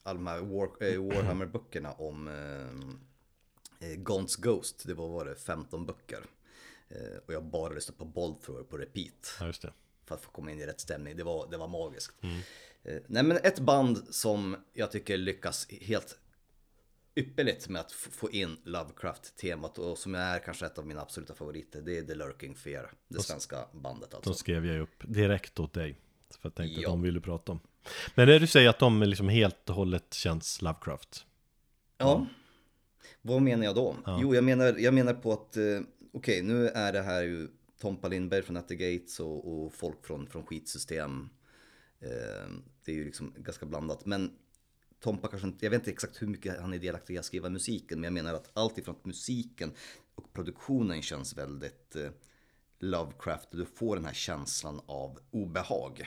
alla 0.02 0.14
de 0.14 0.26
här 0.26 0.38
War, 0.40 0.68
eh, 0.80 1.02
Warhammer-böckerna 1.02 1.92
om 1.92 2.28
um, 2.28 2.98
eh, 3.80 3.86
Gaunt's 3.86 4.40
Ghost. 4.40 4.82
Det 4.86 4.94
var, 4.94 5.08
var 5.08 5.24
det 5.24 5.34
15 5.34 5.86
böcker. 5.86 6.20
Eh, 6.88 7.18
och 7.26 7.34
jag 7.34 7.44
bara 7.44 7.72
lyssnade 7.74 7.98
på 7.98 8.04
Bold 8.04 8.40
Thrower 8.42 8.62
på 8.62 8.76
repeat. 8.78 9.36
Ja, 9.40 9.46
just 9.46 9.62
det. 9.62 9.72
För 10.04 10.14
att 10.14 10.22
få 10.22 10.30
komma 10.30 10.50
in 10.50 10.60
i 10.60 10.66
rätt 10.66 10.80
stämning. 10.80 11.16
Det 11.16 11.24
var, 11.24 11.50
det 11.50 11.56
var 11.56 11.68
magiskt. 11.68 12.12
Eh, 12.22 12.28
nej 13.06 13.22
men 13.22 13.36
ett 13.36 13.58
band 13.58 13.98
som 14.10 14.56
jag 14.72 14.92
tycker 14.92 15.16
lyckas 15.16 15.68
helt 15.70 16.18
ypperligt 17.16 17.68
med 17.68 17.80
att 17.80 17.92
få 17.92 18.30
in 18.30 18.56
Lovecraft-temat 18.64 19.78
och 19.78 19.98
som 19.98 20.14
är 20.14 20.38
kanske 20.38 20.66
ett 20.66 20.78
av 20.78 20.86
mina 20.86 21.00
absoluta 21.02 21.34
favoriter. 21.34 21.82
Det 21.82 21.98
är 21.98 22.02
The 22.02 22.14
Lurking 22.14 22.54
Fear. 22.54 22.92
Det 23.08 23.22
svenska 23.22 23.64
bandet 23.72 24.14
alltså. 24.14 24.30
De 24.30 24.36
skrev 24.36 24.66
jag 24.66 24.80
upp 24.80 25.02
direkt 25.04 25.60
åt 25.60 25.72
dig. 25.72 25.96
För 26.30 26.48
jag 26.48 26.54
tänkte 26.54 26.80
Ja. 26.80 26.88
att 26.88 26.92
de 26.92 27.02
ville 27.02 27.20
prata 27.20 27.52
om. 27.52 27.60
Men 28.14 28.28
det 28.28 28.38
du 28.38 28.46
säger 28.46 28.68
att 28.70 28.78
de 28.78 29.02
liksom 29.02 29.28
helt 29.28 29.70
och 29.70 29.76
hållet 29.76 30.14
känns 30.14 30.62
Lovecraft. 30.62 31.26
Ja. 31.98 32.26
Vad 33.22 33.42
menar 33.42 33.64
jag 33.64 33.74
då? 33.74 33.96
Jo, 34.20 34.34
jag 34.34 34.44
menar, 34.44 34.74
jag 34.78 34.94
menar 34.94 35.14
på 35.14 35.32
att, 35.32 35.56
eh, 35.56 35.80
okej, 36.12 36.42
nu 36.42 36.68
är 36.68 36.92
det 36.92 37.02
här 37.02 37.22
ju 37.22 37.48
Tompa 37.80 38.08
Lindberg 38.08 38.42
från 38.42 38.56
At 38.56 38.68
the 38.68 38.76
Gates 38.76 39.20
och, 39.20 39.52
och 39.64 39.72
folk 39.72 40.06
från, 40.06 40.26
från 40.26 40.46
skitsystem. 40.46 41.28
Eh, 42.01 42.51
det 42.85 42.93
är 42.93 42.97
ju 42.97 43.05
liksom 43.05 43.35
ganska 43.36 43.66
blandat. 43.66 44.06
Men 44.06 44.39
Tompa 45.01 45.28
kanske 45.28 45.48
inte, 45.48 45.66
jag 45.66 45.70
vet 45.70 45.81
inte 45.81 45.90
exakt 45.90 46.23
hur 46.23 46.27
mycket 46.27 46.60
han 46.60 46.74
är 46.74 46.78
delaktig 46.78 47.14
i 47.14 47.18
att 47.18 47.24
skriva 47.24 47.48
musiken. 47.48 48.01
Men 48.01 48.05
jag 48.05 48.12
menar 48.12 48.35
att 48.35 48.51
allt 48.52 48.78
ifrån 48.78 48.94
att 48.94 49.06
musiken 49.06 49.73
och 50.14 50.32
produktionen 50.32 51.02
känns 51.02 51.36
väldigt 51.36 51.97
eh, 51.97 52.10
Lovecraft. 52.78 53.48
Du 53.51 53.64
får 53.64 53.97
den 53.97 54.05
här 54.05 54.14
känslan 54.14 54.81
av 54.86 55.18
obehag 55.31 56.06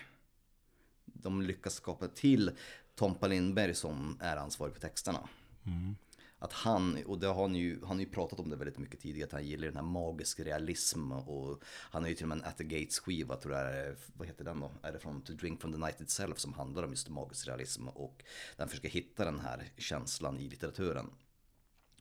de 1.14 1.41
lyckas 1.41 1.74
skapa 1.74 2.07
till 2.07 2.52
Tompa 2.95 3.28
Lindberg 3.28 3.74
som 3.74 4.18
är 4.22 4.38
ansvarig 4.38 4.74
för 4.74 4.82
texterna. 4.82 5.30
Mm. 5.66 5.95
Att 6.40 6.53
han, 6.53 7.03
och 7.06 7.20
det 7.20 7.28
har 7.28 7.41
han 7.41 7.56
ju, 7.56 7.80
han 7.80 7.98
har 7.98 7.99
ju 7.99 8.10
pratat 8.10 8.40
om 8.40 8.49
det 8.49 8.56
väldigt 8.56 8.78
mycket 8.78 8.99
tidigare, 8.99 9.28
att 9.28 9.32
han 9.32 9.45
gillar 9.45 9.68
den 9.68 9.76
här 9.76 9.84
magisk 9.84 10.40
realism 10.40 11.11
och 11.11 11.64
han 11.66 12.02
har 12.02 12.10
ju 12.10 12.16
till 12.16 12.26
och 12.26 12.30
med 12.30 12.38
en 12.38 12.44
At 12.44 12.57
the 12.57 12.64
Gates 12.64 12.99
skiva, 12.99 13.36
tror 13.36 13.56
jag 13.56 13.95
vad 14.14 14.28
heter 14.28 14.45
den 14.45 14.60
då? 14.60 14.72
Är 14.84 14.91
det 14.91 14.99
från 14.99 15.22
To 15.22 15.34
Drink 15.34 15.61
from 15.61 15.72
the 15.72 15.78
Night 15.78 16.02
Itself 16.02 16.40
som 16.40 16.53
handlar 16.53 16.84
om 16.84 16.90
just 16.90 17.10
magisk 17.10 17.48
realism 17.48 17.88
och 17.88 18.24
den 18.57 18.70
försöker 18.70 18.90
hitta 18.90 19.26
den 19.26 19.40
här 19.40 19.72
känslan 19.78 20.40
i 20.40 20.49
litteraturen. 20.49 21.10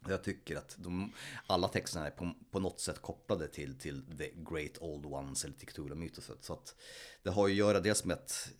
Och 0.05 0.11
jag 0.11 0.25
tycker 0.25 0.57
att 0.57 0.77
de, 0.79 1.13
alla 1.47 1.69
texterna 1.69 2.07
är 2.07 2.11
på, 2.11 2.35
på 2.51 2.61
något 2.61 2.81
sätt 2.81 3.03
kopplade 3.03 3.49
till, 3.49 3.79
till 3.79 4.19
The 4.19 4.31
Great 4.51 4.79
Old 4.81 5.07
Ones 5.07 5.45
eller 5.45 5.55
Cthulhu-mytoset. 5.55 6.45
Så 6.45 6.53
att 6.53 6.75
det 7.23 7.31
har 7.31 7.49
ju 7.49 7.53
att 7.53 7.59
göra 7.59 7.81
dels 7.81 8.05
med 8.05 8.15
att 8.15 8.53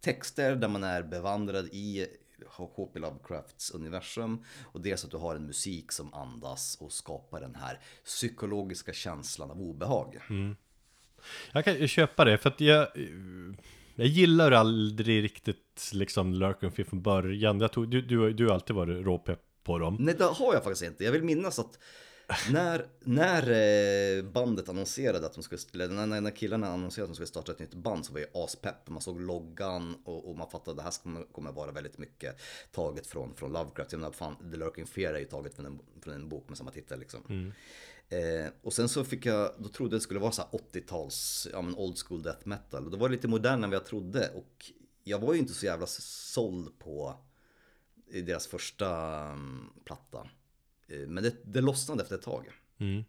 texter 0.00 0.56
där 0.56 0.68
man 0.68 0.84
är 0.84 1.02
bevandrad 1.02 1.68
i 1.72 2.06
H.P. 2.46 2.98
Lovecrafts 2.98 3.70
universum 3.70 4.44
och 4.72 4.80
dels 4.80 5.04
att 5.04 5.10
du 5.10 5.16
har 5.16 5.36
en 5.36 5.46
musik 5.46 5.92
som 5.92 6.14
andas 6.14 6.76
och 6.80 6.92
skapar 6.92 7.40
den 7.40 7.54
här 7.54 7.80
psykologiska 8.04 8.92
känslan 8.92 9.50
av 9.50 9.60
obehag. 9.60 10.18
Jag 11.52 11.64
kan 11.64 11.88
köpa 11.88 12.24
det, 12.24 12.38
för 12.38 12.50
att 12.50 12.60
jag... 12.60 12.88
Jag 13.94 14.06
gillar 14.06 14.52
aldrig 14.52 15.24
riktigt 15.24 15.90
liksom 15.92 16.34
Lurking 16.34 16.70
Fear 16.70 16.86
från 16.86 17.02
början. 17.02 17.60
Jag 17.60 17.72
tog, 17.72 17.88
du, 17.88 18.02
du, 18.02 18.32
du 18.32 18.46
har 18.46 18.54
alltid 18.54 18.76
varit 18.76 19.06
råpepp 19.06 19.40
på 19.64 19.78
dem. 19.78 19.96
Nej, 20.00 20.14
det 20.18 20.24
har 20.24 20.54
jag 20.54 20.64
faktiskt 20.64 20.82
inte. 20.82 21.04
Jag 21.04 21.12
vill 21.12 21.22
minnas 21.22 21.58
att 21.58 21.78
när, 22.50 22.86
när 23.00 23.42
eh, 24.18 24.24
bandet 24.24 24.68
annonserade 24.68 25.26
att 25.26 25.34
de 25.34 25.42
skulle, 25.42 25.84
eller 25.84 26.06
när, 26.06 26.20
när 26.20 26.30
killarna 26.30 26.68
annonserade 26.68 27.04
att 27.04 27.10
de 27.10 27.14
skulle 27.14 27.26
starta 27.26 27.52
ett 27.52 27.58
nytt 27.58 27.74
band 27.74 28.06
så 28.06 28.12
var 28.12 28.20
jag 28.20 28.28
aspepp. 28.32 28.88
Man 28.88 29.00
såg 29.00 29.20
loggan 29.20 29.96
och, 30.04 30.30
och 30.30 30.36
man 30.36 30.50
fattade 30.50 30.70
att 30.70 30.76
det 30.76 30.82
här 30.82 31.02
kommer, 31.02 31.22
kommer 31.32 31.52
vara 31.52 31.72
väldigt 31.72 31.98
mycket 31.98 32.40
taget 32.72 33.06
från, 33.06 33.34
från 33.34 33.52
Lovecraft. 33.52 33.92
Jag 33.92 33.98
menar, 33.98 34.12
fan, 34.12 34.50
The 34.50 34.56
Lurking 34.56 34.86
Fear 34.86 35.14
är 35.14 35.18
ju 35.18 35.24
taget 35.24 35.54
från 35.54 35.66
en, 35.66 35.78
från 36.00 36.14
en 36.14 36.28
bok 36.28 36.48
med 36.48 36.58
samma 36.58 36.70
titel 36.70 36.98
liksom. 37.00 37.52
Eh, 38.08 38.52
och 38.62 38.72
sen 38.72 38.88
så 38.88 39.04
fick 39.04 39.26
jag, 39.26 39.52
då 39.58 39.68
trodde 39.68 39.94
jag 39.94 40.00
det 40.00 40.04
skulle 40.04 40.20
vara 40.20 40.32
så 40.32 40.42
här 40.42 40.58
80-tals, 40.58 41.48
ja 41.52 41.62
men 41.62 41.74
old 41.74 41.98
school 41.98 42.22
death 42.22 42.48
metal. 42.48 42.84
Och 42.84 42.90
det 42.90 42.96
var 42.96 43.08
lite 43.08 43.28
modernare 43.28 43.64
än 43.64 43.70
vad 43.70 43.76
jag 43.76 43.86
trodde. 43.86 44.30
Och 44.34 44.72
jag 45.04 45.18
var 45.18 45.32
ju 45.32 45.38
inte 45.38 45.54
så 45.54 45.66
jävla 45.66 45.86
såld 45.86 46.78
på 46.78 47.16
deras 48.12 48.46
första 48.46 49.20
um, 49.32 49.70
platta. 49.84 50.28
Eh, 50.92 51.08
Men 51.08 51.22
det, 51.24 51.34
det 51.44 51.60
lossnade 51.60 52.02
efter 52.02 52.14
ett 52.14 52.22
tag. 52.22 52.44
Mm. 52.80 53.04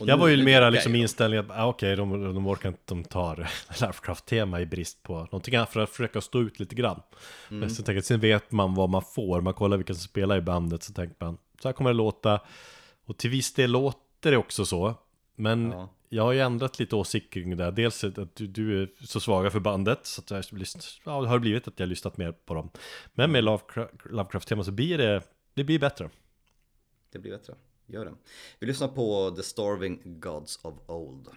Jag 0.00 0.16
var 0.18 0.28
ju 0.28 0.44
mera 0.44 0.70
liksom 0.70 0.94
inställningen 0.94 1.50
att, 1.50 1.58
ah, 1.58 1.66
okej, 1.66 1.96
de, 1.96 2.34
de 2.34 2.46
orkar 2.46 2.68
inte, 2.68 2.80
de 2.84 3.04
tar 3.04 3.50
Lovecraft-tema 3.80 4.60
i 4.60 4.66
brist 4.66 5.02
på 5.02 5.14
någonting 5.18 5.56
annat 5.56 5.70
för 5.72 5.80
att 5.80 5.90
försöka 5.90 6.20
stå 6.20 6.40
ut 6.40 6.60
lite 6.60 6.74
grann. 6.74 7.00
Mm. 7.48 7.60
Men 7.60 7.70
sen, 7.70 7.84
tänker 7.84 7.96
jag, 7.96 8.04
sen 8.04 8.20
vet 8.20 8.52
man 8.52 8.74
vad 8.74 8.88
man 8.90 9.02
får, 9.02 9.40
man 9.40 9.54
kollar 9.54 9.76
vilka 9.76 9.94
som 9.94 10.02
spelar 10.02 10.36
i 10.38 10.40
bandet, 10.40 10.82
så 10.82 10.92
tänker 10.92 11.24
man, 11.24 11.38
så 11.62 11.68
här 11.68 11.72
kommer 11.72 11.90
det 11.90 11.96
låta. 11.96 12.40
Och 13.04 13.16
till 13.18 13.30
viss 13.30 13.54
del 13.54 13.70
låter 13.70 14.30
det 14.30 14.36
också 14.36 14.64
så, 14.64 14.94
men 15.36 15.70
Ja. 15.72 15.88
jag 16.08 16.22
har 16.22 16.32
ju 16.32 16.40
ändrat 16.40 16.78
lite 16.78 16.96
åsikt 16.96 17.32
kring 17.32 17.50
det 17.50 17.56
där. 17.64 17.72
Dels 17.72 18.04
att 18.04 18.36
du, 18.36 18.46
du 18.46 18.82
är 18.82 18.88
så 19.06 19.20
svaga 19.20 19.50
för 19.50 19.60
bandet, 19.60 20.06
så 20.06 20.20
att 20.20 20.30
jag 20.30 20.44
ja, 21.04 21.26
har 21.26 21.38
blivit 21.38 21.68
att 21.68 21.74
jag 21.80 21.86
har 21.86 21.88
lyssnat 21.90 22.16
mer 22.16 22.32
på 22.32 22.54
dem. 22.54 22.70
Men 23.14 23.32
med 23.32 23.44
Lovecraft- 23.44 23.88
Lovecraft-tema 24.10 24.64
så 24.64 24.70
blir 24.72 24.98
det, 24.98 25.22
det 25.54 25.64
blir 25.64 25.78
bättre. 25.78 26.10
Det 27.10 27.18
blir 27.18 27.32
bättre. 27.32 27.54
Gör 27.86 28.04
det. 28.04 28.14
Vi 28.58 28.66
lyssnar 28.66 28.88
på 28.88 29.30
The 29.36 29.42
Starving 29.42 30.00
Gods 30.04 30.58
of 30.62 30.74
Old. 30.86 31.28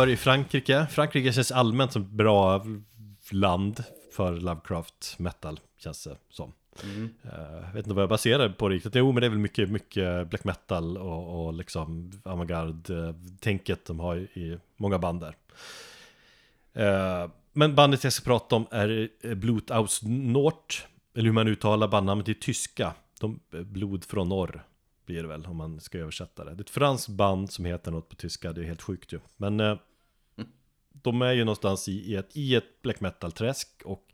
Börjar 0.00 0.14
i 0.14 0.16
Frankrike. 0.16 0.86
Frankrike 0.90 1.32
känns 1.32 1.52
allmänt 1.52 1.92
som 1.92 2.02
ett 2.02 2.08
bra 2.08 2.64
land 3.30 3.84
för 4.12 4.32
Lovecraft 4.32 5.18
metal, 5.18 5.60
känns 5.78 6.04
det 6.04 6.16
som. 6.30 6.52
Eh, 6.82 7.30
Jag 7.66 7.72
vet 7.74 7.86
inte 7.86 7.94
vad 7.94 8.02
jag 8.02 8.08
baserar 8.08 8.48
på 8.48 8.68
riktigt. 8.68 8.94
Jo, 8.94 9.12
men 9.12 9.20
det 9.20 9.26
är 9.26 9.30
väl 9.30 9.38
mycket, 9.38 9.70
mycket 9.70 10.28
black 10.30 10.44
metal 10.44 10.96
och, 10.98 11.46
och 11.46 11.52
liksom 11.54 12.12
avantgarde-tänket 12.24 13.84
de 13.84 14.00
har 14.00 14.16
i 14.16 14.58
många 14.76 14.98
band 14.98 15.20
där. 15.20 15.36
Eh, 16.72 17.30
Men 17.52 17.74
bandet 17.74 18.04
jag 18.04 18.12
ska 18.12 18.24
prata 18.24 18.56
om 18.56 18.66
är 18.70 19.08
eh, 19.22 19.34
Blut 19.34 19.70
aus 19.70 20.00
Nord, 20.02 20.74
eller 21.14 21.26
hur 21.26 21.32
man 21.32 21.48
uttalar 21.48 21.88
bandnamnet 21.88 22.28
i 22.28 22.34
tyska. 22.34 22.94
De, 23.20 23.40
eh, 23.54 23.60
blod 23.60 24.04
från 24.04 24.28
norr 24.28 24.64
blir 25.06 25.22
det 25.22 25.28
väl 25.28 25.46
om 25.46 25.56
man 25.56 25.80
ska 25.80 25.98
översätta 25.98 26.44
det. 26.44 26.50
Det 26.50 26.60
är 26.60 26.64
ett 26.64 26.70
franskt 26.70 27.08
band 27.08 27.50
som 27.52 27.64
heter 27.64 27.90
något 27.90 28.08
på 28.08 28.16
tyska, 28.16 28.52
det 28.52 28.60
är 28.60 28.64
helt 28.64 28.82
sjukt 28.82 29.12
ju. 29.12 29.20
Men 29.36 29.60
eh, 29.60 29.76
de 31.02 31.22
är 31.22 31.32
ju 31.32 31.44
någonstans 31.44 31.88
i, 31.88 32.16
ett, 32.16 32.36
i 32.36 32.54
ett 32.54 32.82
black 32.82 33.00
metal-träsk 33.00 33.68
och, 33.84 34.04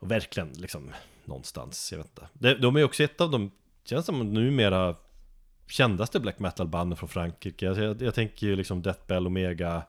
och 0.00 0.10
verkligen 0.10 0.52
liksom 0.52 0.92
någonstans, 1.24 1.92
jag 1.92 1.98
vet 1.98 2.08
inte. 2.08 2.28
De, 2.32 2.54
de 2.54 2.76
är 2.76 2.84
också 2.84 3.02
ett 3.02 3.20
av 3.20 3.30
de, 3.30 3.50
känns 3.84 4.06
som 4.06 4.32
numera 4.32 4.96
kändaste 5.66 6.20
black 6.20 6.38
metal-banden 6.38 6.96
från 6.96 7.08
Frankrike. 7.08 7.66
Jag, 7.66 7.78
jag, 7.78 8.02
jag 8.02 8.14
tänker 8.14 8.46
ju 8.46 8.56
liksom 8.56 8.82
Death 8.82 9.06
Bell, 9.06 9.26
Omega 9.26 9.82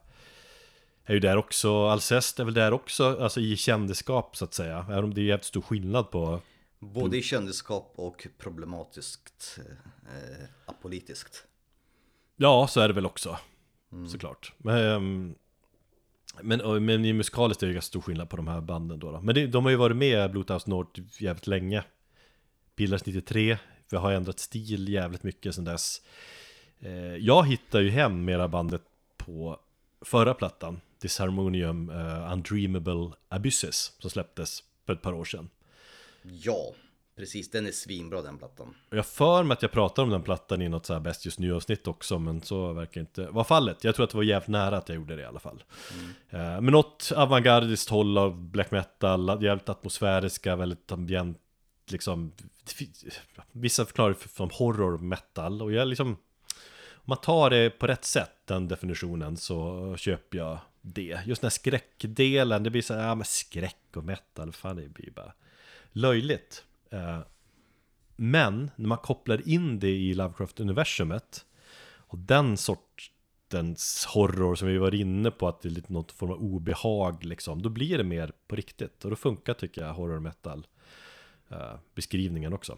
är 1.04 1.14
ju 1.14 1.20
där 1.20 1.38
också, 1.38 1.88
Alcest 1.88 2.40
är 2.40 2.44
väl 2.44 2.54
där 2.54 2.74
också, 2.74 3.24
alltså 3.24 3.40
i 3.40 3.58
kändisskap 3.58 4.38
så 4.38 4.46
att 4.46 4.54
säga. 4.54 4.86
Även 4.90 5.04
om 5.04 5.14
det 5.14 5.22
är 5.22 5.26
jävligt 5.26 5.46
stor 5.46 5.62
skillnad 5.62 6.12
på 6.12 6.42
Både 6.80 7.18
i 7.18 7.22
kändisskap 7.22 7.94
och 7.96 8.28
problematiskt 8.38 9.60
eh, 10.06 10.46
apolitiskt. 10.66 11.46
Ja, 12.36 12.68
så 12.68 12.80
är 12.80 12.88
det 12.88 12.94
väl 12.94 13.06
också. 13.06 13.38
Såklart. 14.08 14.54
Men, 14.58 14.78
ehm, 14.78 15.36
men, 16.42 16.86
men 16.86 17.06
i 17.06 17.14
musikaliskt 17.14 17.64
är 17.64 17.68
det 17.68 17.74
ganska 17.74 17.88
stor 17.88 18.02
skillnad 18.02 18.30
på 18.30 18.38
de 18.38 18.48
här 18.48 18.62
banden 18.62 19.00
då. 19.00 19.12
då. 19.12 19.22
Men 19.22 19.36
det, 19.36 19.48
de 19.48 19.64
har 19.64 19.72
ju 19.72 19.78
varit 19.78 19.98
med 19.98 20.32
Bluetooth 20.32 20.70
Nord 20.70 21.00
jävligt 21.20 21.48
länge. 21.48 21.84
Bildades 22.76 23.06
93. 23.06 23.58
Vi 23.90 23.98
har 23.98 24.12
ändrat 24.12 24.40
stil 24.40 24.90
jävligt 24.90 25.24
mycket 25.24 25.56
sedan 25.56 25.66
dess. 25.66 26.02
Eh, 26.80 27.16
jag 27.16 27.48
hittar 27.48 27.80
ju 27.80 27.90
hem 27.90 28.26
mera 28.26 28.48
bandet 28.48 28.84
på 29.18 29.60
förra 30.02 30.34
plattan. 30.34 30.82
Disharmonium 31.02 31.90
uh, 31.90 32.34
Undreamable 32.34 33.12
Abysses. 33.30 33.94
Som 34.00 34.10
släpptes 34.10 34.64
för 34.86 34.94
ett 34.94 35.02
par 35.02 35.14
år 35.14 35.26
sedan. 35.26 35.50
Ja, 36.22 36.74
precis. 37.20 37.52
Den 37.52 37.68
är 37.68 37.72
svinbra 37.72 38.22
den 38.22 38.38
plattan. 38.38 38.76
Jag 38.90 39.06
för 39.06 39.44
mig 39.44 39.54
att 39.54 39.62
jag 39.62 39.72
pratade 39.72 40.04
om 40.04 40.10
den 40.10 40.24
plattan 40.24 40.62
i 40.62 40.70
något 40.70 40.86
så 40.86 40.94
här 40.94 41.00
bäst 41.00 41.26
just 41.26 41.40
nu 41.40 41.56
avsnitt 41.56 41.88
också 41.88 42.20
Men 42.20 42.42
så 42.42 42.74
verkar 42.74 43.02
inte 43.02 43.28
vara 43.28 43.44
fallet 43.44 43.84
Jag 43.84 43.96
tror 43.96 44.04
att 44.04 44.10
det 44.10 44.18
var 44.18 44.24
jävligt 44.24 44.48
nära 44.48 44.78
att 44.78 44.90
jag 44.90 44.96
gjorde 44.96 45.16
det 45.16 45.22
i 45.22 45.26
alla 45.26 45.40
fall 45.40 45.64
eh, 46.30 46.40
Men 46.40 46.66
något 46.66 47.12
avantgardiskt 47.16 47.90
håll 47.90 48.18
av 48.18 48.42
black 48.42 48.72
metal 48.72 49.44
Jävligt 49.44 49.70
atmosfäriska, 49.70 50.56
väldigt 50.56 50.92
ambient 50.92 51.38
Liksom 51.92 52.32
Vissa 53.52 53.86
förklarar 53.86 54.10
det 54.10 54.30
som 54.30 54.50
horror 54.54 54.98
metal 54.98 55.62
Och 55.62 55.72
jag 55.72 55.88
liksom 55.88 56.08
Om 56.92 57.06
man 57.06 57.18
tar 57.18 57.50
det 57.50 57.70
på 57.70 57.88
rätt 57.88 58.06
sätt 58.06 58.36
Den 58.46 58.68
definitionen 58.68 59.38
så 59.38 59.96
köper 59.98 60.38
jag 60.38 60.60
det 60.82 61.20
Just 61.26 61.42
den 61.42 61.46
här 61.46 61.50
skräckdelen 61.50 62.64
Det 62.64 62.70
blir 62.70 62.82
så 62.82 62.94
här, 62.94 63.08
ja 63.08 63.16
men 63.16 63.26
skräck 63.26 63.86
och 63.96 64.04
metal 64.04 64.52
Fan 64.52 64.76
det 64.76 64.90
blir 64.90 65.12
bara 65.12 65.34
löjligt 65.92 66.64
Eh, 66.90 67.20
men 68.16 68.72
när 68.76 68.88
man 68.88 68.98
kopplar 68.98 69.50
in 69.50 69.80
det 69.80 69.90
i 69.90 70.14
Lovecraft-universumet 70.14 71.46
och 71.98 72.18
den 72.18 72.58
sortens 72.58 74.06
horror 74.06 74.56
som 74.56 74.68
vi 74.68 74.78
var 74.78 74.96
inne 74.96 75.32
på 75.32 75.48
att 75.48 75.62
det 75.62 75.70
är 75.70 75.72
lite 75.72 75.94
något 75.94 76.12
form 76.12 76.32
av 76.32 76.38
obehag 76.38 77.24
liksom, 77.24 77.62
då 77.62 77.70
blir 77.70 77.98
det 77.98 78.04
mer 78.04 78.32
på 78.48 78.56
riktigt 78.56 79.04
och 79.06 79.10
då 79.10 79.16
funkar 79.16 79.54
tycker 79.54 79.82
jag 79.82 79.94
horror 79.94 80.20
metal 80.20 80.68
eh, 81.50 81.76
beskrivningen 81.96 82.54
också. 82.54 82.78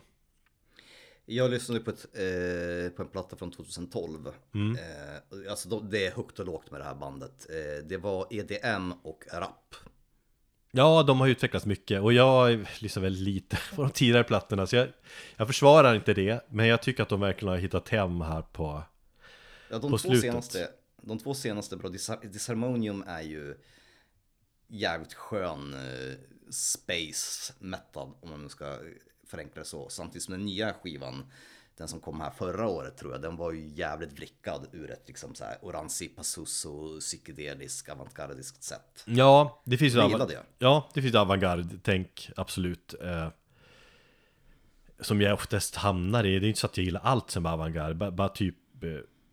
Jag 1.26 1.52
lyssnade 1.52 1.80
på, 1.80 1.90
ett, 1.90 2.06
eh, 2.14 2.92
på 2.96 3.02
en 3.02 3.08
platta 3.12 3.36
från 3.36 3.52
2012. 3.52 4.28
Eh, 4.28 5.52
alltså 5.52 5.80
det 5.80 6.08
är 6.08 6.12
högt 6.12 6.40
och 6.40 6.46
lågt 6.46 6.72
med 6.72 6.80
det 6.80 6.84
här 6.84 6.96
bandet. 6.96 7.48
Eh, 7.50 7.86
det 7.86 7.98
var 7.98 8.28
EDM 8.30 8.92
och 9.04 9.24
rap. 9.34 9.76
Ja, 10.72 11.04
de 11.04 11.20
har 11.20 11.28
utvecklats 11.28 11.66
mycket 11.66 12.02
och 12.02 12.14
jag 12.14 12.66
lyssnar 12.80 13.04
väldigt 13.04 13.24
lite 13.24 13.58
på 13.76 13.82
de 13.82 13.92
tidigare 13.92 14.24
plattorna 14.24 14.68
så 14.68 14.76
jag, 14.76 14.88
jag 15.38 15.48
försvarar 15.48 15.96
inte 15.96 16.14
det 16.14 16.46
men 16.50 16.68
jag 16.68 16.82
tycker 16.82 17.04
att 17.04 17.10
de 17.10 17.20
verkligen 17.20 17.50
har 17.50 17.58
hittat 17.58 17.90
hem 17.90 18.22
här 18.22 18.42
på 18.42 18.84
Ja, 19.70 19.80
de, 19.80 19.92
På 19.92 19.98
två 19.98 19.98
slutet. 19.98 20.22
senaste, 20.22 20.70
de 21.02 21.20
två 21.20 21.34
senaste 21.34 21.78
bra, 21.78 21.90
Disharmonium 22.24 23.04
är 23.08 23.22
ju 23.22 23.56
jävligt 24.68 25.14
skön 25.14 25.74
eh, 25.74 26.18
space 26.52 27.54
metal 27.60 28.10
om 28.22 28.30
man 28.30 28.42
nu 28.44 28.50
ska 28.50 28.78
förenkla 29.28 29.60
det 29.62 29.68
så. 29.68 29.90
Samtidigt 29.90 30.24
som 30.24 30.32
den 30.32 30.46
nya 30.46 30.74
skivan, 30.74 31.32
den 31.78 31.88
som 31.88 32.00
kom 32.00 32.22
här 32.22 32.32
förra 32.32 32.68
året 32.68 32.98
tror 32.98 33.12
jag, 33.12 33.22
den 33.22 33.36
var 33.36 33.52
ju 33.52 33.68
jävligt 33.68 34.14
vrickad 34.14 34.68
ur 34.72 34.92
ett 34.92 35.04
liksom 35.08 35.36
så 35.36 35.44
här 35.44 35.58
orange 35.62 36.10
passusso 36.16 37.00
psykedelisk 37.00 37.90
avantgardiskt 37.90 38.64
sätt. 38.64 39.04
Ja, 39.06 39.62
det 39.66 39.78
finns 39.78 39.94
ju 39.94 39.98
det. 39.98 40.44
Ja, 40.58 40.90
det 40.94 41.02
finns 41.02 41.16
avantgarde-tänk, 41.16 42.30
absolut 42.36 42.94
eh, 43.02 43.28
Som 45.00 45.22
jag 45.22 45.34
oftast 45.34 45.76
hamnar 45.76 46.24
i, 46.24 46.40
det 46.40 46.46
är 46.46 46.48
inte 46.48 46.60
så 46.60 46.68
att 46.68 46.78
jag 46.78 46.86
gillar 46.86 47.02
allt 47.02 47.32
som 47.32 47.46
är 47.46 47.50
avantgarde, 47.50 47.94
bara, 47.96 48.12
bara 48.12 48.30
typ 48.30 48.84
eh, 48.84 48.90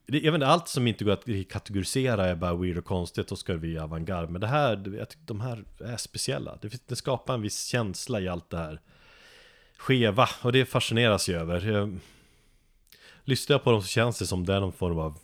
det, 0.06 0.18
Jag 0.18 0.32
vet 0.32 0.34
inte, 0.34 0.46
allt 0.46 0.68
som 0.68 0.86
inte 0.86 1.04
går 1.04 1.12
att 1.12 1.48
kategorisera 1.48 2.26
är 2.26 2.34
bara 2.34 2.54
weird 2.54 2.78
och 2.78 2.84
konstigt, 2.84 3.28
då 3.28 3.36
ska 3.36 3.56
bli 3.56 3.78
avantgarde 3.78 4.32
Men 4.32 4.40
det 4.40 4.46
här, 4.46 4.96
jag 4.98 5.08
tycker 5.08 5.26
de 5.26 5.40
här 5.40 5.64
är 5.80 5.96
speciella 5.96 6.58
Det, 6.62 6.88
det 6.88 6.96
skapar 6.96 7.34
en 7.34 7.42
viss 7.42 7.64
känsla 7.64 8.20
i 8.20 8.28
allt 8.28 8.50
det 8.50 8.56
här 8.56 8.80
Skeva, 9.76 10.28
och 10.42 10.52
det 10.52 10.64
fascineras 10.64 11.28
jag 11.28 11.40
över 11.40 11.60
Lyssnar 13.28 13.54
jag 13.54 13.64
på 13.64 13.70
dem 13.70 13.82
så 13.82 13.88
känns 13.88 14.18
det 14.18 14.26
som 14.26 14.46
det 14.46 14.54
är 14.54 14.60
någon 14.60 14.72
form 14.72 14.98
av 14.98 15.18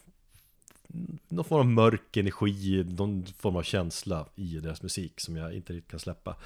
någon 1.28 1.44
form 1.44 1.60
av 1.60 1.66
mörk 1.66 2.16
energi, 2.16 2.84
någon 2.84 3.26
form 3.26 3.56
av 3.56 3.62
känsla 3.62 4.26
i 4.34 4.60
deras 4.60 4.82
musik 4.82 5.20
som 5.20 5.36
jag 5.36 5.54
inte 5.54 5.72
riktigt 5.72 5.90
kan 5.90 6.00
släppa. 6.00 6.36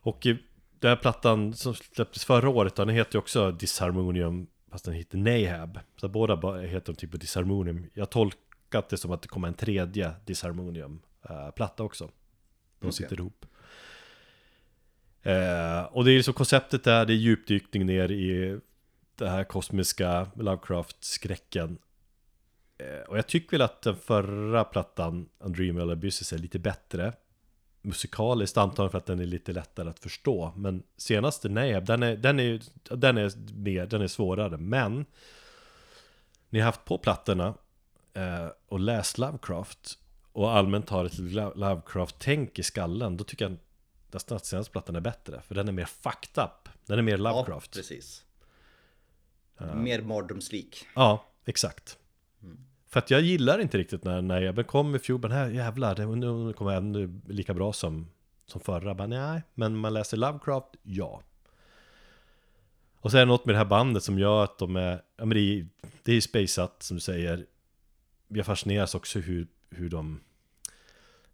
Och 0.00 0.26
eh, 0.26 0.36
den 0.78 0.88
här 0.88 0.96
plattan 0.96 1.54
som 1.54 1.74
släpptes 1.74 2.24
förra 2.24 2.48
året, 2.48 2.74
den 2.74 2.88
heter 2.88 3.14
ju 3.14 3.18
också 3.18 3.52
Disharmonium, 3.52 4.46
fast 4.70 4.84
den 4.84 4.94
heter 4.94 5.18
Nahab. 5.18 5.78
Så 5.96 6.08
båda 6.08 6.60
heter 6.60 6.92
de 6.92 6.96
typ 6.96 7.20
Disharmonium. 7.20 7.86
Jag 7.94 8.10
tolkat 8.10 8.88
det 8.88 8.96
som 8.96 9.10
att 9.10 9.22
det 9.22 9.28
kommer 9.28 9.48
en 9.48 9.54
tredje 9.54 10.14
Disharmonium-platta 10.24 11.82
också. 11.82 12.04
De 12.04 12.86
Okej. 12.86 12.92
sitter 12.92 13.20
ihop. 13.20 13.46
Eh, 15.22 15.82
och 15.82 16.04
det 16.04 16.12
är 16.12 16.16
liksom 16.16 16.34
konceptet 16.34 16.84
där, 16.84 17.06
det 17.06 17.12
är 17.12 17.16
djupdykning 17.16 17.86
ner 17.86 18.10
i 18.10 18.60
det 19.18 19.28
här 19.30 19.44
kosmiska 19.44 20.26
Lovecraft-skräcken. 20.36 21.78
Eh, 22.78 23.00
Och 23.08 23.18
jag 23.18 23.26
tycker 23.26 23.50
väl 23.50 23.62
att 23.62 23.82
den 23.82 23.96
förra 23.96 24.64
plattan, 24.64 25.28
Undreamable 25.38 25.92
Abysses, 25.92 26.32
är 26.32 26.38
lite 26.38 26.58
bättre. 26.58 27.12
Musikaliskt 27.82 28.56
antagligen 28.56 28.90
för 28.90 28.98
att 28.98 29.06
den 29.06 29.20
är 29.20 29.26
lite 29.26 29.52
lättare 29.52 29.88
att 29.90 29.98
förstå. 29.98 30.52
Men 30.56 30.82
senaste 30.96 31.48
Nahab, 31.48 31.84
den 31.86 32.02
är, 32.02 32.16
den 32.16 32.40
är, 32.40 32.60
den 32.96 33.18
är, 33.18 33.54
mer, 33.54 33.86
den 33.86 34.02
är 34.02 34.06
svårare. 34.06 34.56
Men 34.56 35.06
Ni 36.50 36.58
har 36.58 36.66
haft 36.66 36.84
på 36.84 36.98
plattorna 36.98 37.54
eh, 38.14 38.46
och 38.68 38.80
läst 38.80 39.18
Lovecraft 39.18 39.98
Och 40.32 40.50
allmänt 40.56 40.90
har 40.90 41.04
ett 41.04 41.18
Lo- 41.18 41.52
Lovecraft-tänk 41.54 42.58
i 42.58 42.62
skallen 42.62 43.16
Då 43.16 43.24
tycker 43.24 43.44
jag 43.44 43.56
nästan 44.10 44.36
att 44.36 44.46
senaste 44.46 44.72
plattan 44.72 44.96
är 44.96 45.00
bättre 45.00 45.40
För 45.42 45.54
den 45.54 45.68
är 45.68 45.72
mer 45.72 45.84
fucked 45.84 46.44
up. 46.44 46.68
Den 46.86 46.98
är 46.98 47.02
mer 47.02 47.18
Lovecraft. 47.18 47.76
Ja, 47.76 47.78
precis. 47.80 48.24
Mer 49.74 50.02
mardrömslik. 50.02 50.86
Ja, 50.94 51.24
exakt. 51.44 51.98
För 52.88 52.98
att 52.98 53.10
jag 53.10 53.20
gillar 53.20 53.58
inte 53.58 53.78
riktigt 53.78 54.04
när, 54.04 54.22
när 54.22 54.40
jag 54.40 54.66
kom 54.66 54.94
i 54.94 54.98
fjol, 54.98 55.20
men 55.20 55.30
här 55.30 55.50
jävlar, 55.50 55.94
det 55.94 56.06
nu 56.06 56.52
kommer 56.52 56.72
ännu 56.72 57.20
lika 57.26 57.54
bra 57.54 57.72
som, 57.72 58.08
som 58.46 58.60
förra. 58.60 58.94
Men 58.94 59.10
nej, 59.10 59.42
men 59.54 59.76
man 59.76 59.94
läser 59.94 60.16
Lovecraft, 60.16 60.68
ja. 60.82 61.22
Och 63.00 63.10
så 63.10 63.16
är 63.16 63.20
det 63.20 63.26
något 63.26 63.44
med 63.44 63.54
det 63.54 63.58
här 63.58 63.64
bandet 63.64 64.02
som 64.02 64.18
gör 64.18 64.44
att 64.44 64.58
de 64.58 64.76
är, 64.76 65.02
ja 65.16 65.24
men 65.24 65.28
det 65.28 65.40
är, 65.40 65.66
det 66.02 66.12
är 66.12 66.20
spaceat 66.20 66.82
som 66.82 66.96
du 66.96 67.00
säger. 67.00 67.46
Jag 68.28 68.46
fascineras 68.46 68.94
också 68.94 69.18
hur, 69.18 69.46
hur 69.70 69.88
de 69.88 70.20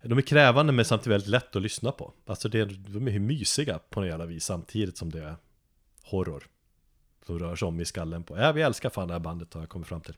de 0.03 0.19
är 0.19 0.23
krävande 0.23 0.73
men 0.73 0.85
samtidigt 0.85 1.15
väldigt 1.15 1.29
lätt 1.29 1.57
att 1.57 1.63
lyssna 1.63 1.93
på. 1.93 2.13
Alltså 2.27 2.49
det, 2.49 2.65
de 2.65 3.09
är 3.09 3.19
mysiga 3.19 3.79
på 3.79 4.01
något 4.01 4.09
jävla 4.09 4.27
vis 4.27 4.45
samtidigt 4.45 4.97
som 4.97 5.11
det 5.11 5.23
är 5.23 5.37
horror. 6.03 6.45
Som 7.27 7.39
rör 7.39 7.57
sig 7.57 7.69
om 7.69 7.81
i 7.81 7.85
skallen 7.85 8.25
på. 8.25 8.39
Ja, 8.39 8.53
vi 8.53 8.63
älskar 8.63 8.91
fan 8.91 9.09
det 9.09 9.15
här 9.15 9.21
bandet 9.21 9.55
har 9.55 9.63
jag 9.63 9.69
kommit 9.69 9.89
fram 9.89 10.01
till. 10.01 10.17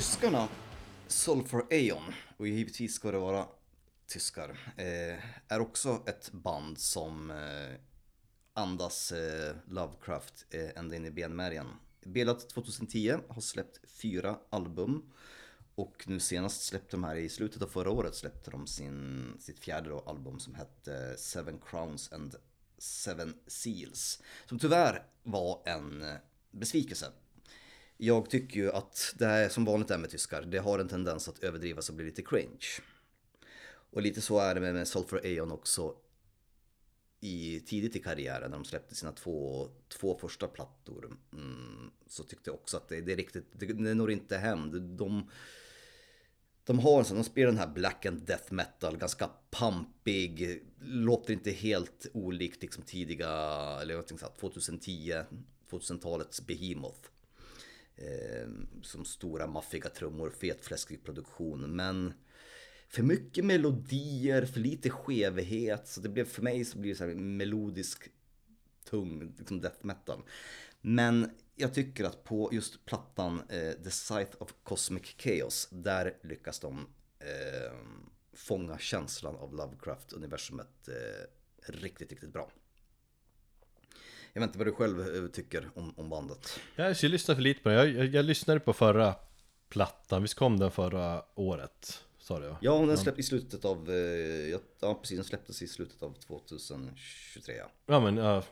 Tyskarna, 0.00 0.48
Sulfur 1.06 1.66
Aeon, 1.70 2.02
och 2.36 2.48
givetvis 2.48 2.94
ska 2.94 3.10
det 3.10 3.18
vara 3.18 3.46
tyskar, 4.06 4.74
eh, 4.76 5.24
är 5.48 5.60
också 5.60 6.02
ett 6.06 6.32
band 6.32 6.78
som 6.78 7.30
eh, 7.30 7.80
andas 8.52 9.12
eh, 9.12 9.56
Lovecraft 9.68 10.46
eh, 10.50 10.68
ända 10.76 10.96
in 10.96 11.06
i 11.06 11.10
benmärgen. 11.10 11.66
Bildat 12.04 12.48
2010, 12.48 13.16
har 13.28 13.40
släppt 13.40 13.90
fyra 13.90 14.38
album. 14.50 15.12
Och 15.74 16.04
nu 16.06 16.20
senast 16.20 16.62
släppte 16.62 16.96
de 16.96 17.04
här 17.04 17.16
i 17.16 17.28
slutet 17.28 17.62
av 17.62 17.66
förra 17.66 17.90
året 17.90 18.14
släppte 18.14 18.50
de 18.50 18.66
sin, 18.66 19.32
sitt 19.38 19.58
fjärde 19.58 19.90
då, 19.90 20.00
album 20.06 20.40
som 20.40 20.54
hette 20.54 20.94
eh, 20.94 21.16
Seven 21.16 21.58
Crowns 21.70 22.12
and 22.12 22.34
Seven 22.78 23.34
Seals. 23.46 24.22
Som 24.48 24.58
tyvärr 24.58 25.06
var 25.22 25.62
en 25.64 26.02
eh, 26.02 26.16
besvikelse. 26.50 27.12
Jag 28.02 28.30
tycker 28.30 28.60
ju 28.60 28.72
att 28.72 29.14
det 29.18 29.26
är 29.26 29.48
som 29.48 29.64
vanligt 29.64 29.90
är 29.90 29.98
med 29.98 30.10
tyskar, 30.10 30.42
det 30.42 30.58
har 30.58 30.78
en 30.78 30.88
tendens 30.88 31.28
att 31.28 31.38
överdrivas 31.38 31.88
och 31.88 31.94
bli 31.94 32.04
lite 32.04 32.22
cringe. 32.22 32.66
Och 33.90 34.02
lite 34.02 34.20
så 34.20 34.38
är 34.38 34.54
det 34.54 34.60
med, 34.60 34.88
Sulfur 34.88 35.20
Aeon 35.24 35.52
också 35.52 35.94
i, 37.20 37.60
tidigt 37.60 37.96
i 37.96 37.98
karriären 37.98 38.50
när 38.50 38.58
de 38.58 38.64
släppte 38.64 38.94
sina 38.94 39.12
två, 39.12 39.68
två 39.88 40.18
första 40.18 40.46
plattor. 40.46 41.16
Mm, 41.32 41.90
så 42.06 42.24
tyckte 42.24 42.50
jag 42.50 42.54
också 42.54 42.76
att 42.76 42.88
det, 42.88 43.00
det 43.00 43.12
är 43.12 43.16
riktigt, 43.16 43.46
det, 43.52 43.66
det 43.66 43.94
når 43.94 44.10
inte 44.10 44.38
hem. 44.38 44.70
De, 44.70 44.96
de, 44.96 45.30
de 46.64 46.78
har 46.78 46.98
en 46.98 47.04
sån, 47.04 47.16
de 47.16 47.24
spelar 47.24 47.46
den 47.46 47.58
här 47.58 47.74
black 47.74 48.06
and 48.06 48.22
death 48.22 48.52
metal, 48.52 48.96
ganska 48.96 49.30
pampig, 49.50 50.62
låter 50.80 51.32
inte 51.32 51.50
helt 51.50 52.06
olikt 52.12 52.62
liksom 52.62 52.82
tidiga, 52.82 53.30
eller 53.82 53.94
jag 53.94 54.06
tänkte 54.06 54.26
2010, 54.40 55.14
2000-talets 55.70 56.46
Behemoth. 56.46 57.10
Eh, 58.00 58.48
som 58.82 59.04
stora 59.04 59.46
maffiga 59.46 59.88
trummor, 59.88 60.30
fetfläskig 60.30 61.04
produktion, 61.04 61.76
men 61.76 62.12
för 62.88 63.02
mycket 63.02 63.44
melodier, 63.44 64.46
för 64.46 64.60
lite 64.60 64.90
skevhet. 64.90 65.88
Så 65.88 66.00
det 66.00 66.08
blev 66.08 66.24
för 66.24 66.42
mig 66.42 66.64
så 66.64 66.78
blir 66.78 66.90
det 66.90 66.96
så 66.96 67.06
här 67.06 67.14
melodisk, 67.14 68.08
tung, 68.84 69.34
liksom 69.38 69.60
death 69.60 69.86
metal. 69.86 70.22
Men 70.80 71.30
jag 71.54 71.74
tycker 71.74 72.04
att 72.04 72.24
på 72.24 72.50
just 72.52 72.84
plattan 72.84 73.42
eh, 73.48 73.72
The 73.72 73.90
Scythe 73.90 74.36
of 74.38 74.54
Cosmic 74.62 75.14
Chaos, 75.18 75.68
där 75.70 76.16
lyckas 76.22 76.60
de 76.60 76.86
eh, 77.18 77.76
fånga 78.32 78.78
känslan 78.78 79.36
av 79.36 79.54
Lovecraft-universumet 79.54 80.88
eh, 80.88 81.26
riktigt, 81.72 82.10
riktigt 82.10 82.32
bra. 82.32 82.50
Jag 84.32 84.40
vet 84.40 84.48
inte 84.48 84.58
vad 84.58 84.66
du 84.66 84.72
själv 84.72 85.00
eh, 85.00 85.30
tycker 85.30 85.68
om, 85.74 85.94
om 85.96 86.08
bandet. 86.08 86.60
Jag 86.76 86.96
ska 86.96 87.08
lyssna 87.08 87.34
för 87.34 87.42
lite 87.42 87.62
på 87.62 87.68
den. 87.68 87.78
Jag, 87.78 87.88
jag, 87.88 88.06
jag 88.06 88.24
lyssnade 88.24 88.60
på 88.60 88.72
förra 88.72 89.14
plattan, 89.68 90.22
visst 90.22 90.34
kom 90.34 90.58
den 90.58 90.70
förra 90.70 91.22
året? 91.34 92.04
Sa 92.18 92.40
du 92.40 92.46
ja? 92.46 92.58
Ja, 92.60 92.86
den 92.86 92.98
släpptes 92.98 93.26
i 93.26 93.28
slutet 93.28 93.64
av, 93.64 93.90
eh, 93.90 94.58
ja, 94.80 94.94
precis, 94.94 95.16
den 95.16 95.24
släpptes 95.24 95.62
i 95.62 95.68
slutet 95.68 96.02
av 96.02 96.14
2023. 96.26 97.54
Ja. 97.54 97.70
Ja 97.86 98.00
men, 98.00 98.16
ja. 98.16 98.42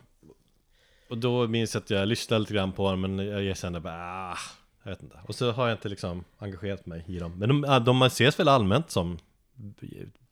Och 1.09 1.17
då 1.17 1.47
minns 1.47 1.73
jag 1.73 1.81
att 1.81 1.89
jag 1.89 2.07
lyssnade 2.07 2.39
lite 2.39 2.53
grann 2.53 2.71
på 2.71 2.91
den 2.91 3.01
men 3.01 3.19
jag, 3.19 3.43
jag 3.43 3.57
kände 3.57 3.79
bara 3.79 4.31
ah, 4.31 4.37
Jag 4.83 4.91
vet 4.91 5.03
inte. 5.03 5.19
Och 5.27 5.35
så 5.35 5.51
har 5.51 5.67
jag 5.67 5.75
inte 5.75 5.89
liksom 5.89 6.23
engagerat 6.37 6.85
mig 6.85 7.03
i 7.07 7.19
dem. 7.19 7.39
Men 7.39 7.49
de, 7.49 7.83
de 7.85 8.01
ses 8.01 8.39
väl 8.39 8.47
allmänt 8.47 8.91
som 8.91 9.19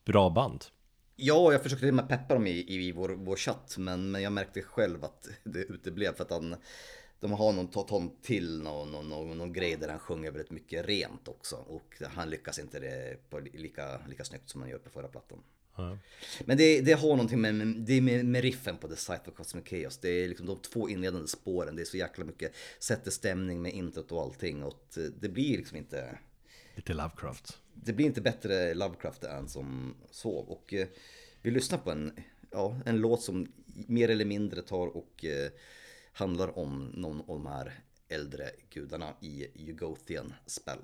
bra 0.06 0.30
band? 0.30 0.66
Ja, 1.20 1.52
jag 1.52 1.64
försökte 1.64 1.82
till 1.82 1.90
och 1.90 1.96
med 1.96 2.10
peppa 2.10 2.34
dem 2.34 2.48
i, 2.48 2.66
i 2.68 2.92
vår, 2.92 3.10
vår 3.10 3.36
chatt, 3.36 3.76
men, 3.78 4.12
men 4.12 4.22
jag 4.22 4.34
märkte 4.34 4.62
själv 4.62 5.04
att 5.04 5.30
det 5.44 5.60
uteblev 5.60 6.14
för 6.16 6.24
att 6.24 6.32
han, 6.32 6.56
de 7.20 7.32
har 7.32 7.54
någon 7.54 7.68
ton 7.68 8.12
till, 8.22 8.62
någon, 8.62 8.92
någon, 8.92 9.10
någon, 9.10 9.38
någon 9.38 9.54
grej 9.54 9.76
där 9.76 9.90
han 9.90 10.00
sjunger 10.00 10.32
väldigt 10.32 10.52
mycket 10.52 10.86
rent 10.86 11.28
också. 11.28 11.56
Och 11.56 12.02
han 12.12 12.30
lyckas 12.30 12.60
inte 12.60 12.80
det 12.80 13.18
på 13.30 13.40
lika, 13.40 14.00
lika 14.08 14.24
snyggt 14.24 14.50
som 14.50 14.62
han 14.62 14.70
gör 14.70 14.78
på 14.78 14.90
förra 14.90 15.08
plattan. 15.08 15.44
Men 16.46 16.58
det, 16.58 16.82
det 16.82 16.94
har 16.94 17.10
någonting 17.10 17.42
med, 17.42 17.54
det 17.78 17.94
är 17.94 18.02
med, 18.02 18.26
med 18.26 18.42
riffen 18.42 18.78
på 18.78 18.88
The 18.88 18.96
Scythe 18.96 19.32
of 19.32 19.36
Cosmic 19.36 19.68
Chaos. 19.68 19.98
Det 19.98 20.10
är 20.10 20.28
liksom 20.28 20.46
de 20.46 20.62
två 20.62 20.90
inledande 20.90 21.28
spåren. 21.28 21.76
Det 21.76 21.82
är 21.82 21.86
så 21.86 21.98
jäkla 21.98 22.26
mycket 22.26 22.56
sätter 22.80 23.12
stämning 23.12 23.62
med 23.62 23.74
introt 23.74 24.12
och 24.12 24.22
allting. 24.22 24.64
Och 24.64 24.98
det 25.20 25.30
blir 25.30 25.58
liksom 25.58 25.78
inte 25.78 26.18
Lite 26.76 26.94
Lovecraft 26.94 27.60
det 27.84 27.94
blir 27.94 28.06
inte 28.06 28.22
bättre 28.22 28.74
Lovecraft 28.74 29.24
än 29.24 29.50
som 29.50 29.96
så. 30.12 30.32
Och 30.32 30.74
eh, 30.74 30.88
vi 31.42 31.52
lyssnar 31.52 31.78
på 31.78 31.92
en, 31.92 32.12
ja, 32.52 32.80
en 32.86 32.98
låt 32.98 33.22
som 33.22 33.48
mer 33.66 34.10
eller 34.10 34.26
mindre 34.26 34.62
tar 34.62 34.88
och 34.88 35.26
eh, 35.26 35.52
handlar 36.14 36.60
om 36.60 36.92
någon 36.94 37.20
av 37.20 37.28
de 37.28 37.46
här 37.46 37.74
äldre 38.10 38.50
gudarna 38.70 39.14
i 39.22 39.48
Ugothian 39.70 40.34
spell. 40.46 40.80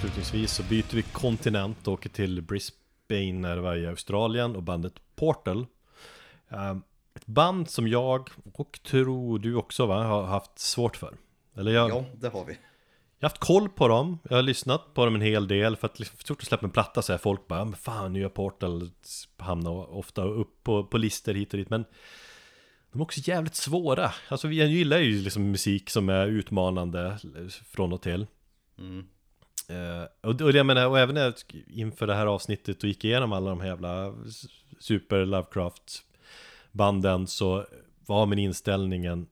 Avslutningsvis 0.00 0.52
så 0.52 0.62
byter 0.62 0.94
vi 0.96 1.02
kontinent 1.02 1.86
och 1.86 1.92
åker 1.94 2.08
till 2.08 2.42
Brisbane 2.42 3.32
när 3.32 3.56
det 3.56 3.62
var 3.62 3.76
i 3.76 3.86
Australien 3.86 4.56
och 4.56 4.62
bandet 4.62 4.92
Portal. 5.16 5.66
Ehm, 6.48 6.82
Ett 7.14 7.26
band 7.26 7.70
som 7.70 7.88
jag 7.88 8.28
och 8.54 8.80
tror 8.82 9.38
du 9.38 9.54
också 9.54 9.86
va, 9.86 10.02
har 10.04 10.22
haft 10.22 10.58
svårt 10.58 10.96
för. 10.96 11.14
Eller 11.56 11.72
jag, 11.72 11.90
Ja, 11.90 12.04
det 12.14 12.28
har 12.28 12.44
vi. 12.44 12.52
jag 13.18 13.26
har 13.26 13.30
haft 13.30 13.38
koll 13.38 13.68
på 13.68 13.88
dem, 13.88 14.18
jag 14.28 14.36
har 14.36 14.42
lyssnat 14.42 14.94
på 14.94 15.04
dem 15.04 15.14
en 15.14 15.20
hel 15.20 15.48
del 15.48 15.76
för 15.76 15.86
att 15.86 15.98
liksom, 15.98 16.18
så 16.20 16.26
fort 16.26 16.40
de 16.40 16.46
släpper 16.46 16.64
en 16.66 16.70
platta 16.70 17.02
så 17.02 17.12
är 17.12 17.18
folk 17.18 17.46
bara 17.48 17.64
men 17.64 17.74
fan 17.76 18.12
nya 18.12 18.28
Portal 18.28 18.90
hamnar 19.36 19.70
ofta 19.94 20.24
upp 20.24 20.62
på, 20.62 20.84
på 20.84 20.98
listor 20.98 21.34
hit 21.34 21.52
och 21.52 21.58
dit 21.58 21.70
men 21.70 21.84
De 22.92 23.00
är 23.00 23.02
också 23.02 23.20
jävligt 23.24 23.54
svåra. 23.54 24.12
Alltså 24.28 24.50
jag 24.50 24.68
gillar 24.68 24.98
ju 24.98 25.22
liksom 25.22 25.50
musik 25.50 25.90
som 25.90 26.08
är 26.08 26.26
utmanande 26.26 27.18
från 27.66 27.92
och 27.92 28.02
till. 28.02 28.26
Mm. 28.78 29.06
Eh, 29.70 30.30
och, 30.30 30.40
och 30.40 30.52
jag 30.52 30.66
menar, 30.66 30.86
och 30.86 30.98
även 30.98 31.14
när 31.14 31.22
jag 31.22 31.34
inför 31.66 32.06
det 32.06 32.14
här 32.14 32.26
avsnittet 32.26 32.82
och 32.82 32.88
gick 32.88 33.04
igenom 33.04 33.32
alla 33.32 33.50
de 33.50 33.60
här 33.60 33.68
jävla 33.68 34.14
super 34.78 35.26
Lovecraft 35.26 36.04
banden 36.72 37.26
så 37.26 37.66
var 38.06 38.26
min 38.26 38.38
inställningen 38.38 39.26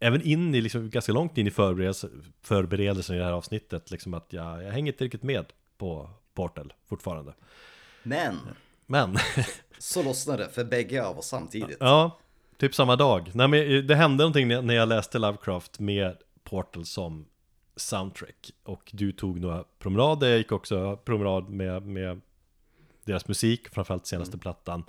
Även 0.00 0.22
in 0.22 0.54
i, 0.54 0.60
liksom, 0.60 0.90
ganska 0.90 1.12
långt 1.12 1.38
in 1.38 1.46
i 1.46 1.50
förberedelse, 1.50 2.08
förberedelsen 2.42 3.16
i 3.16 3.18
det 3.18 3.24
här 3.24 3.32
avsnittet 3.32 3.90
liksom 3.90 4.14
att 4.14 4.26
jag, 4.32 4.64
jag 4.64 4.72
hänger 4.72 4.92
inte 4.92 5.04
riktigt 5.04 5.22
med 5.22 5.44
på 5.78 6.10
Portal 6.34 6.72
fortfarande. 6.88 7.34
Men, 8.02 8.38
Men, 8.86 9.16
så 9.78 10.02
lossnade 10.02 10.44
det 10.44 10.50
för 10.50 10.64
bägge 10.64 11.04
av 11.04 11.18
oss 11.18 11.26
samtidigt. 11.26 11.76
ja, 11.80 12.18
typ 12.56 12.74
samma 12.74 12.96
dag. 12.96 13.30
Nej 13.34 13.48
men 13.48 13.86
det 13.86 13.94
hände 13.94 14.22
någonting 14.22 14.48
när 14.48 14.62
när 14.62 14.74
jag 14.74 14.88
läste 14.88 15.18
Lovecraft 15.18 15.78
med 15.78 16.16
Portal 16.44 16.84
som 16.84 17.26
soundtrack 17.78 18.50
Och 18.62 18.90
du 18.92 19.12
tog 19.12 19.40
några 19.40 19.64
promenader, 19.78 20.28
jag 20.28 20.38
gick 20.38 20.52
också 20.52 20.96
promenad 20.96 21.48
med, 21.48 21.82
med 21.86 22.20
deras 23.04 23.28
musik, 23.28 23.68
framförallt 23.68 24.06
senaste 24.06 24.38
plattan 24.38 24.84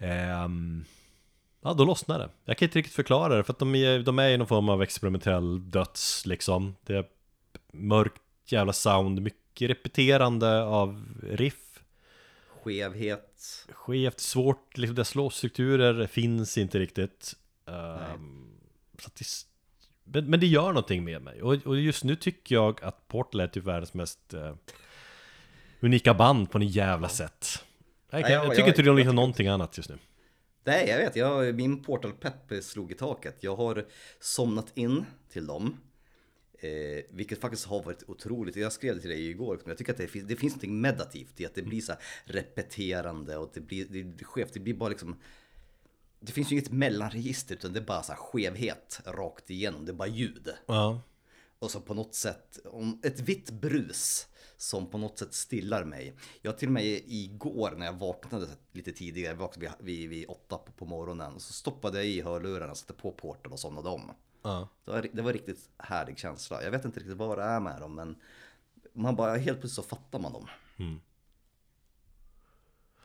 Ehm, 0.00 0.84
Ja, 1.62 1.74
då 1.74 1.84
lossnade 1.84 2.24
det. 2.24 2.30
Jag 2.44 2.58
kan 2.58 2.66
inte 2.66 2.78
riktigt 2.78 2.94
förklara 2.94 3.36
det, 3.36 3.44
för 3.44 3.52
att 3.52 3.58
de 3.58 3.74
är, 3.74 3.98
de 3.98 4.18
är 4.18 4.28
i 4.28 4.36
någon 4.36 4.46
form 4.46 4.68
av 4.68 4.82
experimentell 4.82 5.70
döds 5.70 6.26
liksom. 6.26 6.76
Det 6.84 6.96
är 6.96 7.04
mörkt 7.72 8.22
jävla 8.46 8.72
sound, 8.72 9.22
mycket 9.22 9.70
repeterande 9.70 10.62
av 10.62 11.04
riff. 11.22 11.82
Skevhet. 12.62 13.66
Skevt, 13.72 14.20
svårt, 14.20 14.78
liksom 14.78 14.94
dess 14.94 15.14
låsstrukturer 15.14 16.06
finns 16.06 16.58
inte 16.58 16.78
riktigt. 16.78 17.36
Ehm, 17.66 18.50
så 18.98 19.06
att 19.06 19.14
det, 19.14 19.24
men, 20.12 20.40
det 20.40 20.46
gör 20.46 20.66
någonting 20.66 21.04
med 21.04 21.22
mig. 21.22 21.42
Och, 21.42 21.66
och 21.66 21.78
just 21.80 22.04
nu 22.04 22.16
tycker 22.16 22.54
jag 22.54 22.84
att 22.84 23.08
Portal 23.08 23.40
är 23.40 23.46
typ 23.46 23.64
världens 23.64 23.94
mest 23.94 24.34
eh, 24.34 24.54
unika 25.80 26.14
band 26.14 26.50
på 26.50 26.58
en 26.58 26.66
jävla 26.68 27.08
sätt. 27.08 27.64
Jag, 28.10 28.22
kan, 28.22 28.32
Ja, 28.32 28.36
jag 28.38 28.46
jag- 28.46 28.54
tycker 28.56 28.68
inte 28.68 28.82
det 28.82 28.92
liknar 28.92 29.12
någonting 29.12 29.48
annat 29.48 29.76
just 29.76 29.90
nu. 29.90 29.98
Nej, 30.64 30.88
jag 30.88 30.98
vet. 30.98 31.16
Jag, 31.16 31.54
min 31.54 31.82
portalpepp 31.82 32.64
slog 32.64 32.92
i 32.92 32.94
taket. 32.94 33.36
Jag 33.40 33.56
har 33.56 33.86
somnat 34.20 34.72
in 34.74 35.04
till 35.32 35.46
dem. 35.46 35.76
Eh, 36.62 37.04
vilket 37.10 37.40
faktiskt 37.40 37.66
har 37.66 37.82
varit 37.82 38.02
otroligt. 38.06 38.56
Jag 38.56 38.72
skrev 38.72 38.94
det 38.94 39.00
till 39.00 39.10
dig 39.10 39.28
igår. 39.30 39.60
Jag 39.66 39.78
tycker 39.78 39.92
att 39.92 39.98
det 39.98 40.06
finns, 40.08 40.28
det 40.28 40.36
finns 40.36 40.56
något 40.56 40.64
meditativt 40.64 41.40
i 41.40 41.46
att 41.46 41.54
det 41.54 41.62
blir 41.62 41.80
så 41.80 41.92
repeterande 42.24 43.36
och 43.36 43.50
det 43.54 43.60
blir, 43.60 43.84
det 43.84 44.04
blir 44.04 44.24
skevt. 44.24 44.54
Det 44.54 44.60
blir 44.60 44.74
bara 44.74 44.88
liksom... 44.88 45.16
Det 46.20 46.32
finns 46.32 46.52
ju 46.52 46.56
inget 46.56 46.72
mellanregister 46.72 47.54
utan 47.54 47.72
det 47.72 47.78
är 47.78 47.84
bara 47.84 48.02
så 48.02 48.12
skevhet 48.12 49.00
rakt 49.04 49.50
igenom. 49.50 49.84
Det 49.84 49.92
är 49.92 49.94
bara 49.94 50.08
ljud. 50.08 50.48
Ja. 50.66 51.00
Och 51.58 51.70
så 51.70 51.80
på 51.80 51.94
något 51.94 52.14
sätt, 52.14 52.58
ett 53.02 53.20
vitt 53.20 53.50
brus 53.50 54.26
som 54.56 54.86
på 54.86 54.98
något 54.98 55.18
sätt 55.18 55.34
stillar 55.34 55.84
mig. 55.84 56.14
Jag 56.42 56.58
till 56.58 56.68
och 56.68 56.72
med 56.72 56.84
igår 57.06 57.74
när 57.76 57.86
jag 57.86 57.92
vaknade 57.92 58.46
lite 58.72 58.92
tidigare, 58.92 59.34
vaknade 59.34 59.74
vid, 59.78 60.08
vid, 60.08 60.28
åtta 60.28 60.58
på, 60.58 60.72
på 60.72 60.86
morgonen, 60.86 61.40
så 61.40 61.52
stoppade 61.52 61.98
jag 61.98 62.06
i 62.06 62.22
hörlurarna, 62.22 62.74
satte 62.74 62.92
på 62.92 63.12
porten 63.12 63.52
och 63.52 63.60
somnade 63.60 63.88
om. 63.88 64.12
Ja. 64.42 64.68
Det 64.84 64.90
var, 64.90 65.08
det 65.12 65.22
var 65.22 65.32
riktigt 65.32 65.68
härlig 65.76 66.18
känsla. 66.18 66.62
Jag 66.62 66.70
vet 66.70 66.84
inte 66.84 67.00
riktigt 67.00 67.16
vad 67.16 67.38
det 67.38 67.44
är 67.44 67.60
med 67.60 67.80
dem, 67.80 67.94
men 67.94 68.16
man 68.92 69.16
bara 69.16 69.36
helt 69.36 69.60
plötsligt 69.60 69.84
så 69.84 69.96
fattar 69.96 70.18
man 70.18 70.32
dem. 70.32 70.46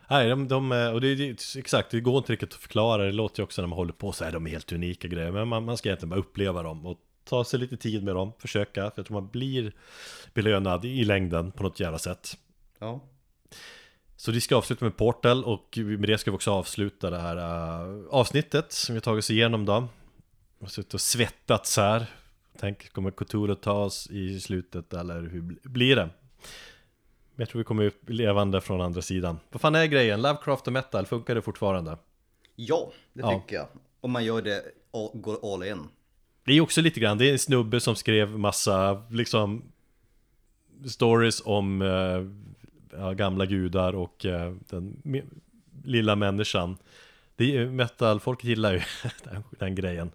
Nej, 0.07 0.30
de, 0.30 0.48
de, 0.48 0.72
är- 0.72 0.94
och 0.94 1.02
det 1.02 1.15
det- 1.15 1.56
exakt, 1.57 1.91
det 1.91 1.99
går 1.99 2.18
inte 2.18 2.34
riktigt 2.34 2.53
att 2.53 2.60
förklara, 2.60 3.03
det 3.06 3.11
låter 3.11 3.40
ju 3.40 3.44
också 3.44 3.61
när 3.61 3.68
man 3.68 3.77
håller 3.77 3.94
på 3.94 4.11
så 4.11 4.23
här, 4.26 4.32
de 4.32 4.48
är 4.48 4.52
helt 4.52 4.72
unika 4.72 5.07
grejer, 5.07 5.32
men 5.32 5.48
man, 5.48 5.65
man 5.65 5.77
ska 5.77 5.90
egentligen 5.90 6.10
bara 6.10 6.19
uppleva 6.19 6.64
dem 6.64 6.86
och 6.86 6.98
ta 7.23 7.44
sig 7.45 7.60
lite 7.60 7.77
tid 7.77 8.03
med 8.03 8.15
dem, 8.15 8.32
försöka, 8.40 8.82
för 8.82 8.94
jag 8.95 9.06
tror 9.06 9.22
man 9.22 9.30
blir 9.30 9.73
belönad 10.34 10.86
i 10.86 11.03
längden 11.03 11.52
på 11.52 11.64
något 11.64 11.80
jävla 11.80 11.99
sätt. 11.99 12.38
Ja, 12.80 12.99
Så 14.15 14.32
vi 14.32 14.41
ska 14.41 14.56
avsluta 14.56 14.86
med 14.86 14.98
Portal 14.98 15.44
och 15.44 15.77
med 15.82 16.10
det 16.10 16.18
ska 16.18 16.32
vi 16.32 16.38
också 16.38 16.52
avsluta 16.52 17.10
det 17.10 17.19
här 17.19 17.38
äh, 17.38 18.06
avsnittet 18.10 18.72
som 18.72 18.94
vi 18.95 18.98
har 18.98 19.02
tagit 19.02 19.23
oss 19.23 19.30
igenom 19.30 19.65
då. 19.65 19.73
Jag 20.60 20.65
har 20.65 20.69
suttit 20.69 20.94
och 20.94 21.02
svettats 21.02 21.77
här. 21.77 22.06
Tänk, 22.60 22.91
kommer 22.91 23.11
Cthulhu 23.11 23.56
ta 23.56 23.73
oss 23.73 24.07
i 24.11 24.40
slutet 24.40 24.94
eller 24.94 25.22
hur 25.22 25.41
bl- 25.41 25.69
blir 25.69 25.95
det? 25.95 26.10
Men 27.36 27.44
jag 27.44 27.49
tror 27.49 27.60
vi 27.60 27.64
kommer 27.66 27.86
upp 27.86 28.10
levande 28.10 28.62
från 28.62 28.82
andra 28.82 29.02
sidan. 29.02 29.40
Vad 29.52 29.62
fan 29.62 29.76
är 29.76 29.86
grejen? 29.86 30.22
Lovecraft 30.22 30.68
och 30.68 30.74
metal, 30.74 31.06
funkar 31.06 31.36
det 31.36 31.41
fortfarande? 31.41 31.98
ja 32.56 32.91
det 33.14 33.22
Ja. 33.22 33.41
tycker 33.41 33.56
jag. 33.56 33.68
Om 34.02 34.12
man 34.12 34.26
gör 34.26 34.41
det, 34.41 34.64
går 35.14 35.53
all 35.53 35.64
in. 35.64 35.88
Det 36.45 36.53
är 36.53 36.62
också 36.62 36.82
lite 36.82 36.99
grann, 36.99 37.18
det 37.18 37.30
är 37.30 37.32
en 37.32 37.40
snubbe 37.40 37.80
som 37.80 37.95
skrev 37.95 38.40
massa 38.40 39.03
liksom 39.10 39.64
Stories 40.88 41.41
om 41.45 41.82
ja, 42.91 43.14
gamla 43.14 43.45
gudar 43.45 43.95
och 43.95 44.26
eh, 44.26 44.53
den 44.70 45.02
lilla 45.84 46.16
människan 46.16 46.78
det 47.36 47.57
är, 47.57 47.66
Metal, 47.66 48.20
folk 48.20 48.44
gillar 48.44 48.74
ju 48.74 48.82
den, 49.24 49.44
den 49.60 49.76
grejen 49.76 50.12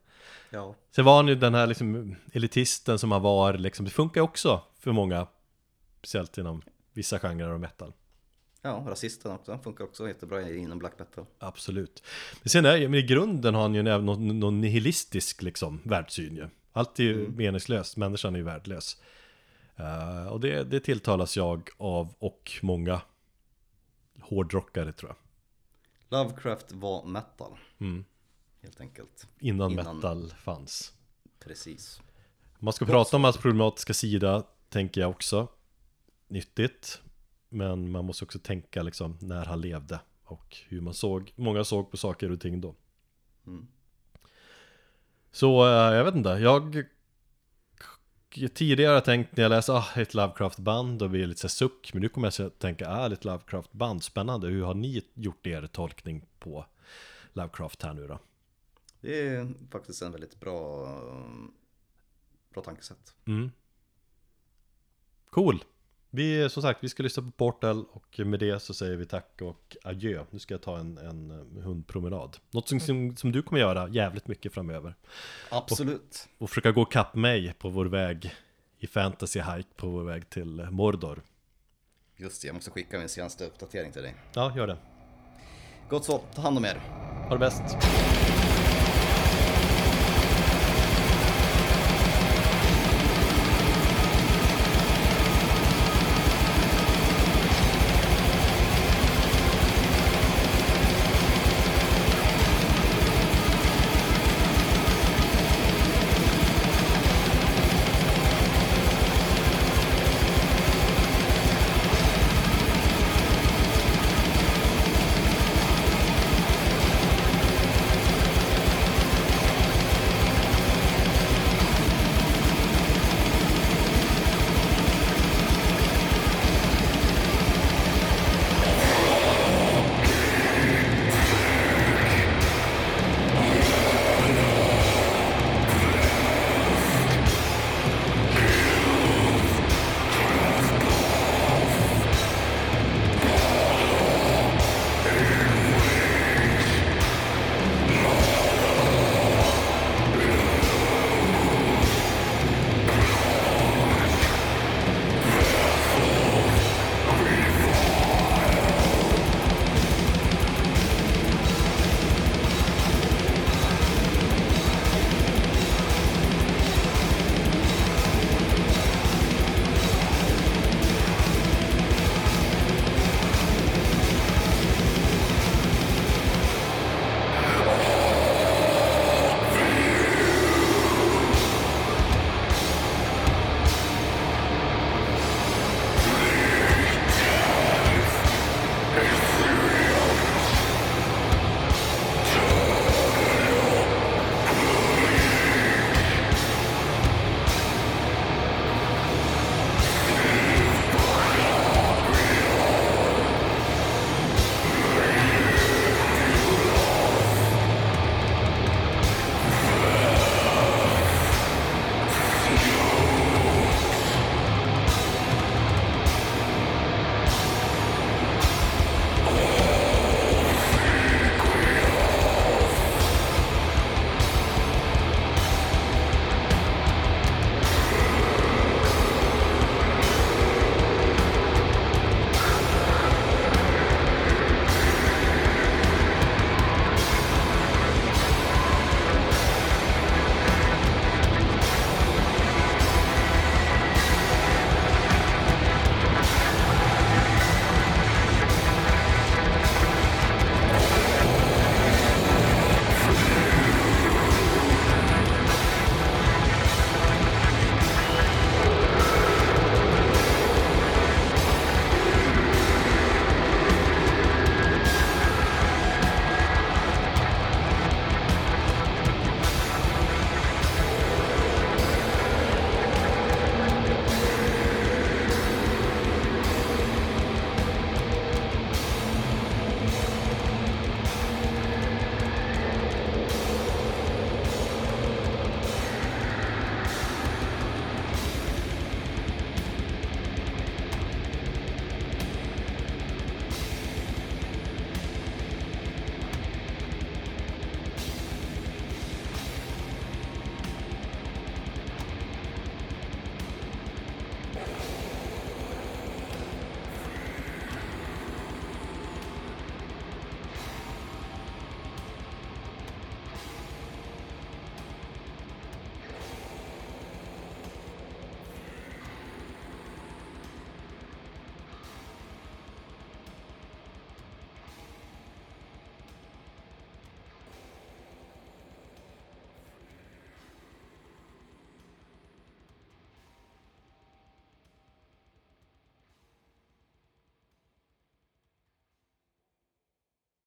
Ja, 0.51 0.75
Sen 0.91 1.05
var 1.05 1.17
han 1.17 1.29
ju 1.29 1.35
den 1.35 1.55
här 1.55 1.67
liksom 1.67 2.17
elitisten 2.33 2.99
som 2.99 3.13
han 3.13 3.23
var 3.23 3.53
liksom, 3.55 3.85
det 3.85 3.91
funkar 3.91 4.21
också 4.21 4.61
för 4.79 4.93
många 4.93 5.27
Speciellt 5.99 6.39
inom 6.39 6.63
vissa 7.01 7.19
genrer 7.19 7.49
av 7.49 7.61
metal 7.61 7.93
ja 8.63 8.85
rasisten 8.89 9.33
också, 9.33 9.59
funkar 9.59 9.85
också 9.85 10.09
jättebra 10.09 10.51
inom 10.51 10.79
black 10.79 10.99
metal. 10.99 11.27
Absolut. 11.39 12.03
Men 12.43 12.49
sen 12.49 12.65
är 12.65 12.89
men 12.89 12.95
i 12.95 13.03
grunden 13.03 13.55
har 13.55 13.63
han 13.63 13.75
ju 13.75 13.89
en 13.89 14.07
någon, 14.07 14.41
någon 14.41 14.61
nihilistisk 14.61 15.43
liksom 15.43 15.81
världssyn 15.85 16.37
ju. 16.37 16.49
Allt 16.73 16.99
är 16.99 17.05
ju 17.05 17.29
meningslöst, 17.29 17.97
människan 17.97 18.35
är 18.35 18.39
ju 18.39 18.45
värdelös. 18.45 19.03
Eh, 19.77 20.27
och 20.27 20.41
det, 20.41 20.65
det 20.65 20.81
tilltalas 20.81 21.37
jag 21.37 21.71
av 21.77 22.15
och 22.19 22.53
många 22.63 23.01
hårdrockare 24.21 24.93
tror 24.93 25.11
jag. 25.11 25.17
Lovecraft 26.19 26.73
var 26.73 27.05
metal. 27.05 27.53
Helt 28.63 28.81
enkelt. 28.81 29.27
Innan, 29.39 29.73
Innan- 29.73 29.97
metal 29.97 30.35
fanns. 30.39 30.93
Precis. 31.45 32.01
Man 32.59 32.73
ska 32.73 32.85
prata 32.85 33.17
om 33.17 33.25
hans 33.25 33.37
problematiska 33.37 33.95
sida 33.95 34.43
tänker 34.69 35.01
jag 35.01 35.11
också 35.11 35.49
nyttigt. 36.31 37.03
Men 37.49 37.91
man 37.91 38.05
måste 38.05 38.25
också 38.25 38.39
tänka 38.39 38.83
liksom 38.83 39.19
när 39.21 39.45
han 39.45 39.61
levde 39.61 40.01
och 40.25 40.57
hur 40.69 40.81
man 40.81 40.95
såg, 40.95 41.33
många 41.37 41.65
såg 41.65 41.91
på 41.91 41.97
saker 41.97 42.31
och 42.31 42.41
ting 42.41 42.61
då. 42.61 42.75
Mm. 43.47 43.67
Så 45.31 45.67
eh, 45.67 45.95
jag 45.95 46.05
vet 46.05 46.15
inte, 46.15 46.29
jag 46.29 46.85
tidigare 48.55 49.01
tänkt 49.01 49.37
när 49.37 49.43
jag 49.43 49.51
läser 49.51 49.73
ah, 49.73 49.87
ett 49.97 50.15
Lovecraft-band, 50.15 50.99
då 50.99 51.09
blir 51.09 51.21
det 51.21 51.27
lite 51.27 51.41
så 51.41 51.49
suck. 51.49 51.91
Men 51.93 52.03
nu 52.03 52.09
kommer 52.09 52.35
jag 52.39 52.47
att 52.47 52.59
tänka, 52.59 52.89
ah, 52.89 53.13
ett 53.13 53.25
Lovecraft-band, 53.25 54.03
spännande. 54.03 54.49
Hur 54.49 54.65
har 54.65 54.75
ni 54.75 55.03
gjort 55.15 55.47
er 55.47 55.67
tolkning 55.67 56.27
på 56.39 56.67
Lovecraft 57.33 57.83
här 57.83 57.95
nu 57.95 58.07
då? 58.07 58.19
Det 59.01 59.29
är 59.29 59.55
faktiskt 59.71 60.03
en 60.03 60.13
väldigt 60.13 60.41
bra, 60.41 60.87
bra 62.55 62.63
tankesätt. 62.63 63.15
Mm. 63.25 63.51
Cool. 65.31 65.65
Vi, 66.11 66.51
som 66.51 66.63
sagt, 66.63 66.85
vi 66.85 66.89
ska 66.89 67.03
lyssna 67.03 67.23
på 67.23 67.31
Portal 67.31 67.85
och 67.93 68.19
med 68.19 68.41
det 68.41 68.63
så 68.63 68.75
säger 68.75 68.97
vi 68.97 69.07
tack 69.07 69.43
och 69.43 69.77
adjö. 69.85 70.25
Nu 70.31 70.39
ska 70.39 70.55
jag 70.55 70.63
ta 70.63 70.79
en, 70.79 70.99
en 70.99 71.31
eh, 71.31 71.63
hundpromenad. 71.63 72.37
Något 72.51 72.69
som, 72.69 72.81
som, 72.81 73.17
som 73.17 73.33
du 73.33 73.43
kommer 73.43 73.61
göra 73.61 73.89
jävligt 73.89 74.29
mycket 74.29 74.55
framöver. 74.55 74.95
Absolut. 75.51 76.29
Och 76.39 76.49
försöka 76.49 76.73
gå 76.73 76.85
kapp 76.85 77.15
mig 77.15 77.55
på 77.59 77.69
vår 77.69 77.87
väg 77.87 78.35
i 78.79 78.87
fantasy 78.87 79.41
hike 79.41 79.69
på 79.77 79.89
vår 79.89 80.05
väg 80.05 80.31
till 80.31 80.67
Mordor. 80.71 81.23
Just 82.17 82.43
det, 82.43 82.49
jag 82.49 82.55
måste 82.55 82.71
skicka 82.71 82.99
min 82.99 83.09
senaste 83.09 83.45
uppdatering 83.45 83.93
till 83.93 84.03
dig. 84.03 84.15
Ja, 84.35 84.53
gör 84.57 84.67
det. 84.67 84.77
Gott 85.89 86.05
så, 86.05 86.19
ta 86.35 86.43
hand 86.43 86.59
om 86.59 86.65
er. 86.65 86.77
Ha 87.29 87.35
det 87.35 87.39
bäst. 87.39 87.63